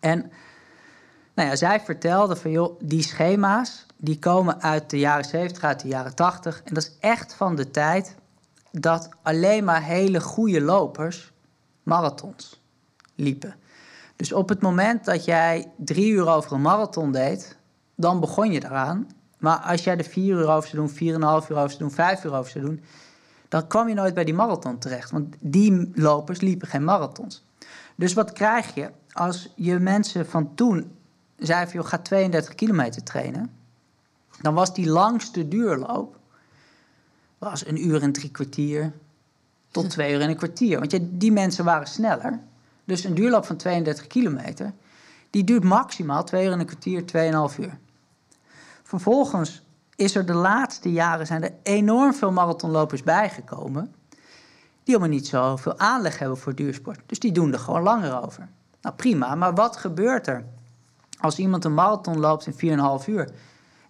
En 0.00 0.30
nou 1.34 1.48
ja, 1.48 1.56
zij 1.56 1.80
vertelde 1.80 2.36
van 2.36 2.50
joh, 2.50 2.80
die 2.80 3.02
schema's 3.02 3.86
die 3.96 4.18
komen 4.18 4.62
uit 4.62 4.90
de 4.90 4.98
jaren 4.98 5.24
70, 5.24 5.62
uit 5.64 5.80
de 5.80 5.88
jaren 5.88 6.14
80. 6.14 6.62
En 6.64 6.74
dat 6.74 6.82
is 6.82 6.96
echt 7.00 7.34
van 7.34 7.56
de 7.56 7.70
tijd 7.70 8.14
dat 8.72 9.08
alleen 9.22 9.64
maar 9.64 9.82
hele 9.82 10.20
goede 10.20 10.60
lopers 10.60 11.32
marathons 11.82 12.62
liepen. 13.14 13.54
Dus 14.16 14.32
op 14.32 14.48
het 14.48 14.60
moment 14.60 15.04
dat 15.04 15.24
jij 15.24 15.72
drie 15.76 16.12
uur 16.12 16.28
over 16.28 16.52
een 16.52 16.62
marathon 16.62 17.12
deed, 17.12 17.56
dan 17.94 18.20
begon 18.20 18.52
je 18.52 18.64
eraan. 18.64 19.18
Maar 19.40 19.58
als 19.58 19.84
jij 19.84 19.96
er 19.96 20.04
vier 20.04 20.38
uur 20.38 20.48
over 20.48 20.68
zou 20.68 20.82
doen, 20.82 20.94
vier 20.94 21.14
en 21.14 21.22
een 21.22 21.28
half 21.28 21.50
uur 21.50 21.56
over 21.56 21.70
zou 21.70 21.82
doen, 21.82 21.90
vijf 21.90 22.24
uur 22.24 22.34
over 22.34 22.50
zou 22.50 22.64
doen, 22.64 22.82
dan 23.48 23.66
kwam 23.66 23.88
je 23.88 23.94
nooit 23.94 24.14
bij 24.14 24.24
die 24.24 24.34
marathon 24.34 24.78
terecht. 24.78 25.10
Want 25.10 25.36
die 25.40 25.90
lopers 25.94 26.40
liepen 26.40 26.68
geen 26.68 26.84
marathons. 26.84 27.44
Dus 27.94 28.12
wat 28.12 28.32
krijg 28.32 28.74
je 28.74 28.90
als 29.12 29.52
je 29.56 29.78
mensen 29.78 30.26
van 30.26 30.54
toen 30.54 30.96
zei 31.38 31.64
van, 31.64 31.74
joh, 31.74 31.86
ga 31.86 31.98
32 31.98 32.54
kilometer 32.54 33.02
trainen. 33.02 33.50
Dan 34.40 34.54
was 34.54 34.74
die 34.74 34.88
langste 34.88 35.48
duurloop 35.48 36.18
was 37.38 37.66
een 37.66 37.86
uur 37.86 38.02
en 38.02 38.12
drie 38.12 38.30
kwartier 38.30 38.92
tot 39.70 39.90
twee 39.90 40.14
uur 40.14 40.20
en 40.20 40.28
een 40.28 40.36
kwartier. 40.36 40.78
Want 40.78 40.90
je, 40.90 41.16
die 41.16 41.32
mensen 41.32 41.64
waren 41.64 41.86
sneller. 41.86 42.40
Dus 42.84 43.04
een 43.04 43.14
duurloop 43.14 43.44
van 43.44 43.56
32 43.56 44.06
kilometer, 44.06 44.72
die 45.30 45.44
duurt 45.44 45.64
maximaal 45.64 46.24
twee 46.24 46.46
uur 46.46 46.52
en 46.52 46.60
een 46.60 46.66
kwartier, 46.66 47.06
tweeënhalf 47.06 47.58
uur. 47.58 47.78
Vervolgens 48.90 49.62
is 49.96 50.14
er 50.14 50.26
de 50.26 50.34
laatste 50.34 50.92
jaren 50.92 51.26
zijn 51.26 51.42
er 51.42 51.52
enorm 51.62 52.14
veel 52.14 52.32
marathonlopers 52.32 53.02
bijgekomen. 53.02 53.94
Die 54.84 54.94
helemaal 54.94 55.08
niet 55.08 55.26
zoveel 55.26 55.78
aanleg 55.78 56.18
hebben 56.18 56.38
voor 56.38 56.54
duursport. 56.54 57.00
Dus 57.06 57.18
die 57.18 57.32
doen 57.32 57.52
er 57.52 57.58
gewoon 57.58 57.82
langer 57.82 58.22
over. 58.24 58.48
Nou 58.82 58.94
prima, 58.94 59.34
maar 59.34 59.54
wat 59.54 59.76
gebeurt 59.76 60.26
er 60.26 60.44
als 61.20 61.38
iemand 61.38 61.64
een 61.64 61.74
marathon 61.74 62.18
loopt 62.20 62.46
in 62.46 62.78
4,5 63.02 63.06
uur? 63.06 63.32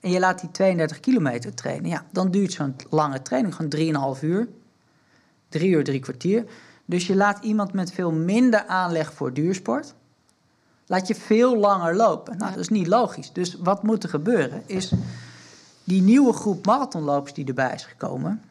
en 0.01 0.11
je 0.11 0.21
laat 0.21 0.41
die 0.41 0.51
32 0.51 1.01
kilometer 1.01 1.55
trainen, 1.55 1.91
ja, 1.91 2.07
dan 2.13 2.31
duurt 2.31 2.53
zo'n 2.53 2.77
lange 2.91 3.23
training 3.23 3.55
gewoon 3.55 4.17
3,5 4.17 4.23
uur. 4.23 4.49
Drie 5.49 5.71
uur, 5.71 5.85
drie 5.85 6.01
kwartier. 6.01 6.45
Dus 6.85 7.07
je 7.07 7.17
laat 7.17 7.45
iemand 7.45 7.73
met 7.73 7.93
veel 7.93 8.13
minder 8.13 8.67
aanleg 8.67 9.13
voor 9.13 9.33
duursport, 9.33 9.95
laat 10.91 11.07
je 11.07 11.15
veel 11.15 11.57
langer 11.57 11.97
lopen. 11.97 12.39
Nou, 12.39 12.51
dat 12.51 12.61
is 12.61 12.69
niet 12.69 12.87
logisch. 12.87 13.33
Dus 13.33 13.55
wat 13.55 13.83
moet 13.83 14.03
er 14.03 14.09
gebeuren? 14.09 14.63
Is 14.67 14.93
die 15.85 16.03
nieuwe 16.03 16.33
groep 16.33 16.67
marathonlopers 16.67 17.33
die 17.33 17.47
erbij 17.47 17.75
is 17.75 17.85
gekomen, 17.85 18.43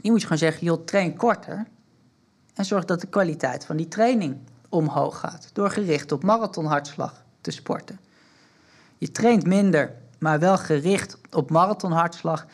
die 0.00 0.10
moet 0.10 0.20
je 0.20 0.26
gewoon 0.26 0.42
zeggen, 0.42 0.64
joh, 0.64 0.84
train 0.84 1.16
korter. 1.16 1.66
En 2.54 2.64
zorg 2.64 2.84
dat 2.84 3.00
de 3.00 3.06
kwaliteit 3.06 3.64
van 3.64 3.76
die 3.76 3.88
training 3.88 4.36
omhoog 4.68 5.18
gaat. 5.18 5.50
Door 5.52 5.70
gericht 5.70 6.12
op 6.12 6.22
marathonhartslag 6.22 7.22
te 7.40 7.50
sporten. 7.50 8.00
Je 8.98 9.10
traint 9.10 9.46
minder, 9.46 9.94
maar 10.18 10.38
wel 10.38 10.58
gericht 10.58 11.18
op 11.30 11.50
marathonhartslag. 11.50 12.46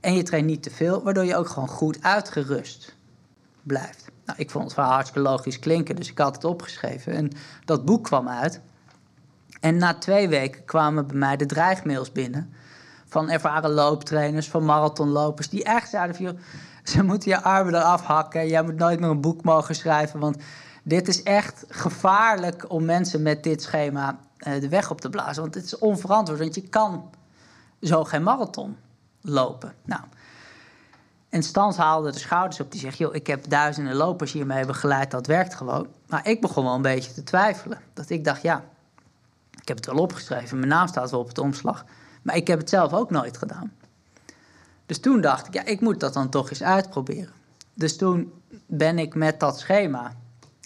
En 0.00 0.14
je 0.14 0.22
traint 0.22 0.46
niet 0.46 0.62
te 0.62 0.70
veel, 0.70 1.02
waardoor 1.02 1.24
je 1.24 1.36
ook 1.36 1.48
gewoon 1.48 1.68
goed 1.68 2.02
uitgerust 2.02 2.94
blijft. 3.62 4.03
Nou, 4.24 4.38
ik 4.38 4.50
vond 4.50 4.64
het 4.64 4.74
wel 4.74 4.84
hartstikke 4.84 5.28
logisch 5.28 5.58
klinken, 5.58 5.96
dus 5.96 6.10
ik 6.10 6.18
had 6.18 6.34
het 6.34 6.44
opgeschreven. 6.44 7.12
En 7.12 7.30
dat 7.64 7.84
boek 7.84 8.04
kwam 8.04 8.28
uit. 8.28 8.60
En 9.60 9.76
na 9.76 9.94
twee 9.94 10.28
weken 10.28 10.64
kwamen 10.64 11.06
bij 11.06 11.16
mij 11.16 11.36
de 11.36 11.46
dreigmails 11.46 12.12
binnen. 12.12 12.52
Van 13.06 13.30
ervaren 13.30 13.70
looptrainers, 13.70 14.48
van 14.48 14.64
marathonlopers. 14.64 15.48
Die 15.48 15.64
echt 15.64 15.90
zeiden 15.90 16.16
van, 16.16 16.38
ze 16.84 17.02
moeten 17.02 17.30
je 17.30 17.42
armen 17.42 17.74
eraf 17.74 18.02
hakken. 18.02 18.48
Jij 18.48 18.62
moet 18.62 18.76
nooit 18.76 19.00
meer 19.00 19.10
een 19.10 19.20
boek 19.20 19.44
mogen 19.44 19.74
schrijven. 19.74 20.20
Want 20.20 20.36
dit 20.82 21.08
is 21.08 21.22
echt 21.22 21.64
gevaarlijk 21.68 22.70
om 22.70 22.84
mensen 22.84 23.22
met 23.22 23.42
dit 23.42 23.62
schema 23.62 24.18
uh, 24.38 24.60
de 24.60 24.68
weg 24.68 24.90
op 24.90 25.00
te 25.00 25.10
blazen. 25.10 25.42
Want 25.42 25.54
het 25.54 25.64
is 25.64 25.78
onverantwoord, 25.78 26.40
want 26.40 26.54
je 26.54 26.68
kan 26.68 27.10
zo 27.80 28.04
geen 28.04 28.22
marathon 28.22 28.76
lopen. 29.20 29.74
Nou, 29.84 30.00
en 31.34 31.42
Stans 31.42 31.76
haalde 31.76 32.12
de 32.12 32.18
schouders 32.18 32.60
op. 32.60 32.70
Die 32.70 32.80
zegt, 32.80 32.98
joh, 32.98 33.14
ik 33.14 33.26
heb 33.26 33.48
duizenden 33.48 33.94
lopers 33.94 34.32
hiermee 34.32 34.66
begeleid. 34.66 35.10
Dat 35.10 35.26
werkt 35.26 35.54
gewoon. 35.54 35.86
Maar 36.06 36.28
ik 36.28 36.40
begon 36.40 36.64
wel 36.64 36.74
een 36.74 36.82
beetje 36.82 37.12
te 37.12 37.22
twijfelen. 37.22 37.80
Dat 37.94 38.10
ik 38.10 38.24
dacht, 38.24 38.42
ja, 38.42 38.64
ik 39.60 39.68
heb 39.68 39.76
het 39.76 39.86
wel 39.86 39.96
opgeschreven. 39.96 40.56
Mijn 40.58 40.68
naam 40.68 40.88
staat 40.88 41.10
wel 41.10 41.20
op 41.20 41.28
het 41.28 41.38
omslag. 41.38 41.84
Maar 42.22 42.36
ik 42.36 42.46
heb 42.46 42.58
het 42.58 42.68
zelf 42.68 42.92
ook 42.92 43.10
nooit 43.10 43.36
gedaan. 43.36 43.72
Dus 44.86 45.00
toen 45.00 45.20
dacht 45.20 45.46
ik, 45.46 45.54
ja, 45.54 45.64
ik 45.64 45.80
moet 45.80 46.00
dat 46.00 46.14
dan 46.14 46.28
toch 46.28 46.50
eens 46.50 46.62
uitproberen. 46.62 47.32
Dus 47.74 47.96
toen 47.96 48.32
ben 48.66 48.98
ik 48.98 49.14
met 49.14 49.40
dat 49.40 49.58
schema 49.58 50.12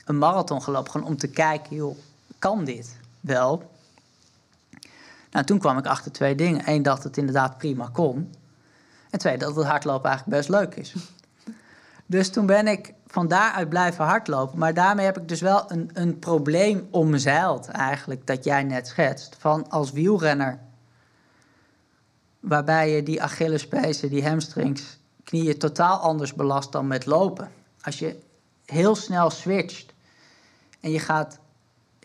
een 0.04 0.18
marathon 0.18 0.62
gelopen. 0.62 0.90
Gewoon 0.90 1.06
om 1.06 1.16
te 1.16 1.28
kijken, 1.28 1.76
joh, 1.76 1.98
kan 2.38 2.64
dit 2.64 2.96
wel? 3.20 3.70
Nou, 5.30 5.44
toen 5.44 5.58
kwam 5.58 5.78
ik 5.78 5.86
achter 5.86 6.12
twee 6.12 6.34
dingen. 6.34 6.62
Eén, 6.64 6.82
dat 6.82 7.04
het 7.04 7.16
inderdaad 7.16 7.58
prima 7.58 7.88
kon. 7.92 8.34
En 9.18 9.24
twee, 9.24 9.38
dat 9.38 9.56
het 9.56 9.66
hardlopen 9.66 10.10
eigenlijk 10.10 10.38
best 10.38 10.48
leuk 10.48 10.74
is. 10.74 10.94
Dus 12.06 12.30
toen 12.30 12.46
ben 12.46 12.66
ik 12.66 12.94
van 13.06 13.28
daaruit 13.28 13.68
blijven 13.68 14.04
hardlopen. 14.04 14.58
Maar 14.58 14.74
daarmee 14.74 15.04
heb 15.04 15.18
ik 15.18 15.28
dus 15.28 15.40
wel 15.40 15.64
een, 15.70 15.90
een 15.92 16.18
probleem 16.18 16.88
omzeild 16.90 17.68
eigenlijk, 17.68 18.26
dat 18.26 18.44
jij 18.44 18.62
net 18.62 18.86
schetst. 18.86 19.36
Van 19.38 19.70
als 19.70 19.92
wielrenner, 19.92 20.58
waarbij 22.40 22.90
je 22.90 23.02
die 23.02 23.22
Achillespezen, 23.22 24.10
die 24.10 24.28
hamstrings, 24.28 24.98
knieën 25.24 25.58
totaal 25.58 25.98
anders 25.98 26.34
belast 26.34 26.72
dan 26.72 26.86
met 26.86 27.06
lopen. 27.06 27.50
Als 27.80 27.98
je 27.98 28.18
heel 28.64 28.94
snel 28.94 29.30
switcht 29.30 29.92
en 30.80 30.90
je 30.90 31.00
gaat 31.00 31.38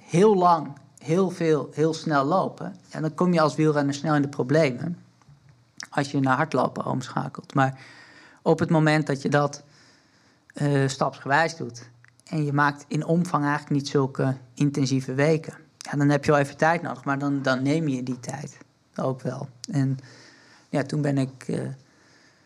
heel 0.02 0.35
lang, 0.35 0.73
heel 0.98 1.30
veel, 1.30 1.69
heel 1.73 1.94
snel 1.94 2.23
lopen, 2.26 2.76
dan 2.90 3.14
kom 3.14 3.34
je 3.34 3.41
als 3.41 3.56
wielrenner 3.56 3.94
snel 3.94 4.15
in 4.15 4.22
de 4.22 4.27
problemen 4.27 5.03
als 5.94 6.11
je 6.11 6.20
naar 6.20 6.36
hardlopen 6.36 6.86
omschakelt. 6.86 7.53
Maar 7.53 7.80
op 8.41 8.60
het 8.60 8.70
moment 8.70 9.07
dat 9.07 9.22
je 9.22 9.30
dat 9.30 9.64
uh, 10.61 10.88
stapsgewijs 10.88 11.56
doet 11.56 11.90
en 12.24 12.45
je 12.45 12.53
maakt 12.53 12.86
in 12.88 13.06
omvang 13.06 13.44
eigenlijk 13.44 13.76
niet 13.76 13.88
zulke 13.88 14.36
intensieve 14.53 15.14
weken, 15.14 15.53
ja, 15.78 15.98
dan 15.98 16.10
heb 16.10 16.26
je 16.26 16.32
wel 16.32 16.40
even 16.40 16.57
tijd 16.57 16.82
nodig, 16.82 17.03
maar 17.03 17.20
dan, 17.20 17.41
dan 17.41 17.64
neem 17.64 17.88
je 17.88 18.03
die 18.03 18.20
tijd 18.20 18.57
ook 18.95 19.22
wel. 19.22 19.48
En 19.72 19.98
ja, 20.70 20.84
toen 20.84 21.02
ben 21.02 21.18
ik, 21.18 21.48
uh, 21.48 21.61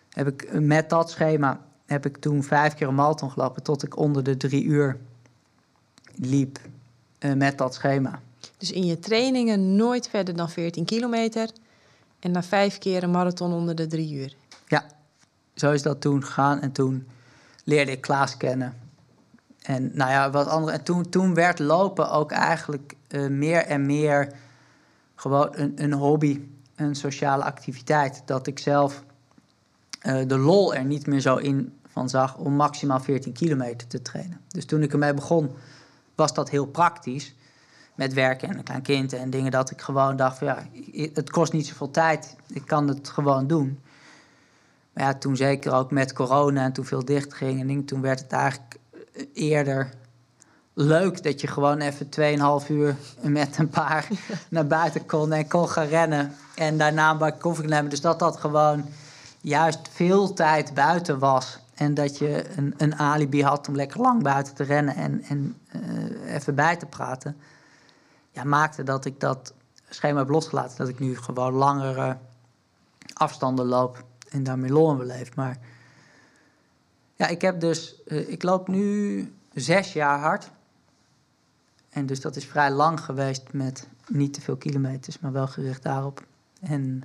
heb 0.10 0.28
ik 0.28 0.60
met 0.60 0.90
dat 0.90 1.10
schema 1.10 1.66
heb 1.88 2.06
ik 2.06 2.18
toen 2.18 2.44
vijf 2.44 2.74
keer 2.74 2.88
een 2.88 2.96
marathon 2.96 3.32
gelopen 3.32 3.64
tot 3.64 3.84
ik 3.84 3.98
onder 3.98 4.24
de 4.24 4.38
drie 4.38 4.64
uur 4.64 4.98
liep 6.16 6.60
uh, 7.20 7.34
met 7.34 7.58
dat 7.58 7.74
schema. 7.74 8.22
Dus 8.58 8.72
in 8.72 8.86
je 8.86 9.00
trainingen 9.00 9.76
nooit 9.76 10.10
verder 10.10 10.36
dan 10.36 10.50
14 10.50 10.86
kilometer 10.86 11.50
en 12.20 12.32
na 12.32 12.44
vijf 12.44 12.78
keer 12.78 13.04
een 13.04 13.12
marathon 13.12 13.54
onder 13.54 13.76
de 13.76 13.88
drie 13.88 14.14
uur. 14.14 14.36
Ja, 14.68 14.86
zo 15.56 15.72
is 15.72 15.82
dat 15.82 16.02
toen 16.02 16.24
gegaan. 16.24 16.62
En 16.62 16.72
toen 16.72 17.08
leerde 17.64 17.92
ik 17.92 18.02
Klaas 18.02 18.38
kennen. 18.38 18.78
En 19.62 19.92
nou 19.94 20.12
ja, 20.12 20.30
wat 20.30 20.48
andere. 20.48 20.78
En 20.78 20.84
toen, 20.84 21.10
toen 21.10 21.34
werd 21.34 21.60
lopen 21.60 22.12
ook 22.12 22.32
eigenlijk 22.32 22.94
uh, 23.10 23.28
meer 23.28 23.66
en 23.66 23.86
meer 23.86 24.34
gewoon 25.16 25.50
een, 25.52 25.74
een 25.76 25.94
hobby, 25.94 26.42
een 26.76 26.96
sociale 26.96 27.44
activiteit. 27.44 28.22
Dat 28.26 28.48
ik 28.48 28.60
zelf 28.60 29.04
uh, 30.08 30.28
de 30.28 30.38
lol 30.38 30.76
er 30.76 30.86
niet 30.86 31.08
meer 31.08 31.20
zo 31.20 31.36
in 31.36 31.74
van 31.88 32.10
zag 32.10 32.38
om 32.38 32.54
maximaal 32.54 33.00
14 33.00 33.34
kilometer 33.34 33.88
te 33.88 34.02
trainen. 34.02 34.42
Dus 34.48 34.66
toen 34.66 34.84
ik 34.84 34.92
ermee 34.92 35.14
begon, 35.14 35.52
was 36.16 36.34
dat 36.34 36.50
heel 36.50 36.66
praktisch 36.66 37.36
met 37.98 38.14
werken 38.14 38.50
en 38.50 38.58
een 38.58 38.64
klein 38.64 38.82
kind 38.82 39.14
en 39.14 39.30
dingen 39.30 39.52
dat 39.52 39.72
ik 39.72 39.82
gewoon 39.82 40.16
dacht 40.16 40.38
van 40.38 40.48
ja, 40.48 40.64
het 41.14 41.30
kost 41.30 41.54
niet 41.54 41.68
zoveel 41.68 41.92
tijd, 41.92 42.36
ik 42.48 42.66
kan 42.66 42.88
het 42.88 43.10
gewoon 43.10 43.48
doen. 43.48 43.80
Maar 44.94 45.04
ja, 45.04 45.14
toen 45.14 45.36
zeker 45.36 45.74
ook 45.74 45.92
met 45.92 46.14
corona 46.14 46.64
en 46.64 46.74
toen 46.74 46.86
veel 46.86 47.06
dicht 47.06 47.34
ging 47.34 47.70
en 47.70 47.86
toen 47.86 48.02
werd 48.02 48.20
het 48.20 48.32
eigenlijk 48.32 48.76
eerder 49.34 49.90
leuk 50.74 51.24
dat 51.24 51.42
je 51.42 51.48
gewoon 51.48 51.80
even 51.80 52.08
2,5 52.64 52.70
uur 52.70 52.96
met 53.22 53.58
een 53.58 53.70
paar 53.70 54.08
naar 54.50 54.68
buiten 54.68 55.06
kon 55.06 55.32
en 55.32 55.48
kon 55.48 55.70
gaan 55.70 55.88
rennen 55.88 56.36
en 56.56 56.78
daarna 56.78 57.12
een 57.12 57.18
bak 57.18 57.40
koffie 57.40 57.68
nemen. 57.68 57.90
Dus 57.90 58.02
dat 58.02 58.20
dat 58.20 58.38
gewoon 58.38 58.86
juist 59.42 59.80
veel 59.92 60.34
tijd 60.34 60.74
buiten 60.74 61.20
was. 61.20 61.60
En 61.76 61.94
dat 61.94 62.18
je 62.18 62.44
een, 62.56 62.74
een 62.78 62.96
alibi 62.96 63.44
had 63.44 63.68
om 63.68 63.76
lekker 63.76 64.02
lang 64.02 64.24
buiten 64.24 64.54
te 64.54 64.64
rennen 64.64 64.96
en, 64.96 65.24
en 65.24 65.56
uh, 65.76 66.34
even 66.34 66.56
bij 66.56 66.76
te 66.76 66.86
praten 66.86 67.38
ja, 68.38 68.44
maakte 68.44 68.84
dat 68.84 69.06
ik 69.06 69.20
dat 69.20 69.54
schema 69.90 70.20
heb 70.20 70.30
losgelaten. 70.30 70.78
Dat 70.78 70.88
ik 70.88 71.00
nu 71.00 71.18
gewoon 71.18 71.54
langere 71.54 72.18
afstanden 73.14 73.66
loop 73.66 74.04
en 74.30 74.44
daarmee 74.44 74.72
lol 74.72 74.92
in 74.92 74.98
beleef. 74.98 75.36
Maar 75.36 75.58
ja, 77.16 77.28
ik 77.28 77.42
heb 77.42 77.60
dus, 77.60 78.02
uh, 78.06 78.30
ik 78.30 78.44
loop 78.44 78.68
nu 78.68 79.34
zes 79.54 79.94
jaar 79.94 80.20
hard. 80.20 80.52
En 81.90 82.06
dus 82.06 82.22
dat 82.22 82.36
is 82.36 82.46
vrij 82.46 82.72
lang 82.72 83.00
geweest 83.00 83.54
met 83.54 83.88
niet 84.08 84.34
te 84.34 84.42
veel 84.42 84.58
kilometers, 84.58 85.20
maar 85.20 85.32
wel 85.32 85.48
gericht 85.48 85.84
daarop. 85.84 86.26
En 86.62 87.04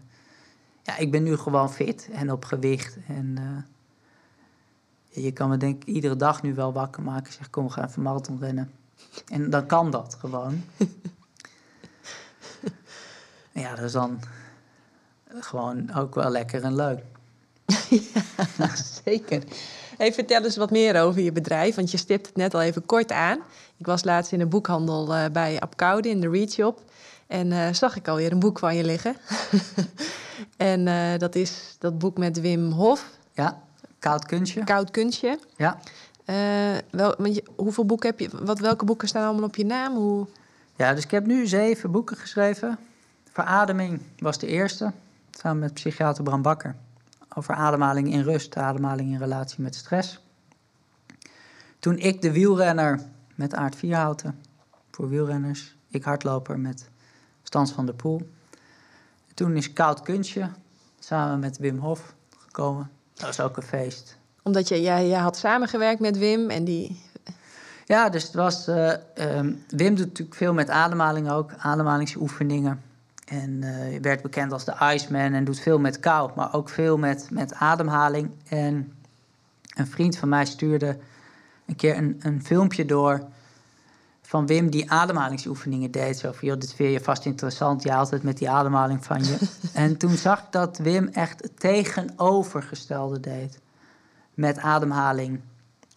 ja, 0.83 0.97
ik 0.97 1.11
ben 1.11 1.23
nu 1.23 1.37
gewoon 1.37 1.73
fit 1.73 2.09
en 2.13 2.33
op 2.33 2.45
gewicht. 2.45 2.97
En 3.07 3.37
uh, 3.41 5.25
je 5.25 5.33
kan 5.33 5.49
me 5.49 5.57
denk 5.57 5.83
ik 5.83 5.89
iedere 5.89 6.17
dag 6.17 6.43
nu 6.43 6.55
wel 6.55 6.73
wakker 6.73 7.03
maken. 7.03 7.33
Zeg, 7.33 7.51
kom, 7.51 7.67
we 7.67 7.73
gaan 7.73 7.89
even 7.89 8.03
marathon 8.03 8.39
rennen. 8.39 8.71
En 9.29 9.51
dan 9.51 9.67
kan 9.67 9.91
dat 9.91 10.15
gewoon. 10.15 10.63
Ja, 13.53 13.75
dat 13.75 13.85
is 13.85 13.93
dan 13.93 14.21
gewoon 15.41 15.95
ook 15.95 16.15
wel 16.15 16.31
lekker 16.31 16.63
en 16.63 16.75
leuk. 16.77 17.03
ja, 18.59 18.71
zeker. 19.05 19.43
Hey, 19.97 20.13
vertel 20.13 20.45
eens 20.45 20.57
wat 20.57 20.71
meer 20.71 21.03
over 21.03 21.23
je 21.23 21.33
bedrijf, 21.33 21.75
want 21.75 21.91
je 21.91 21.97
stipt 21.97 22.27
het 22.27 22.37
net 22.37 22.55
al 22.55 22.63
even 22.63 22.87
kort 22.87 23.13
aan. 23.13 23.39
Ik 23.77 23.87
was 23.87 24.05
laatst 24.05 24.33
in 24.33 24.41
een 24.41 24.49
boekhandel 24.49 25.15
uh, 25.17 25.25
bij 25.33 25.61
Apkoude 25.61 26.09
in 26.09 26.21
de 26.21 26.31
Read 26.31 26.53
Shop. 26.53 26.83
En 27.27 27.51
uh, 27.51 27.73
zag 27.73 27.97
ik 27.97 28.09
alweer 28.09 28.33
een 28.33 28.39
boek 28.39 28.59
van 28.59 28.77
je 28.77 28.85
liggen. 28.85 29.17
en 30.57 30.87
uh, 30.87 31.19
dat 31.19 31.35
is 31.35 31.77
dat 31.79 31.99
boek 31.99 32.19
met 32.19 32.41
Wim 32.41 32.71
Hof. 32.71 33.11
Ja, 33.33 33.63
Koud 33.99 34.27
Kunstje. 34.27 34.65
Koud 34.65 34.91
Kunstje. 34.91 35.39
Ja. 35.57 35.79
wel, 36.91 37.27
je, 37.27 37.45
hoeveel 37.57 37.87
boeken 37.87 38.09
heb 38.09 38.21
je? 38.21 38.29
Wat, 38.45 38.59
welke 38.59 38.85
boeken 38.85 39.09
staan 39.09 39.27
allemaal 39.27 39.49
op 39.49 39.57
je 39.57 39.65
naam? 39.65 39.95
Hoe... 39.95 40.27
Ja, 40.77 40.95
dus 40.95 41.05
ik 41.05 41.11
heb 41.11 41.27
nu 41.27 41.47
zeven 41.47 41.91
boeken 41.91 42.17
geschreven. 42.17 42.79
Verademing 43.33 44.03
was 44.19 44.39
de 44.39 44.47
eerste, 44.47 44.93
samen 45.31 45.59
met 45.59 45.75
psychiater 45.75 46.25
Bram 46.25 46.43
Bakker. 46.43 46.75
Over 47.35 47.55
ademhaling 47.55 48.13
in 48.13 48.23
rust, 48.23 48.57
ademhaling 48.57 49.13
in 49.13 49.19
relatie 49.19 49.63
met 49.63 49.75
stress. 49.75 50.21
Toen 51.79 51.99
ik 51.99 52.23
de 52.23 52.33
wielrenner 52.33 53.01
met 53.35 53.55
Aard 53.55 53.77
Vierhouten, 53.77 54.39
voor 54.91 55.09
wielrenners. 55.09 55.77
Ik 55.89 56.05
hardloper 56.05 56.59
met 56.59 56.89
Stans 57.43 57.73
van 57.73 57.87
der 57.87 57.95
Poel. 57.95 58.31
Toen 59.35 59.57
is 59.57 59.73
Koud 59.73 60.03
Kunstje, 60.03 60.51
samen 60.99 61.39
met 61.39 61.59
Wim 61.59 61.79
Hof, 61.79 62.15
gekomen. 62.39 62.91
Dat 63.15 63.27
was 63.27 63.41
ook 63.41 63.57
een 63.57 63.63
feest. 63.63 64.17
Omdat 64.43 64.69
je, 64.69 64.81
jij, 64.81 65.09
jij 65.09 65.21
had 65.21 65.37
samengewerkt 65.37 66.01
met 66.01 66.19
Wim 66.19 66.51
en 66.51 66.65
die... 66.65 67.03
Ja, 67.87 68.09
dus 68.09 68.23
het 68.23 68.35
was... 68.35 68.69
Uh, 68.69 68.93
um, 69.15 69.65
Wim 69.69 69.95
doet 69.95 70.07
natuurlijk 70.07 70.37
veel 70.37 70.55
met 70.55 70.71
ademhaling 70.71 71.31
ook, 71.31 71.53
ademhalingsoefeningen 71.59 72.91
En 73.25 73.51
uh, 73.51 74.01
werd 74.01 74.23
bekend 74.23 74.53
als 74.53 74.65
de 74.65 74.93
Iceman 74.95 75.33
en 75.33 75.45
doet 75.45 75.61
veel 75.61 75.79
met 75.79 76.01
kou, 76.01 76.31
maar 76.37 76.55
ook 76.55 76.69
veel 76.69 76.99
met, 76.99 77.29
met 77.31 77.55
ademhaling. 77.55 78.31
En 78.49 78.93
een 79.75 79.87
vriend 79.87 80.17
van 80.17 80.29
mij 80.29 80.45
stuurde 80.45 80.99
een 81.67 81.77
keer 81.77 81.97
een, 81.97 82.17
een 82.23 82.45
filmpje 82.45 82.85
door 82.85 83.23
van 84.33 84.47
Wim 84.47 84.71
die 84.71 84.91
ademhalingsoefeningen 84.91 85.91
deed. 85.91 86.19
Zo 86.19 86.33
van, 86.33 86.49
joh, 86.49 86.59
dit 86.59 86.75
vind 86.75 86.93
je 86.93 87.01
vast 87.01 87.25
interessant, 87.25 87.83
je 87.83 87.95
altijd 87.95 88.23
met 88.23 88.39
die 88.39 88.51
ademhaling 88.51 89.05
van 89.05 89.25
je. 89.25 89.39
en 89.73 89.97
toen 89.97 90.17
zag 90.17 90.39
ik 90.39 90.53
dat 90.53 90.79
Wim 90.79 91.09
echt 91.09 91.43
het 91.43 91.61
tegenovergestelde 91.61 93.21
deed. 93.21 93.59
Met 94.35 94.59
ademhaling 94.59 95.41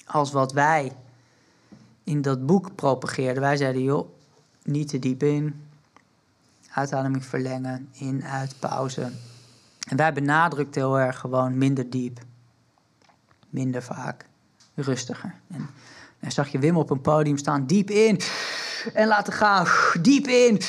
als 0.06 0.31
wat 0.31 0.53
wij 0.53 0.91
in 2.03 2.22
dat 2.22 2.45
boek 2.45 2.76
propageerden. 2.76 3.41
Wij 3.41 3.57
zeiden, 3.57 3.81
joh, 3.81 4.10
niet 4.64 4.88
te 4.88 4.99
diep 4.99 5.23
in. 5.23 5.64
Uitademing 6.76 7.26
verlengen, 7.26 7.89
in, 7.93 8.23
uit, 8.23 8.56
pauze. 8.60 9.11
En 9.88 9.97
wij 9.97 10.14
benadrukten 10.14 10.81
heel 10.81 10.99
erg 10.99 11.19
gewoon 11.19 11.57
minder 11.57 11.89
diep. 11.89 12.19
Minder 13.49 13.84
vaak. 13.84 14.26
Rustiger. 14.73 15.34
En 15.52 15.69
dan 16.19 16.31
zag 16.31 16.47
je 16.47 16.60
Wim 16.60 16.77
op 16.77 16.89
een 16.89 17.02
podium 17.02 17.38
staan, 17.38 17.65
diep 17.65 17.89
in. 17.89 18.19
En 18.93 19.07
laten 19.07 19.34
gaan, 19.34 19.68
diep 20.02 20.27
in. 20.27 20.61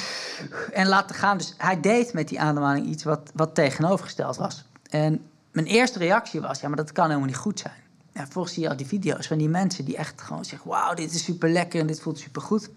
En 0.72 0.86
laten 0.86 1.16
gaan. 1.16 1.38
Dus 1.38 1.54
hij 1.56 1.80
deed 1.80 2.12
met 2.12 2.28
die 2.28 2.40
ademhaling 2.40 2.86
iets 2.86 3.04
wat, 3.04 3.30
wat 3.34 3.54
tegenovergesteld 3.54 4.36
was. 4.36 4.64
En 4.90 5.26
mijn 5.50 5.66
eerste 5.66 5.98
reactie 5.98 6.40
was, 6.40 6.60
ja, 6.60 6.68
maar 6.68 6.76
dat 6.76 6.92
kan 6.92 7.06
helemaal 7.06 7.26
niet 7.26 7.36
goed 7.36 7.60
zijn. 7.60 7.82
Ja, 8.12 8.26
volgens 8.26 8.54
zie 8.54 8.62
je 8.62 8.68
al 8.68 8.76
die 8.76 8.86
video's 8.86 9.26
van 9.26 9.38
die 9.38 9.48
mensen 9.48 9.84
die 9.84 9.96
echt 9.96 10.20
gewoon 10.20 10.44
zeggen... 10.44 10.70
wauw, 10.70 10.94
dit 10.94 11.14
is 11.14 11.24
super 11.24 11.48
lekker 11.48 11.80
en 11.80 11.86
dit 11.86 12.00
voelt 12.00 12.18
super 12.18 12.42
goed. 12.42 12.70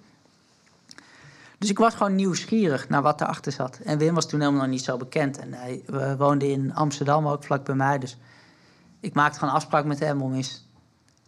Dus 1.59 1.69
ik 1.69 1.77
was 1.77 1.93
gewoon 1.93 2.15
nieuwsgierig 2.15 2.89
naar 2.89 3.01
wat 3.01 3.21
erachter 3.21 3.51
zat. 3.51 3.79
En 3.83 3.97
Wim 3.97 4.13
was 4.13 4.27
toen 4.27 4.39
helemaal 4.39 4.61
nog 4.61 4.69
niet 4.69 4.83
zo 4.83 4.97
bekend. 4.97 5.39
En 5.39 5.53
hij 5.53 5.83
woonde 6.17 6.51
in 6.51 6.73
Amsterdam 6.73 7.27
ook 7.27 7.43
vlak 7.43 7.65
bij 7.65 7.75
mij. 7.75 7.99
Dus 7.99 8.17
ik 8.99 9.13
maakte 9.13 9.39
gewoon 9.39 9.53
afspraak 9.53 9.85
met 9.85 9.99
hem 9.99 10.21
om 10.21 10.33
eens 10.33 10.67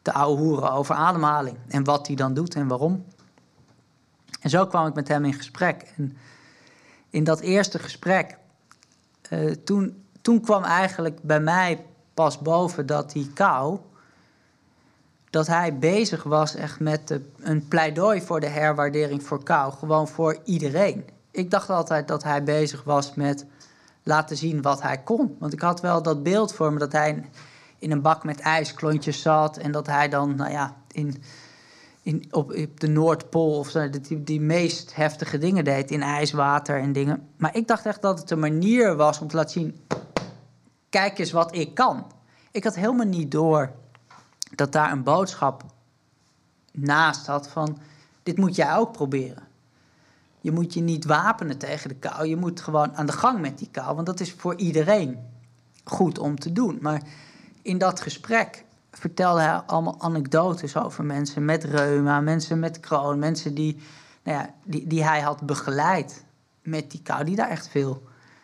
te 0.02 0.20
hoeren 0.20 0.72
over 0.72 0.95
ademhaling. 0.95 1.58
En 1.68 1.84
wat 1.84 2.08
hij 2.08 2.16
dan 2.16 2.34
doet 2.34 2.56
en 2.56 2.68
waarom. 2.68 3.06
En 4.41 4.49
zo 4.49 4.66
kwam 4.68 4.88
ik 4.88 4.94
met 4.94 5.08
hem 5.08 5.26
in 5.26 5.34
gesprek. 5.34 5.94
En 5.98 6.18
in 7.10 7.24
dat 7.24 7.40
eerste 7.40 7.80
gesprek, 7.80 8.38
uh, 9.30 9.52
toen, 9.52 10.03
toen 10.22 10.41
kwam 10.41 10.64
eigenlijk 10.64 11.22
bij 11.22 11.40
mij 11.40 11.86
pas 12.14 12.40
boven 12.40 12.86
dat 12.86 13.12
die 13.12 13.34
kou 13.34 13.80
dat 15.32 15.48
hij 15.48 15.78
bezig 15.78 16.24
was 16.24 16.56
echt 16.56 16.80
met 16.80 17.20
een 17.40 17.68
pleidooi 17.68 18.22
voor 18.22 18.40
de 18.40 18.48
herwaardering 18.48 19.24
voor 19.24 19.44
kou. 19.44 19.74
Gewoon 19.74 20.08
voor 20.08 20.38
iedereen. 20.44 21.06
Ik 21.32 21.52
dacht 21.52 21.70
altijd 21.70 22.08
dat 22.08 22.24
hij 22.24 22.44
bezig 22.44 22.84
was 22.84 23.14
met 23.16 23.45
laten 24.03 24.38
zien 24.38 24.62
wat 24.62 24.82
hij 24.82 24.98
kon. 24.98 25.36
Want 25.40 25.53
ik 25.53 25.62
had 25.62 25.82
wel 25.82 26.02
dat 26.02 26.24
beeld 26.24 26.53
voor 26.53 26.74
me 26.74 26.80
dat 26.80 26.91
hij 26.91 27.24
in 27.80 27.91
een 27.91 28.02
bak 28.02 28.24
met 28.24 28.40
ijsklontjes 28.40 29.22
zat. 29.22 29.58
En 29.58 29.72
dat 29.72 29.88
hij 29.88 30.10
dan, 30.10 30.36
nou 30.36 30.52
ja, 30.52 30.76
in, 30.91 31.24
in, 32.02 32.28
op, 32.32 32.53
op 32.53 32.80
de 32.80 32.88
Noordpool 32.88 33.58
of 33.58 33.70
zo, 33.70 33.90
die, 33.90 34.24
die 34.24 34.41
meest 34.41 34.95
heftige 34.95 35.38
dingen 35.38 35.64
deed. 35.64 35.91
In 35.91 36.02
ijswater 36.02 36.80
en 36.80 36.94
dingen. 36.94 37.28
Maar 37.38 37.56
ik 37.56 37.68
dacht 37.68 37.86
echt 37.86 38.02
dat 38.02 38.20
het 38.20 38.32
een 38.32 38.40
manier 38.40 38.95
was 38.95 39.20
om 39.20 39.28
te 39.28 39.36
laten 39.36 39.52
zien: 39.52 39.80
kijk 40.90 41.20
eens 41.20 41.32
wat 41.32 41.56
ik 41.56 41.74
kan. 41.74 42.12
Ik 42.52 42.64
had 42.64 42.76
helemaal 42.76 43.06
niet 43.06 43.32
door 43.32 43.80
dat 44.56 44.72
daar 44.72 44.91
een 44.91 45.03
boodschap 45.03 45.64
naast 46.72 47.28
had 47.28 47.49
van 47.49 47.78
dit 48.23 48.38
moet 48.38 48.56
jij 48.56 48.76
ook 48.76 48.91
proberen. 48.91 49.44
Je 50.41 50.52
moet 50.52 50.73
je 50.73 50.82
niet 50.82 51.06
wapenen 51.06 51.57
tegen 51.57 51.90
de 51.90 51.95
kou. 51.95 52.28
Je 52.28 52.36
moet 52.36 52.61
gewoon 52.61 52.95
aan 52.95 53.06
de 53.06 53.11
gang 53.11 53.40
met 53.40 53.57
die 53.57 53.69
kou. 53.72 53.95
Want 53.95 54.07
dat 54.07 54.19
is 54.19 54.34
voor 54.34 54.56
iedereen 54.56 55.19
goed 55.84 56.19
om 56.19 56.40
te 56.40 56.52
doen. 56.52 56.78
Maar 56.82 57.02
in 57.61 57.78
dat 57.78 58.02
gesprek 58.02 58.65
vertelde 58.91 59.41
hij 59.41 59.53
allemaal 59.53 60.02
anekdotes 60.02 60.78
over 60.78 61.03
mensen 61.03 61.45
met 61.45 61.64
reuma, 61.64 62.22
mensen 62.22 62.60
met 62.60 62.80
kroon, 62.80 63.19
mensen 63.19 63.53
die, 63.53 63.78
nou 64.23 64.38
ja, 64.38 64.53
die, 64.64 64.88
die 64.88 65.03
hij 65.03 65.22
had 65.22 65.41
begeleid 65.41 66.26
met 66.61 66.91
die 66.91 67.02
kou, 67.02 67.23
die 67.23 67.36
daar 67.36 67.49
echt 67.49 67.68
veel 67.68 68.03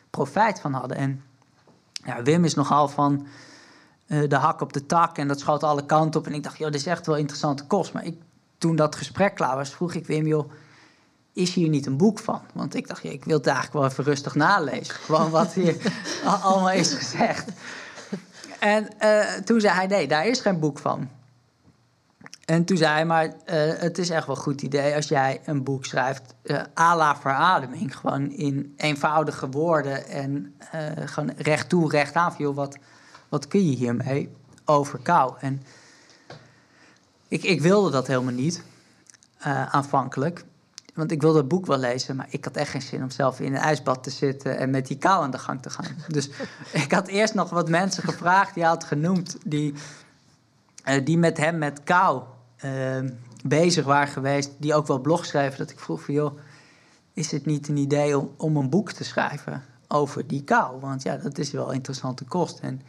profijt 0.09 0.59
van 0.59 0.73
hadden. 0.73 0.97
En 0.97 1.23
ja, 1.91 2.21
Wim 2.23 2.45
is 2.45 2.53
nogal 2.53 2.87
van 2.87 3.27
de 4.07 4.35
hak 4.35 4.61
op 4.61 4.73
de 4.73 4.85
tak 4.85 5.17
en 5.17 5.27
dat 5.27 5.39
schoot 5.39 5.63
alle 5.63 5.85
kanten 5.85 6.19
op. 6.19 6.27
En 6.27 6.33
ik 6.33 6.43
dacht, 6.43 6.57
joh, 6.57 6.71
dit 6.71 6.79
is 6.79 6.85
echt 6.85 7.05
wel 7.05 7.15
interessante 7.15 7.65
kost. 7.65 7.93
Maar 7.93 8.05
ik, 8.05 8.15
toen 8.57 8.75
dat 8.75 8.95
gesprek 8.95 9.35
klaar 9.35 9.55
was, 9.55 9.69
vroeg 9.69 9.93
ik 9.93 10.07
Wim, 10.07 10.27
joh, 10.27 10.51
is 11.37 11.53
hier 11.53 11.69
niet 11.69 11.85
een 11.85 11.97
boek 11.97 12.19
van? 12.19 12.41
Want 12.53 12.75
ik 12.75 12.87
dacht, 12.87 13.03
ja, 13.03 13.09
ik 13.09 13.25
wil 13.25 13.37
het 13.37 13.47
eigenlijk 13.47 13.75
wel 13.77 13.85
even 13.85 14.03
rustig 14.03 14.35
nalezen. 14.35 14.95
Gewoon 14.95 15.29
wat 15.29 15.53
hier 15.53 15.75
allemaal 16.43 16.71
is 16.71 16.93
gezegd. 16.93 17.45
En 18.59 18.87
uh, 19.03 19.33
toen 19.33 19.61
zei 19.61 19.73
hij, 19.73 19.87
nee, 19.87 20.07
daar 20.07 20.27
is 20.27 20.39
geen 20.39 20.59
boek 20.59 20.79
van. 20.79 21.09
En 22.45 22.65
toen 22.65 22.77
zei 22.77 22.91
hij, 22.91 23.05
maar 23.05 23.25
uh, 23.25 23.33
het 23.77 23.97
is 23.97 24.09
echt 24.09 24.27
wel 24.27 24.35
een 24.35 24.41
goed 24.41 24.61
idee 24.61 24.95
als 24.95 25.07
jij 25.07 25.41
een 25.45 25.63
boek 25.63 25.85
schrijft 25.85 26.33
uh, 26.43 26.61
à 26.79 26.95
la 26.95 27.15
verademing. 27.15 27.97
Gewoon 27.97 28.31
in 28.31 28.73
eenvoudige 28.77 29.49
woorden 29.49 30.07
en 30.07 30.55
gewoon 31.05 31.31
recht 31.37 31.69
toe, 31.69 31.89
recht 31.89 32.13
aan. 32.13 32.33
Joh, 32.37 32.55
wat, 32.55 32.77
wat 33.29 33.47
kun 33.47 33.69
je 33.69 33.75
hiermee 33.75 34.29
over 34.65 34.99
kou? 34.99 35.33
En 35.39 35.61
ik, 37.27 37.43
ik 37.43 37.61
wilde 37.61 37.91
dat 37.91 38.07
helemaal 38.07 38.33
niet 38.33 38.63
uh, 39.39 39.65
aanvankelijk. 39.65 40.45
Want 40.93 41.11
ik 41.11 41.21
wilde 41.21 41.37
het 41.37 41.47
boek 41.47 41.65
wel 41.65 41.77
lezen, 41.77 42.15
maar 42.15 42.27
ik 42.29 42.45
had 42.45 42.55
echt 42.55 42.69
geen 42.69 42.81
zin 42.81 43.03
om 43.03 43.09
zelf 43.09 43.39
in 43.39 43.55
een 43.55 43.61
ijsbad 43.61 44.03
te 44.03 44.09
zitten 44.09 44.57
en 44.57 44.69
met 44.69 44.87
die 44.87 44.97
kou 44.97 45.23
aan 45.23 45.31
de 45.31 45.39
gang 45.39 45.61
te 45.61 45.69
gaan. 45.69 45.95
Dus 46.07 46.29
ik 46.73 46.91
had 46.91 47.07
eerst 47.07 47.33
nog 47.33 47.49
wat 47.49 47.69
mensen 47.69 48.03
gevraagd, 48.03 48.53
die 48.53 48.63
hij 48.63 48.71
had 48.71 48.83
genoemd, 48.83 49.37
die, 49.45 49.73
uh, 50.85 51.05
die 51.05 51.17
met 51.17 51.37
hem 51.37 51.57
met 51.57 51.83
kou 51.83 52.23
uh, 52.65 53.09
bezig 53.45 53.85
waren 53.85 54.07
geweest, 54.07 54.51
die 54.57 54.75
ook 54.75 54.87
wel 54.87 54.99
blog 54.99 55.25
schreven. 55.25 55.57
Dat 55.57 55.71
ik 55.71 55.79
vroeg 55.79 56.01
van, 56.01 56.13
joh, 56.13 56.39
is 57.13 57.31
het 57.31 57.45
niet 57.45 57.67
een 57.67 57.77
idee 57.77 58.17
om, 58.17 58.31
om 58.37 58.57
een 58.57 58.69
boek 58.69 58.91
te 58.91 59.03
schrijven 59.03 59.63
over 59.87 60.27
die 60.27 60.43
kou? 60.43 60.79
Want 60.79 61.03
ja, 61.03 61.17
dat 61.17 61.37
is 61.37 61.51
wel 61.51 61.67
een 61.67 61.75
interessante 61.75 62.23
kost. 62.23 62.59
En 62.59 62.81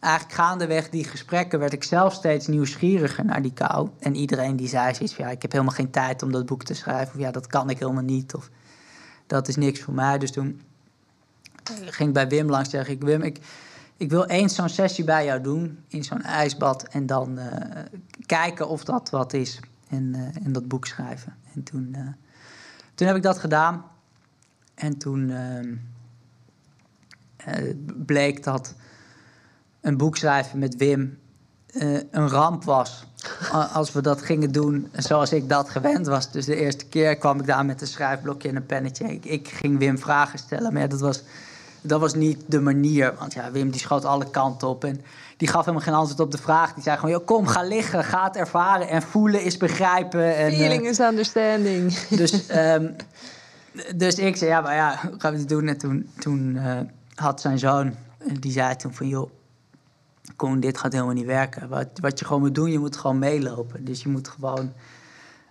eigenlijk 0.00 0.34
gaandeweg 0.34 0.90
die 0.90 1.04
gesprekken 1.04 1.58
werd 1.58 1.72
ik 1.72 1.84
zelf 1.84 2.12
steeds 2.12 2.46
nieuwsgieriger 2.46 3.24
naar 3.24 3.42
die 3.42 3.52
kou. 3.52 3.88
En 3.98 4.14
iedereen 4.14 4.56
die 4.56 4.68
zei 4.68 4.94
zoiets 4.94 5.16
ja, 5.16 5.28
ik 5.28 5.42
heb 5.42 5.52
helemaal 5.52 5.74
geen 5.74 5.90
tijd 5.90 6.22
om 6.22 6.32
dat 6.32 6.46
boek 6.46 6.64
te 6.64 6.74
schrijven. 6.74 7.14
Of 7.14 7.20
ja, 7.20 7.30
dat 7.30 7.46
kan 7.46 7.70
ik 7.70 7.78
helemaal 7.78 8.02
niet. 8.02 8.34
Of 8.34 8.50
dat 9.26 9.48
is 9.48 9.56
niks 9.56 9.80
voor 9.80 9.94
mij. 9.94 10.18
Dus 10.18 10.32
toen 10.32 10.60
ging 11.64 12.08
ik 12.08 12.14
bij 12.14 12.28
Wim 12.28 12.50
langs 12.50 12.70
zeg 12.70 12.88
ik, 12.88 13.02
Wim, 13.02 13.22
ik, 13.22 13.38
ik 13.96 14.10
wil 14.10 14.24
eens 14.24 14.54
zo'n 14.54 14.68
sessie 14.68 15.04
bij 15.04 15.24
jou 15.24 15.40
doen 15.40 15.84
in 15.88 16.04
zo'n 16.04 16.22
ijsbad. 16.22 16.82
En 16.82 17.06
dan 17.06 17.38
uh, 17.38 17.46
kijken 18.26 18.68
of 18.68 18.84
dat 18.84 19.10
wat 19.10 19.32
is. 19.32 19.60
En, 19.88 20.14
uh, 20.16 20.44
en 20.44 20.52
dat 20.52 20.68
boek 20.68 20.86
schrijven. 20.86 21.34
En 21.54 21.62
toen, 21.62 21.96
toen 22.94 23.06
heb 23.06 23.16
ik 23.16 23.22
dat 23.22 23.38
gedaan. 23.38 23.84
En 24.74 24.98
toen 24.98 25.30
ehm, 25.30 25.76
bleek 28.06 28.44
dat 28.44 28.74
een 29.88 29.96
boek 29.96 30.16
schrijven 30.16 30.58
met 30.58 30.76
Wim 30.76 31.18
uh, 31.72 31.98
een 32.10 32.28
ramp 32.28 32.64
was. 32.64 33.06
Als 33.72 33.92
we 33.92 34.02
dat 34.02 34.22
gingen 34.22 34.52
doen 34.52 34.88
zoals 34.92 35.32
ik 35.32 35.48
dat 35.48 35.70
gewend 35.70 36.06
was. 36.06 36.30
Dus 36.30 36.44
de 36.44 36.56
eerste 36.56 36.86
keer 36.86 37.16
kwam 37.16 37.40
ik 37.40 37.46
daar 37.46 37.64
met 37.64 37.80
een 37.80 37.86
schrijfblokje 37.86 38.48
en 38.48 38.56
een 38.56 38.66
pennetje. 38.66 39.04
Ik, 39.04 39.24
ik 39.24 39.48
ging 39.48 39.78
Wim 39.78 39.98
vragen 39.98 40.38
stellen, 40.38 40.72
maar 40.72 40.82
ja, 40.82 40.88
dat, 40.88 41.00
was, 41.00 41.22
dat 41.80 42.00
was 42.00 42.14
niet 42.14 42.42
de 42.46 42.60
manier. 42.60 43.14
Want 43.18 43.32
ja, 43.32 43.50
Wim 43.50 43.70
die 43.70 43.80
schoot 43.80 44.04
alle 44.04 44.30
kanten 44.30 44.68
op 44.68 44.84
en 44.84 45.00
die 45.36 45.48
gaf 45.48 45.60
helemaal 45.60 45.86
geen 45.86 45.94
antwoord 45.94 46.20
op 46.20 46.30
de 46.30 46.38
vraag. 46.38 46.74
Die 46.74 46.82
zei 46.82 46.96
gewoon, 46.96 47.10
joh, 47.10 47.26
kom, 47.26 47.46
ga 47.46 47.62
liggen, 47.62 48.04
ga 48.04 48.24
het 48.24 48.36
ervaren. 48.36 48.88
En 48.88 49.02
voelen 49.02 49.42
is 49.42 49.56
begrijpen. 49.56 50.36
En, 50.36 50.52
Feeling 50.52 50.82
uh, 50.82 50.88
is 50.88 50.98
understanding. 50.98 51.98
Dus, 52.08 52.56
um, 52.56 52.96
dus 53.96 54.14
ik 54.14 54.36
zei, 54.36 54.50
ja, 54.50 54.60
maar 54.60 54.74
ja, 54.74 54.90
gaan 55.18 55.32
we 55.32 55.38
het 55.38 55.48
doen? 55.48 55.68
En 55.68 55.78
toen, 55.78 56.10
toen 56.18 56.54
uh, 56.54 56.78
had 57.14 57.40
zijn 57.40 57.58
zoon, 57.58 57.94
die 58.40 58.52
zei 58.52 58.76
toen 58.76 58.94
van, 58.94 59.08
joh 59.08 59.30
Koen, 60.36 60.60
dit 60.60 60.78
gaat 60.78 60.92
helemaal 60.92 61.14
niet 61.14 61.26
werken. 61.26 61.68
Wat, 61.68 61.88
wat 62.00 62.18
je 62.18 62.24
gewoon 62.24 62.40
moet 62.40 62.54
doen, 62.54 62.70
je 62.70 62.78
moet 62.78 62.96
gewoon 62.96 63.18
meelopen. 63.18 63.84
Dus 63.84 64.02
je 64.02 64.08
moet 64.08 64.28
gewoon 64.28 64.72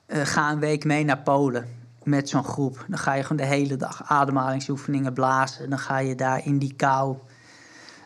uh, 0.07 0.21
ga 0.21 0.51
een 0.51 0.59
week 0.59 0.83
mee 0.83 1.03
naar 1.03 1.17
Polen 1.17 1.67
met 2.03 2.29
zo'n 2.29 2.43
groep. 2.43 2.85
Dan 2.87 2.97
ga 2.97 3.13
je 3.13 3.21
gewoon 3.21 3.37
de 3.37 3.45
hele 3.45 3.75
dag 3.75 4.03
ademhalingsoefeningen 4.05 5.13
blazen. 5.13 5.69
Dan 5.69 5.79
ga 5.79 5.97
je 5.97 6.15
daar 6.15 6.45
in 6.45 6.57
die 6.57 6.73
kou 6.73 7.17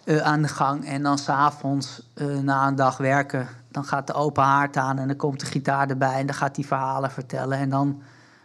uh, 0.05 0.17
aan 0.17 0.41
de 0.41 0.47
gang. 0.47 0.85
En 0.85 1.03
dan 1.03 1.17
s'avonds, 1.17 2.11
uh, 2.15 2.39
na 2.39 2.67
een 2.67 2.75
dag 2.75 2.97
werken, 2.97 3.47
dan 3.67 3.85
gaat 3.85 4.07
de 4.07 4.13
open 4.13 4.43
haard 4.43 4.77
aan 4.77 4.99
en 4.99 5.07
dan 5.07 5.15
komt 5.15 5.39
de 5.39 5.45
gitaar 5.45 5.89
erbij 5.89 6.19
en 6.19 6.25
dan 6.25 6.35
gaat 6.35 6.55
die 6.55 6.65
verhalen 6.65 7.11
vertellen. 7.11 7.57
En 7.57 7.69
dan, 7.69 8.01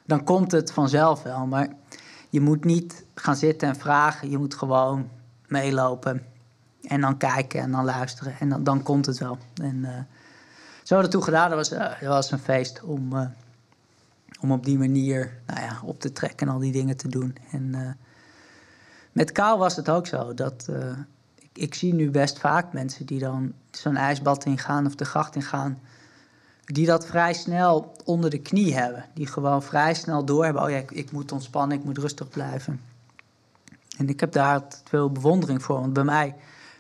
dan 0.07 0.25
komt 0.25 0.53
het 0.53 0.73
vanzelf 0.73 1.23
wel. 1.23 1.47
Maar 1.47 1.69
je 2.29 2.41
moet 2.41 2.65
niet 2.65 3.05
gaan 3.15 3.37
zitten 3.37 3.69
en 3.69 3.77
vragen. 3.77 4.31
Je 4.31 4.39
moet 4.39 4.55
gewoon 4.55 5.09
meelopen. 5.47 6.23
En 6.87 7.01
dan 7.01 7.17
kijken 7.17 7.61
en 7.61 7.71
dan 7.71 7.85
luisteren. 7.85 8.35
En 8.39 8.49
dan, 8.49 8.65
dan 8.65 8.83
komt 8.83 9.07
het 9.07 9.19
wel. 9.19 9.39
En 9.63 9.77
uh, 9.77 9.91
zo 10.83 11.09
toen 11.09 11.23
gedaan. 11.23 11.51
Dat 11.51 11.59
was, 11.59 11.73
uh, 11.73 12.01
dat 12.01 12.09
was 12.09 12.31
een 12.31 12.39
feest 12.39 12.83
om, 12.83 13.13
uh, 13.13 13.27
om 14.41 14.53
op 14.53 14.65
die 14.65 14.79
manier 14.79 15.33
nou 15.47 15.61
ja, 15.61 15.81
op 15.85 16.01
te 16.01 16.13
trekken 16.13 16.47
en 16.47 16.53
al 16.53 16.59
die 16.59 16.73
dingen 16.73 16.97
te 16.97 17.09
doen. 17.09 17.37
En 17.51 17.97
Met 19.13 19.33
kou 19.33 19.59
was 19.59 19.77
het 19.77 19.89
ook 19.89 20.07
zo. 20.07 20.35
Dat, 20.35 20.69
ik, 21.35 21.51
ik, 21.53 21.75
zie 21.75 21.95
nu 21.95 22.11
best 22.11 22.39
vaak 22.39 22.73
mensen 22.73 23.07
die 23.07 23.19
dan 23.19 23.53
zo'n 23.71 23.97
ijsbad 23.97 24.45
ingaan 24.45 24.87
of 24.87 24.95
de 24.95 25.05
gracht 25.05 25.35
ingaan. 25.35 25.81
Die 26.65 26.87
dat 26.87 27.07
vrij 27.07 27.33
snel 27.33 27.97
onder 28.05 28.31
de 28.31 28.39
knie 28.39 28.75
hebben. 28.75 29.05
Die 29.15 29.27
gewoon 29.27 29.63
vrij 29.63 29.95
snel 29.95 30.25
doorhebben. 30.25 30.63
Oh 30.63 30.71
ja, 30.71 30.77
ik, 30.77 30.91
ik 30.91 31.13
moet 31.13 31.33
ontspannen, 31.33 31.79
ik 31.79 31.85
moet 31.85 31.99
rustig 31.99 32.29
blijven. 32.29 32.81
En 33.97 34.09
ik 34.09 34.21
heb 34.21 34.33
daar 34.33 34.63
veel 34.85 35.13
bewondering 35.13 35.63
voor. 35.63 35.81
Want 35.81 35.93
bij 35.93 36.05
mij 36.05 36.35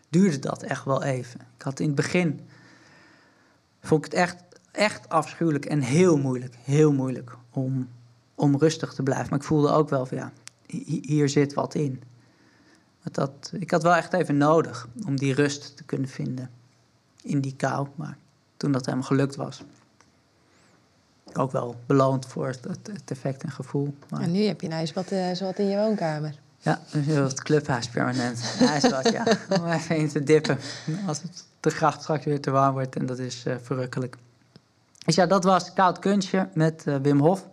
duurde 0.08 0.38
dat 0.38 0.62
echt 0.62 0.84
wel 0.84 1.02
even. 1.02 1.40
Ik 1.40 1.62
had 1.62 1.80
in 1.80 1.86
het 1.86 1.94
begin. 1.94 2.40
vond 3.80 4.04
ik 4.04 4.12
het 4.12 4.20
echt, 4.20 4.44
echt 4.72 5.08
afschuwelijk 5.08 5.64
en 5.64 5.80
heel 5.80 6.18
moeilijk. 6.18 6.54
Heel 6.64 6.92
moeilijk 6.92 7.36
om, 7.50 7.88
om 8.34 8.56
rustig 8.56 8.92
te 8.92 9.02
blijven. 9.02 9.26
Maar 9.30 9.38
ik 9.38 9.44
voelde 9.44 9.70
ook 9.70 9.88
wel 9.88 10.06
van 10.06 10.16
ja, 10.16 10.32
hier 11.02 11.28
zit 11.28 11.54
wat 11.54 11.74
in. 11.74 12.02
Dat, 13.12 13.52
ik 13.52 13.70
had 13.70 13.82
wel 13.82 13.94
echt 13.94 14.12
even 14.12 14.36
nodig 14.36 14.88
om 15.06 15.16
die 15.16 15.34
rust 15.34 15.76
te 15.76 15.84
kunnen 15.84 16.08
vinden 16.08 16.50
in 17.22 17.40
die 17.40 17.56
kou. 17.56 17.88
Maar 17.94 18.18
toen 18.56 18.72
dat 18.72 18.84
helemaal 18.84 19.06
gelukt 19.06 19.36
was, 19.36 19.62
ook 21.32 21.52
wel 21.52 21.76
beloond 21.86 22.26
voor 22.26 22.46
het, 22.46 23.10
effect 23.10 23.42
en 23.42 23.50
gevoel. 23.50 23.94
Maar... 24.08 24.20
En 24.20 24.32
nu 24.32 24.42
heb 24.42 24.60
je 24.60 24.66
een 24.66 24.72
ijsbad 24.72 25.12
uh, 25.12 25.32
zowat 25.32 25.58
in 25.58 25.66
je 25.66 25.76
woonkamer. 25.76 26.38
Ja, 26.66 26.80
het 27.22 27.42
clubhuis 27.42 27.88
permanent. 27.88 28.56
ijsbad, 28.60 29.10
ja. 29.10 29.24
Om 29.48 29.66
even 29.66 29.96
in 29.96 30.08
te 30.08 30.22
dippen 30.22 30.58
als 31.06 31.22
het 31.22 31.44
de 31.60 31.70
gracht 31.70 32.02
straks 32.02 32.24
weer 32.24 32.40
te 32.40 32.50
warm 32.50 32.72
wordt. 32.72 32.96
En 32.96 33.06
dat 33.06 33.18
is 33.18 33.44
uh, 33.46 33.54
verrukkelijk. 33.62 34.16
Dus 35.04 35.14
ja, 35.14 35.26
dat 35.26 35.44
was 35.44 35.72
Koud 35.72 35.98
Kunstje 35.98 36.48
met 36.54 36.84
uh, 36.86 36.96
Wim 36.96 37.20
Hof. 37.20 37.48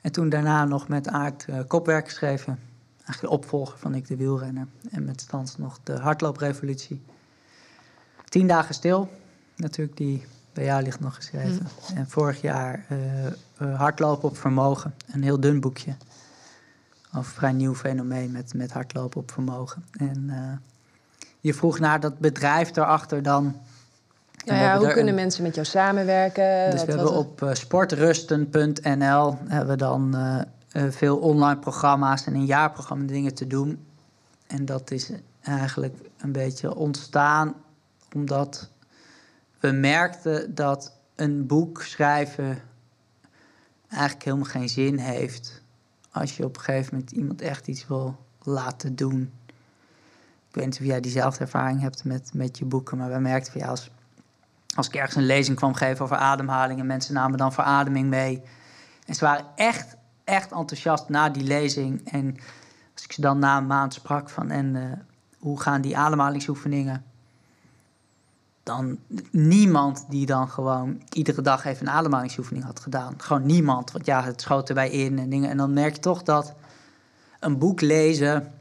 En 0.00 0.12
toen 0.12 0.28
daarna 0.28 0.64
nog 0.64 0.88
met 0.88 1.08
Aard 1.08 1.46
Kopwerk 1.66 2.08
geschreven 2.08 2.58
eigenlijk 2.96 3.20
de 3.20 3.28
opvolger 3.28 3.78
van 3.78 3.94
Ik 3.94 4.06
de 4.06 4.16
Wielrenner. 4.16 4.66
En 4.90 5.04
met 5.04 5.20
stand 5.20 5.58
nog 5.58 5.78
de 5.82 5.92
hardlooprevolutie. 5.92 7.02
Tien 8.28 8.46
dagen 8.46 8.74
stil, 8.74 9.10
natuurlijk, 9.56 9.96
die 9.96 10.26
bij 10.52 10.64
jou 10.64 10.82
ligt 10.82 11.00
nog 11.00 11.14
geschreven. 11.14 11.68
Mm. 11.90 11.96
En 11.96 12.08
vorig 12.08 12.40
jaar 12.40 12.86
hardlopen 13.56 14.28
op 14.28 14.36
vermogen, 14.38 14.94
een 15.12 15.22
heel 15.22 15.40
dun 15.40 15.60
boekje. 15.60 15.96
Over 17.14 17.32
vrij 17.32 17.52
nieuw 17.52 17.74
fenomeen 17.74 18.30
met, 18.32 18.54
met 18.54 18.72
hardlopen 18.72 19.20
op 19.20 19.30
vermogen. 19.30 19.84
En 19.92 20.24
uh, 20.26 20.52
je 21.40 21.54
vroeg 21.54 21.78
naar 21.78 22.00
dat 22.00 22.18
bedrijf 22.18 22.70
daarachter 22.70 23.22
dan. 23.22 23.56
Nou 24.44 24.60
ja, 24.60 24.78
hoe 24.78 24.92
kunnen 24.92 25.14
mensen 25.14 25.42
met 25.42 25.54
jou 25.54 25.66
samenwerken? 25.66 26.70
Dus 26.70 26.84
we 26.84 26.92
hebben 26.92 27.12
op 27.12 27.50
sportrusten.nl 27.52 29.38
hebben 29.46 29.68
we 29.68 29.76
dan 29.76 30.16
uh, 30.16 30.90
veel 30.90 31.16
online 31.16 31.58
programma's 31.58 32.26
en 32.26 32.34
een 32.34 32.46
jaarprogramma 32.46 33.06
dingen 33.06 33.34
te 33.34 33.46
doen. 33.46 33.86
En 34.46 34.64
dat 34.64 34.90
is 34.90 35.10
eigenlijk 35.42 35.94
een 36.18 36.32
beetje 36.32 36.74
ontstaan 36.74 37.54
omdat 38.14 38.70
we 39.60 39.70
merkten 39.70 40.54
dat 40.54 40.92
een 41.14 41.46
boek 41.46 41.82
schrijven 41.82 42.58
eigenlijk 43.88 44.24
helemaal 44.24 44.50
geen 44.50 44.68
zin 44.68 44.98
heeft 44.98 45.62
als 46.20 46.36
je 46.36 46.44
op 46.44 46.56
een 46.56 46.62
gegeven 46.62 46.94
moment 46.94 47.12
iemand 47.12 47.40
echt 47.40 47.66
iets 47.66 47.86
wil 47.86 48.16
laten 48.42 48.96
doen. 48.96 49.32
Ik 50.48 50.54
weet 50.54 50.64
niet 50.64 50.80
of 50.80 50.86
jij 50.86 51.00
diezelfde 51.00 51.40
ervaring 51.40 51.80
hebt 51.80 52.04
met, 52.04 52.30
met 52.34 52.58
je 52.58 52.64
boeken, 52.64 52.98
maar 52.98 53.12
we 53.12 53.18
merkten 53.18 53.52
van 53.52 53.60
ja, 53.60 53.66
als, 53.66 53.90
als 54.76 54.86
ik 54.86 54.94
ergens 54.94 55.16
een 55.16 55.26
lezing 55.26 55.56
kwam 55.56 55.74
geven 55.74 56.04
over 56.04 56.16
ademhaling 56.16 56.80
en 56.80 56.86
mensen 56.86 57.14
namen 57.14 57.38
dan 57.38 57.52
verademing 57.52 58.08
mee. 58.08 58.42
En 59.06 59.14
ze 59.14 59.24
waren 59.24 59.46
echt 59.54 59.96
echt 60.28 60.52
enthousiast 60.52 61.08
na 61.08 61.28
die 61.28 61.42
lezing. 61.42 62.10
En 62.10 62.36
als 62.94 63.04
ik 63.04 63.12
ze 63.12 63.20
dan 63.20 63.38
na 63.38 63.56
een 63.56 63.66
maand 63.66 63.94
sprak 63.94 64.30
van 64.30 64.50
en 64.50 64.74
uh, 64.74 64.92
hoe 65.38 65.60
gaan 65.60 65.80
die 65.80 65.96
ademhalingsoefeningen? 65.96 67.04
Dan 68.68 68.98
niemand 69.30 70.04
die 70.08 70.26
dan 70.26 70.48
gewoon 70.48 71.02
iedere 71.12 71.42
dag 71.42 71.64
even 71.64 71.86
een 71.86 71.92
ademhalingsoefening 71.92 72.64
had 72.64 72.80
gedaan. 72.80 73.14
Gewoon 73.16 73.46
niemand, 73.46 73.92
want 73.92 74.06
ja, 74.06 74.22
het 74.22 74.40
schoot 74.40 74.68
erbij 74.68 74.90
in 74.90 75.18
en 75.18 75.30
dingen. 75.30 75.50
En 75.50 75.56
dan 75.56 75.72
merk 75.72 75.94
je 75.94 76.00
toch 76.00 76.22
dat 76.22 76.54
een 77.40 77.58
boek 77.58 77.80
lezen, 77.80 78.52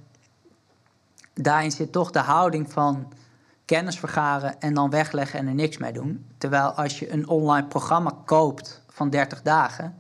daarin 1.34 1.72
zit 1.72 1.92
toch 1.92 2.12
de 2.12 2.20
houding 2.20 2.72
van 2.72 3.14
kennis 3.66 4.00
vergaren 4.00 4.62
en 4.62 4.74
dan 4.74 4.90
wegleggen 4.90 5.40
en 5.40 5.48
er 5.48 5.54
niks 5.54 5.78
mee 5.78 5.94
doen. 5.94 6.26
Terwijl 6.38 6.72
als 6.72 7.00
je 7.00 7.12
een 7.12 7.28
online 7.28 7.68
programma 7.68 8.18
koopt 8.26 8.82
van 8.90 9.10
30 9.10 9.42
dagen, 9.42 9.96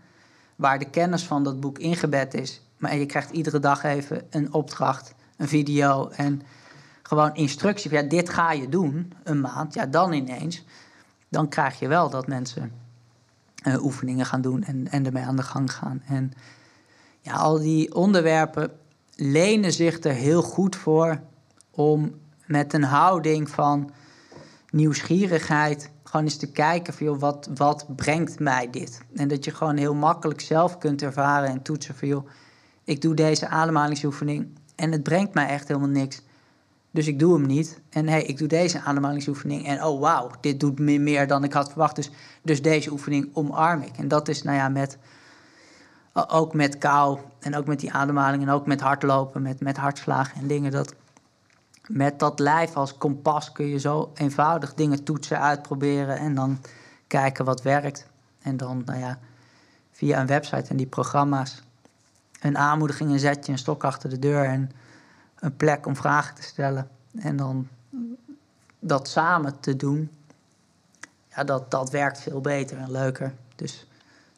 waar 0.55 0.79
de 0.79 0.89
kennis 0.89 1.23
van 1.23 1.43
dat 1.43 1.59
boek 1.59 1.79
ingebed 1.79 2.33
is. 2.33 2.61
Maar 2.77 2.95
je 2.95 3.05
krijgt 3.05 3.31
iedere 3.31 3.59
dag 3.59 3.83
even 3.83 4.21
een 4.29 4.53
opdracht, 4.53 5.13
een 5.37 5.47
video 5.47 6.09
en 6.09 6.41
gewoon 7.07 7.35
instructie. 7.35 7.91
Ja, 7.91 8.01
dit 8.01 8.29
ga 8.29 8.51
je 8.51 8.69
doen, 8.69 9.13
een 9.23 9.41
maand. 9.41 9.73
Ja, 9.73 9.85
dan 9.85 10.13
ineens. 10.13 10.65
Dan 11.29 11.49
krijg 11.49 11.79
je 11.79 11.87
wel 11.87 12.09
dat 12.09 12.27
mensen 12.27 12.71
uh, 13.63 13.83
oefeningen 13.83 14.25
gaan 14.25 14.41
doen 14.41 14.63
en, 14.63 14.87
en 14.87 15.05
ermee 15.05 15.23
aan 15.23 15.35
de 15.35 15.43
gang 15.43 15.73
gaan. 15.73 16.01
En 16.07 16.33
ja, 17.21 17.33
al 17.33 17.59
die 17.59 17.95
onderwerpen 17.95 18.71
lenen 19.15 19.73
zich 19.73 20.03
er 20.03 20.13
heel 20.13 20.41
goed 20.41 20.75
voor 20.75 21.19
om 21.71 22.15
met 22.45 22.73
een 22.73 22.83
houding 22.83 23.49
van 23.49 23.91
nieuwsgierigheid 24.69 25.91
gewoon 26.03 26.25
eens 26.25 26.37
te 26.37 26.51
kijken 26.51 26.93
van 26.93 27.05
joh, 27.05 27.19
wat, 27.19 27.49
wat 27.55 27.85
brengt 27.95 28.39
mij 28.39 28.69
dit? 28.69 29.01
En 29.15 29.27
dat 29.27 29.45
je 29.45 29.51
gewoon 29.51 29.77
heel 29.77 29.95
makkelijk 29.95 30.41
zelf 30.41 30.77
kunt 30.77 31.01
ervaren 31.01 31.49
en 31.49 31.61
toetsen 31.61 31.95
van 31.95 32.07
joh, 32.07 32.29
ik 32.83 33.01
doe 33.01 33.13
deze 33.13 33.47
ademhalingsoefening 33.47 34.47
en 34.75 34.91
het 34.91 35.03
brengt 35.03 35.33
mij 35.33 35.47
echt 35.47 35.67
helemaal 35.67 35.89
niks. 35.89 36.21
Dus 36.91 37.07
ik 37.07 37.19
doe 37.19 37.33
hem 37.33 37.45
niet. 37.45 37.81
En 37.89 38.07
hey, 38.07 38.23
ik 38.23 38.37
doe 38.37 38.47
deze 38.47 38.81
ademhalingsoefening 38.81 39.65
en 39.65 39.83
oh 39.83 39.99
wauw, 39.99 40.31
dit 40.41 40.59
doet 40.59 40.79
me 40.79 40.97
meer 40.97 41.27
dan 41.27 41.43
ik 41.43 41.53
had 41.53 41.69
verwacht. 41.69 41.95
Dus, 41.95 42.11
dus 42.41 42.61
deze 42.61 42.91
oefening 42.91 43.29
omarm 43.33 43.81
ik. 43.81 43.97
En 43.97 44.07
dat 44.07 44.27
is 44.27 44.43
nou 44.43 44.57
ja 44.57 44.69
met, 44.69 44.97
ook 46.13 46.53
met 46.53 46.77
kou 46.77 47.19
en 47.39 47.55
ook 47.55 47.65
met 47.65 47.79
die 47.79 47.93
ademhaling 47.93 48.43
en 48.43 48.49
ook 48.49 48.65
met 48.65 48.81
hardlopen, 48.81 49.41
met, 49.41 49.59
met 49.59 49.77
hartslagen 49.77 50.41
en 50.41 50.47
dingen. 50.47 50.71
Dat, 50.71 50.95
met 51.87 52.19
dat 52.19 52.39
lijf 52.39 52.75
als 52.75 52.97
kompas 52.97 53.51
kun 53.51 53.65
je 53.65 53.79
zo 53.79 54.11
eenvoudig 54.13 54.73
dingen 54.73 55.03
toetsen, 55.03 55.41
uitproberen 55.41 56.17
en 56.17 56.35
dan 56.35 56.57
kijken 57.07 57.45
wat 57.45 57.61
werkt. 57.61 58.07
En 58.41 58.57
dan, 58.57 58.81
nou 58.85 58.99
ja, 58.99 59.19
via 59.91 60.19
een 60.19 60.27
website 60.27 60.69
en 60.69 60.77
die 60.77 60.87
programma's 60.87 61.63
een 62.41 62.57
aanmoediging, 62.57 63.11
een 63.11 63.19
zetje, 63.19 63.51
een 63.51 63.57
stok 63.57 63.83
achter 63.83 64.09
de 64.09 64.19
deur 64.19 64.45
en 64.45 64.71
een 65.39 65.55
plek 65.55 65.85
om 65.85 65.95
vragen 65.95 66.35
te 66.35 66.41
stellen. 66.41 66.89
En 67.19 67.37
dan 67.37 67.67
dat 68.79 69.07
samen 69.07 69.59
te 69.59 69.75
doen, 69.75 70.11
ja, 71.35 71.43
dat, 71.43 71.71
dat 71.71 71.89
werkt 71.89 72.19
veel 72.19 72.41
beter 72.41 72.77
en 72.77 72.91
leuker. 72.91 73.33
Dus 73.55 73.87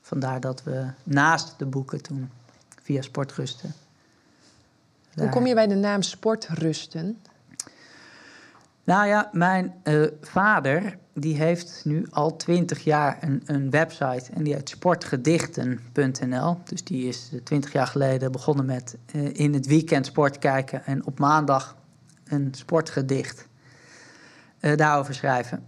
vandaar 0.01 0.39
dat 0.39 0.63
we 0.63 0.87
naast 1.03 1.53
de 1.57 1.65
boeken 1.65 2.01
toen 2.01 2.29
via 2.81 3.01
Sportrusten. 3.01 3.73
Hoe 5.13 5.29
kom 5.29 5.45
je 5.45 5.53
bij 5.53 5.67
de 5.67 5.75
naam 5.75 6.01
Sportrusten? 6.01 7.21
Nou 8.83 9.07
ja, 9.07 9.29
mijn 9.31 9.73
uh, 9.83 10.07
vader 10.21 10.97
die 11.13 11.35
heeft 11.35 11.81
nu 11.85 12.07
al 12.09 12.35
twintig 12.35 12.83
jaar 12.83 13.17
een, 13.21 13.41
een 13.45 13.69
website 13.69 14.31
en 14.33 14.43
die 14.43 14.53
heet 14.53 14.69
sportgedichten.nl. 14.69 16.57
Dus 16.63 16.83
die 16.83 17.07
is 17.07 17.29
eh, 17.33 17.39
twintig 17.39 17.71
jaar 17.71 17.87
geleden 17.87 18.31
begonnen 18.31 18.65
met 18.65 18.97
uh, 19.15 19.29
in 19.33 19.53
het 19.53 19.65
weekend 19.65 20.05
sport 20.05 20.37
kijken 20.37 20.85
en 20.85 21.05
op 21.05 21.19
maandag 21.19 21.75
een 22.25 22.49
sportgedicht 22.51 23.47
daarover 24.75 25.13
schrijven. 25.13 25.65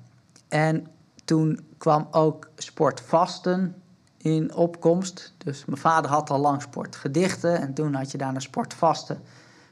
En 0.47 0.87
toen 1.25 1.59
kwam 1.77 2.07
ook 2.11 2.49
sportvasten 2.55 3.75
in 4.17 4.53
opkomst. 4.53 5.33
Dus 5.37 5.65
mijn 5.65 5.79
vader 5.79 6.11
had 6.11 6.29
al 6.29 6.39
lang 6.39 6.61
sportgedichten 6.61 7.61
en 7.61 7.73
toen 7.73 7.93
had 7.93 8.11
je 8.11 8.17
daarna 8.17 8.39
sportvasten 8.39 9.21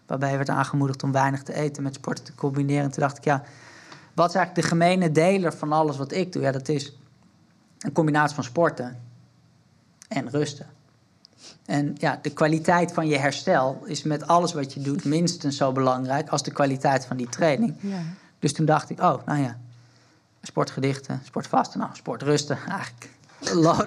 waarbij 0.09 0.37
werd 0.37 0.49
aangemoedigd 0.49 1.03
om 1.03 1.11
weinig 1.11 1.43
te 1.43 1.53
eten 1.53 1.83
met 1.83 1.95
sporten 1.95 2.23
te 2.23 2.35
combineren. 2.35 2.83
En 2.83 2.91
toen 2.91 3.03
dacht 3.03 3.17
ik, 3.17 3.23
ja, 3.23 3.43
wat 4.13 4.29
is 4.29 4.35
eigenlijk 4.35 4.65
de 4.65 4.75
gemene 4.75 5.11
deler 5.11 5.53
van 5.53 5.71
alles 5.71 5.97
wat 5.97 6.11
ik 6.11 6.33
doe? 6.33 6.41
Ja, 6.41 6.51
dat 6.51 6.67
is 6.67 6.97
een 7.79 7.91
combinatie 7.91 8.35
van 8.35 8.43
sporten 8.43 8.99
en 10.07 10.29
rusten. 10.29 10.65
En 11.65 11.95
ja, 11.97 12.19
de 12.21 12.29
kwaliteit 12.29 12.93
van 12.93 13.07
je 13.07 13.17
herstel 13.17 13.81
is 13.85 14.03
met 14.03 14.27
alles 14.27 14.53
wat 14.53 14.73
je 14.73 14.81
doet 14.81 15.05
minstens 15.05 15.57
zo 15.57 15.71
belangrijk 15.71 16.29
als 16.29 16.43
de 16.43 16.51
kwaliteit 16.51 17.05
van 17.05 17.17
die 17.17 17.29
training. 17.29 17.75
Ja. 17.79 18.01
Dus 18.39 18.53
toen 18.53 18.65
dacht 18.65 18.89
ik, 18.89 19.01
oh, 19.01 19.25
nou 19.25 19.41
ja, 19.41 19.57
sportgedichten, 20.41 21.21
sportvasten, 21.23 21.79
nou, 21.79 21.91
sportrusten, 21.95 22.57
eigenlijk 22.79 23.09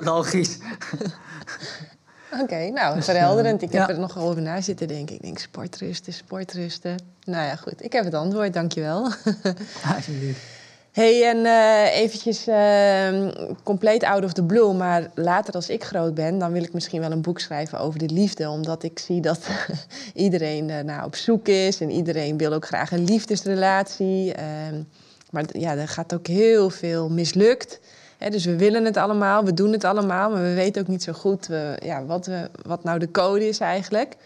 logisch. 0.01 0.59
Oké, 2.41 2.71
nou, 2.71 2.95
dus, 2.95 3.05
verhelderend. 3.05 3.63
Ik 3.63 3.73
heb 3.73 3.89
er 3.89 3.99
nog 3.99 4.19
over 4.19 4.43
na 4.43 4.61
zitten 4.61 4.89
denken. 4.89 5.15
Ik 5.15 5.23
denk 5.23 5.39
sportrusten, 5.39 6.13
sportrusten. 6.13 6.97
Nou 7.25 7.47
ja, 7.47 7.57
goed. 7.57 7.85
Ik 7.85 7.93
heb 7.93 8.05
het 8.05 8.15
antwoord, 8.15 8.53
dankjewel. 8.53 9.03
Alsjeblieft. 9.95 10.41
hey, 10.93 11.29
en 11.29 11.37
uh, 11.37 11.97
eventjes 11.97 12.49
uh, 12.49 13.29
compleet 13.63 14.05
out 14.05 14.25
of 14.25 14.33
the 14.33 14.43
blue, 14.43 14.73
maar 14.73 15.11
later 15.15 15.55
als 15.55 15.69
ik 15.69 15.85
groot 15.85 16.15
ben, 16.15 16.39
dan 16.39 16.53
wil 16.53 16.63
ik 16.63 16.73
misschien 16.73 17.01
wel 17.01 17.13
een 17.13 17.23
boek 17.23 17.41
schrijven 17.41 17.79
over 17.79 17.99
de 17.99 18.09
liefde, 18.09 18.49
omdat 18.49 18.83
ik 18.83 18.99
zie 18.99 19.21
dat 19.21 19.41
iedereen 20.15 20.69
uh, 20.69 20.81
nou, 20.81 21.05
op 21.05 21.15
zoek 21.15 21.49
is 21.49 21.81
en 21.81 21.91
iedereen 21.91 22.37
wil 22.37 22.53
ook 22.53 22.67
graag 22.67 22.93
een 22.93 23.05
liefdesrelatie. 23.05 24.35
Ehm, 24.35 24.83
maar 25.31 25.45
ja, 25.53 25.77
er 25.77 25.89
gaat 25.89 26.15
ook 26.15 26.27
heel 26.27 26.71
veel 26.71 27.09
mislukt. 27.09 27.81
Dus 28.31 28.45
we 28.45 28.57
willen 28.57 28.85
het 28.85 28.97
allemaal, 28.97 29.45
we 29.45 29.55
doen 29.55 29.73
het 29.73 29.85
allemaal, 29.85 30.31
maar 30.31 30.43
we 30.43 30.55
weten 30.55 30.83
ook 30.83 30.89
niet 30.89 31.03
zo 31.03 31.13
goed 31.13 31.49
ja, 31.79 32.05
wat, 32.05 32.27
we, 32.27 32.51
wat 32.63 32.85
nou 32.85 32.99
de 32.99 33.11
code 33.11 33.49
is 33.49 33.59
eigenlijk. 33.59 34.17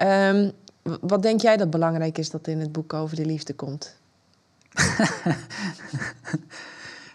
Um, 0.00 0.52
wat 1.00 1.22
denk 1.22 1.40
jij 1.40 1.56
dat 1.56 1.70
belangrijk 1.70 2.18
is 2.18 2.30
dat 2.30 2.46
in 2.46 2.60
het 2.60 2.72
boek 2.72 2.92
over 2.92 3.16
de 3.16 3.24
liefde 3.26 3.54
komt? 3.54 3.96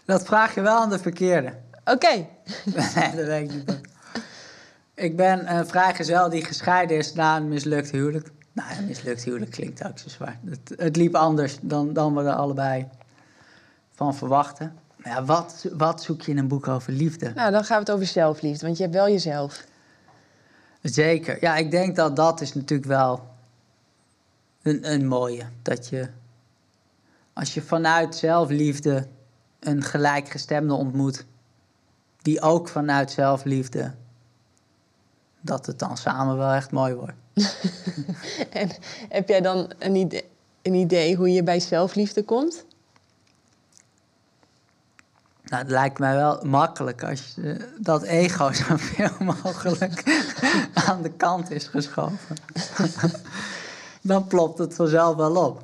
dat 0.06 0.24
vraag 0.26 0.56
je 0.56 0.62
wel 0.62 0.78
aan 0.78 0.90
de 0.90 1.00
verkeerde. 1.00 1.54
Oké. 1.86 2.08
nee, 2.96 3.16
dat 3.16 3.28
ik 3.28 3.54
niet. 3.54 3.82
Ik 4.94 5.16
ben 5.16 5.56
een 5.56 5.68
vrijgezel 5.68 6.30
die 6.30 6.46
gescheiden 6.46 6.98
is 6.98 7.14
na 7.14 7.38
een 7.38 7.48
mislukt 7.48 7.92
huwelijk. 7.92 8.32
Nou, 8.52 8.78
een 8.78 8.86
mislukt 8.86 9.24
huwelijk 9.24 9.52
klinkt 9.52 9.86
ook 9.86 10.00
zo 10.00 10.10
zwaar. 10.10 10.40
Het, 10.46 10.74
het 10.76 10.96
liep 10.96 11.16
anders 11.16 11.58
dan, 11.62 11.94
dan 11.94 12.16
we 12.16 12.24
er 12.24 12.34
allebei 12.34 12.88
van 13.92 14.16
verwachten. 14.16 14.78
Ja, 15.04 15.24
wat, 15.26 15.66
wat 15.74 16.04
zoek 16.04 16.22
je 16.22 16.32
in 16.32 16.38
een 16.38 16.48
boek 16.48 16.68
over 16.68 16.94
liefde? 16.94 17.32
Nou, 17.36 17.52
dan 17.52 17.64
gaan 17.64 17.78
we 17.78 17.84
het 17.84 17.92
over 17.92 18.08
zelfliefde, 18.08 18.66
want 18.66 18.78
je 18.78 18.84
hebt 18.84 18.96
wel 18.96 19.10
jezelf. 19.10 19.66
Zeker. 20.82 21.38
Ja, 21.42 21.56
ik 21.56 21.72
denk 21.72 21.96
dat 21.96 22.16
dat 22.16 22.42
is 22.42 22.54
natuurlijk 22.54 22.90
wel 22.90 23.28
een, 24.62 24.92
een 24.92 25.08
mooie. 25.08 25.44
Dat 25.62 25.88
je, 25.88 26.10
als 27.34 27.54
je 27.54 27.62
vanuit 27.62 28.16
zelfliefde 28.16 29.08
een 29.60 29.84
gelijkgestemde 29.84 30.74
ontmoet, 30.74 31.26
die 32.22 32.42
ook 32.42 32.68
vanuit 32.70 33.12
zelfliefde, 33.12 33.94
dat 35.42 35.66
het 35.66 35.80
dan 35.80 35.98
samen 35.98 36.38
wel 36.38 36.52
echt 36.52 36.72
mooi 36.72 36.94
wordt. 36.94 37.18
en 38.62 38.70
heb 39.10 39.28
jij 39.28 39.42
dan 39.42 39.72
een 39.80 39.96
idee, 39.96 40.26
een 40.62 40.74
idee 40.74 41.16
hoe 41.16 41.32
je 41.32 41.44
bij 41.44 41.60
zelfliefde 41.60 42.24
komt? 42.24 42.66
Nou, 45.52 45.64
het 45.64 45.72
lijkt 45.72 46.00
mij 46.00 46.16
wel 46.16 46.46
makkelijk 46.46 47.04
als 47.04 47.34
je 47.36 47.74
dat 47.80 48.04
ego 48.04 48.52
zoveel 48.68 49.12
mogelijk 49.20 50.04
aan 50.88 51.02
de 51.02 51.12
kant 51.12 51.52
is 51.52 51.68
geschoven 51.68 52.36
dan 54.02 54.28
plopt 54.28 54.58
het 54.58 54.76
vanzelf 54.76 55.16
wel 55.16 55.36
op. 55.36 55.60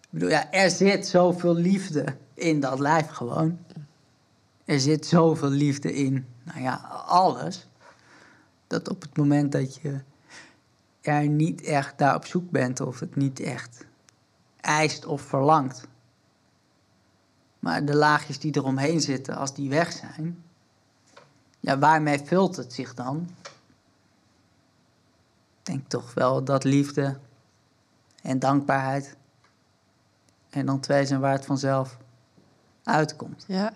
Ik 0.00 0.08
bedoel, 0.10 0.28
ja, 0.28 0.52
er 0.52 0.70
zit 0.70 1.06
zoveel 1.06 1.54
liefde 1.54 2.04
in 2.34 2.60
dat 2.60 2.78
lijf 2.78 3.06
gewoon. 3.06 3.58
Er 4.64 4.80
zit 4.80 5.06
zoveel 5.06 5.50
liefde 5.50 5.94
in, 5.94 6.26
nou 6.42 6.60
ja, 6.60 6.74
alles. 7.06 7.66
Dat 8.66 8.88
op 8.88 9.02
het 9.02 9.16
moment 9.16 9.52
dat 9.52 9.76
je 9.76 10.00
er 11.00 11.28
niet 11.28 11.62
echt 11.62 11.98
daar 11.98 12.14
op 12.14 12.26
zoek 12.26 12.50
bent 12.50 12.80
of 12.80 13.00
het 13.00 13.16
niet 13.16 13.40
echt 13.40 13.86
eist 14.60 15.06
of 15.06 15.22
verlangt. 15.22 15.86
Maar 17.58 17.84
de 17.84 17.96
laagjes 17.96 18.38
die 18.38 18.56
eromheen 18.56 19.00
zitten, 19.00 19.36
als 19.36 19.54
die 19.54 19.68
weg 19.68 19.92
zijn, 19.92 20.44
ja, 21.60 21.78
waarmee 21.78 22.18
vult 22.18 22.56
het 22.56 22.72
zich 22.72 22.94
dan? 22.94 23.28
denk 25.66 25.88
toch 25.88 26.14
wel 26.14 26.44
dat 26.44 26.64
liefde 26.64 27.18
en 28.22 28.38
dankbaarheid 28.38 29.16
en 30.50 30.66
dan 30.66 30.80
twee 30.80 31.06
zijn 31.06 31.20
waar 31.20 31.32
het 31.32 31.44
vanzelf 31.44 31.98
uitkomt. 32.82 33.44
Ja. 33.48 33.72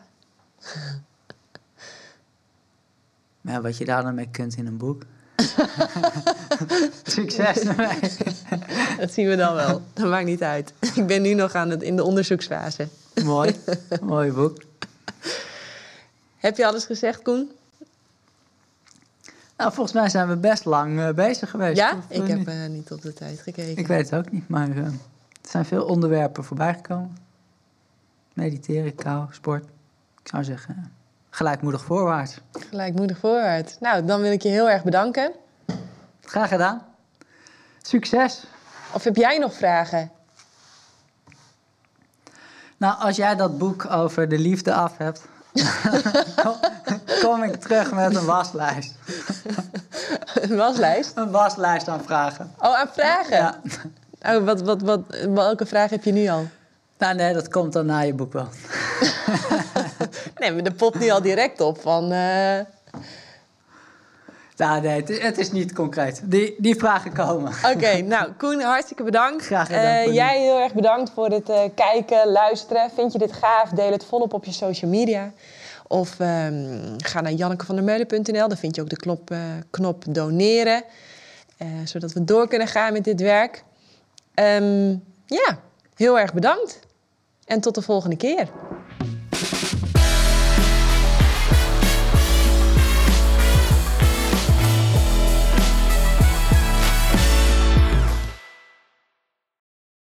Maar 3.41 3.63
wat 3.63 3.77
je 3.77 3.85
daar 3.85 4.03
dan 4.03 4.15
mee 4.15 4.31
kunt 4.31 4.57
in 4.57 4.67
een 4.67 4.77
boek. 4.77 5.03
Succes 7.03 7.59
ermee. 7.59 7.99
Dat 9.01 9.13
zien 9.13 9.29
we 9.29 9.37
dan 9.37 9.55
wel. 9.55 9.83
Dat 9.93 10.09
maakt 10.09 10.27
niet 10.27 10.43
uit. 10.43 10.73
Ik 10.95 11.07
ben 11.07 11.23
nu 11.23 11.35
nog 11.35 11.55
aan 11.55 11.71
het, 11.71 11.83
in 11.83 11.97
de 11.97 12.05
onderzoeksfase. 12.05 12.89
Mooi. 13.25 13.57
Mooi 14.03 14.33
boek. 14.33 14.63
Heb 16.37 16.57
je 16.57 16.67
alles 16.67 16.85
gezegd, 16.85 17.23
Koen? 17.23 17.51
Nou, 19.57 19.73
volgens 19.73 19.93
mij 19.93 20.09
zijn 20.09 20.29
we 20.29 20.37
best 20.37 20.65
lang 20.65 20.99
uh, 20.99 21.11
bezig 21.11 21.51
geweest. 21.51 21.77
Ja? 21.77 21.99
ik 22.09 22.27
heb 22.27 22.49
uh, 22.49 22.67
niet 22.67 22.93
op 22.93 23.03
de 23.03 23.13
tijd 23.13 23.41
gekeken. 23.41 23.79
Ik 23.79 23.87
weet 23.87 24.11
het 24.11 24.19
ook 24.19 24.33
niet, 24.33 24.49
maar 24.49 24.69
er 24.77 24.93
zijn 25.43 25.65
veel 25.65 25.85
onderwerpen 25.85 26.45
voorbijgekomen. 26.45 27.17
Mediteren, 28.33 28.95
kou, 28.95 29.27
sport. 29.31 29.65
Ik 30.23 30.29
zou 30.29 30.45
zeggen, 30.45 30.93
gelijkmoedig 31.31 31.85
voorwaarts. 31.85 32.39
Gelijkmoedig 32.69 33.19
voorwaarts. 33.19 33.77
Nou, 33.81 34.05
dan 34.05 34.21
wil 34.21 34.33
ik 34.33 34.43
je 34.43 34.49
heel 34.49 34.71
erg 34.71 34.85
bedanken. 34.85 35.33
Graag 36.21 36.49
gedaan. 36.49 36.83
Succes. 37.83 38.45
Of 38.93 39.05
heb 39.05 39.17
jij 39.17 39.39
nog 39.39 39.55
vragen? 39.55 40.11
Nou, 42.77 43.01
als 43.01 43.17
jij 43.17 43.37
dat 43.37 43.59
boek 43.59 43.91
over 43.91 44.29
de 44.29 44.39
liefde 44.39 44.75
af 44.75 44.97
hebt, 44.97 45.23
kom, 46.43 46.55
kom, 47.23 47.43
ik 47.43 47.57
terug 47.57 47.93
met 47.93 48.17
een 48.17 48.25
waslijst. 48.25 48.95
Een 50.35 50.57
waslijst? 50.57 51.17
Een 51.17 51.31
waslijst 51.31 51.89
aan 51.89 52.03
vragen. 52.05 52.53
Oh, 52.59 52.79
aan 52.79 52.89
vragen? 52.93 53.37
Ja. 53.37 53.61
Oh, 54.37 54.45
wat, 54.45 54.61
wat, 54.61 54.83
wat, 54.83 55.01
welke 55.29 55.67
vraag 55.67 55.91
heb 55.91 56.05
je 56.05 56.13
nu 56.13 56.29
al? 56.29 56.49
Nou, 56.99 57.15
nee, 57.15 57.35
dat 57.35 57.49
komt 57.49 57.73
dan 57.73 57.87
na 57.87 58.01
je 58.01 58.15
boek 58.15 58.33
wel. 58.33 58.49
nee, 60.39 60.53
maar 60.53 60.63
de 60.63 60.73
popt 60.73 60.99
nu 60.99 61.11
al 61.11 61.23
direct 61.23 61.61
op 61.61 61.81
van... 61.81 62.13
Uh... 62.13 62.59
Nou, 64.61 64.81
nee, 64.81 65.05
het 65.21 65.39
is, 65.39 65.53
niet 65.53 65.73
concreet. 65.73 66.21
Die, 66.25 66.55
die 66.59 66.75
vragen 66.75 67.13
komen. 67.13 67.53
Oké, 67.75 68.01
nou, 68.01 68.33
Koen, 68.33 68.61
hartstikke 68.61 69.03
bedankt. 69.03 69.45
Graag 69.45 69.67
gedaan. 69.67 70.09
Uh, 70.09 70.15
jij 70.15 70.41
heel 70.41 70.59
erg 70.59 70.75
bedankt 70.75 71.11
voor 71.11 71.31
het 71.31 71.49
uh, 71.49 71.61
kijken, 71.75 72.33
luisteren. 72.33 72.91
Vind 72.95 73.13
je 73.13 73.19
dit 73.19 73.33
gaaf? 73.33 73.71
Deel 73.71 73.93
het 73.93 74.05
volop 74.05 74.33
op 74.35 74.45
je 74.45 74.53
social 74.53 74.91
media. 74.91 75.33
Of 75.87 76.19
um, 76.19 76.95
ga 76.97 77.21
naar 77.21 77.33
jannekevandermeulen.nl. 77.33 78.49
Daar 78.49 78.57
vind 78.57 78.75
je 78.75 78.83
ook 78.83 78.89
de 78.89 78.97
knop, 78.97 79.31
uh, 79.31 79.39
knop 79.71 80.05
doneren. 80.09 80.83
zodat 81.85 82.13
we 82.13 82.25
door 82.25 82.49
kunnen 82.49 82.69
gaan 82.69 82.93
met 82.93 83.05
dit 83.05 83.21
werk. 83.21 83.65
Um, 84.35 85.05
ja, 85.27 85.59
heel 85.95 86.19
erg 86.19 86.35
bedankt. 86.35 86.81
En 87.45 87.61
tot 87.61 87.75
de 87.75 87.83
volgende 87.83 88.17
keer. 88.17 88.49